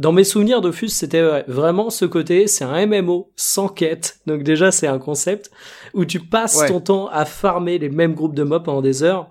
Dans 0.00 0.12
mes 0.12 0.24
souvenirs, 0.24 0.62
Dofus, 0.62 0.88
c'était 0.88 1.44
vraiment 1.46 1.90
ce 1.90 2.06
côté, 2.06 2.46
c'est 2.46 2.64
un 2.64 2.86
MMO 2.86 3.30
sans 3.36 3.68
quête. 3.68 4.18
Donc 4.26 4.42
déjà, 4.42 4.70
c'est 4.70 4.86
un 4.86 4.98
concept 4.98 5.50
où 5.92 6.06
tu 6.06 6.20
passes 6.20 6.56
Ouais. 6.56 6.68
ton 6.68 6.80
temps 6.80 7.08
à 7.08 7.26
farmer 7.26 7.78
les 7.78 7.90
mêmes 7.90 8.14
groupes 8.14 8.34
de 8.34 8.42
mobs 8.42 8.64
pendant 8.64 8.80
des 8.80 9.02
heures. 9.02 9.28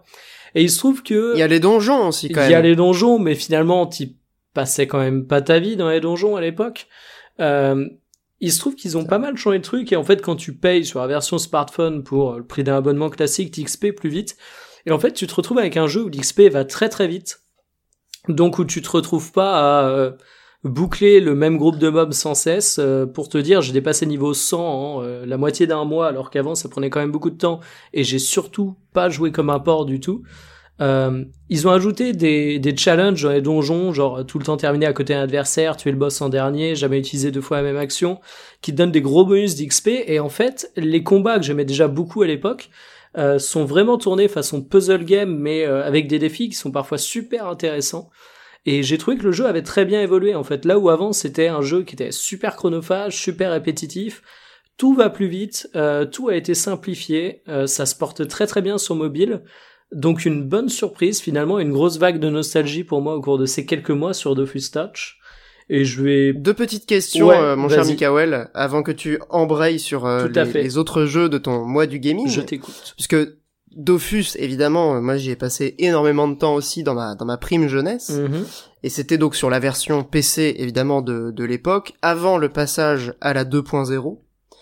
Et 0.53 0.61
il 0.61 0.69
se 0.69 0.77
trouve 0.77 1.01
que 1.01 1.33
il 1.35 1.39
y 1.39 1.41
a 1.41 1.47
les 1.47 1.59
donjons 1.59 2.09
aussi 2.09 2.29
quand 2.29 2.41
même. 2.41 2.49
Il 2.49 2.53
y 2.53 2.55
a 2.55 2.61
les 2.61 2.75
donjons, 2.75 3.17
mais 3.17 3.33
finalement, 3.33 3.87
tu 3.87 4.09
passais 4.53 4.85
quand 4.85 4.99
même 4.99 5.25
pas 5.25 5.41
ta 5.41 5.57
vie 5.57 5.75
dans 5.75 5.89
les 5.89 6.01
donjons 6.01 6.35
à 6.35 6.41
l'époque. 6.41 6.85
Euh, 7.39 7.87
il 8.39 8.51
se 8.51 8.59
trouve 8.59 8.75
qu'ils 8.75 8.95
ont 8.95 9.05
pas 9.05 9.17
mal 9.17 9.37
changé 9.37 9.57
de 9.57 9.63
trucs 9.63 9.91
et 9.91 9.95
en 9.95 10.03
fait 10.03 10.21
quand 10.21 10.35
tu 10.35 10.53
payes 10.55 10.85
sur 10.85 10.99
la 11.01 11.07
version 11.07 11.39
smartphone 11.39 12.03
pour 12.03 12.35
le 12.35 12.45
prix 12.45 12.63
d'un 12.63 12.77
abonnement 12.77 13.09
classique, 13.09 13.51
t'XP 13.51 13.91
plus 13.91 14.09
vite. 14.09 14.37
Et 14.85 14.91
en 14.91 14.99
fait 14.99 15.13
tu 15.13 15.25
te 15.25 15.33
retrouves 15.33 15.57
avec 15.57 15.77
un 15.77 15.87
jeu 15.87 16.03
où 16.03 16.09
l'XP 16.09 16.41
va 16.51 16.63
très 16.63 16.89
très 16.89 17.07
vite. 17.07 17.41
Donc 18.27 18.59
où 18.59 18.65
tu 18.65 18.81
te 18.81 18.89
retrouves 18.89 19.31
pas 19.31 19.79
à 19.81 19.89
euh, 19.89 20.11
boucler 20.63 21.19
le 21.19 21.35
même 21.35 21.57
groupe 21.57 21.77
de 21.77 21.89
mobs 21.89 22.11
sans 22.11 22.33
cesse 22.33 22.77
euh, 22.79 23.05
pour 23.05 23.29
te 23.29 23.37
dire 23.37 23.61
j'ai 23.61 23.71
dépassé 23.71 24.05
niveau 24.05 24.33
100 24.33 24.59
en 24.59 25.03
euh, 25.03 25.25
la 25.25 25.37
moitié 25.37 25.67
d'un 25.67 25.85
mois 25.85 26.07
alors 26.07 26.29
qu'avant 26.29 26.53
ça 26.53 26.67
prenait 26.67 26.89
quand 26.89 26.99
même 26.99 27.11
beaucoup 27.11 27.29
de 27.29 27.37
temps 27.37 27.61
et 27.93 28.03
j'ai 28.03 28.19
surtout 28.19 28.75
pas 28.91 29.09
joué 29.09 29.31
comme 29.31 29.49
un 29.49 29.59
porc 29.59 29.85
du 29.85 29.99
tout. 29.99 30.23
Euh, 30.81 31.25
ils 31.49 31.67
ont 31.67 31.71
ajouté 31.71 32.13
des, 32.13 32.57
des 32.59 32.75
challenges 32.75 33.21
dans 33.21 33.31
les 33.31 33.41
donjons, 33.41 33.93
genre 33.93 34.25
tout 34.25 34.39
le 34.39 34.45
temps 34.45 34.57
terminé 34.57 34.85
à 34.85 34.93
côté 34.93 35.13
d'un 35.13 35.21
adversaire, 35.21 35.75
tuer 35.75 35.91
le 35.91 35.97
boss 35.97 36.21
en 36.21 36.29
dernier, 36.29 36.75
jamais 36.75 36.99
utiliser 36.99 37.31
deux 37.31 37.41
fois 37.41 37.57
la 37.57 37.63
même 37.63 37.77
action, 37.77 38.19
qui 38.61 38.71
donnent 38.71 38.91
des 38.91 39.01
gros 39.01 39.25
bonus 39.25 39.55
d'XP. 39.55 39.89
Et 40.07 40.19
en 40.19 40.29
fait, 40.29 40.71
les 40.77 41.03
combats 41.03 41.37
que 41.37 41.43
j'aimais 41.43 41.65
déjà 41.65 41.87
beaucoup 41.87 42.21
à 42.21 42.27
l'époque 42.27 42.69
euh, 43.17 43.39
sont 43.39 43.65
vraiment 43.65 43.97
tournés 43.97 44.27
façon 44.27 44.61
puzzle 44.61 45.03
game, 45.03 45.35
mais 45.35 45.65
euh, 45.65 45.83
avec 45.83 46.07
des 46.07 46.19
défis 46.19 46.49
qui 46.49 46.55
sont 46.55 46.71
parfois 46.71 46.97
super 46.97 47.47
intéressants. 47.47 48.09
Et 48.71 48.83
j'ai 48.83 48.99
trouvé 48.99 49.17
que 49.17 49.23
le 49.23 49.31
jeu 49.31 49.47
avait 49.47 49.63
très 49.63 49.83
bien 49.83 49.99
évolué 49.99 50.35
en 50.35 50.43
fait. 50.43 50.63
Là 50.63 50.77
où 50.77 50.91
avant 50.91 51.11
c'était 51.11 51.47
un 51.47 51.61
jeu 51.61 51.81
qui 51.81 51.95
était 51.95 52.11
super 52.11 52.55
chronophage, 52.55 53.17
super 53.17 53.51
répétitif, 53.51 54.21
tout 54.77 54.93
va 54.93 55.09
plus 55.09 55.25
vite, 55.25 55.67
euh, 55.75 56.05
tout 56.05 56.29
a 56.29 56.35
été 56.35 56.53
simplifié, 56.53 57.41
euh, 57.47 57.65
ça 57.65 57.87
se 57.87 57.95
porte 57.95 58.27
très 58.27 58.45
très 58.45 58.61
bien 58.61 58.77
sur 58.77 58.93
mobile. 58.93 59.41
Donc 59.91 60.23
une 60.23 60.47
bonne 60.47 60.69
surprise, 60.69 61.19
finalement, 61.19 61.57
une 61.57 61.71
grosse 61.71 61.97
vague 61.97 62.19
de 62.19 62.29
nostalgie 62.29 62.83
pour 62.83 63.01
moi 63.01 63.15
au 63.15 63.21
cours 63.21 63.39
de 63.39 63.47
ces 63.47 63.65
quelques 63.65 63.89
mois 63.89 64.13
sur 64.13 64.35
Dofus 64.35 64.69
Touch. 64.71 65.17
Et 65.71 65.83
je 65.83 66.03
vais... 66.03 66.33
Deux 66.33 66.53
petites 66.53 66.85
questions, 66.85 67.29
Ouais, 67.29 67.37
euh, 67.37 67.55
mon 67.55 67.69
cher. 67.69 67.85
Mikael, 67.85 68.51
avant 68.53 68.83
que 68.83 68.91
tu 68.91 69.17
embrayes 69.31 69.79
sur 69.79 70.07
les, 70.07 70.53
les 70.53 70.77
autres 70.77 71.05
jeux 71.05 71.27
de 71.27 71.39
ton 71.39 71.65
mois 71.65 71.87
du 71.87 71.97
gaming. 71.97 72.27
Je 72.27 72.41
t'écoute. 72.41 72.93
Puisque 72.95 73.17
Dofus, 73.75 74.35
évidemment, 74.35 74.95
euh, 74.95 75.01
moi 75.01 75.17
j'y 75.17 75.31
ai 75.31 75.35
passé 75.35 75.75
énormément 75.77 76.27
de 76.27 76.35
temps 76.35 76.55
aussi 76.55 76.83
dans 76.83 76.95
ma 76.95 77.15
dans 77.15 77.25
ma 77.25 77.37
prime 77.37 77.67
jeunesse. 77.67 78.09
Mhm. 78.09 78.45
Et 78.83 78.89
c'était 78.89 79.17
donc 79.17 79.35
sur 79.35 79.49
la 79.49 79.59
version 79.59 80.03
PC, 80.03 80.55
évidemment, 80.57 81.01
de, 81.01 81.31
de 81.31 81.43
l'époque, 81.43 81.93
avant 82.01 82.37
le 82.37 82.49
passage 82.49 83.13
à 83.21 83.33
la 83.33 83.43
2.0. 83.43 84.19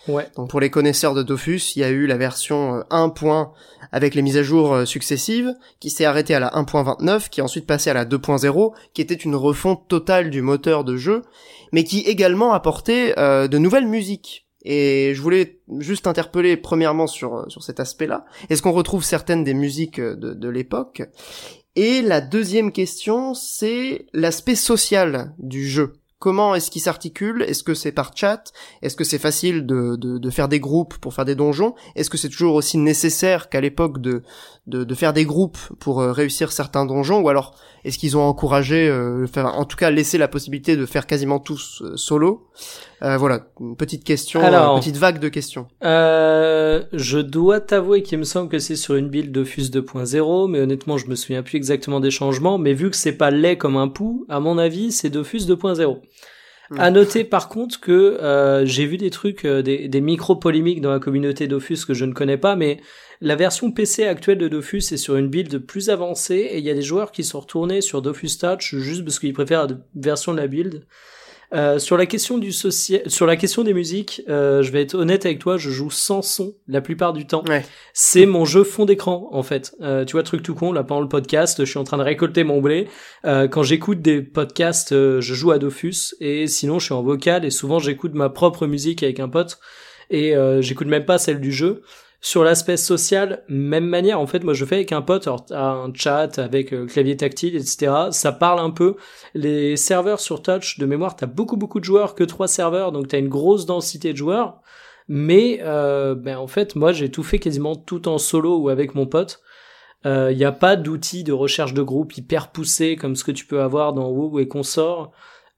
Ouais. 0.08 0.26
Donc 0.36 0.50
pour 0.50 0.60
les 0.60 0.70
connaisseurs 0.70 1.14
de 1.14 1.22
Dofus, 1.22 1.76
il 1.76 1.80
y 1.80 1.84
a 1.84 1.90
eu 1.90 2.06
la 2.06 2.16
version 2.16 2.76
euh, 2.76 2.82
1. 2.90 3.10
point 3.10 3.52
avec 3.92 4.14
les 4.14 4.22
mises 4.22 4.36
à 4.36 4.42
jour 4.42 4.72
euh, 4.72 4.84
successives, 4.84 5.54
qui 5.80 5.90
s'est 5.90 6.04
arrêtée 6.04 6.34
à 6.34 6.40
la 6.40 6.50
1.29, 6.50 7.28
qui 7.28 7.40
est 7.40 7.42
ensuite 7.42 7.66
passée 7.66 7.90
à 7.90 7.94
la 7.94 8.04
2.0, 8.04 8.72
qui 8.92 9.00
était 9.00 9.14
une 9.14 9.36
refonte 9.36 9.88
totale 9.88 10.30
du 10.30 10.42
moteur 10.42 10.84
de 10.84 10.96
jeu, 10.96 11.22
mais 11.72 11.84
qui 11.84 12.00
également 12.00 12.52
apportait 12.52 13.14
euh, 13.18 13.48
de 13.48 13.58
nouvelles 13.58 13.86
musiques. 13.86 14.47
Et 14.64 15.12
je 15.14 15.22
voulais 15.22 15.60
juste 15.78 16.06
interpeller 16.06 16.56
premièrement 16.56 17.06
sur, 17.06 17.46
cet 17.60 17.80
aspect-là. 17.80 18.24
Est-ce 18.50 18.62
qu'on 18.62 18.72
retrouve 18.72 19.04
certaines 19.04 19.44
des 19.44 19.54
musiques 19.54 20.00
de 20.00 20.48
l'époque? 20.48 21.02
Et 21.76 22.02
la 22.02 22.20
deuxième 22.20 22.72
question, 22.72 23.34
c'est 23.34 24.06
l'aspect 24.12 24.56
social 24.56 25.34
du 25.38 25.68
jeu. 25.68 25.92
Comment 26.20 26.56
est-ce 26.56 26.70
qu'il 26.72 26.82
s'articule? 26.82 27.42
Est-ce 27.42 27.62
que 27.62 27.74
c'est 27.74 27.92
par 27.92 28.10
chat? 28.16 28.52
Est-ce 28.82 28.96
que 28.96 29.04
c'est 29.04 29.18
facile 29.18 29.66
de, 29.66 29.94
de, 29.94 30.18
de 30.18 30.30
faire 30.30 30.48
des 30.48 30.58
groupes 30.58 30.96
pour 30.98 31.14
faire 31.14 31.24
des 31.24 31.36
donjons? 31.36 31.74
Est-ce 31.94 32.10
que 32.10 32.16
c'est 32.18 32.28
toujours 32.28 32.56
aussi 32.56 32.76
nécessaire 32.76 33.48
qu'à 33.48 33.60
l'époque 33.60 34.00
de, 34.00 34.22
de, 34.66 34.82
de 34.82 34.94
faire 34.94 35.12
des 35.12 35.24
groupes 35.24 35.58
pour 35.78 36.00
euh, 36.00 36.10
réussir 36.10 36.50
certains 36.50 36.84
donjons? 36.86 37.20
Ou 37.20 37.28
alors 37.28 37.54
est-ce 37.84 37.98
qu'ils 37.98 38.16
ont 38.16 38.22
encouragé, 38.22 38.88
euh, 38.88 39.18
le 39.18 39.26
faire, 39.28 39.46
en 39.46 39.64
tout 39.64 39.76
cas 39.76 39.90
laissé 39.90 40.18
la 40.18 40.26
possibilité 40.26 40.76
de 40.76 40.86
faire 40.86 41.06
quasiment 41.06 41.38
tous 41.38 41.82
euh, 41.82 41.96
solo? 41.96 42.48
Euh, 43.02 43.16
Voilà, 43.16 43.46
une 43.60 43.76
petite 43.76 44.02
question, 44.02 44.40
Alors. 44.42 44.74
une 44.74 44.80
petite 44.80 44.96
vague 44.96 45.20
de 45.20 45.28
questions. 45.28 45.68
Euh, 45.84 46.82
je 46.92 47.20
dois 47.20 47.60
t'avouer 47.60 48.02
qu'il 48.02 48.18
me 48.18 48.24
semble 48.24 48.48
que 48.48 48.58
c'est 48.58 48.74
sur 48.74 48.96
une 48.96 49.08
build 49.08 49.30
Dofus 49.30 49.70
2.0, 49.70 50.50
mais 50.50 50.60
honnêtement, 50.60 50.98
je 50.98 51.06
me 51.06 51.14
souviens 51.14 51.44
plus 51.44 51.56
exactement 51.56 52.00
des 52.00 52.10
changements. 52.10 52.58
Mais 52.58 52.74
vu 52.74 52.90
que 52.90 52.96
c'est 52.96 53.12
pas 53.12 53.30
laid 53.30 53.56
comme 53.56 53.76
un 53.76 53.86
pou, 53.86 54.26
à 54.28 54.40
mon 54.40 54.58
avis, 54.58 54.90
c'est 54.90 55.10
Dofus 55.10 55.46
2.0. 55.46 55.98
À 56.76 56.90
noter 56.90 57.24
par 57.24 57.48
contre 57.48 57.80
que 57.80 57.92
euh, 57.92 58.66
j'ai 58.66 58.84
vu 58.84 58.98
des 58.98 59.10
trucs, 59.10 59.44
euh, 59.44 59.62
des, 59.62 59.88
des 59.88 60.00
micro-polémiques 60.00 60.82
dans 60.82 60.90
la 60.90 60.98
communauté 60.98 61.46
Dofus 61.46 61.86
que 61.86 61.94
je 61.94 62.04
ne 62.04 62.12
connais 62.12 62.36
pas, 62.36 62.56
mais 62.56 62.78
la 63.20 63.36
version 63.36 63.72
PC 63.72 64.04
actuelle 64.04 64.38
de 64.38 64.48
Dofus 64.48 64.92
est 64.92 64.98
sur 64.98 65.16
une 65.16 65.28
build 65.28 65.58
plus 65.58 65.88
avancée 65.88 66.36
et 66.36 66.58
il 66.58 66.64
y 66.64 66.70
a 66.70 66.74
des 66.74 66.82
joueurs 66.82 67.10
qui 67.10 67.24
sont 67.24 67.40
retournés 67.40 67.80
sur 67.80 68.02
Dofus 68.02 68.38
Touch 68.38 68.74
juste 68.76 69.04
parce 69.04 69.18
qu'ils 69.18 69.32
préfèrent 69.32 69.66
la 69.66 69.76
version 69.94 70.32
de 70.32 70.38
la 70.38 70.46
build. 70.46 70.84
Euh, 71.54 71.78
sur 71.78 71.96
la 71.96 72.04
question 72.04 72.36
du 72.36 72.52
social, 72.52 73.00
sur 73.06 73.24
la 73.24 73.36
question 73.36 73.64
des 73.64 73.72
musiques, 73.72 74.22
euh, 74.28 74.62
je 74.62 74.70
vais 74.70 74.82
être 74.82 74.94
honnête 74.94 75.24
avec 75.24 75.38
toi, 75.38 75.56
je 75.56 75.70
joue 75.70 75.90
sans 75.90 76.20
son 76.20 76.54
la 76.66 76.80
plupart 76.80 77.14
du 77.14 77.26
temps. 77.26 77.42
Ouais. 77.48 77.64
C'est 77.94 78.26
mon 78.26 78.44
jeu 78.44 78.64
fond 78.64 78.84
d'écran 78.84 79.28
en 79.32 79.42
fait. 79.42 79.74
Euh, 79.80 80.04
tu 80.04 80.12
vois 80.12 80.22
truc 80.22 80.42
tout 80.42 80.54
con 80.54 80.72
là 80.72 80.84
pendant 80.84 81.00
le 81.00 81.08
podcast, 81.08 81.64
je 81.64 81.70
suis 81.70 81.78
en 81.78 81.84
train 81.84 81.96
de 81.96 82.02
récolter 82.02 82.44
mon 82.44 82.60
blé. 82.60 82.88
Euh, 83.24 83.48
quand 83.48 83.62
j'écoute 83.62 84.02
des 84.02 84.20
podcasts, 84.20 84.90
je 84.92 85.34
joue 85.34 85.50
à 85.50 85.58
Dofus 85.58 86.14
et 86.20 86.46
sinon 86.46 86.78
je 86.78 86.84
suis 86.84 86.94
en 86.94 87.02
vocal 87.02 87.46
et 87.46 87.50
souvent 87.50 87.78
j'écoute 87.78 88.12
ma 88.12 88.28
propre 88.28 88.66
musique 88.66 89.02
avec 89.02 89.18
un 89.18 89.28
pote 89.28 89.58
et 90.10 90.36
euh, 90.36 90.62
j'écoute 90.62 90.86
même 90.86 91.04
pas 91.04 91.18
celle 91.18 91.40
du 91.40 91.52
jeu. 91.52 91.82
Sur 92.20 92.42
l'aspect 92.42 92.76
social, 92.76 93.44
même 93.48 93.86
manière, 93.86 94.20
en 94.20 94.26
fait, 94.26 94.42
moi 94.42 94.52
je 94.52 94.64
fais 94.64 94.76
avec 94.76 94.90
un 94.90 95.02
pote, 95.02 95.28
un 95.50 95.92
chat 95.94 96.38
avec 96.38 96.72
euh, 96.72 96.84
clavier 96.86 97.16
tactile, 97.16 97.54
etc. 97.54 97.92
Ça 98.10 98.32
parle 98.32 98.58
un 98.58 98.70
peu. 98.70 98.96
Les 99.34 99.76
serveurs 99.76 100.18
sur 100.18 100.42
Touch, 100.42 100.78
de 100.78 100.86
mémoire, 100.86 101.14
t'as 101.14 101.26
beaucoup 101.26 101.56
beaucoup 101.56 101.78
de 101.78 101.84
joueurs 101.84 102.16
que 102.16 102.24
trois 102.24 102.48
serveurs, 102.48 102.90
donc 102.90 103.06
t'as 103.06 103.20
une 103.20 103.28
grosse 103.28 103.66
densité 103.66 104.12
de 104.12 104.18
joueurs. 104.18 104.60
Mais 105.06 105.60
euh, 105.62 106.16
ben 106.16 106.36
en 106.38 106.48
fait, 106.48 106.74
moi 106.74 106.90
j'ai 106.92 107.10
tout 107.10 107.22
fait 107.22 107.38
quasiment 107.38 107.76
tout 107.76 108.08
en 108.08 108.18
solo 108.18 108.58
ou 108.58 108.68
avec 108.68 108.94
mon 108.96 109.06
pote. 109.06 109.40
Il 110.04 110.36
n'y 110.36 110.44
a 110.44 110.52
pas 110.52 110.76
d'outils 110.76 111.22
de 111.22 111.32
recherche 111.32 111.74
de 111.74 111.82
groupe 111.82 112.16
hyper 112.16 112.50
poussés 112.50 112.96
comme 112.96 113.14
ce 113.14 113.24
que 113.24 113.32
tu 113.32 113.44
peux 113.44 113.60
avoir 113.60 113.92
dans 113.92 114.08
WoW 114.08 114.38
et 114.40 114.48
consorts. 114.48 115.12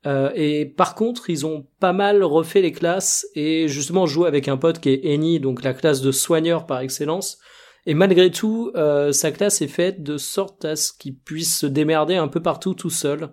Euh, 0.07 0.31
et 0.35 0.65
par 0.65 0.95
contre, 0.95 1.29
ils 1.29 1.45
ont 1.45 1.67
pas 1.79 1.93
mal 1.93 2.23
refait 2.25 2.63
les 2.63 2.73
classes 2.73 3.27
et 3.35 3.69
justement 3.69 4.07
joué 4.07 4.29
avec 4.29 4.49
un 4.49 4.57
pote 4.57 4.81
qui 4.81 4.91
est 4.91 5.05
Eni, 5.05 5.41
donc 5.41 5.63
la 5.63 5.75
classe 5.75 6.01
de 6.01 6.13
soigneur 6.13 6.67
par 6.67 6.81
excellence. 6.81 7.39
Et 7.87 7.95
malgré 7.95 8.31
tout, 8.31 8.71
euh, 8.77 9.13
sa 9.13 9.31
classe 9.31 9.63
est 9.63 9.69
faite 9.69 10.03
de 10.03 10.17
sorte 10.17 10.65
à 10.65 10.77
ce 10.77 10.93
qu'il 10.93 11.17
puisse 11.17 11.59
se 11.59 11.67
démerder 11.67 12.17
un 12.17 12.29
peu 12.29 12.41
partout 12.41 12.75
tout 12.75 12.91
seul. 12.91 13.31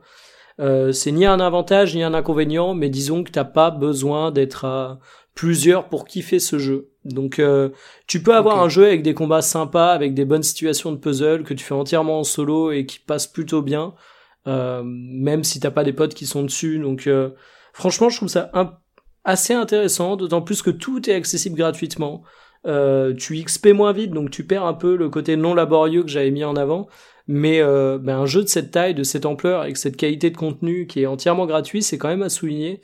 Euh, 0.59 0.91
c'est 0.91 1.11
ni 1.11 1.25
un 1.25 1.39
avantage 1.39 1.95
ni 1.95 2.03
un 2.03 2.13
inconvénient, 2.13 2.73
mais 2.73 2.89
disons 2.89 3.23
que 3.23 3.31
t'as 3.31 3.43
pas 3.43 3.71
besoin 3.71 4.31
d'être 4.31 4.65
à 4.65 4.99
plusieurs 5.35 5.87
pour 5.87 6.05
kiffer 6.05 6.39
ce 6.39 6.57
jeu. 6.57 6.89
Donc 7.05 7.39
euh, 7.39 7.69
tu 8.07 8.23
peux 8.23 8.35
avoir 8.35 8.61
un 8.61 8.69
jeu 8.69 8.85
avec 8.85 9.03
des 9.03 9.13
combats 9.13 9.43
sympas, 9.43 9.91
avec 9.91 10.13
des 10.13 10.25
bonnes 10.25 10.43
situations 10.43 10.91
de 10.91 10.97
puzzle 10.97 11.43
que 11.43 11.53
tu 11.53 11.63
fais 11.63 11.75
entièrement 11.75 12.19
en 12.19 12.23
solo 12.23 12.71
et 12.71 12.85
qui 12.85 12.99
passent 12.99 13.27
plutôt 13.27 13.61
bien, 13.61 13.93
même 14.83 15.43
si 15.43 15.59
t'as 15.59 15.71
pas 15.71 15.83
des 15.83 15.93
potes 15.93 16.13
qui 16.13 16.25
sont 16.25 16.43
dessus. 16.43 16.79
Donc 16.79 17.07
euh, 17.07 17.31
franchement, 17.73 18.09
je 18.09 18.17
trouve 18.17 18.29
ça 18.29 18.49
un- 18.53 18.73
assez 19.23 19.53
intéressant, 19.53 20.15
d'autant 20.15 20.41
plus 20.41 20.61
que 20.61 20.69
tout 20.71 21.09
est 21.09 21.13
accessible 21.13 21.57
gratuitement. 21.57 22.23
Euh, 22.65 23.13
tu 23.13 23.41
XP 23.41 23.67
moins 23.67 23.93
vite, 23.93 24.11
donc 24.11 24.29
tu 24.31 24.45
perds 24.45 24.65
un 24.65 24.73
peu 24.73 24.95
le 24.95 25.09
côté 25.09 25.35
non 25.37 25.53
laborieux 25.53 26.03
que 26.03 26.09
j'avais 26.09 26.31
mis 26.31 26.43
en 26.43 26.55
avant. 26.55 26.87
Mais 27.27 27.59
euh, 27.61 27.97
ben, 28.01 28.17
un 28.19 28.25
jeu 28.25 28.41
de 28.41 28.47
cette 28.47 28.71
taille, 28.71 28.95
de 28.95 29.03
cette 29.03 29.25
ampleur, 29.25 29.61
avec 29.61 29.75
cette 29.77 29.97
qualité 29.97 30.29
de 30.29 30.37
contenu 30.37 30.87
qui 30.87 31.01
est 31.01 31.05
entièrement 31.07 31.45
gratuit, 31.45 31.83
c'est 31.83 31.97
quand 31.97 32.07
même 32.07 32.21
à 32.23 32.29
souligner. 32.29 32.81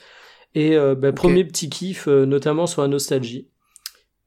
Et 0.53 0.76
euh, 0.76 0.95
ben, 0.95 1.14
premier 1.14 1.45
petit 1.45 1.70
kiff, 1.70 2.07
euh, 2.07 2.26
notamment 2.26 2.68
sur 2.68 2.82
la 2.82 2.89
nostalgie. 2.89 3.49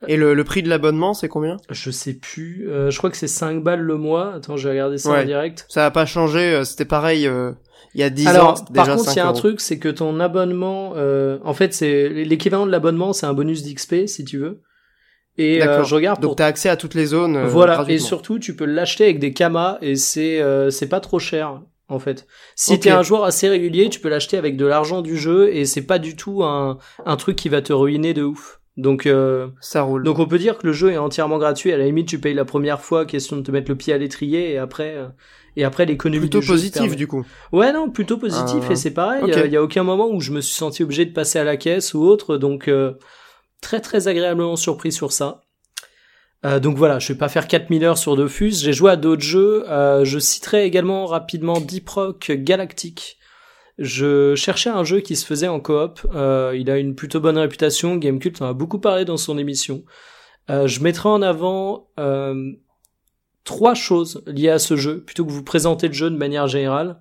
Et 0.06 0.16
le, 0.16 0.34
le 0.34 0.44
prix 0.44 0.62
de 0.62 0.68
l'abonnement, 0.68 1.14
c'est 1.14 1.28
combien? 1.28 1.56
Je 1.70 1.90
sais 1.90 2.14
plus, 2.14 2.68
euh, 2.68 2.90
je 2.90 2.98
crois 2.98 3.10
que 3.10 3.16
c'est 3.16 3.28
5 3.28 3.62
balles 3.62 3.80
le 3.80 3.96
mois. 3.96 4.34
Attends, 4.34 4.56
j'ai 4.56 4.68
regardé 4.68 4.98
ça 4.98 5.10
Ouais. 5.10 5.22
en 5.22 5.24
direct. 5.24 5.64
Ça 5.68 5.86
a 5.86 5.90
pas 5.90 6.04
changé, 6.06 6.40
euh, 6.40 6.64
c'était 6.64 6.84
pareil 6.84 7.26
euh, 7.26 7.52
il 7.94 8.00
y 8.00 8.04
a 8.04 8.10
10 8.10 8.26
ans, 8.26 8.30
Alors, 8.30 8.58
c'était 8.58 8.72
par 8.74 8.84
déjà 8.84 8.96
contre, 8.96 9.08
il 9.08 9.12
y 9.12 9.14
5 9.14 9.20
a 9.22 9.28
un 9.28 9.32
truc, 9.32 9.60
c'est 9.60 9.78
que 9.78 9.88
ton 9.88 10.20
abonnement, 10.20 10.92
euh, 10.96 11.38
en 11.44 11.54
fait, 11.54 11.72
c'est 11.72 12.10
l'équivalent 12.10 12.66
de 12.66 12.70
l'abonnement, 12.70 13.14
c'est 13.14 13.24
un 13.26 13.32
bonus 13.32 13.62
d'XP 13.62 14.06
si 14.06 14.24
tu 14.24 14.36
veux. 14.38 14.60
Et 15.38 15.62
euh, 15.62 15.84
je 15.84 15.94
regarde 15.94 16.20
pour 16.20 16.30
Donc 16.30 16.38
t'as 16.38 16.46
accès 16.46 16.68
à 16.70 16.76
toutes 16.76 16.94
les 16.94 17.06
zones 17.06 17.36
euh, 17.36 17.46
voilà, 17.46 17.84
et 17.88 17.98
surtout 17.98 18.38
tu 18.38 18.56
peux 18.56 18.64
l'acheter 18.64 19.04
avec 19.04 19.18
des 19.18 19.34
kamas 19.34 19.76
et 19.82 19.94
c'est 19.94 20.40
euh, 20.40 20.70
c'est 20.70 20.88
pas 20.88 21.00
trop 21.00 21.18
cher 21.18 21.60
en 21.88 21.98
fait. 21.98 22.26
Si 22.54 22.80
t'es 22.80 22.88
un 22.88 23.02
joueur 23.02 23.24
assez 23.24 23.46
régulier, 23.48 23.90
tu 23.90 24.00
peux 24.00 24.08
l'acheter 24.08 24.38
avec 24.38 24.56
de 24.56 24.64
l'argent 24.64 25.02
du 25.02 25.18
jeu 25.18 25.54
et 25.54 25.66
c'est 25.66 25.82
pas 25.86 25.98
du 25.98 26.16
tout 26.16 26.42
un 26.42 26.78
un 27.04 27.16
truc 27.16 27.36
qui 27.36 27.50
va 27.50 27.60
te 27.60 27.74
ruiner 27.74 28.14
de 28.14 28.22
ouf. 28.22 28.60
Donc 28.76 29.06
euh, 29.06 29.48
Ça 29.60 29.82
roule. 29.82 30.02
donc 30.02 30.18
on 30.18 30.26
peut 30.26 30.38
dire 30.38 30.58
que 30.58 30.66
le 30.66 30.72
jeu 30.72 30.92
est 30.92 30.98
entièrement 30.98 31.38
gratuit. 31.38 31.72
À 31.72 31.78
la 31.78 31.84
limite, 31.84 32.08
tu 32.08 32.18
payes 32.18 32.34
la 32.34 32.44
première 32.44 32.80
fois, 32.80 33.06
question 33.06 33.36
de 33.36 33.42
te 33.42 33.50
mettre 33.50 33.70
le 33.70 33.76
pied 33.76 33.92
à 33.92 33.98
l'étrier 33.98 34.52
et 34.52 34.58
après 34.58 34.96
euh, 34.96 35.08
et 35.56 35.64
après 35.64 35.86
l'économie 35.86 36.20
Plutôt 36.20 36.40
du 36.40 36.46
jeu 36.46 36.56
se 36.56 36.58
positif 36.58 36.96
du 36.96 37.06
coup. 37.06 37.24
Ouais, 37.52 37.72
non, 37.72 37.90
plutôt 37.90 38.18
positif 38.18 38.64
Ah, 38.68 38.72
et 38.72 38.76
c'est 38.76 38.90
pareil. 38.90 39.24
Il 39.26 39.50
y 39.50 39.56
a 39.56 39.62
aucun 39.62 39.82
moment 39.82 40.08
où 40.08 40.20
je 40.20 40.30
me 40.32 40.40
suis 40.40 40.54
senti 40.54 40.82
obligé 40.82 41.06
de 41.06 41.12
passer 41.12 41.38
à 41.38 41.44
la 41.44 41.56
caisse 41.56 41.94
ou 41.94 42.02
autre, 42.02 42.36
donc 42.36 42.68
euh, 42.68 42.92
très 43.62 43.80
très 43.80 44.08
agréablement 44.08 44.56
surpris 44.56 44.92
sur 44.92 45.12
ça. 45.12 45.40
Euh, 46.44 46.60
donc 46.60 46.76
voilà, 46.76 46.98
je 46.98 47.12
vais 47.12 47.18
pas 47.18 47.28
faire 47.28 47.48
4000 47.48 47.84
heures 47.84 47.98
sur 47.98 48.14
Dofus. 48.16 48.52
J'ai 48.52 48.74
joué 48.74 48.90
à 48.92 48.96
d'autres 48.96 49.22
jeux. 49.22 49.64
Euh, 49.70 50.04
je 50.04 50.18
citerai 50.18 50.64
également 50.64 51.06
rapidement 51.06 51.58
Deep 51.60 51.88
Rock 51.88 52.30
Galactic. 52.30 53.18
Je 53.78 54.34
cherchais 54.34 54.70
un 54.70 54.84
jeu 54.84 55.00
qui 55.00 55.16
se 55.16 55.26
faisait 55.26 55.48
en 55.48 55.60
coop. 55.60 56.00
Euh, 56.14 56.56
il 56.58 56.70
a 56.70 56.78
une 56.78 56.94
plutôt 56.94 57.20
bonne 57.20 57.36
réputation. 57.36 57.96
Gamecult 57.96 58.40
en 58.40 58.46
a 58.46 58.52
beaucoup 58.54 58.78
parlé 58.78 59.04
dans 59.04 59.18
son 59.18 59.36
émission. 59.36 59.84
Euh, 60.50 60.66
je 60.66 60.80
mettrai 60.80 61.08
en 61.08 61.22
avant 61.22 61.88
euh, 61.98 62.52
trois 63.44 63.74
choses 63.74 64.22
liées 64.26 64.50
à 64.50 64.58
ce 64.58 64.76
jeu, 64.76 65.02
plutôt 65.02 65.24
que 65.24 65.30
vous 65.30 65.42
présenter 65.42 65.88
le 65.88 65.92
jeu 65.92 66.10
de 66.10 66.16
manière 66.16 66.46
générale. 66.46 67.00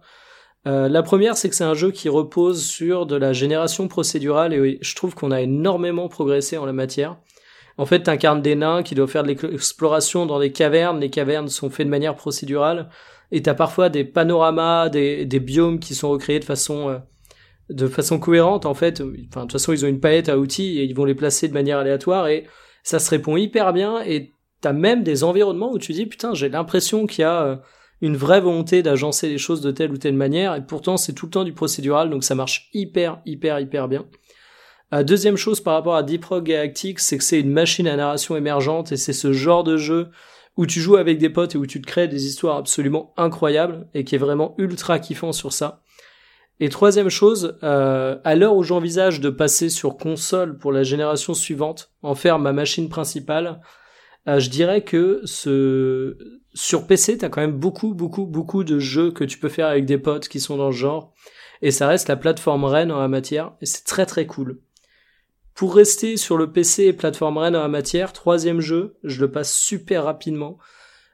Euh, 0.68 0.90
la 0.90 1.04
première, 1.04 1.38
c'est 1.38 1.50
que 1.50 1.56
c'est 1.56 1.64
un 1.64 1.76
jeu 1.76 1.92
qui 1.92 2.10
repose 2.10 2.66
sur 2.66 3.06
de 3.06 3.16
la 3.16 3.34
génération 3.34 3.88
procédurale 3.88 4.54
et 4.54 4.80
je 4.82 4.96
trouve 4.96 5.14
qu'on 5.14 5.32
a 5.32 5.42
énormément 5.42 6.08
progressé 6.08 6.58
en 6.58 6.66
la 6.66 6.74
matière. 6.74 7.18
En 7.78 7.86
fait, 7.86 8.04
t'incarnes 8.04 8.42
des 8.42 8.56
nains 8.56 8.84
qui 8.84 8.96
doivent 8.96 9.10
faire 9.10 9.24
de 9.24 9.28
l'exploration 9.28 10.26
dans 10.26 10.40
des 10.40 10.52
cavernes. 10.52 11.00
Les 11.00 11.10
cavernes 11.10 11.50
sont 11.50 11.70
faites 11.70 11.86
de 11.86 11.92
manière 11.92 12.16
procédurale 12.16 12.90
et 13.36 13.42
t'as 13.42 13.54
parfois 13.54 13.90
des 13.90 14.06
panoramas, 14.06 14.88
des, 14.88 15.40
biomes 15.42 15.80
qui 15.80 15.94
sont 15.94 16.10
recréés 16.10 16.40
de 16.40 16.46
façon 16.46 16.90
euh, 16.90 16.98
de 17.70 17.86
façon 17.86 18.18
cohérente 18.18 18.66
en 18.66 18.74
fait. 18.74 19.02
Enfin, 19.02 19.42
de 19.42 19.46
toute 19.48 19.52
façon, 19.52 19.74
ils 19.74 19.84
ont 19.84 19.90
une 19.90 20.00
palette 20.00 20.30
à 20.30 20.38
outils 20.38 20.80
et 20.80 20.86
ils 20.86 20.96
vont 20.96 21.04
les 21.04 21.16
placer 21.16 21.50
de 21.50 21.54
manière 21.54 21.80
aléatoire 21.80 22.30
et 22.30 22.46
ça 22.84 22.98
se 22.98 23.10
répond 23.10 23.36
hyper 23.36 23.74
bien 23.74 24.02
et 24.06 24.32
t'as 24.62 24.72
même 24.72 25.04
des 25.04 25.26
environnements 25.26 25.74
où 25.74 25.80
tu 25.80 25.92
dis 25.92 26.06
putain, 26.06 26.34
j'ai 26.34 26.48
l'impression 26.48 27.08
qu'il 27.08 27.24
y 27.24 27.26
a 27.26 27.44
euh, 27.44 27.56
une 28.00 28.16
vraie 28.16 28.40
volonté 28.40 28.84
d'agencer 28.84 29.28
les 29.28 29.38
choses 29.38 29.60
de 29.60 29.72
telle 29.72 29.92
ou 29.92 29.98
telle 29.98 30.16
manière, 30.16 30.56
et 30.56 30.66
pourtant 30.66 30.96
c'est 30.96 31.14
tout 31.14 31.26
le 31.26 31.32
temps 31.32 31.44
du 31.44 31.54
procédural, 31.54 32.10
donc 32.10 32.24
ça 32.24 32.36
marche 32.36 32.70
hyper, 32.74 33.20
hyper, 33.26 33.60
hyper 33.60 33.90
bien. 33.90 34.06
Euh, 34.94 35.04
deuxième 35.04 35.36
chose 35.36 35.60
par 35.60 35.74
rapport 35.74 35.96
à 35.96 36.04
Deep 36.04 36.24
Rock 36.24 36.46
Galactic, 36.46 37.00
c'est 37.00 37.18
que 37.18 37.24
c'est 37.24 37.40
une 37.40 37.52
machine 37.52 37.88
à 37.88 37.96
narration 37.98 38.38
émergente, 38.38 38.92
et 38.92 38.98
c'est 38.98 39.14
ce 39.14 39.34
genre 39.34 39.64
de 39.64 39.76
jeu 39.76 40.10
où 40.58 40.66
tu 40.66 40.80
joues 40.80 40.96
avec 40.96 41.18
des 41.18 41.30
potes 41.30 41.56
et 41.56 41.58
où 41.58 41.66
tu 41.66 41.82
te 41.82 41.88
crées 41.88 42.08
des 42.08 42.26
histoires 42.26 42.58
absolument 42.58 43.14
incroyables, 43.18 43.88
et 43.94 44.04
qui 44.04 44.16
est 44.16 44.20
vraiment 44.20 44.56
ultra 44.58 45.00
kiffant 45.00 45.32
sur 45.32 45.54
ça. 45.54 45.82
Et 46.60 46.70
troisième 46.70 47.10
chose, 47.10 47.58
euh, 47.64 48.18
à 48.24 48.36
l'heure 48.36 48.56
où 48.56 48.64
j'envisage 48.64 49.20
de 49.20 49.30
passer 49.30 49.70
sur 49.70 49.98
console 49.98 50.58
pour 50.58 50.72
la 50.72 50.84
génération 50.84 51.34
suivante, 51.34 51.92
en 52.02 52.16
faire 52.16 52.40
ma 52.40 52.54
machine 52.54 52.88
principale, 52.88 53.60
euh, 54.28 54.40
je 54.40 54.50
dirais 54.50 54.84
que 54.84 55.22
ce 55.26 56.18
sur 56.54 56.88
PC, 56.88 57.18
t'as 57.18 57.28
quand 57.28 57.42
même 57.42 57.60
beaucoup, 57.60 57.94
beaucoup, 57.94 58.26
beaucoup 58.26 58.64
de 58.64 58.80
jeux 58.80 59.12
que 59.12 59.26
tu 59.26 59.38
peux 59.38 59.50
faire 59.50 59.68
avec 59.68 59.86
des 59.86 59.98
potes 59.98 60.30
qui 60.30 60.40
sont 60.40 60.56
dans 60.56 60.68
le 60.68 60.72
genre, 60.72 61.14
et 61.62 61.72
ça 61.72 61.88
reste 61.88 62.08
la 62.08 62.16
plateforme 62.16 62.64
reine 62.64 62.94
en 62.94 63.00
la 63.00 63.10
matière, 63.10 63.52
et 63.60 63.66
c'est 63.66 63.84
très 63.84 64.06
très 64.06 64.26
cool. 64.26 64.62
Pour 65.56 65.76
rester 65.76 66.18
sur 66.18 66.38
le 66.38 66.52
PC 66.52 66.84
et 66.84 66.94
plateforme 66.94 67.38
reine 67.38 67.56
en 67.56 67.62
la 67.62 67.68
matière, 67.68 68.14
troisième 68.14 68.60
jeu, 68.60 68.98
je 69.04 69.22
le 69.22 69.32
passe 69.32 69.54
super 69.54 70.04
rapidement. 70.04 70.58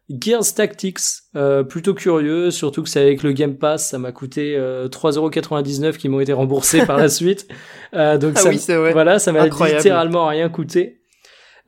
Gears 0.10 0.56
Tactics, 0.56 1.00
euh, 1.36 1.64
plutôt 1.64 1.94
curieux, 1.94 2.52
surtout 2.52 2.84
que 2.84 2.90
c'est 2.90 3.02
avec 3.02 3.24
le 3.24 3.32
Game 3.32 3.58
Pass, 3.58 3.90
ça 3.90 4.00
m'a 4.00 4.12
coûté 4.12 4.58
euh, 4.58 4.90
3,99€ 4.90 5.96
qui 5.98 6.10
m'ont 6.10 6.20
été 6.20 6.34
remboursés 6.34 6.86
par 6.86 6.98
la 6.98 7.08
suite. 7.10 7.48
Euh, 7.94 8.18
donc 8.18 8.34
ah 8.36 8.42
ça, 8.42 8.50
oui, 8.50 8.58
c'est 8.58 8.76
vrai. 8.76 8.92
voilà, 8.92 9.20
ça 9.20 9.32
m'a 9.32 9.46
littéralement 9.46 10.28
rien 10.28 10.50
coûté. 10.50 11.02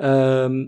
Euh, 0.01 0.65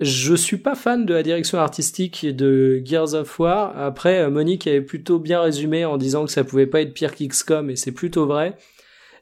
je 0.00 0.34
suis 0.34 0.56
pas 0.56 0.74
fan 0.74 1.06
de 1.06 1.14
la 1.14 1.22
direction 1.22 1.58
artistique 1.58 2.26
de 2.26 2.82
Gears 2.84 3.14
of 3.14 3.38
War. 3.38 3.78
Après, 3.78 4.20
euh, 4.20 4.30
Monique 4.30 4.66
avait 4.66 4.80
plutôt 4.80 5.18
bien 5.18 5.40
résumé 5.40 5.84
en 5.84 5.96
disant 5.96 6.24
que 6.24 6.32
ça 6.32 6.42
pouvait 6.42 6.66
pas 6.66 6.80
être 6.80 6.94
pire 6.94 7.14
qu'XCOM, 7.14 7.70
et 7.70 7.76
c'est 7.76 7.92
plutôt 7.92 8.26
vrai. 8.26 8.56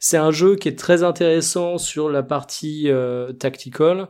C'est 0.04 0.16
un 0.16 0.32
jeu 0.32 0.56
qui 0.56 0.66
est 0.66 0.76
très 0.76 1.04
intéressant 1.04 1.78
sur 1.78 2.10
la 2.10 2.24
partie 2.24 2.90
euh, 2.90 3.32
tactical. 3.32 4.08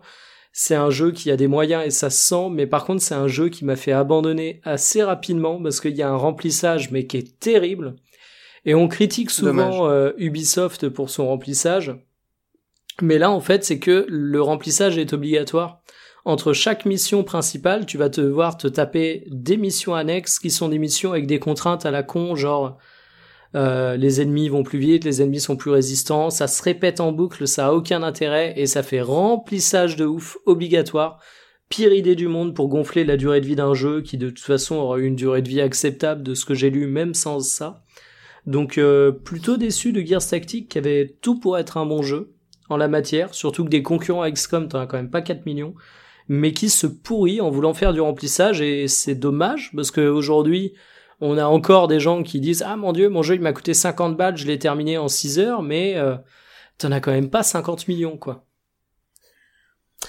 C'est 0.51 0.74
un 0.74 0.88
jeu 0.88 1.12
qui 1.12 1.30
a 1.30 1.36
des 1.36 1.49
moyens 1.49 1.84
et 1.84 1.90
ça 1.90 2.09
se 2.09 2.28
sent, 2.28 2.49
mais 2.51 2.66
par 2.66 2.86
contre 2.86 3.03
c'est 3.03 3.14
un 3.14 3.28
jeu 3.28 3.51
qui 3.51 3.66
m'a 3.66 3.76
fait 3.76 3.93
abandonner 3.93 4.62
assez 4.64 5.03
rapidement 5.03 5.62
parce 5.62 5.82
qu'il 5.82 5.95
y 5.95 6.01
a 6.01 6.09
un 6.09 6.16
remplissage 6.16 6.90
mais 6.93 7.07
qui 7.07 7.18
est 7.18 7.38
terrible. 7.38 7.97
Et 8.64 8.74
on 8.74 8.88
critique 8.88 9.30
souvent 9.30 9.86
euh, 9.86 10.12
Ubisoft 10.16 10.88
pour 10.88 11.11
son 11.11 11.26
remplissage. 11.26 11.95
Mais 13.03 13.18
là 13.18 13.30
en 13.30 13.40
fait 13.40 13.62
c'est 13.62 13.78
que 13.78 14.07
le 14.09 14.40
remplissage 14.40 14.97
est 14.97 15.12
obligatoire 15.12 15.82
entre 16.24 16.55
chaque 16.55 16.86
mission 16.86 17.22
principale, 17.22 17.84
tu 17.84 17.99
vas 17.99 18.09
te 18.09 18.22
voir 18.22 18.57
te 18.57 18.68
taper 18.68 19.24
des 19.26 19.59
missions 19.59 19.95
annexes 19.95 20.38
qui 20.38 20.51
sont 20.51 20.70
des 20.70 20.78
missions 20.78 21.11
avec 21.11 21.26
des 21.26 21.38
contraintes 21.38 21.84
à 21.84 21.90
la 21.90 22.03
con, 22.03 22.34
genre 22.34 22.78
euh, 23.55 23.96
les 23.96 24.20
ennemis 24.20 24.48
vont 24.48 24.62
plus 24.62 24.78
vite, 24.78 25.05
les 25.05 25.20
ennemis 25.20 25.40
sont 25.40 25.57
plus 25.57 25.70
résistants, 25.70 26.30
ça 26.30 26.46
se 26.46 26.62
répète 26.62 27.00
en 27.00 27.12
boucle, 27.12 27.46
ça 27.46 27.68
a 27.68 27.72
aucun 27.72 28.03
intérêt 28.03 28.55
et 28.57 28.66
ça 28.66 28.82
fait 28.82 29.03
remplissage 29.03 29.96
de 29.96 30.07
ouf 30.07 30.38
obligatoire. 30.46 31.20
Pire 31.68 31.92
idée 31.92 32.16
du 32.16 32.28
monde 32.28 32.55
pour 32.55 32.68
gonfler 32.68 33.05
la 33.05 33.16
durée 33.16 33.40
de 33.40 33.46
vie 33.46 33.57
d'un 33.57 33.74
jeu 33.74 34.03
qui 34.03 34.18
de 34.18 34.28
toute 34.28 34.40
façon 34.40 34.76
aura 34.76 34.98
eu 34.98 35.05
une 35.05 35.16
durée 35.16 35.42
de 35.42 35.48
vie 35.48 35.61
acceptable 35.61 36.22
de 36.22 36.34
ce 36.34 36.44
que 36.44 36.55
j'ai 36.55 36.70
lu 36.70 36.86
même 36.86 37.14
sans 37.14 37.40
ça. 37.40 37.82
Donc 38.46 38.78
euh, 38.78 39.12
plutôt 39.12 39.57
déçu 39.57 39.92
de 39.92 40.00
Gears 40.00 40.26
Tactic 40.26 40.68
qui 40.68 40.78
avait 40.78 41.16
tout 41.20 41.38
pour 41.38 41.59
être 41.59 41.76
un 41.76 41.86
bon 41.86 42.03
jeu 42.03 42.34
en 42.68 42.76
la 42.76 42.88
matière, 42.88 43.34
surtout 43.34 43.64
que 43.64 43.70
des 43.70 43.82
concurrents 43.82 44.22
à 44.22 44.30
XCOM 44.30 44.68
t'en 44.68 44.80
as 44.80 44.86
quand 44.86 44.96
même 44.96 45.11
pas 45.11 45.22
4 45.22 45.46
millions 45.46 45.74
mais 46.28 46.53
qui 46.53 46.68
se 46.68 46.86
pourrit 46.86 47.40
en 47.40 47.50
voulant 47.50 47.74
faire 47.74 47.92
du 47.92 48.00
remplissage 48.00 48.61
et 48.61 48.88
c'est 48.88 49.14
dommage 49.14 49.70
parce 49.74 49.90
que 49.90 50.09
aujourd'hui 50.09 50.72
on 51.24 51.38
a 51.38 51.44
encore 51.46 51.88
des 51.88 52.00
gens 52.00 52.22
qui 52.22 52.40
disent 52.40 52.62
ah 52.66 52.76
mon 52.76 52.92
dieu 52.92 53.08
mon 53.08 53.22
jeu 53.22 53.34
il 53.36 53.40
m'a 53.40 53.52
coûté 53.52 53.72
50 53.74 54.16
balles 54.16 54.36
je 54.36 54.46
l'ai 54.46 54.58
terminé 54.58 54.98
en 54.98 55.08
6 55.08 55.38
heures 55.38 55.62
mais 55.62 55.94
euh, 55.96 56.16
t'en 56.78 56.90
as 56.92 57.00
quand 57.00 57.12
même 57.12 57.30
pas 57.30 57.42
50 57.42 57.86
millions 57.88 58.16
quoi 58.18 58.44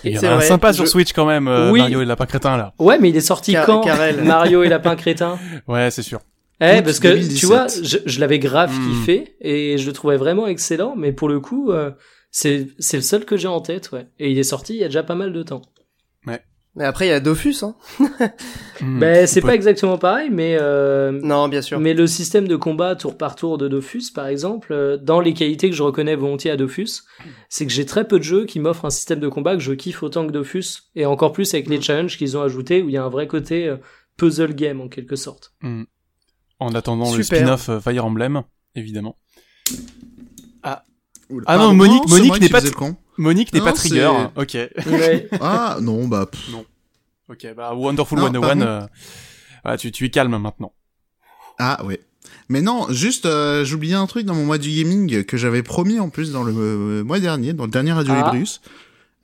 Il 0.04 0.12
y 0.14 0.20
en 0.20 0.24
a 0.24 0.28
un 0.32 0.36
vrai, 0.38 0.46
sympa 0.48 0.72
je- 0.72 0.78
sur 0.78 0.88
Switch 0.88 1.14
quand 1.14 1.26
même, 1.26 1.48
euh, 1.48 1.72
Oui. 1.72 1.80
Mario 1.80 2.00
et 2.02 2.04
le 2.04 2.10
lapin 2.10 2.26
crétin 2.26 2.58
là. 2.58 2.74
ouais 2.80 2.98
mais 3.00 3.10
il 3.10 3.16
est 3.16 3.22
sorti 3.22 3.52
Car- 3.54 3.66
quand 3.66 3.82
Carrel. 3.82 4.24
Mario 4.24 4.64
et 4.64 4.70
Lapin 4.70 4.96
Crétin? 4.96 5.38
Ouais, 5.68 5.92
c'est 5.92 6.02
sûr. 6.04 6.20
Eh, 6.62 6.82
parce 6.82 7.00
que 7.00 7.08
2017. 7.10 7.40
tu 7.40 7.46
vois, 7.46 7.68
je, 7.68 7.98
je 8.06 8.20
l'avais 8.20 8.40
grave 8.40 8.72
Hmm. 8.72 8.90
kiffé 8.90 9.36
et 9.42 9.78
je 9.78 9.86
le 9.86 9.92
trouvais 9.94 10.18
vraiment 10.18 10.48
excellent, 10.48 10.96
mais 10.96 11.12
pour 11.12 11.28
le 11.28 11.40
coup, 11.42 11.72
euh, 11.72 11.92
c'est 12.32 12.68
c'est 12.80 12.96
le 12.98 13.04
seul 13.04 13.26
que 13.26 13.36
j'ai 13.38 13.48
en 13.50 13.60
tête, 13.60 13.92
ouais. 13.92 14.08
Et 14.20 14.32
il 14.32 14.40
est 14.40 14.44
sorti 14.44 14.74
il 14.76 14.80
y 14.80 14.84
a 14.84 14.88
déjà 14.88 15.04
pas 15.04 15.16
mal 15.16 15.34
de 15.34 15.44
temps. 15.44 15.62
Mais 16.76 16.86
après, 16.86 17.06
il 17.06 17.10
y 17.10 17.14
a 17.14 17.20
Dofus, 17.20 17.58
hein. 17.62 17.76
Hmm. 18.82 19.00
Ben 19.00 19.28
c'est 19.28 19.42
pas 19.42 19.54
exactement 19.54 20.00
pareil, 20.00 20.30
mais 20.32 20.58
euh, 20.60 21.12
Non, 21.24 21.48
bien 21.48 21.62
sûr. 21.62 21.80
mais 21.80 21.94
le 21.94 22.08
système 22.08 22.48
de 22.48 22.56
combat 22.56 22.96
tour 22.96 23.16
par 23.16 23.36
tour 23.36 23.60
de 23.60 23.68
Dofus, 23.68 24.12
par 24.14 24.26
exemple, 24.26 24.74
euh, 24.74 24.98
dans 24.98 25.20
les 25.20 25.34
qualités 25.36 25.70
que 25.70 25.76
je 25.76 25.84
reconnais 25.84 26.16
volontiers 26.16 26.50
à 26.50 26.58
Dofus, 26.58 27.04
c'est 27.48 27.68
que 27.68 27.72
j'ai 27.72 27.86
très 27.86 28.08
peu 28.08 28.18
de 28.18 28.24
jeux 28.24 28.46
qui 28.46 28.60
m'offrent 28.60 28.86
un 28.86 28.90
système 28.90 29.20
de 29.20 29.28
combat 29.28 29.54
que 29.54 29.62
je 29.62 29.74
kiffe 29.74 30.02
autant 30.02 30.26
que 30.26 30.32
Dofus, 30.32 30.90
et 30.96 31.06
encore 31.06 31.32
plus 31.32 31.54
avec 31.54 31.68
les 31.70 31.80
challenges 31.80 32.18
qu'ils 32.18 32.36
ont 32.38 32.42
ajoutés 32.42 32.82
où 32.82 32.90
il 32.90 32.94
y 32.94 32.98
a 32.98 33.04
un 33.04 33.10
vrai 33.10 33.28
côté 33.28 33.68
euh, 33.68 33.78
puzzle 34.18 34.56
game 34.56 34.82
en 34.82 34.88
quelque 34.88 35.16
sorte. 35.16 35.54
Hmm. 35.62 35.84
En 36.60 36.74
attendant 36.74 37.16
le 37.16 37.22
spin-off 37.22 37.70
Fire 37.84 38.06
Emblem, 38.06 38.42
évidemment. 38.76 39.18
Oula. 41.30 41.46
Ah 41.48 41.58
non, 41.58 41.74
Monique- 41.74 42.08
Monique 42.10 42.42
n'est 42.42 42.50
pas 42.50 42.62
con. 42.72 42.96
Monique 43.18 43.54
n'est 43.54 43.60
Non, 43.60 43.66
pas 43.66 43.74
trigger. 43.74 44.10
Ok. 44.36 44.58
Ouais. 44.88 45.28
Ah 45.42 45.78
non, 45.82 46.08
bah. 46.08 46.26
pff. 46.32 46.50
Ok, 47.30 47.48
bah 47.56 47.74
Wonderful 47.74 48.20
Non, 48.20 48.26
101, 48.34 48.42
pardon. 48.42 48.88
euh, 49.68 49.78
tu, 49.78 49.92
tu 49.92 50.06
es 50.06 50.10
calme 50.10 50.38
maintenant. 50.38 50.74
Ah 51.60 51.84
ouais. 51.86 52.02
Mais 52.50 52.62
non, 52.62 52.88
juste 52.90 53.26
euh, 53.26 53.64
j'oubliais 53.64 53.96
un 53.96 54.06
truc 54.08 54.26
dans 54.26 54.36
mon 54.36 54.46
mois 54.46 54.58
du 54.58 54.70
gaming 54.72 55.24
que 55.24 55.38
j'avais 55.38 55.64
promis 55.64 56.00
en 56.00 56.10
plus 56.10 56.32
dans 56.32 56.44
le 56.44 56.54
euh, 56.56 57.04
mois 57.04 57.20
dernier, 57.20 57.54
dans 57.54 57.66
le 57.66 57.72
dernier 57.72 57.94
Radio 57.94 58.14
Ah. 58.16 58.24
Librius. 58.24 58.62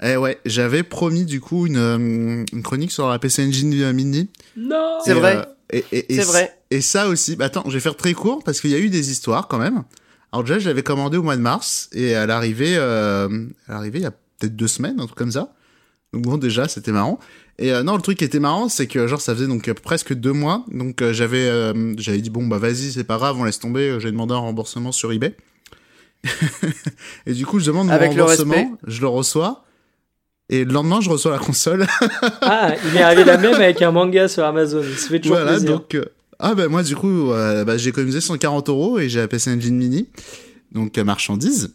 Eh 0.02 0.16
ouais, 0.16 0.40
j'avais 0.46 0.84
promis 0.84 1.26
du 1.26 1.42
coup 1.42 1.68
une, 1.68 1.76
euh, 1.78 2.46
une 2.54 2.64
chronique 2.64 2.92
sur 2.92 3.10
la 3.10 3.20
PC 3.20 3.46
Engine 3.46 3.74
euh, 3.82 3.92
Mini. 3.94 4.30
Non. 4.56 5.00
C'est 5.04 5.14
vrai. 5.14 5.38
euh, 5.38 5.44
et, 5.72 5.84
et, 5.92 6.14
et 6.14 6.16
C'est 6.16 6.24
vrai. 6.28 6.58
Et 6.72 6.82
ça 6.82 7.08
aussi, 7.10 7.36
bah 7.36 7.46
attends, 7.46 7.64
je 7.68 7.72
vais 7.72 7.80
faire 7.82 7.98
très 7.98 8.14
court 8.14 8.42
parce 8.44 8.62
qu'il 8.62 8.70
y 8.70 8.76
a 8.76 8.80
eu 8.80 8.90
des 8.90 9.12
histoires 9.12 9.48
quand 9.50 9.58
même. 9.60 9.84
Alors 10.32 10.44
déjà, 10.44 10.60
je 10.60 10.68
l'avais 10.68 10.84
commandé 10.84 11.18
au 11.18 11.24
mois 11.24 11.36
de 11.36 11.42
mars 11.42 11.90
et 11.94 12.14
à 12.16 12.26
l'arrivée, 12.26 12.76
euh, 12.78 13.28
à 13.68 13.74
l'arrivée 13.74 14.00
il 14.00 14.04
y 14.04 14.08
a 14.08 14.12
peut-être 14.12 14.56
deux 14.56 14.68
semaines, 14.68 15.00
un 15.00 15.06
truc 15.06 15.18
comme 15.18 15.32
ça. 15.32 15.54
Donc 16.14 16.24
bon, 16.24 16.38
déjà, 16.38 16.68
c'était 16.68 16.92
marrant. 16.92 17.20
Et 17.58 17.72
euh, 17.74 17.84
non, 17.84 17.96
le 17.96 18.02
truc 18.02 18.18
qui 18.20 18.24
était 18.24 18.40
marrant, 18.40 18.70
c'est 18.70 18.88
que 18.88 19.06
genre 19.08 19.20
ça 19.22 19.34
faisait 19.36 19.48
donc 19.48 19.68
euh, 19.68 19.74
presque 19.74 20.14
deux 20.14 20.32
mois. 20.34 20.64
Donc 20.72 21.02
euh, 21.02 21.14
j'avais, 21.14 21.48
euh, 21.48 21.94
j'avais 21.98 22.20
dit 22.20 22.30
bon 22.30 22.48
bah 22.48 22.58
vas-y, 22.58 22.92
c'est 22.92 23.04
pas 23.04 23.18
grave, 23.18 23.38
on 23.40 23.44
laisse 23.44 23.60
tomber. 23.60 23.90
euh, 23.90 24.00
J'ai 24.00 24.12
demandé 24.12 24.34
un 24.34 24.38
remboursement 24.38 24.92
sur 24.92 25.12
eBay. 25.12 25.36
et 27.26 27.34
du 27.34 27.46
coup, 27.46 27.60
je 27.60 27.66
demande 27.66 27.88
mon 27.88 27.94
Avec 27.94 28.12
remboursement, 28.12 28.78
je 28.86 29.02
le 29.02 29.08
reçois. 29.08 29.64
Et 30.52 30.66
le 30.66 30.74
lendemain, 30.74 31.00
je 31.00 31.10
reçois 31.10 31.32
la 31.32 31.38
console. 31.40 31.86
Ah, 32.42 32.74
il 32.88 32.98
est 32.98 33.02
arrivé 33.02 33.24
la 33.24 33.38
même 33.38 33.54
avec 33.54 33.82
un 33.82 33.92
manga 33.92 34.28
sur 34.28 34.44
Amazon. 34.44 34.82
Ça 34.98 35.08
fait 35.10 35.20
toujours 35.20 35.38
voilà, 35.38 35.52
plaisir. 35.52 35.72
donc 35.72 35.94
euh, 35.96 36.06
ah 36.40 36.56
ben 36.56 36.68
moi 36.70 36.84
du 36.84 36.96
coup 36.96 37.32
euh, 37.32 37.66
bah, 37.66 37.78
j'ai 37.78 37.90
économisé 37.90 38.22
140 38.22 38.70
euros 38.70 39.00
et 39.00 39.10
j'ai 39.10 39.20
la 39.20 39.28
PC 39.28 39.52
Engine 39.52 39.76
Mini, 39.76 40.10
donc 40.72 40.98
euh, 40.98 41.04
marchandise. 41.04 41.74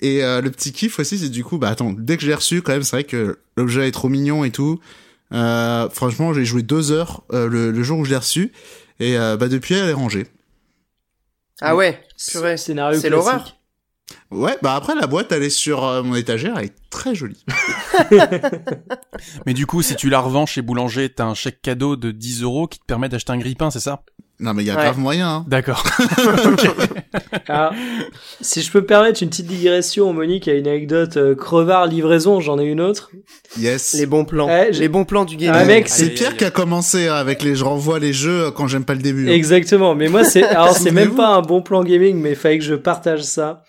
Et 0.00 0.24
euh, 0.24 0.40
le 0.40 0.50
petit 0.50 0.72
kiff 0.72 0.98
aussi, 0.98 1.16
c'est 1.16 1.28
du 1.28 1.44
coup, 1.44 1.58
bah 1.58 1.68
attends, 1.68 1.94
dès 1.96 2.16
que 2.16 2.22
je 2.22 2.26
l'ai 2.26 2.34
reçu, 2.34 2.60
quand 2.60 2.72
même, 2.72 2.82
c'est 2.82 2.96
vrai 2.96 3.04
que 3.04 3.38
l'objet 3.56 3.86
est 3.86 3.92
trop 3.92 4.08
mignon 4.08 4.42
et 4.44 4.50
tout. 4.50 4.80
Euh, 5.32 5.88
franchement, 5.90 6.34
j'ai 6.34 6.44
joué 6.44 6.62
deux 6.62 6.90
heures 6.90 7.22
euh, 7.32 7.46
le, 7.48 7.70
le 7.70 7.82
jour 7.84 8.00
où 8.00 8.04
je 8.04 8.10
l'ai 8.10 8.16
reçu, 8.16 8.52
et 8.98 9.16
euh, 9.16 9.36
bah 9.36 9.46
depuis, 9.48 9.74
elle 9.74 9.88
est 9.88 9.92
rangée. 9.92 10.26
Ah 11.60 11.76
ouais, 11.76 12.02
C'est 12.96 13.10
purée. 13.10 13.16
L'horreur. 13.26 13.56
Ouais, 14.30 14.56
bah 14.62 14.74
après 14.74 14.94
la 14.94 15.06
boîte 15.06 15.30
elle 15.32 15.42
est 15.42 15.50
sur 15.50 15.84
euh, 15.84 16.02
mon 16.02 16.14
étagère, 16.14 16.58
elle 16.58 16.66
est 16.66 16.74
très 16.90 17.14
jolie. 17.14 17.44
Mais 19.46 19.54
du 19.54 19.66
coup, 19.66 19.82
si 19.82 19.94
tu 19.96 20.08
la 20.08 20.20
revends 20.20 20.46
chez 20.46 20.62
Boulanger, 20.62 21.08
t'as 21.10 21.24
un 21.24 21.34
chèque 21.34 21.60
cadeau 21.62 21.96
de 21.96 22.10
10 22.10 22.42
euros 22.42 22.66
qui 22.66 22.78
te 22.78 22.84
permet 22.84 23.08
d'acheter 23.08 23.32
un 23.32 23.38
grille-pain, 23.38 23.70
c'est 23.70 23.80
ça? 23.80 24.02
Non 24.40 24.54
mais 24.54 24.64
il 24.64 24.66
y 24.66 24.70
a 24.70 24.76
Ouais. 24.76 24.82
grave 24.82 24.98
moyen. 24.98 25.28
Hein. 25.28 25.44
D'accord. 25.46 25.84
Alors, 27.48 27.72
si 28.40 28.62
je 28.62 28.72
peux 28.72 28.80
me 28.80 28.86
permettre 28.86 29.22
une 29.22 29.28
petite 29.28 29.46
digression, 29.46 30.12
Monique 30.12 30.48
a 30.48 30.54
une 30.54 30.66
anecdote 30.66 31.16
euh, 31.16 31.34
crevard 31.36 31.86
livraison, 31.86 32.40
j'en 32.40 32.58
ai 32.58 32.64
une 32.64 32.80
autre. 32.80 33.10
Yes. 33.58 33.94
Les 33.94 34.06
bons 34.06 34.24
plans. 34.24 34.46
Ouais, 34.48 34.68
j'ai- 34.72 34.80
les 34.80 34.88
bons 34.88 35.04
plans 35.04 35.24
du 35.24 35.36
gaming. 35.36 35.60
Ah, 35.62 35.64
mec, 35.64 35.88
C'est 35.88 36.08
Pierre 36.10 36.36
qui 36.36 36.44
a 36.44 36.50
commencé 36.50 37.06
avec 37.08 37.42
les 37.42 37.54
je 37.54 37.62
renvoie 37.64 37.98
les 38.00 38.12
jeux 38.12 38.50
quand 38.50 38.66
j'aime 38.66 38.84
pas 38.84 38.94
le 38.94 39.02
début. 39.02 39.28
hein. 39.28 39.32
Exactement, 39.32 39.94
mais 39.94 40.08
moi 40.08 40.24
c'est 40.24 40.42
alors 40.44 40.76
c'est 40.76 40.90
même 40.90 41.14
pas 41.14 41.28
un 41.28 41.42
bon 41.42 41.62
plan 41.62 41.84
gaming, 41.84 42.18
mais 42.20 42.30
il 42.30 42.36
fallait 42.36 42.58
que 42.58 42.64
je 42.64 42.74
partage 42.74 43.22
ça. 43.22 43.62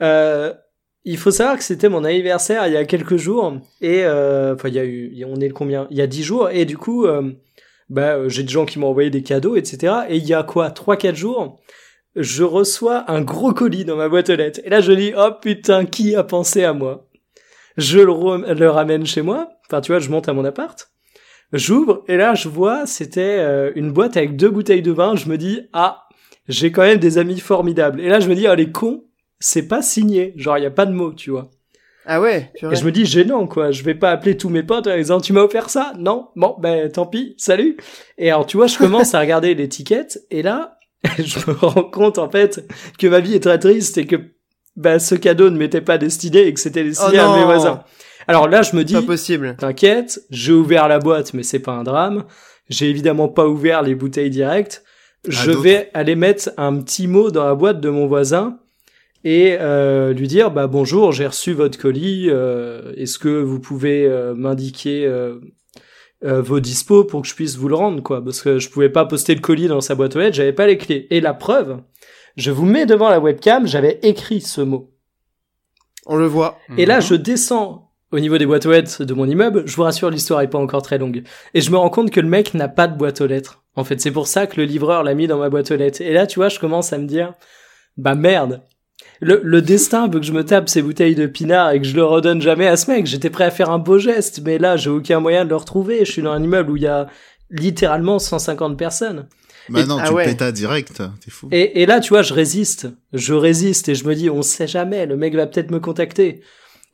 Euh, 0.00 0.52
il 1.04 1.18
faut 1.18 1.32
savoir 1.32 1.58
que 1.58 1.64
c'était 1.64 1.88
mon 1.88 2.04
anniversaire 2.04 2.66
il 2.68 2.74
y 2.74 2.76
a 2.76 2.84
quelques 2.84 3.16
jours 3.16 3.54
et 3.80 4.04
euh, 4.04 4.54
enfin 4.54 4.68
il 4.68 4.74
y 4.74 4.78
a 4.78 4.84
eu 4.84 5.24
on 5.26 5.40
est 5.40 5.48
le 5.48 5.54
combien? 5.54 5.88
Il 5.90 5.96
y 5.96 6.00
a 6.00 6.06
dix 6.06 6.22
jours 6.22 6.48
et 6.50 6.64
du 6.64 6.76
coup 6.78 7.06
euh, 7.06 7.32
bah 7.88 8.14
euh, 8.14 8.28
j'ai 8.28 8.44
des 8.44 8.48
gens 8.48 8.64
qui 8.64 8.78
m'ont 8.78 8.86
envoyé 8.86 9.10
des 9.10 9.24
cadeaux 9.24 9.56
etc 9.56 9.94
et 10.08 10.16
il 10.16 10.24
y 10.24 10.32
a 10.32 10.44
quoi? 10.44 10.70
Trois 10.70 10.96
quatre 10.96 11.16
jours 11.16 11.60
je 12.14 12.44
reçois 12.44 13.10
un 13.10 13.20
gros 13.20 13.52
colis 13.52 13.84
dans 13.84 13.96
ma 13.96 14.08
boîte 14.08 14.30
aux 14.30 14.36
lettres. 14.36 14.60
Et 14.64 14.70
là 14.70 14.80
je 14.80 14.92
dis 14.92 15.12
oh 15.16 15.30
putain 15.40 15.86
qui 15.86 16.14
a 16.14 16.22
pensé 16.22 16.62
à 16.62 16.72
moi? 16.72 17.08
Je 17.76 17.98
le, 17.98 18.54
le 18.54 18.70
ramène 18.70 19.04
chez 19.04 19.22
moi. 19.22 19.48
Enfin 19.66 19.80
tu 19.80 19.90
vois 19.90 19.98
je 19.98 20.08
monte 20.08 20.28
à 20.28 20.32
mon 20.32 20.44
appart. 20.44 20.88
J'ouvre 21.52 22.04
et 22.06 22.16
là 22.16 22.34
je 22.34 22.48
vois 22.48 22.86
c'était 22.86 23.38
euh, 23.40 23.72
une 23.74 23.92
boîte 23.92 24.16
avec 24.16 24.36
deux 24.36 24.50
bouteilles 24.50 24.82
de 24.82 24.92
vin. 24.92 25.16
Je 25.16 25.28
me 25.28 25.36
dis 25.36 25.62
ah 25.72 26.04
j'ai 26.48 26.70
quand 26.70 26.82
même 26.82 26.98
des 26.98 27.18
amis 27.18 27.40
formidables. 27.40 28.00
Et 28.00 28.08
là 28.08 28.20
je 28.20 28.28
me 28.28 28.34
dis 28.34 28.46
ah 28.46 28.54
les 28.54 28.70
cons 28.70 29.04
c'est 29.42 29.66
pas 29.68 29.82
signé 29.82 30.32
genre 30.36 30.56
il 30.56 30.62
y 30.62 30.66
a 30.66 30.70
pas 30.70 30.86
de 30.86 30.92
mots 30.92 31.12
tu 31.12 31.30
vois. 31.30 31.50
Ah 32.04 32.20
ouais. 32.20 32.50
Et 32.68 32.74
je 32.74 32.84
me 32.84 32.90
dis 32.90 33.06
gênant 33.06 33.46
quoi. 33.46 33.70
Je 33.70 33.84
vais 33.84 33.94
pas 33.94 34.10
appeler 34.10 34.36
tous 34.36 34.48
mes 34.48 34.62
potes 34.64 34.88
en 34.88 34.96
disant 34.96 35.20
tu 35.20 35.32
m'as 35.32 35.42
offert 35.42 35.70
ça? 35.70 35.92
Non 35.98 36.28
bon 36.34 36.56
ben 36.58 36.90
tant 36.90 37.06
pis 37.06 37.34
salut. 37.38 37.76
Et 38.18 38.30
alors 38.30 38.46
tu 38.46 38.56
vois 38.56 38.66
je 38.66 38.78
commence 38.78 39.14
à 39.14 39.20
regarder 39.20 39.54
l'étiquette 39.54 40.20
et 40.30 40.42
là 40.42 40.78
je 41.18 41.38
me 41.50 41.54
rends 41.54 41.84
compte 41.84 42.18
en 42.18 42.30
fait 42.30 42.64
que 42.98 43.06
ma 43.06 43.20
vie 43.20 43.34
est 43.34 43.40
très 43.40 43.58
triste 43.58 43.98
et 43.98 44.06
que 44.06 44.16
bah, 44.76 44.98
ce 44.98 45.14
cadeau 45.14 45.50
ne 45.50 45.58
m'était 45.58 45.80
pas 45.80 45.98
destiné 45.98 46.46
et 46.46 46.54
que 46.54 46.60
c'était 46.60 46.84
destiné 46.84 47.18
Oh 47.18 47.30
à 47.30 47.36
mes 47.38 47.44
voisins. 47.44 47.84
Alors 48.28 48.48
là 48.48 48.62
je 48.62 48.76
me 48.76 48.84
dis 48.84 48.94
Pas 48.94 49.02
possible. 49.02 49.56
T'inquiète, 49.58 50.20
j'ai 50.30 50.52
ouvert 50.52 50.88
la 50.88 50.98
boîte, 50.98 51.34
mais 51.34 51.42
c'est 51.42 51.58
pas 51.58 51.72
un 51.72 51.82
drame. 51.82 52.24
J'ai 52.68 52.88
évidemment 52.88 53.28
pas 53.28 53.46
ouvert 53.46 53.82
les 53.82 53.94
bouteilles 53.94 54.30
directes. 54.30 54.82
Je 55.26 55.50
d'autres. 55.50 55.62
vais 55.62 55.90
aller 55.94 56.16
mettre 56.16 56.50
un 56.56 56.80
petit 56.80 57.06
mot 57.06 57.30
dans 57.30 57.44
la 57.44 57.54
boîte 57.54 57.80
de 57.80 57.90
mon 57.90 58.06
voisin 58.06 58.58
et 59.24 59.56
euh, 59.60 60.12
lui 60.12 60.28
dire 60.28 60.50
bah 60.50 60.66
bonjour, 60.66 61.12
j'ai 61.12 61.26
reçu 61.26 61.52
votre 61.52 61.78
colis. 61.78 62.26
euh, 62.28 62.92
Est-ce 62.96 63.18
que 63.18 63.28
vous 63.42 63.60
pouvez 63.60 64.06
euh, 64.06 64.34
m'indiquer 64.34 65.06
euh, 65.06 65.38
euh, 66.24 66.42
vos 66.42 66.60
dispos 66.60 67.04
pour 67.04 67.22
que 67.22 67.28
je 67.28 67.34
puisse 67.34 67.56
vous 67.56 67.68
le 67.68 67.74
rendre 67.74 68.02
quoi? 68.02 68.22
Parce 68.24 68.42
que 68.42 68.58
je 68.58 68.68
pouvais 68.70 68.88
pas 68.90 69.04
poster 69.04 69.34
le 69.34 69.40
colis 69.40 69.68
dans 69.68 69.80
sa 69.80 69.94
boîte 69.94 70.16
aux 70.16 70.18
lettres, 70.20 70.36
j'avais 70.36 70.52
pas 70.52 70.66
les 70.66 70.78
clés. 70.78 71.06
Et 71.10 71.20
la 71.20 71.34
preuve, 71.34 71.80
je 72.36 72.50
vous 72.50 72.66
mets 72.66 72.86
devant 72.86 73.08
la 73.10 73.20
webcam, 73.20 73.66
j'avais 73.66 73.98
écrit 74.02 74.40
ce 74.40 74.60
mot. 74.60 74.90
On 76.06 76.16
le 76.16 76.26
voit. 76.26 76.58
Et 76.78 76.86
là, 76.86 76.96
Mhm. 76.96 77.02
je 77.02 77.14
descends 77.14 77.90
au 78.10 78.18
niveau 78.20 78.36
des 78.38 78.44
boîtes 78.46 78.66
aux 78.66 78.72
lettres 78.72 79.04
de 79.04 79.14
mon 79.14 79.26
immeuble. 79.28 79.62
Je 79.66 79.76
vous 79.76 79.84
rassure, 79.84 80.10
l'histoire 80.10 80.40
est 80.42 80.48
pas 80.50 80.58
encore 80.58 80.82
très 80.82 80.98
longue. 80.98 81.22
Et 81.54 81.60
je 81.60 81.70
me 81.70 81.76
rends 81.76 81.90
compte 81.90 82.10
que 82.10 82.20
le 82.20 82.28
mec 82.28 82.54
n'a 82.54 82.68
pas 82.68 82.88
de 82.88 82.96
boîte 82.98 83.20
aux 83.20 83.26
lettres. 83.26 83.62
En 83.76 83.84
fait, 83.84 84.00
c'est 84.00 84.10
pour 84.10 84.26
ça 84.26 84.46
que 84.46 84.60
le 84.60 84.66
livreur 84.66 85.02
l'a 85.04 85.14
mis 85.14 85.26
dans 85.28 85.38
ma 85.38 85.48
boîte 85.48 85.70
aux 85.70 85.76
lettres. 85.76 86.00
Et 86.02 86.12
là, 86.12 86.26
tu 86.26 86.40
vois, 86.40 86.48
je 86.48 86.58
commence 86.58 86.92
à 86.92 86.98
me 86.98 87.06
dire, 87.06 87.32
bah 87.96 88.14
merde. 88.14 88.62
Le, 89.22 89.40
le 89.44 89.62
destin 89.62 90.08
veut 90.08 90.18
que 90.20 90.26
je 90.26 90.32
me 90.32 90.44
tape 90.44 90.68
ces 90.68 90.82
bouteilles 90.82 91.14
de 91.14 91.26
pinard 91.26 91.70
et 91.70 91.80
que 91.80 91.86
je 91.86 91.94
le 91.94 92.04
redonne 92.04 92.42
jamais 92.42 92.66
à 92.66 92.76
ce 92.76 92.90
mec. 92.90 93.06
J'étais 93.06 93.30
prêt 93.30 93.44
à 93.44 93.50
faire 93.52 93.70
un 93.70 93.78
beau 93.78 93.96
geste, 93.98 94.42
mais 94.44 94.58
là, 94.58 94.76
j'ai 94.76 94.90
aucun 94.90 95.20
moyen 95.20 95.44
de 95.44 95.50
le 95.50 95.56
retrouver. 95.56 96.04
Je 96.04 96.10
suis 96.10 96.22
dans 96.22 96.32
un 96.32 96.42
immeuble 96.42 96.72
où 96.72 96.76
il 96.76 96.82
y 96.82 96.86
a 96.88 97.06
littéralement 97.50 98.18
150 98.18 98.76
personnes. 98.76 99.28
Bah 99.68 99.82
Et- 99.82 99.86
non, 99.86 99.98
ah 100.00 100.08
tu 100.08 100.12
ouais. 100.14 100.24
pétas 100.24 100.50
direct, 100.50 101.00
t'es 101.24 101.30
fou. 101.30 101.48
Et, 101.52 101.82
et 101.82 101.86
là, 101.86 102.00
tu 102.00 102.08
vois, 102.08 102.22
je 102.22 102.34
résiste. 102.34 102.88
Je 103.12 103.32
résiste 103.32 103.88
et 103.88 103.94
je 103.94 104.04
me 104.08 104.14
dis, 104.16 104.28
on 104.28 104.42
sait 104.42 104.66
jamais, 104.66 105.06
le 105.06 105.16
mec 105.16 105.34
va 105.36 105.46
peut-être 105.46 105.70
me 105.70 105.78
contacter. 105.78 106.40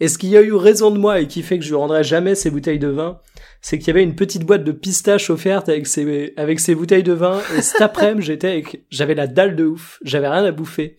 Et 0.01 0.07
ce 0.09 0.19
qui 0.19 0.37
a 0.37 0.43
eu 0.43 0.53
raison 0.53 0.91
de 0.91 0.99
moi 0.99 1.21
et 1.21 1.27
qui 1.27 1.43
fait 1.43 1.59
que 1.59 1.65
je 1.65 1.71
lui 1.71 1.77
rendrai 1.77 2.05
jamais 2.05 2.35
ces 2.35 2.51
bouteilles 2.51 2.79
de 2.79 2.89
vin, 2.89 3.19
c'est 3.63 3.79
qu'il 3.79 3.89
y 3.89 3.91
avait 3.91 4.03
une 4.05 4.15
petite 4.15 4.45
boîte 4.45 4.63
de 4.65 4.71
pistaches 4.73 5.31
offerte 5.31 5.69
avec 5.71 5.87
ces, 5.87 6.35
avec 6.37 6.61
ces 6.61 6.75
bouteilles 6.75 7.03
de 7.03 7.15
vin. 7.15 7.41
Et 7.57 7.63
cet 7.63 7.81
après-midi, 7.81 8.27
j'étais 8.27 8.49
avec, 8.49 8.85
j'avais 8.91 9.15
la 9.15 9.27
dalle 9.27 9.57
de 9.57 9.65
ouf. 9.65 9.99
J'avais 10.05 10.29
rien 10.29 10.45
à 10.45 10.53
bouffer. 10.53 10.99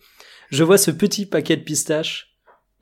Je 0.50 0.64
vois 0.64 0.78
ce 0.78 0.90
petit 0.90 1.26
paquet 1.26 1.56
de 1.56 1.62
pistaches 1.62 2.28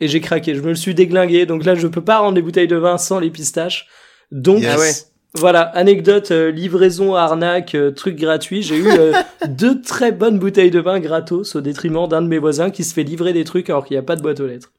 et 0.01 0.09
j'ai 0.09 0.21
craqué. 0.21 0.55
Je 0.55 0.61
me 0.61 0.69
le 0.69 0.75
suis 0.75 0.95
déglingué. 0.95 1.47
Donc 1.47 1.65
là, 1.65 1.75
je 1.75 1.87
peux 1.87 2.03
pas 2.03 2.19
rendre 2.19 2.37
les 2.37 2.43
bouteilles 2.43 2.69
de 2.69 2.77
vin 2.77 2.99
sans 2.99 3.19
les 3.21 3.31
pistaches. 3.31 3.87
Donc, 4.33 4.61
Yes. 4.63 4.73
Ah 4.75 4.79
ouais. 4.79 4.93
voilà, 5.35 5.63
anecdote, 5.63 6.31
euh, 6.31 6.51
livraison, 6.51 7.15
arnaque, 7.15 7.75
euh, 7.75 7.91
truc 7.91 8.17
gratuit. 8.17 8.63
J'ai 8.63 8.77
eu 8.79 8.87
euh, 8.89 9.13
deux 9.49 9.81
très 9.83 10.13
bonnes 10.13 10.39
bouteilles 10.39 10.71
de 10.71 10.81
vin 10.81 11.01
gratos 11.01 11.57
au 11.57 11.61
détriment 11.61 12.09
d'un 12.09 12.23
de 12.23 12.27
mes 12.29 12.39
voisins 12.39 12.71
qui 12.71 12.85
se 12.85 12.95
fait 12.95 13.03
livrer 13.05 13.33
des 13.33 13.45
trucs 13.45 13.69
alors 13.71 13.85
qu'il 13.85 13.95
n'y 13.95 13.99
a 14.01 14.03
pas 14.03 14.17
de 14.17 14.23
boîte 14.23 14.41
aux 14.41 14.47
lettres. 14.47 14.73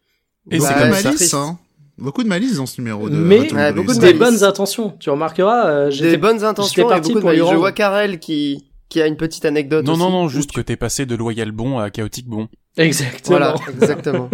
Et 0.51 0.57
Bah, 0.59 0.65
c'est 0.67 0.73
Beaucoup 0.73 0.79
comme 0.79 1.03
malice, 1.03 1.33
hein. 1.33 1.59
Beaucoup 1.97 2.23
de 2.23 2.29
malice 2.29 2.55
dans 2.55 2.65
ce 2.65 2.79
numéro 2.79 3.09
de 3.09 3.15
Mais- 3.15 3.51
Ouais, 3.53 3.73
beaucoup 3.73 3.93
de. 3.93 3.99
Des 3.99 4.13
bonnes 4.13 4.43
intentions. 4.45 4.95
Tu 5.01 5.09
remarqueras, 5.09 5.67
euh, 5.67 5.85
Des 5.89 5.91
j'étais 5.91 6.17
bonnes 6.17 6.43
intentions 6.45 6.85
et 6.85 6.89
parti 6.89 7.09
beaucoup 7.09 7.15
de 7.19 7.21
pour 7.21 7.29
lui 7.31 7.37
malice. 7.39 7.51
Je 7.51 7.57
vois 7.57 7.71
Karel 7.73 8.19
qui 8.19 8.68
qui 8.89 9.01
a 9.01 9.07
une 9.07 9.17
petite 9.17 9.45
anecdote. 9.45 9.85
Non, 9.85 9.93
aussi. 9.93 10.01
non, 10.01 10.09
non, 10.09 10.27
juste 10.27 10.51
que 10.51 10.61
t'es 10.61 10.75
passé 10.75 11.05
de 11.05 11.15
loyal 11.15 11.51
bon 11.51 11.77
à 11.79 11.89
chaotique 11.91 12.27
bon. 12.27 12.47
exactement. 12.77 13.21
Voilà, 13.37 13.55
exactement. 13.69 14.29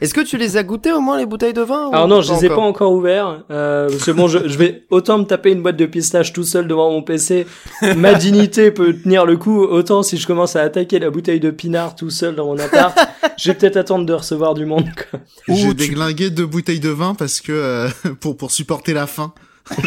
Est-ce 0.00 0.12
que 0.12 0.20
tu 0.20 0.36
les 0.36 0.56
as 0.58 0.62
goûtées 0.62 0.92
au 0.92 1.00
moins 1.00 1.16
les 1.18 1.24
bouteilles 1.26 1.54
de 1.54 1.62
vin 1.62 1.88
ou 1.88 1.94
Alors 1.94 2.06
non, 2.08 2.20
je 2.20 2.32
les 2.34 2.44
ai 2.44 2.48
pas 2.48 2.58
encore 2.60 2.92
ouverts. 2.92 3.44
Euh, 3.50 3.88
parce 3.88 4.04
que 4.04 4.10
bon, 4.10 4.28
je, 4.28 4.46
je 4.46 4.58
vais 4.58 4.84
autant 4.90 5.16
me 5.18 5.24
taper 5.24 5.50
une 5.50 5.62
boîte 5.62 5.76
de 5.78 5.86
pistache 5.86 6.32
tout 6.34 6.44
seul 6.44 6.68
devant 6.68 6.90
mon 6.90 7.02
PC. 7.02 7.46
Ma 7.96 8.12
dignité 8.14 8.70
peut 8.70 8.94
tenir 8.94 9.24
le 9.24 9.36
coup. 9.38 9.62
Autant 9.62 10.02
si 10.02 10.16
je 10.18 10.26
commence 10.26 10.56
à 10.56 10.60
attaquer 10.62 10.98
la 10.98 11.08
bouteille 11.10 11.40
de 11.40 11.50
pinard 11.50 11.96
tout 11.96 12.10
seul 12.10 12.34
dans 12.36 12.44
mon 12.46 12.58
appart, 12.58 12.96
je 13.38 13.50
vais 13.50 13.54
peut-être 13.56 13.78
attendre 13.78 14.04
de 14.04 14.12
recevoir 14.12 14.52
du 14.54 14.66
monde. 14.66 14.86
Quoi. 15.10 15.20
J'ai 15.48 15.66
Ou 15.66 15.68
tu- 15.70 15.88
déglingué 15.88 16.28
deux 16.30 16.46
bouteilles 16.46 16.80
de 16.80 16.90
vin 16.90 17.14
parce 17.14 17.40
que 17.40 17.52
euh, 17.52 17.88
pour 18.20 18.36
pour 18.36 18.50
supporter 18.50 18.92
la 18.92 19.06
faim, 19.06 19.32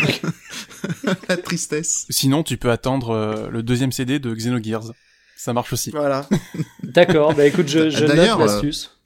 la 1.30 1.38
tristesse. 1.38 2.06
Sinon, 2.10 2.44
tu 2.44 2.58
peux 2.58 2.72
attendre 2.72 3.12
euh, 3.12 3.50
le 3.50 3.64
deuxième 3.64 3.92
CD 3.92 4.20
de 4.20 4.34
Xenogears. 4.34 4.92
Ça 5.36 5.54
marche 5.54 5.74
aussi. 5.74 5.90
Voilà. 5.92 6.28
D'accord. 6.84 7.34
Bah 7.34 7.46
écoute, 7.48 7.68
je, 7.68 7.90
je 7.90 8.06
note 8.06 8.18
euh, 8.18 8.38
l'astuce. 8.46 9.01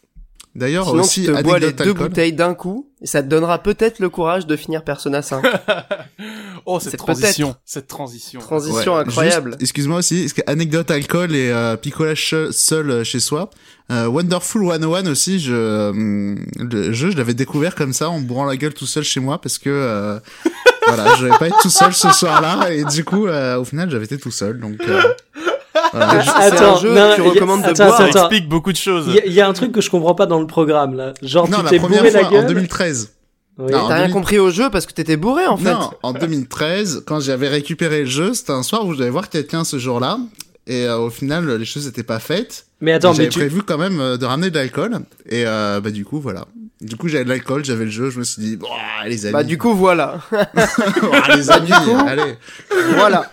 D'ailleurs 0.55 0.87
Sinon, 0.87 1.01
aussi 1.01 1.25
tu 1.25 1.33
te 1.33 1.41
bois 1.43 1.59
les 1.59 1.73
deux 1.73 1.83
alcool. 1.89 2.07
bouteilles 2.07 2.33
d'un 2.33 2.53
coup, 2.53 2.87
et 3.01 3.07
ça 3.07 3.21
te 3.21 3.27
donnera 3.27 3.59
peut-être 3.61 3.99
le 3.99 4.09
courage 4.09 4.47
de 4.47 4.55
finir 4.55 4.83
Persona 4.83 5.21
5. 5.21 5.43
Oh, 6.67 6.79
cette 6.79 6.97
transition. 6.97 7.55
Cette 7.63 7.85
transition. 7.85 8.39
Transition 8.39 8.95
Ouais, 8.95 9.01
incroyable. 9.01 9.51
juste, 9.51 9.61
Excuse-moi 9.61 9.99
aussi, 9.99 10.31
anecdote 10.47 10.89
alcool 10.89 11.35
et 11.35 11.51
euh, 11.51 11.75
picolage 11.77 12.33
seul 12.49 12.89
euh, 12.89 13.03
chez 13.03 13.19
soi. 13.19 13.51
Euh, 13.91 14.07
Wonderful 14.07 14.65
101 14.71 15.05
aussi, 15.05 15.39
je, 15.39 15.53
euh, 15.53 16.35
le 16.57 16.91
jeu, 16.91 17.11
je 17.11 17.17
l'avais 17.17 17.35
découvert 17.35 17.75
comme 17.75 17.93
ça 17.93 18.09
en 18.09 18.19
me 18.19 18.25
bourrant 18.25 18.45
la 18.45 18.57
gueule 18.57 18.73
tout 18.73 18.87
seul 18.87 19.03
chez 19.03 19.19
moi 19.19 19.39
parce 19.39 19.59
que 19.59 19.69
euh, 19.69 20.17
voilà, 20.87 21.13
je 21.17 21.25
vais 21.27 21.37
pas 21.37 21.49
être 21.49 21.61
tout 21.61 21.69
seul 21.69 21.93
ce 21.93 22.11
soir-là 22.11 22.71
et 22.73 22.83
du 22.85 23.03
coup, 23.05 23.27
euh, 23.27 23.59
au 23.59 23.65
final, 23.65 23.91
j'avais 23.91 24.05
été 24.05 24.17
tout 24.17 24.31
seul. 24.31 24.59
Donc 24.59 24.77
euh. 25.95 26.21
C'est 26.23 26.29
un 26.29 26.33
Attends, 26.39 26.77
jeu 26.77 26.89
non, 26.89 27.09
que 27.11 27.15
tu 27.15 27.21
a- 27.21 27.23
recommandes 27.31 27.61
de 27.61 27.67
attends, 27.67 27.85
boire. 27.85 27.97
Ça 27.97 28.07
explique 28.07 28.47
beaucoup 28.49 28.71
de 28.71 28.77
choses. 28.77 29.05
Il 29.07 29.15
y, 29.15 29.19
a- 29.19 29.25
il 29.25 29.33
y 29.33 29.41
a 29.41 29.47
un 29.47 29.53
truc 29.53 29.71
que 29.71 29.81
je 29.81 29.89
comprends 29.89 30.15
pas 30.15 30.25
dans 30.25 30.39
le 30.39 30.47
programme 30.47 30.95
là. 30.95 31.13
Genre 31.21 31.49
non, 31.49 31.57
tu 31.59 31.63
la 31.63 31.69
t'es 31.69 31.77
première 31.79 31.99
bourré 31.99 32.11
la 32.11 32.19
fois 32.21 32.29
gueule. 32.31 32.45
en 32.45 32.47
2013. 32.47 33.11
Oui. 33.57 33.71
T'as 33.71 33.85
rien 33.87 33.97
2000 34.07 34.13
compris 34.13 34.37
au 34.39 34.49
jeu 34.51 34.69
parce 34.69 34.85
que 34.85 34.91
t'étais 34.93 35.15
bourré 35.15 35.47
en 35.47 35.55
fait. 35.57 35.71
Non, 35.73 35.91
en 36.03 36.11
2013, 36.13 37.03
quand 37.07 37.19
j'avais 37.21 37.47
récupéré 37.47 38.01
le 38.01 38.05
jeu, 38.09 38.33
c'était 38.33 38.51
un 38.51 38.63
soir 38.63 38.85
où 38.85 38.93
je 38.93 38.97
devais 38.99 39.09
voir 39.09 39.29
quelqu'un 39.29 39.63
ce 39.63 39.77
jour-là. 39.79 40.17
Et 40.67 40.85
euh, 40.85 40.97
au 40.97 41.09
final, 41.09 41.47
les 41.57 41.63
choses 41.65 41.85
n'étaient 41.85 42.03
pas 42.03 42.19
faites. 42.19 42.65
Mais 42.81 42.91
attends, 42.91 43.13
j'avais 43.13 43.25
mais 43.25 43.29
tu, 43.29 43.39
prévu 43.39 43.61
quand 43.61 43.77
même 43.77 43.99
euh, 44.01 44.17
de 44.17 44.25
ramener 44.25 44.49
de 44.49 44.55
l'alcool. 44.57 44.97
Et 45.29 45.43
euh, 45.45 45.79
bah 45.79 45.91
du 45.91 46.03
coup, 46.03 46.19
voilà. 46.19 46.45
Du 46.85 46.95
coup, 46.97 47.07
j'avais 47.07 47.23
de 47.23 47.29
l'alcool, 47.29 47.65
j'avais 47.65 47.85
le 47.85 47.91
jeu. 47.91 48.09
Je 48.09 48.19
me 48.19 48.23
suis 48.23 48.41
dit, 48.41 48.59
les 49.05 49.25
amis. 49.25 49.33
Bah 49.33 49.43
du 49.43 49.57
coup 49.57 49.73
voilà. 49.73 50.19
Ah, 50.31 51.35
les 51.35 51.49
amis, 51.51 51.71
allez. 52.07 52.35
voilà. 52.95 53.31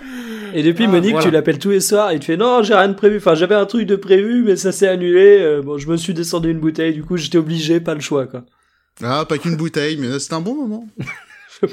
et 0.54 0.62
depuis 0.62 0.84
Ah, 0.84 0.88
Monique, 0.88 1.12
voilà. 1.12 1.26
tu 1.26 1.30
l'appelles 1.30 1.58
tous 1.58 1.70
les 1.70 1.80
soirs 1.80 2.10
et 2.12 2.18
tu 2.18 2.26
fais 2.26 2.36
non, 2.36 2.62
j'ai 2.62 2.74
rien 2.74 2.88
de 2.88 2.94
prévu. 2.94 3.18
Enfin, 3.18 3.34
j'avais 3.34 3.54
un 3.54 3.66
truc 3.66 3.86
de 3.86 3.96
prévu, 3.96 4.42
mais 4.42 4.56
ça 4.56 4.72
s'est 4.72 4.88
annulé. 4.88 5.38
Euh, 5.40 5.62
bon, 5.62 5.78
je 5.78 5.86
me 5.88 5.96
suis 5.96 6.14
descendu 6.14 6.50
une 6.50 6.60
bouteille. 6.60 6.94
Du 6.94 7.02
coup, 7.02 7.16
j'étais 7.16 7.38
obligé, 7.38 7.78
pas 7.80 7.94
le 7.94 8.00
choix 8.00 8.26
quoi. 8.26 8.44
Ah, 9.02 9.24
pas 9.28 9.38
qu'une 9.38 9.56
bouteille, 9.56 9.96
mais 9.98 10.18
c'était 10.18 10.34
un 10.34 10.40
bon 10.40 10.54
moment. 10.54 10.86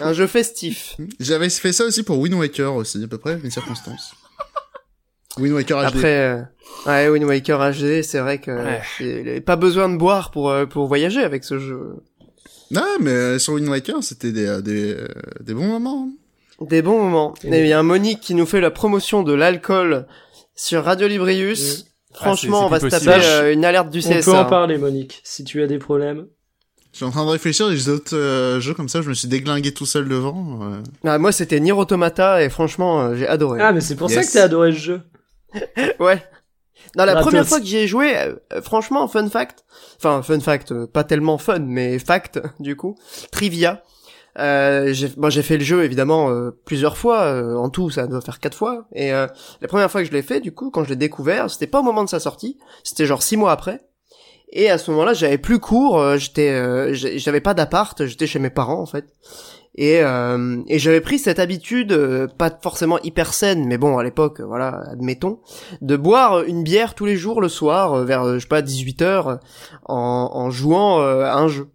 Un 0.01 0.13
jeu 0.13 0.27
festif. 0.27 0.95
J'avais 1.19 1.49
fait 1.49 1.73
ça 1.73 1.83
aussi 1.85 2.03
pour 2.03 2.19
Wind 2.19 2.35
Waker 2.35 2.75
aussi, 2.75 3.03
à 3.03 3.07
peu 3.07 3.17
près, 3.17 3.39
les 3.43 3.49
circonstances. 3.49 4.13
Wind 5.39 5.53
Waker 5.55 5.81
HD. 5.81 5.85
Après, 5.85 6.17
euh, 6.17 6.41
ouais, 6.87 7.09
Wind 7.09 7.25
Waker 7.25 7.59
HD, 7.71 8.01
c'est 8.03 8.19
vrai 8.19 8.39
que 8.39 8.51
Ouais. 9.01 9.41
pas 9.41 9.55
besoin 9.55 9.89
de 9.89 9.97
boire 9.97 10.31
pour 10.31 10.49
euh, 10.49 10.65
pour 10.65 10.87
voyager 10.87 11.21
avec 11.23 11.43
ce 11.43 11.57
jeu. 11.59 11.95
Non, 12.71 12.83
mais 12.99 13.11
euh, 13.11 13.39
sur 13.39 13.53
Wind 13.53 13.67
Waker, 13.67 14.03
c'était 14.03 14.31
des, 14.31 14.45
euh, 14.45 14.61
des, 14.61 14.93
euh, 14.93 15.07
des 15.41 15.53
bons 15.53 15.65
moments. 15.67 16.07
hein. 16.09 16.65
Des 16.67 16.81
bons 16.81 17.01
moments. 17.01 17.33
Et 17.43 17.61
il 17.61 17.67
y 17.67 17.73
a 17.73 17.79
un 17.79 17.83
Monique 17.83 18.19
qui 18.19 18.35
nous 18.35 18.45
fait 18.45 18.61
la 18.61 18.69
promotion 18.69 19.23
de 19.23 19.33
l'alcool 19.33 20.05
sur 20.55 20.83
Radio 20.83 21.07
Librius. 21.07 21.85
Franchement, 22.13 22.59
c'est 22.59 22.65
on 22.65 22.69
va 22.69 22.79
se 22.79 22.87
taper 22.87 23.23
euh, 23.25 23.53
une 23.53 23.63
alerte 23.63 23.89
du 23.89 23.99
On 23.99 24.09
CSA. 24.09 24.21
peut 24.31 24.37
en 24.37 24.41
hein. 24.41 24.45
parler, 24.45 24.77
Monique, 24.77 25.21
si 25.23 25.43
tu 25.45 25.61
as 25.63 25.67
des 25.67 25.77
problèmes. 25.79 26.25
Je 26.91 26.97
suis 26.97 27.05
en 27.05 27.11
train 27.11 27.23
de 27.23 27.29
réfléchir 27.29 27.67
à 27.67 27.69
des 27.69 27.87
autres 27.87 28.15
euh, 28.17 28.59
jeux 28.59 28.73
comme 28.73 28.89
ça, 28.89 29.01
je 29.01 29.09
me 29.09 29.13
suis 29.13 29.27
déglingué 29.27 29.71
tout 29.73 29.85
seul 29.85 30.09
devant. 30.09 30.59
euh. 30.63 30.81
Ah, 31.05 31.17
moi, 31.19 31.31
c'était 31.31 31.59
Nier 31.59 31.71
Automata 31.71 32.43
et 32.43 32.49
franchement, 32.49 32.99
euh, 33.01 33.15
j'ai 33.15 33.27
adoré. 33.27 33.61
Ah, 33.61 33.71
mais 33.71 33.79
c'est 33.81 33.95
pour 33.95 34.09
ça 34.09 34.21
que 34.23 34.31
t'as 34.33 34.43
adoré 34.43 34.71
ce 34.73 34.77
jeu. 34.79 35.01
Ouais. 35.99 36.23
Non, 36.95 37.05
la 37.05 37.13
Gratos. 37.13 37.27
première 37.27 37.47
fois 37.47 37.59
que 37.59 37.65
j'y 37.65 37.77
ai 37.77 37.87
joué, 37.87 38.15
euh, 38.17 38.61
franchement, 38.61 39.07
fun 39.07 39.29
fact. 39.29 39.65
Enfin, 39.97 40.21
fun 40.21 40.39
fact, 40.39 40.71
euh, 40.71 40.87
pas 40.87 41.03
tellement 41.03 41.37
fun, 41.37 41.59
mais 41.59 41.99
fact, 41.99 42.39
du 42.59 42.75
coup. 42.75 42.95
Trivia. 43.31 43.83
Euh, 44.37 44.93
j'ai 44.93 45.07
bon, 45.09 45.29
j'ai 45.29 45.41
fait 45.41 45.57
le 45.57 45.63
jeu 45.63 45.83
évidemment 45.83 46.29
euh, 46.29 46.51
plusieurs 46.63 46.97
fois 46.97 47.23
euh, 47.23 47.55
en 47.55 47.69
tout 47.69 47.89
ça 47.89 48.05
doit 48.05 48.21
faire 48.21 48.39
quatre 48.39 48.55
fois 48.55 48.85
et 48.93 49.11
euh, 49.11 49.25
la 49.59 49.67
première 49.67 49.89
fois 49.89 50.01
que 50.01 50.07
je 50.07 50.13
l'ai 50.13 50.21
fait 50.21 50.39
du 50.39 50.53
coup 50.53 50.69
quand 50.69 50.83
je 50.83 50.89
l'ai 50.89 50.95
découvert 50.95 51.49
c'était 51.49 51.65
pas 51.67 51.79
au 51.79 51.83
moment 51.83 52.03
de 52.03 52.09
sa 52.09 52.19
sortie 52.19 52.57
c'était 52.83 53.07
genre 53.07 53.23
six 53.23 53.37
mois 53.37 53.51
après 53.51 53.81
et 54.51 54.69
à 54.69 54.77
ce 54.77 54.91
moment-là 54.91 55.13
j'avais 55.13 55.39
plus 55.39 55.57
cours 55.59 55.99
euh, 55.99 56.17
j'étais 56.17 56.51
euh, 56.51 56.93
j'avais 56.93 57.41
pas 57.41 57.55
d'appart 57.55 58.05
j'étais 58.05 58.27
chez 58.27 58.37
mes 58.37 58.51
parents 58.51 58.79
en 58.79 58.85
fait 58.85 59.05
et, 59.75 60.01
euh, 60.01 60.61
et 60.67 60.79
j'avais 60.79 61.01
pris 61.01 61.19
cette 61.19 61.39
habitude 61.39 61.91
euh, 61.91 62.27
pas 62.27 62.51
forcément 62.61 62.99
hyper 62.99 63.33
saine 63.33 63.65
mais 63.65 63.77
bon 63.77 63.97
à 63.97 64.03
l'époque 64.03 64.41
voilà 64.41 64.83
admettons 64.91 65.39
de 65.81 65.95
boire 65.95 66.43
une 66.43 66.63
bière 66.63 66.95
tous 66.95 67.05
les 67.05 67.15
jours 67.15 67.39
le 67.39 67.49
soir 67.49 67.93
euh, 67.93 68.05
vers 68.05 68.23
euh, 68.23 68.35
je 68.35 68.39
sais 68.39 68.47
pas 68.47 68.61
18 68.61 69.01
heures 69.01 69.39
en, 69.85 70.31
en 70.33 70.49
jouant 70.49 70.99
à 71.01 71.35
un 71.35 71.47
jeu 71.47 71.69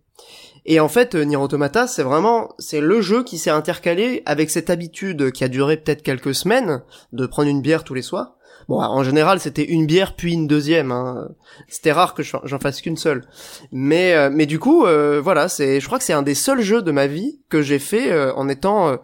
et 0.67 0.81
en 0.81 0.89
fait, 0.89 1.15
Nier 1.15 1.37
Automata, 1.37 1.87
c'est 1.87 2.03
vraiment, 2.03 2.55
c'est 2.59 2.81
le 2.81 3.03
jeu 3.03 3.23
qui 3.23 3.37
s'est 3.37 3.51
intercalé 3.51 4.23
avec 4.25 4.49
cette 4.49 4.71
habitude 4.71 5.31
qui 5.31 5.45
a 5.45 5.49
duré 5.49 5.77
peut-être 5.77 6.03
quelques 6.03 6.35
semaines 6.35 6.83
de 7.13 7.27
prendre 7.27 7.51
une 7.51 7.61
bière 7.61 7.85
tous 7.85 7.93
les 7.93 8.01
soirs. 8.01 8.37
Bon, 8.69 8.81
en 8.81 9.03
général, 9.05 9.41
c'était 9.41 9.65
une 9.65 9.87
bière 9.87 10.15
puis 10.17 10.33
une 10.33 10.47
deuxième. 10.47 10.91
Hein. 10.93 11.29
C'était 11.69 11.93
rare 11.93 12.15
que 12.15 12.23
j'en 12.23 12.59
fasse 12.59 12.81
qu'une 12.81 12.97
seule. 12.97 13.25
Mais, 13.73 14.15
euh, 14.15 14.31
mais 14.33 14.47
du 14.47 14.59
coup, 14.59 14.87
euh, 14.87 15.21
voilà, 15.23 15.49
c'est, 15.49 15.81
je 15.81 15.87
crois 15.87 15.99
que 15.99 16.05
c'est 16.05 16.13
un 16.13 16.23
des 16.23 16.35
seuls 16.35 16.63
jeux 16.63 16.83
de 16.83 16.91
ma 16.91 17.07
vie 17.07 17.39
que 17.49 17.63
j'ai 17.63 17.79
fait 17.79 18.13
euh, 18.13 18.33
en 18.35 18.49
étant 18.49 18.89
euh, 18.89 18.97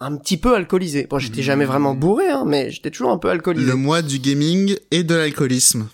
un 0.00 0.16
petit 0.16 0.36
peu 0.36 0.54
alcoolisé. 0.54 1.06
Bon, 1.08 1.18
j'étais 1.18 1.42
jamais 1.42 1.64
vraiment 1.64 1.94
bourré, 1.94 2.28
hein, 2.28 2.44
mais 2.46 2.70
j'étais 2.70 2.90
toujours 2.90 3.10
un 3.10 3.18
peu 3.18 3.28
alcoolisé. 3.28 3.66
Le 3.66 3.76
mois 3.76 4.02
du 4.02 4.18
gaming 4.18 4.76
et 4.90 5.02
de 5.02 5.14
l'alcoolisme. 5.14 5.88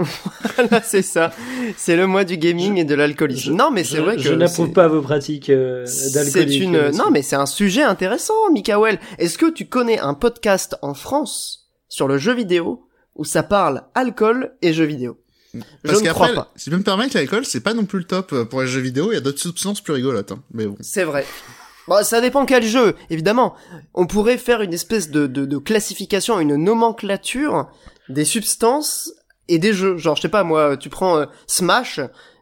Voilà, 0.56 0.82
c'est 0.82 1.02
ça. 1.02 1.32
C'est 1.76 1.96
le 1.96 2.06
mois 2.06 2.24
du 2.24 2.36
gaming 2.36 2.78
et 2.78 2.84
de 2.84 2.94
l'alcoolisme. 2.94 3.54
Non, 3.54 3.70
mais 3.70 3.84
c'est 3.84 3.98
vrai 3.98 4.16
que 4.16 4.22
Je 4.22 4.32
n'approuve 4.32 4.72
pas 4.72 4.88
vos 4.88 5.02
pratiques 5.02 5.50
euh, 5.50 5.84
C'est 5.86 6.44
une 6.56 6.76
euh, 6.76 6.92
non 6.92 7.10
mais 7.10 7.22
c'est 7.22 7.36
un 7.36 7.46
sujet 7.46 7.82
intéressant 7.82 8.34
Mikael. 8.52 8.98
Est-ce 9.18 9.38
que 9.38 9.50
tu 9.50 9.66
connais 9.66 9.98
un 9.98 10.14
podcast 10.14 10.76
en 10.82 10.94
France? 10.94 11.59
Sur 11.90 12.08
le 12.08 12.16
jeu 12.16 12.32
vidéo 12.32 12.86
où 13.16 13.24
ça 13.26 13.42
parle 13.42 13.82
alcool 13.94 14.54
et 14.62 14.72
jeux 14.72 14.84
vidéo 14.86 15.18
Je 15.52 15.60
Parce 15.84 15.98
ne 15.98 16.04
qu'après, 16.04 16.30
crois 16.30 16.44
pas. 16.44 16.52
si 16.56 16.66
je 16.66 16.70
peux 16.70 16.78
me 16.78 16.82
permettre, 16.84 17.14
l'alcool, 17.16 17.44
c'est 17.44 17.60
pas 17.60 17.74
non 17.74 17.84
plus 17.84 17.98
le 17.98 18.04
top 18.06 18.32
euh, 18.32 18.44
pour 18.46 18.62
les 18.62 18.68
jeux 18.68 18.80
vidéo, 18.80 19.10
il 19.12 19.14
y 19.16 19.18
a 19.18 19.20
d'autres 19.20 19.40
substances 19.40 19.82
plus 19.82 19.92
rigolotes, 19.92 20.32
hein. 20.32 20.42
Mais 20.52 20.64
bon. 20.66 20.76
C'est 20.80 21.04
vrai. 21.04 21.26
Bon, 21.88 22.02
ça 22.04 22.20
dépend 22.20 22.46
quel 22.46 22.64
jeu, 22.64 22.94
évidemment. 23.10 23.54
On 23.94 24.06
pourrait 24.06 24.38
faire 24.38 24.62
une 24.62 24.72
espèce 24.72 25.10
de, 25.10 25.26
de, 25.26 25.44
de 25.44 25.58
classification, 25.58 26.38
une 26.38 26.54
nomenclature 26.56 27.68
des 28.08 28.24
substances 28.24 29.12
et 29.48 29.58
des 29.58 29.72
jeux. 29.72 29.96
Genre, 29.96 30.14
je 30.14 30.22
sais 30.22 30.28
pas, 30.28 30.44
moi, 30.44 30.76
tu 30.76 30.88
prends 30.88 31.18
euh, 31.18 31.26
Smash. 31.48 31.98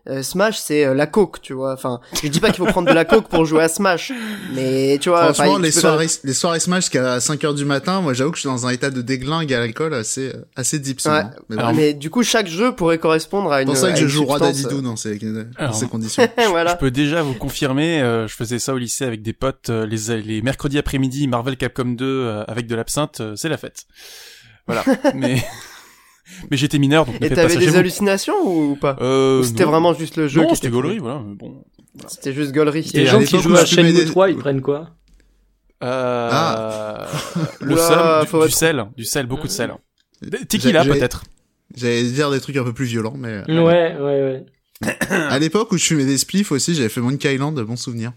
Euh, 0.08 0.22
Smash, 0.22 0.58
c'est 0.58 0.84
euh, 0.84 0.94
la 0.94 1.06
coke, 1.06 1.40
tu 1.40 1.52
vois. 1.52 1.72
Enfin, 1.72 2.00
je 2.22 2.28
dis 2.28 2.40
pas 2.40 2.48
qu'il 2.50 2.64
faut 2.64 2.70
prendre 2.70 2.88
de 2.88 2.94
la 2.94 3.04
coke 3.04 3.28
pour 3.28 3.44
jouer 3.44 3.62
à 3.62 3.68
Smash, 3.68 4.12
mais 4.54 4.98
tu 5.00 5.08
vois. 5.08 5.32
Franchement, 5.32 5.58
les 5.58 5.70
soirées, 5.70 6.06
les 6.24 6.34
soirées 6.34 6.60
Smash 6.60 6.84
jusqu'à 6.84 7.20
5 7.20 7.44
heures 7.44 7.54
du 7.54 7.64
matin, 7.64 8.00
moi 8.00 8.14
j'avoue 8.14 8.30
que 8.30 8.36
je 8.36 8.42
suis 8.42 8.48
dans 8.48 8.66
un 8.66 8.70
état 8.70 8.90
de 8.90 9.02
déglingue 9.02 9.52
à 9.52 9.60
l'alcool 9.60 9.94
assez, 9.94 10.28
euh, 10.28 10.44
assez 10.56 10.78
deep. 10.78 11.00
Ouais. 11.06 11.22
Mais 11.48 11.56
bon. 11.56 11.62
Alors, 11.62 11.74
Mais 11.74 11.94
du 11.94 12.10
coup, 12.10 12.22
chaque 12.22 12.48
jeu 12.48 12.74
pourrait 12.74 12.98
correspondre 12.98 13.52
à 13.52 13.58
C'est 13.58 13.62
une. 13.62 13.68
pour 13.68 13.76
ça 13.76 13.92
que 13.92 13.98
je 13.98 14.06
joue 14.06 14.24
roi 14.24 14.38
d'Adidou 14.38 14.80
dans 14.80 14.96
ces, 14.96 15.16
dans 15.18 15.44
Alors, 15.56 15.74
ces 15.74 15.86
conditions. 15.88 16.28
voilà. 16.48 16.72
Je 16.72 16.76
peux 16.76 16.90
déjà 16.90 17.22
vous 17.22 17.34
confirmer, 17.34 18.00
euh, 18.00 18.26
je 18.26 18.34
faisais 18.34 18.58
ça 18.58 18.74
au 18.74 18.78
lycée 18.78 19.04
avec 19.04 19.22
des 19.22 19.32
potes 19.32 19.68
euh, 19.70 19.86
les, 19.86 20.22
les 20.22 20.42
mercredis 20.42 20.78
après-midi, 20.78 21.26
Marvel 21.28 21.56
Capcom 21.56 21.84
2 21.86 22.04
euh, 22.04 22.44
avec 22.46 22.66
de 22.66 22.74
l'absinthe, 22.74 23.20
euh, 23.20 23.36
c'est 23.36 23.48
la 23.48 23.56
fête. 23.56 23.86
Voilà. 24.66 24.84
mais 25.14 25.42
mais 26.50 26.56
j'étais 26.56 26.78
mineur 26.78 27.06
donc 27.06 27.20
ne 27.20 27.26
Et 27.26 27.30
t'avais 27.30 27.56
des 27.56 27.76
hallucinations 27.76 28.34
ou 28.44 28.76
pas 28.76 28.96
Euh, 29.00 29.40
Ou 29.40 29.44
C'était 29.44 29.64
non. 29.64 29.70
vraiment 29.70 29.94
juste 29.94 30.16
le 30.16 30.28
jeu 30.28 30.40
Non, 30.42 30.48
qui 30.48 30.54
c'était 30.56 30.68
était 30.68 30.74
gaulerie, 30.74 30.98
voilà. 30.98 31.22
mais 31.26 31.34
Bon. 31.34 31.64
C'était 32.06 32.32
juste 32.32 32.52
gaulerie. 32.52 32.88
Les 32.94 33.06
gens 33.06 33.20
qui 33.22 33.40
jouent 33.40 33.56
à 33.56 33.64
Shenmue 33.64 33.92
des- 33.92 34.04
3, 34.04 34.30
ils 34.30 34.36
prennent 34.36 34.60
quoi 34.62 34.90
Euh, 35.82 36.28
Ah. 36.32 37.06
le 37.60 37.72
Oula, 37.74 37.88
seum, 38.22 38.26
faut 38.26 38.38
du, 38.38 38.46
du 38.46 38.48
être- 38.52 38.56
sel, 38.58 38.84
du 38.96 39.04
sel, 39.04 39.26
beaucoup 39.26 39.46
de 39.46 39.52
sel. 39.52 39.72
Tequila 40.48 40.82
J'ai- 40.82 40.92
j'ai- 40.92 40.98
peut-être. 40.98 41.24
J'allais 41.76 42.02
dire 42.04 42.30
des 42.30 42.40
trucs 42.40 42.56
un 42.56 42.64
peu 42.64 42.72
plus 42.72 42.86
violents, 42.86 43.14
mais 43.16 43.42
euh, 43.48 43.62
Ouais, 43.64 43.96
ouais, 44.00 44.44
ouais. 44.82 44.96
à 45.10 45.38
l'époque 45.38 45.70
où 45.72 45.76
je 45.78 45.84
fumais 45.84 46.04
des 46.04 46.18
spliffs 46.18 46.50
aussi, 46.50 46.74
j'avais 46.74 46.88
fait 46.88 47.00
Monkey 47.00 47.32
Island, 47.34 47.60
bon 47.60 47.76
souvenir. 47.76 48.12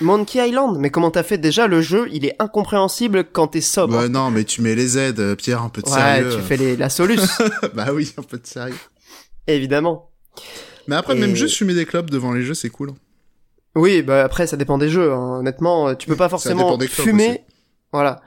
Monkey 0.00 0.46
Island, 0.48 0.76
mais 0.78 0.90
comment 0.90 1.10
t'as 1.10 1.22
fait 1.22 1.38
déjà 1.38 1.66
le 1.66 1.80
jeu? 1.80 2.08
Il 2.12 2.24
est 2.24 2.34
incompréhensible 2.38 3.24
quand 3.32 3.48
t'es 3.48 3.60
sobre. 3.60 3.94
Bah 3.96 4.08
non, 4.08 4.30
mais 4.30 4.44
tu 4.44 4.60
mets 4.62 4.74
les 4.74 4.98
aides, 4.98 5.20
euh, 5.20 5.34
Pierre, 5.36 5.62
un 5.62 5.68
peu 5.68 5.80
de 5.82 5.88
ouais, 5.88 5.94
sérieux. 5.94 6.30
tu 6.36 6.42
fais 6.42 6.56
les, 6.56 6.76
la 6.76 6.88
solus, 6.90 7.20
bah 7.74 7.86
oui, 7.92 8.12
un 8.18 8.22
peu 8.22 8.38
de 8.38 8.46
sérieux. 8.46 8.74
évidemment. 9.46 10.10
Mais 10.88 10.96
après, 10.96 11.16
Et- 11.16 11.20
même 11.20 11.34
juste 11.34 11.56
fumer 11.56 11.74
des 11.74 11.86
clopes 11.86 12.10
devant 12.10 12.32
les 12.32 12.42
jeux, 12.42 12.54
c'est 12.54 12.70
cool. 12.70 12.92
Oui, 13.74 14.02
bah 14.02 14.24
après 14.24 14.46
ça 14.46 14.56
dépend 14.56 14.78
des 14.78 14.88
jeux. 14.88 15.12
hein. 15.12 15.38
Honnêtement, 15.40 15.88
euh, 15.88 15.94
tu 15.94 16.06
peux 16.06 16.16
pas 16.16 16.28
forcément 16.28 16.64
dépend 16.64 16.78
des 16.78 16.88
clubs 16.88 17.06
fumer. 17.08 17.28
aussi. 17.30 17.38
Voilà. 17.92 18.20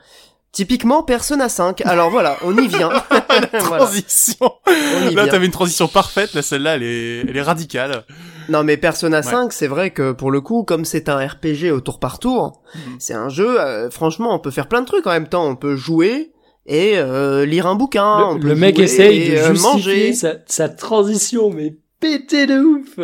Typiquement 0.52 1.04
Persona 1.04 1.50
5. 1.50 1.82
Alors 1.86 2.10
voilà, 2.10 2.38
on 2.44 2.58
y 2.58 2.68
vient. 2.68 2.90
voilà. 3.62 3.86
Transition. 3.86 4.52
y 5.10 5.14
Là, 5.16 5.28
t'avais 5.28 5.46
une 5.46 5.52
transition 5.52 5.88
parfaite. 5.88 6.34
Là, 6.34 6.42
celle-là, 6.42 6.76
elle 6.76 6.84
est, 6.84 7.20
elle 7.28 7.38
est 7.38 7.42
radicale. 7.42 8.04
Non 8.50 8.64
mais 8.64 8.78
Persona 8.78 9.22
5, 9.22 9.54
c'est 9.54 9.68
vrai 9.68 9.92
que 9.92 10.12
pour 10.12 10.32
le 10.32 10.42
coup, 10.42 10.64
comme 10.64 10.84
c'est 10.86 11.08
un 11.10 11.18
RPG 11.26 11.72
au 11.72 11.82
tour 11.82 12.00
par 12.00 12.20
tour, 12.20 12.62
Mhm. 12.76 12.96
c'est 13.00 13.14
un 13.14 13.30
jeu. 13.30 13.60
euh, 13.62 13.90
franchement, 13.92 14.34
on 14.34 14.40
peut 14.40 14.52
faire 14.52 14.68
plein 14.68 14.82
de 14.82 14.86
trucs 14.88 15.06
en 15.08 15.12
même 15.12 15.28
temps. 15.28 15.48
On 15.48 15.56
peut 15.56 15.76
jouer 15.76 16.32
et 16.66 16.94
euh, 16.98 17.46
lire 17.46 17.68
un 17.68 17.76
bouquin. 17.76 18.18
on 18.30 18.34
le, 18.36 18.40
peut 18.42 18.48
le 18.50 18.56
mec 18.56 18.80
essaye 18.80 19.30
de 19.30 19.36
euh, 19.36 19.54
justifier 19.54 19.72
manger. 19.72 20.14
sa, 20.14 20.34
sa 20.48 20.70
transition, 20.70 21.50
mais 21.52 21.76
pété 22.00 22.46
de 22.48 22.60
ouf 22.60 22.96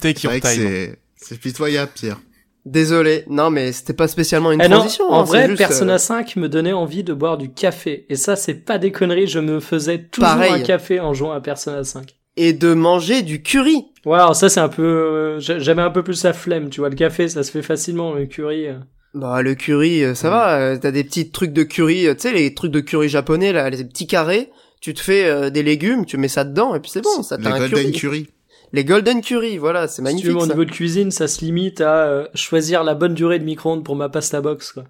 Take 0.00 0.20
C'est 0.20 0.24
your 0.24 0.32
time. 0.34 0.42
c'est, 0.42 0.98
c'est 1.16 1.38
pitoyable, 1.40 1.92
Pierre. 1.94 2.18
Désolé, 2.66 3.24
non 3.28 3.50
mais 3.50 3.72
c'était 3.72 3.92
pas 3.92 4.08
spécialement 4.08 4.50
une 4.50 4.58
non, 4.62 4.68
transition. 4.78 5.04
en 5.10 5.20
hein, 5.20 5.24
vrai, 5.24 5.46
juste, 5.48 5.58
Persona 5.58 5.94
euh, 5.94 5.98
5 5.98 6.36
me 6.36 6.48
donnait 6.48 6.72
envie 6.72 7.04
de 7.04 7.12
boire 7.12 7.36
du 7.36 7.52
café. 7.52 8.06
Et 8.08 8.16
ça, 8.16 8.36
c'est 8.36 8.54
pas 8.54 8.78
des 8.78 8.90
conneries, 8.90 9.26
je 9.26 9.38
me 9.38 9.60
faisais 9.60 9.98
toujours 10.04 10.30
Pareil. 10.30 10.52
un 10.52 10.60
café 10.60 10.98
en 10.98 11.12
jouant 11.12 11.32
à 11.32 11.42
Persona 11.42 11.84
5. 11.84 12.14
Et 12.36 12.52
de 12.52 12.74
manger 12.74 13.22
du 13.22 13.42
curry. 13.42 13.84
Ouais, 14.04 14.18
alors 14.18 14.36
ça, 14.36 14.48
c'est 14.48 14.60
un 14.60 14.68
peu... 14.68 14.82
euh, 14.82 15.40
j'a- 15.40 15.58
J'avais 15.58 15.82
un 15.82 15.90
peu 15.90 16.02
plus 16.02 16.22
la 16.24 16.32
flemme, 16.32 16.68
tu 16.70 16.80
vois. 16.80 16.88
Le 16.90 16.96
café, 16.96 17.28
ça 17.28 17.42
se 17.42 17.50
fait 17.50 17.62
facilement, 17.62 18.12
le 18.12 18.26
curry... 18.26 18.68
euh. 18.68 18.78
Bah 19.14 19.42
le 19.42 19.54
curry, 19.54 20.02
euh, 20.02 20.14
ça 20.14 20.28
va. 20.28 20.58
euh, 20.58 20.76
T'as 20.76 20.90
des 20.90 21.04
petits 21.04 21.30
trucs 21.30 21.52
de 21.52 21.62
curry, 21.62 22.08
euh, 22.08 22.14
tu 22.14 22.22
sais 22.22 22.32
les 22.32 22.52
trucs 22.52 22.72
de 22.72 22.80
curry 22.80 23.08
japonais 23.08 23.52
là, 23.52 23.70
les 23.70 23.84
petits 23.84 24.08
carrés. 24.08 24.50
Tu 24.80 24.92
te 24.92 25.00
fais 25.00 25.24
euh, 25.26 25.50
des 25.50 25.62
légumes, 25.62 26.04
tu 26.04 26.16
mets 26.16 26.26
ça 26.28 26.42
dedans 26.44 26.74
et 26.74 26.80
puis 26.80 26.90
c'est 26.90 27.00
bon, 27.00 27.22
ça 27.22 27.36
Les 27.36 27.44
t'a 27.44 27.54
un 27.54 27.58
Golden 27.60 27.92
curry. 27.92 27.92
Curry. 27.92 28.28
Les 28.72 28.84
golden 28.84 29.20
curry, 29.20 29.56
voilà, 29.56 29.86
c'est 29.86 29.92
Si 29.92 29.96
tu 29.98 30.02
magnifique. 30.02 30.30
veux, 30.32 30.36
au 30.36 30.46
niveau 30.46 30.64
de 30.64 30.70
cuisine, 30.72 31.12
ça 31.12 31.28
se 31.28 31.44
limite 31.44 31.80
à 31.80 32.06
euh, 32.06 32.26
choisir 32.34 32.82
la 32.82 32.94
bonne 32.96 33.14
durée 33.14 33.38
de 33.38 33.44
micro-ondes 33.44 33.84
pour 33.84 33.94
ma 33.94 34.08
pasta 34.08 34.40
box, 34.40 34.72
quoi. 34.72 34.84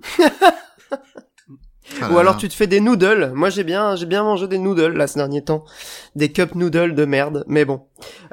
Ah 2.00 2.10
Ou 2.10 2.14
là 2.14 2.20
alors 2.20 2.34
là. 2.34 2.38
tu 2.38 2.48
te 2.48 2.54
fais 2.54 2.66
des 2.66 2.80
noodles. 2.80 3.32
Moi 3.34 3.50
j'ai 3.50 3.64
bien, 3.64 3.96
j'ai 3.96 4.06
bien 4.06 4.22
mangé 4.22 4.46
des 4.46 4.58
noodles 4.58 4.96
là 4.96 5.06
ces 5.06 5.18
derniers 5.18 5.42
temps, 5.42 5.64
des 6.14 6.30
cup 6.30 6.54
noodles 6.54 6.94
de 6.94 7.04
merde. 7.04 7.44
Mais 7.48 7.64
bon. 7.64 7.82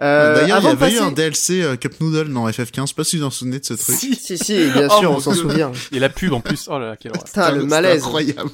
Euh, 0.01 0.35
D'ailleurs, 0.35 0.59
il 0.61 0.65
y 0.65 0.67
avait 0.67 0.93
eu 0.93 0.99
un 0.99 1.11
DLC 1.11 1.61
euh, 1.63 1.75
Cup 1.75 1.99
Noodle 2.01 2.31
dans 2.31 2.47
FF15, 2.47 2.81
je 2.81 2.85
sais 2.87 2.93
pas 2.93 3.03
si 3.03 3.17
vous 3.17 3.23
en 3.23 3.29
souvenez 3.31 3.59
de 3.59 3.65
ce 3.65 3.73
truc. 3.73 3.95
Si. 3.95 4.13
Si 4.15 4.37
si, 4.37 4.69
bien 4.71 4.87
Oh, 4.91 4.99
sûr, 4.99 5.11
on 5.11 5.19
s'en 5.19 5.31
Dieu. 5.31 5.41
souvient. 5.41 5.71
Et 5.91 5.99
la 5.99 6.09
pub 6.09 6.33
en 6.33 6.41
plus. 6.41 6.67
Oh 6.69 6.77
là 6.77 6.89
là, 6.89 6.97
quelle 6.97 7.11
horreur. 7.11 7.23
Putain, 7.23 7.49
le 7.51 7.55
C'était 7.61 7.67
malaise. 7.69 8.03
incroyable. 8.03 8.49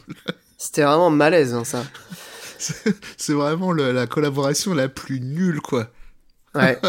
C'était 0.58 0.84
vraiment 0.84 1.10
malaise 1.10 1.54
hein, 1.56 1.64
ça. 1.64 1.84
C'est 3.18 3.34
vraiment 3.34 3.72
le- 3.72 3.92
la 3.92 4.06
collaboration 4.08 4.74
la 4.74 4.88
plus 4.88 5.20
nulle, 5.20 5.62
quoi. 5.62 5.88
Ouais. 6.54 6.80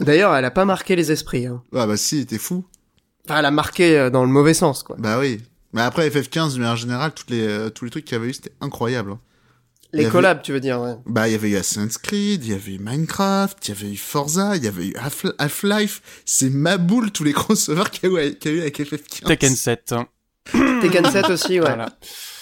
D'ailleurs, 0.00 0.34
elle 0.34 0.44
a 0.44 0.50
pas 0.50 0.64
marqué 0.64 0.96
les 0.96 1.12
esprits. 1.12 1.46
Hein. 1.46 1.62
Ah 1.74 1.86
bah 1.86 1.96
si, 1.96 2.26
t'es 2.26 2.38
fou. 2.38 2.64
Enfin, 3.24 3.38
elle 3.38 3.44
a 3.46 3.50
marqué 3.52 3.96
euh, 3.96 4.10
dans 4.10 4.22
le 4.24 4.30
mauvais 4.30 4.54
sens 4.54 4.82
quoi. 4.82 4.96
Bah 4.98 5.18
oui. 5.20 5.40
Mais 5.72 5.80
après 5.82 6.08
FF15, 6.08 6.58
mais 6.58 6.66
en 6.66 6.76
général, 6.76 7.12
toutes 7.14 7.30
les, 7.30 7.46
euh, 7.46 7.70
tous 7.70 7.84
les 7.84 7.90
trucs 7.90 8.04
qu'il 8.04 8.16
y 8.16 8.20
avait 8.20 8.28
eu, 8.28 8.34
c'était 8.34 8.52
incroyable. 8.60 9.12
hein. 9.12 9.20
Les 9.94 10.04
avait- 10.04 10.12
collabs, 10.12 10.40
tu 10.42 10.52
veux 10.52 10.60
dire, 10.60 10.80
ouais. 10.80 10.94
Bah, 11.04 11.28
il 11.28 11.32
y 11.32 11.34
avait 11.34 11.50
eu 11.50 11.56
Assassin's 11.56 11.98
Creed, 11.98 12.44
il 12.44 12.50
y 12.52 12.54
avait 12.54 12.72
eu 12.72 12.78
Minecraft, 12.78 13.58
il 13.68 13.74
y 13.74 13.76
avait 13.78 13.92
eu 13.92 13.96
Forza, 13.96 14.56
il 14.56 14.64
y 14.64 14.66
avait 14.66 14.86
eu 14.88 14.94
Half- 14.96 15.34
Half-Life. 15.38 16.00
C'est 16.24 16.48
ma 16.50 16.78
boule, 16.78 17.10
tous 17.10 17.24
les 17.24 17.32
crossovers 17.34 17.90
qu'il 17.90 18.10
y, 18.10 18.16
a 18.16 18.26
eu- 18.26 18.34
qu'il 18.38 18.52
y 18.52 18.54
a 18.54 18.56
eu 18.58 18.60
avec 18.62 18.78
FF15. 18.80 19.26
Tekken 19.26 19.54
7. 19.54 19.92
hein. 19.92 20.06
Tekken 20.80 21.10
7 21.10 21.28
aussi, 21.30 21.60
ouais. 21.60 21.66
Voilà. 21.66 21.90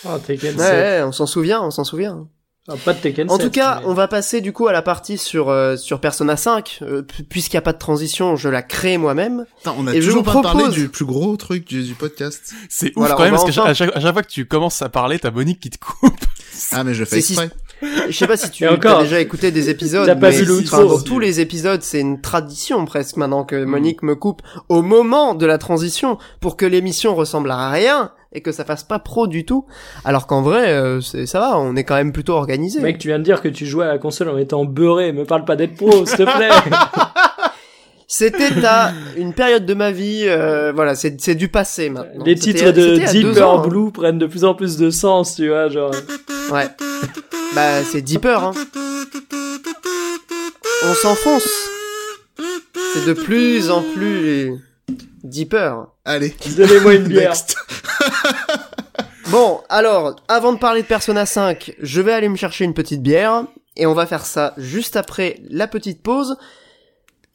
Oh, 0.05 0.19
Tekken 0.24 0.57
Ouais, 0.57 0.65
7. 0.65 0.73
ouais, 0.74 1.02
on 1.02 1.12
s'en 1.12 1.27
souvient, 1.27 1.61
on 1.62 1.70
s'en 1.73 1.82
souvient. 1.85 2.28
Ah, 2.70 2.74
pas 2.84 2.92
de 2.94 3.01
Tekken 3.01 3.30
En 3.30 3.36
7, 3.36 3.44
tout 3.47 3.51
cas, 3.51 3.80
mais- 3.80 3.86
on 3.88 3.94
va 3.94 4.06
passer 4.09 4.40
du 4.40 4.52
coup 4.52 4.68
à 4.68 4.72
la 4.72 4.82
partie 4.82 5.18
sur 5.18 5.48
euh, 5.48 5.76
sur 5.76 6.01
Persona 6.01 6.36
5. 6.36 6.78
euh, 6.82 7.02
pu- 7.02 7.24
Puisqu'il 7.24 7.56
n'y 7.56 7.59
a 7.59 7.62
pas 7.62 7.72
de 7.72 7.78
transition, 7.78 8.36
je 8.36 8.48
la 8.48 8.62
crée 8.62 8.97
moi-même. 8.98 9.44
On 9.66 9.86
a 9.86 9.94
Et 9.94 10.01
je 10.01 10.06
toujours 10.06 10.22
vous 10.22 10.32
pas 10.32 10.40
parlé 10.42 10.60
propose- 10.60 10.74
du 10.74 10.88
plus 10.88 11.05
gros 11.05 11.36
truc 11.36 11.66
du, 11.66 11.82
du 11.82 11.94
podcast. 11.94 12.52
C'est 12.68 12.88
ouf 12.88 12.92
Voilà, 12.97 13.14
quand 13.16 13.22
même 13.24 13.32
parce 13.32 13.44
qu'à 13.44 13.62
enfin- 13.62 13.74
chaque, 13.74 13.97
à 13.97 14.01
chaque 14.01 14.12
fois 14.12 14.22
que 14.22 14.28
tu 14.30 14.47
commences 14.47 14.80
à 14.82 14.88
parler, 14.88 15.18
t'as 15.18 15.30
Monique 15.30 15.60
qui 15.60 15.70
te 15.70 15.78
coupe. 15.78 16.14
Ah, 16.72 16.84
mais 16.84 16.94
je 16.94 17.05
fais 17.05 17.18
exprès. 17.18 17.51
Je 18.10 18.14
sais 18.16 18.26
pas 18.26 18.36
si 18.36 18.51
tu 18.51 18.66
as 18.66 18.76
déjà 18.76 19.20
écouté 19.20 19.51
des 19.51 19.70
épisodes, 19.70 20.05
t'as 20.06 20.14
pas 20.14 20.28
mais 20.30 20.36
vu 20.36 20.44
le 20.44 20.59
enfin, 20.59 20.84
dans 20.84 21.01
tous 21.01 21.18
les 21.18 21.40
épisodes, 21.40 21.80
c'est 21.82 22.01
une 22.01 22.20
tradition 22.20 22.84
presque 22.84 23.16
maintenant 23.16 23.44
Mm. 23.44 23.47
que 23.47 23.64
Monique 23.64 24.02
me 24.02 24.14
coupe 24.14 24.42
au 24.68 24.82
moment 24.82 25.34
de 25.34 25.47
la 25.47 25.56
transition 25.56 26.18
pour 26.40 26.56
que 26.59 26.66
l'émission 26.66 27.14
ressemble 27.14 27.51
à 27.51 27.70
rien 27.70 28.12
et 28.32 28.43
que 28.43 28.52
ça 28.52 28.65
fasse 28.65 28.85
pas 28.85 28.98
pro 28.98 29.27
du 29.27 29.44
tout. 29.44 29.66
Alors 30.05 30.27
qu'en 30.27 30.43
vrai, 30.43 30.73
euh, 30.73 31.01
c'est 31.01 31.27
ça 31.27 31.40
va, 31.40 31.59
on 31.59 31.77
est 31.77 31.85
quand 31.85 31.97
même 31.97 32.12
plutôt 32.12 32.35
organisé. 32.35 32.81
Mec, 32.81 32.98
tu 32.98 33.09
viens 33.09 33.19
de 33.19 33.24
dire 33.24 33.43
que 33.43 33.48
tu 33.48 33.66
jouais 33.66 33.85
à 33.86 33.89
la 33.89 33.98
console 33.98 34.28
en 34.28 34.39
étant 34.39 34.65
beurré. 34.65 35.12
Me 35.12 35.24
parle 35.24 35.44
pas 35.44 35.57
d'être 35.57 35.77
pro, 35.77 36.07
s'il 36.07 36.19
te 36.19 36.23
plaît. 36.23 36.51
C'était 38.12 38.66
à 38.66 38.93
une 39.16 39.35
période 39.35 39.65
de 39.65 39.74
ma 39.74 39.93
vie, 39.93 40.24
euh, 40.27 40.73
voilà, 40.74 40.97
c'est 40.97 41.20
c'est 41.20 41.36
du 41.36 41.47
passé 41.47 41.90
maintenant. 41.90 42.24
Les 42.24 42.35
titres 42.35 42.73
de 42.73 42.97
Deeper 42.97 43.48
ans, 43.48 43.62
hein. 43.62 43.69
Blue 43.69 43.93
prennent 43.93 44.19
de 44.19 44.27
plus 44.27 44.44
en 44.44 44.55
plus 44.55 44.77
de 44.77 44.90
sens, 44.90 45.36
tu 45.36 45.48
vois, 45.48 45.69
genre. 45.69 45.93
Ouais. 46.51 46.66
Bah, 47.55 47.85
c'est 47.85 48.02
Deeper, 48.02 48.43
hein. 48.43 48.52
On 50.82 50.94
s'enfonce. 50.94 51.48
C'est 52.94 53.07
de 53.07 53.12
plus 53.12 53.70
en 53.70 53.82
plus 53.82 54.55
Deeper. 55.23 55.86
Allez. 56.05 56.35
Donnez-moi 56.57 56.94
une 56.94 57.05
bière. 57.09 57.31
Next. 57.31 57.57
Bon, 59.31 59.61
alors, 59.69 60.16
avant 60.28 60.52
de 60.52 60.59
parler 60.59 60.82
de 60.82 60.86
Persona 60.86 61.24
5, 61.27 61.74
je 61.81 62.01
vais 62.01 62.12
aller 62.12 62.28
me 62.28 62.36
chercher 62.36 62.65
une 62.65 62.74
petite 62.74 63.02
bière. 63.02 63.44
Et 63.77 63.86
on 63.86 63.94
va 63.94 64.05
faire 64.07 64.27
ça 64.27 64.52
juste 64.57 64.97
après 64.97 65.39
la 65.48 65.66
petite 65.69 66.02
pause. 66.02 66.36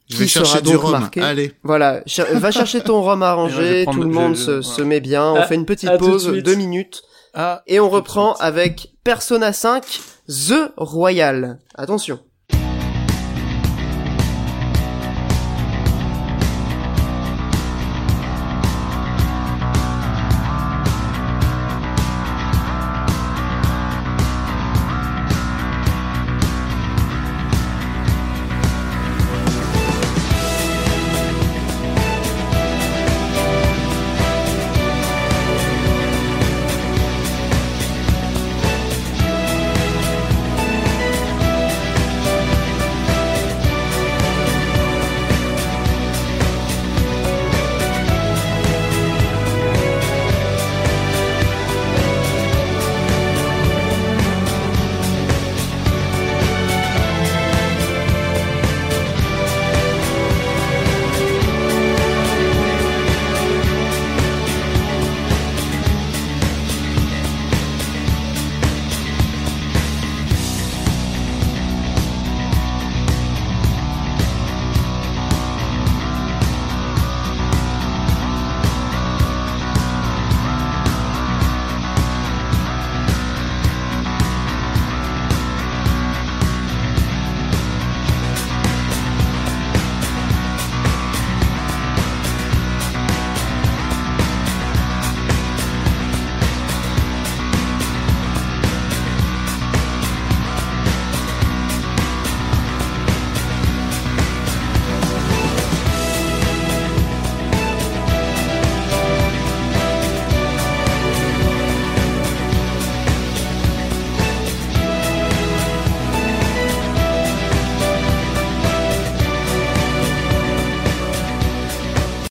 Je 0.08 0.16
vais 0.18 0.26
qui 0.26 0.30
sera 0.30 0.44
chercher 0.44 0.62
du 0.62 0.76
rhum. 0.76 0.92
marqué. 0.92 1.20
Allez. 1.22 1.52
Voilà, 1.64 2.02
cher- 2.06 2.26
va 2.38 2.50
chercher 2.52 2.80
ton 2.82 3.02
rhum 3.02 3.22
arrangé, 3.22 3.86
tout 3.90 4.02
le 4.02 4.08
monde 4.10 4.36
se, 4.36 4.60
se 4.62 4.82
met 4.82 5.00
bien, 5.00 5.24
on 5.32 5.36
À- 5.36 5.42
fait 5.46 5.54
une 5.56 5.64
petite 5.66 5.90
de 5.90 5.96
pause, 5.96 6.26
deux 6.44 6.54
minutes, 6.54 7.02
Ah, 7.34 7.62
et 7.66 7.80
on 7.80 7.88
reprend 7.88 8.34
avec 8.34 8.92
Persona 9.02 9.52
5 9.52 10.00
The 10.28 10.72
Royal. 10.76 11.58
Attention. 11.74 12.20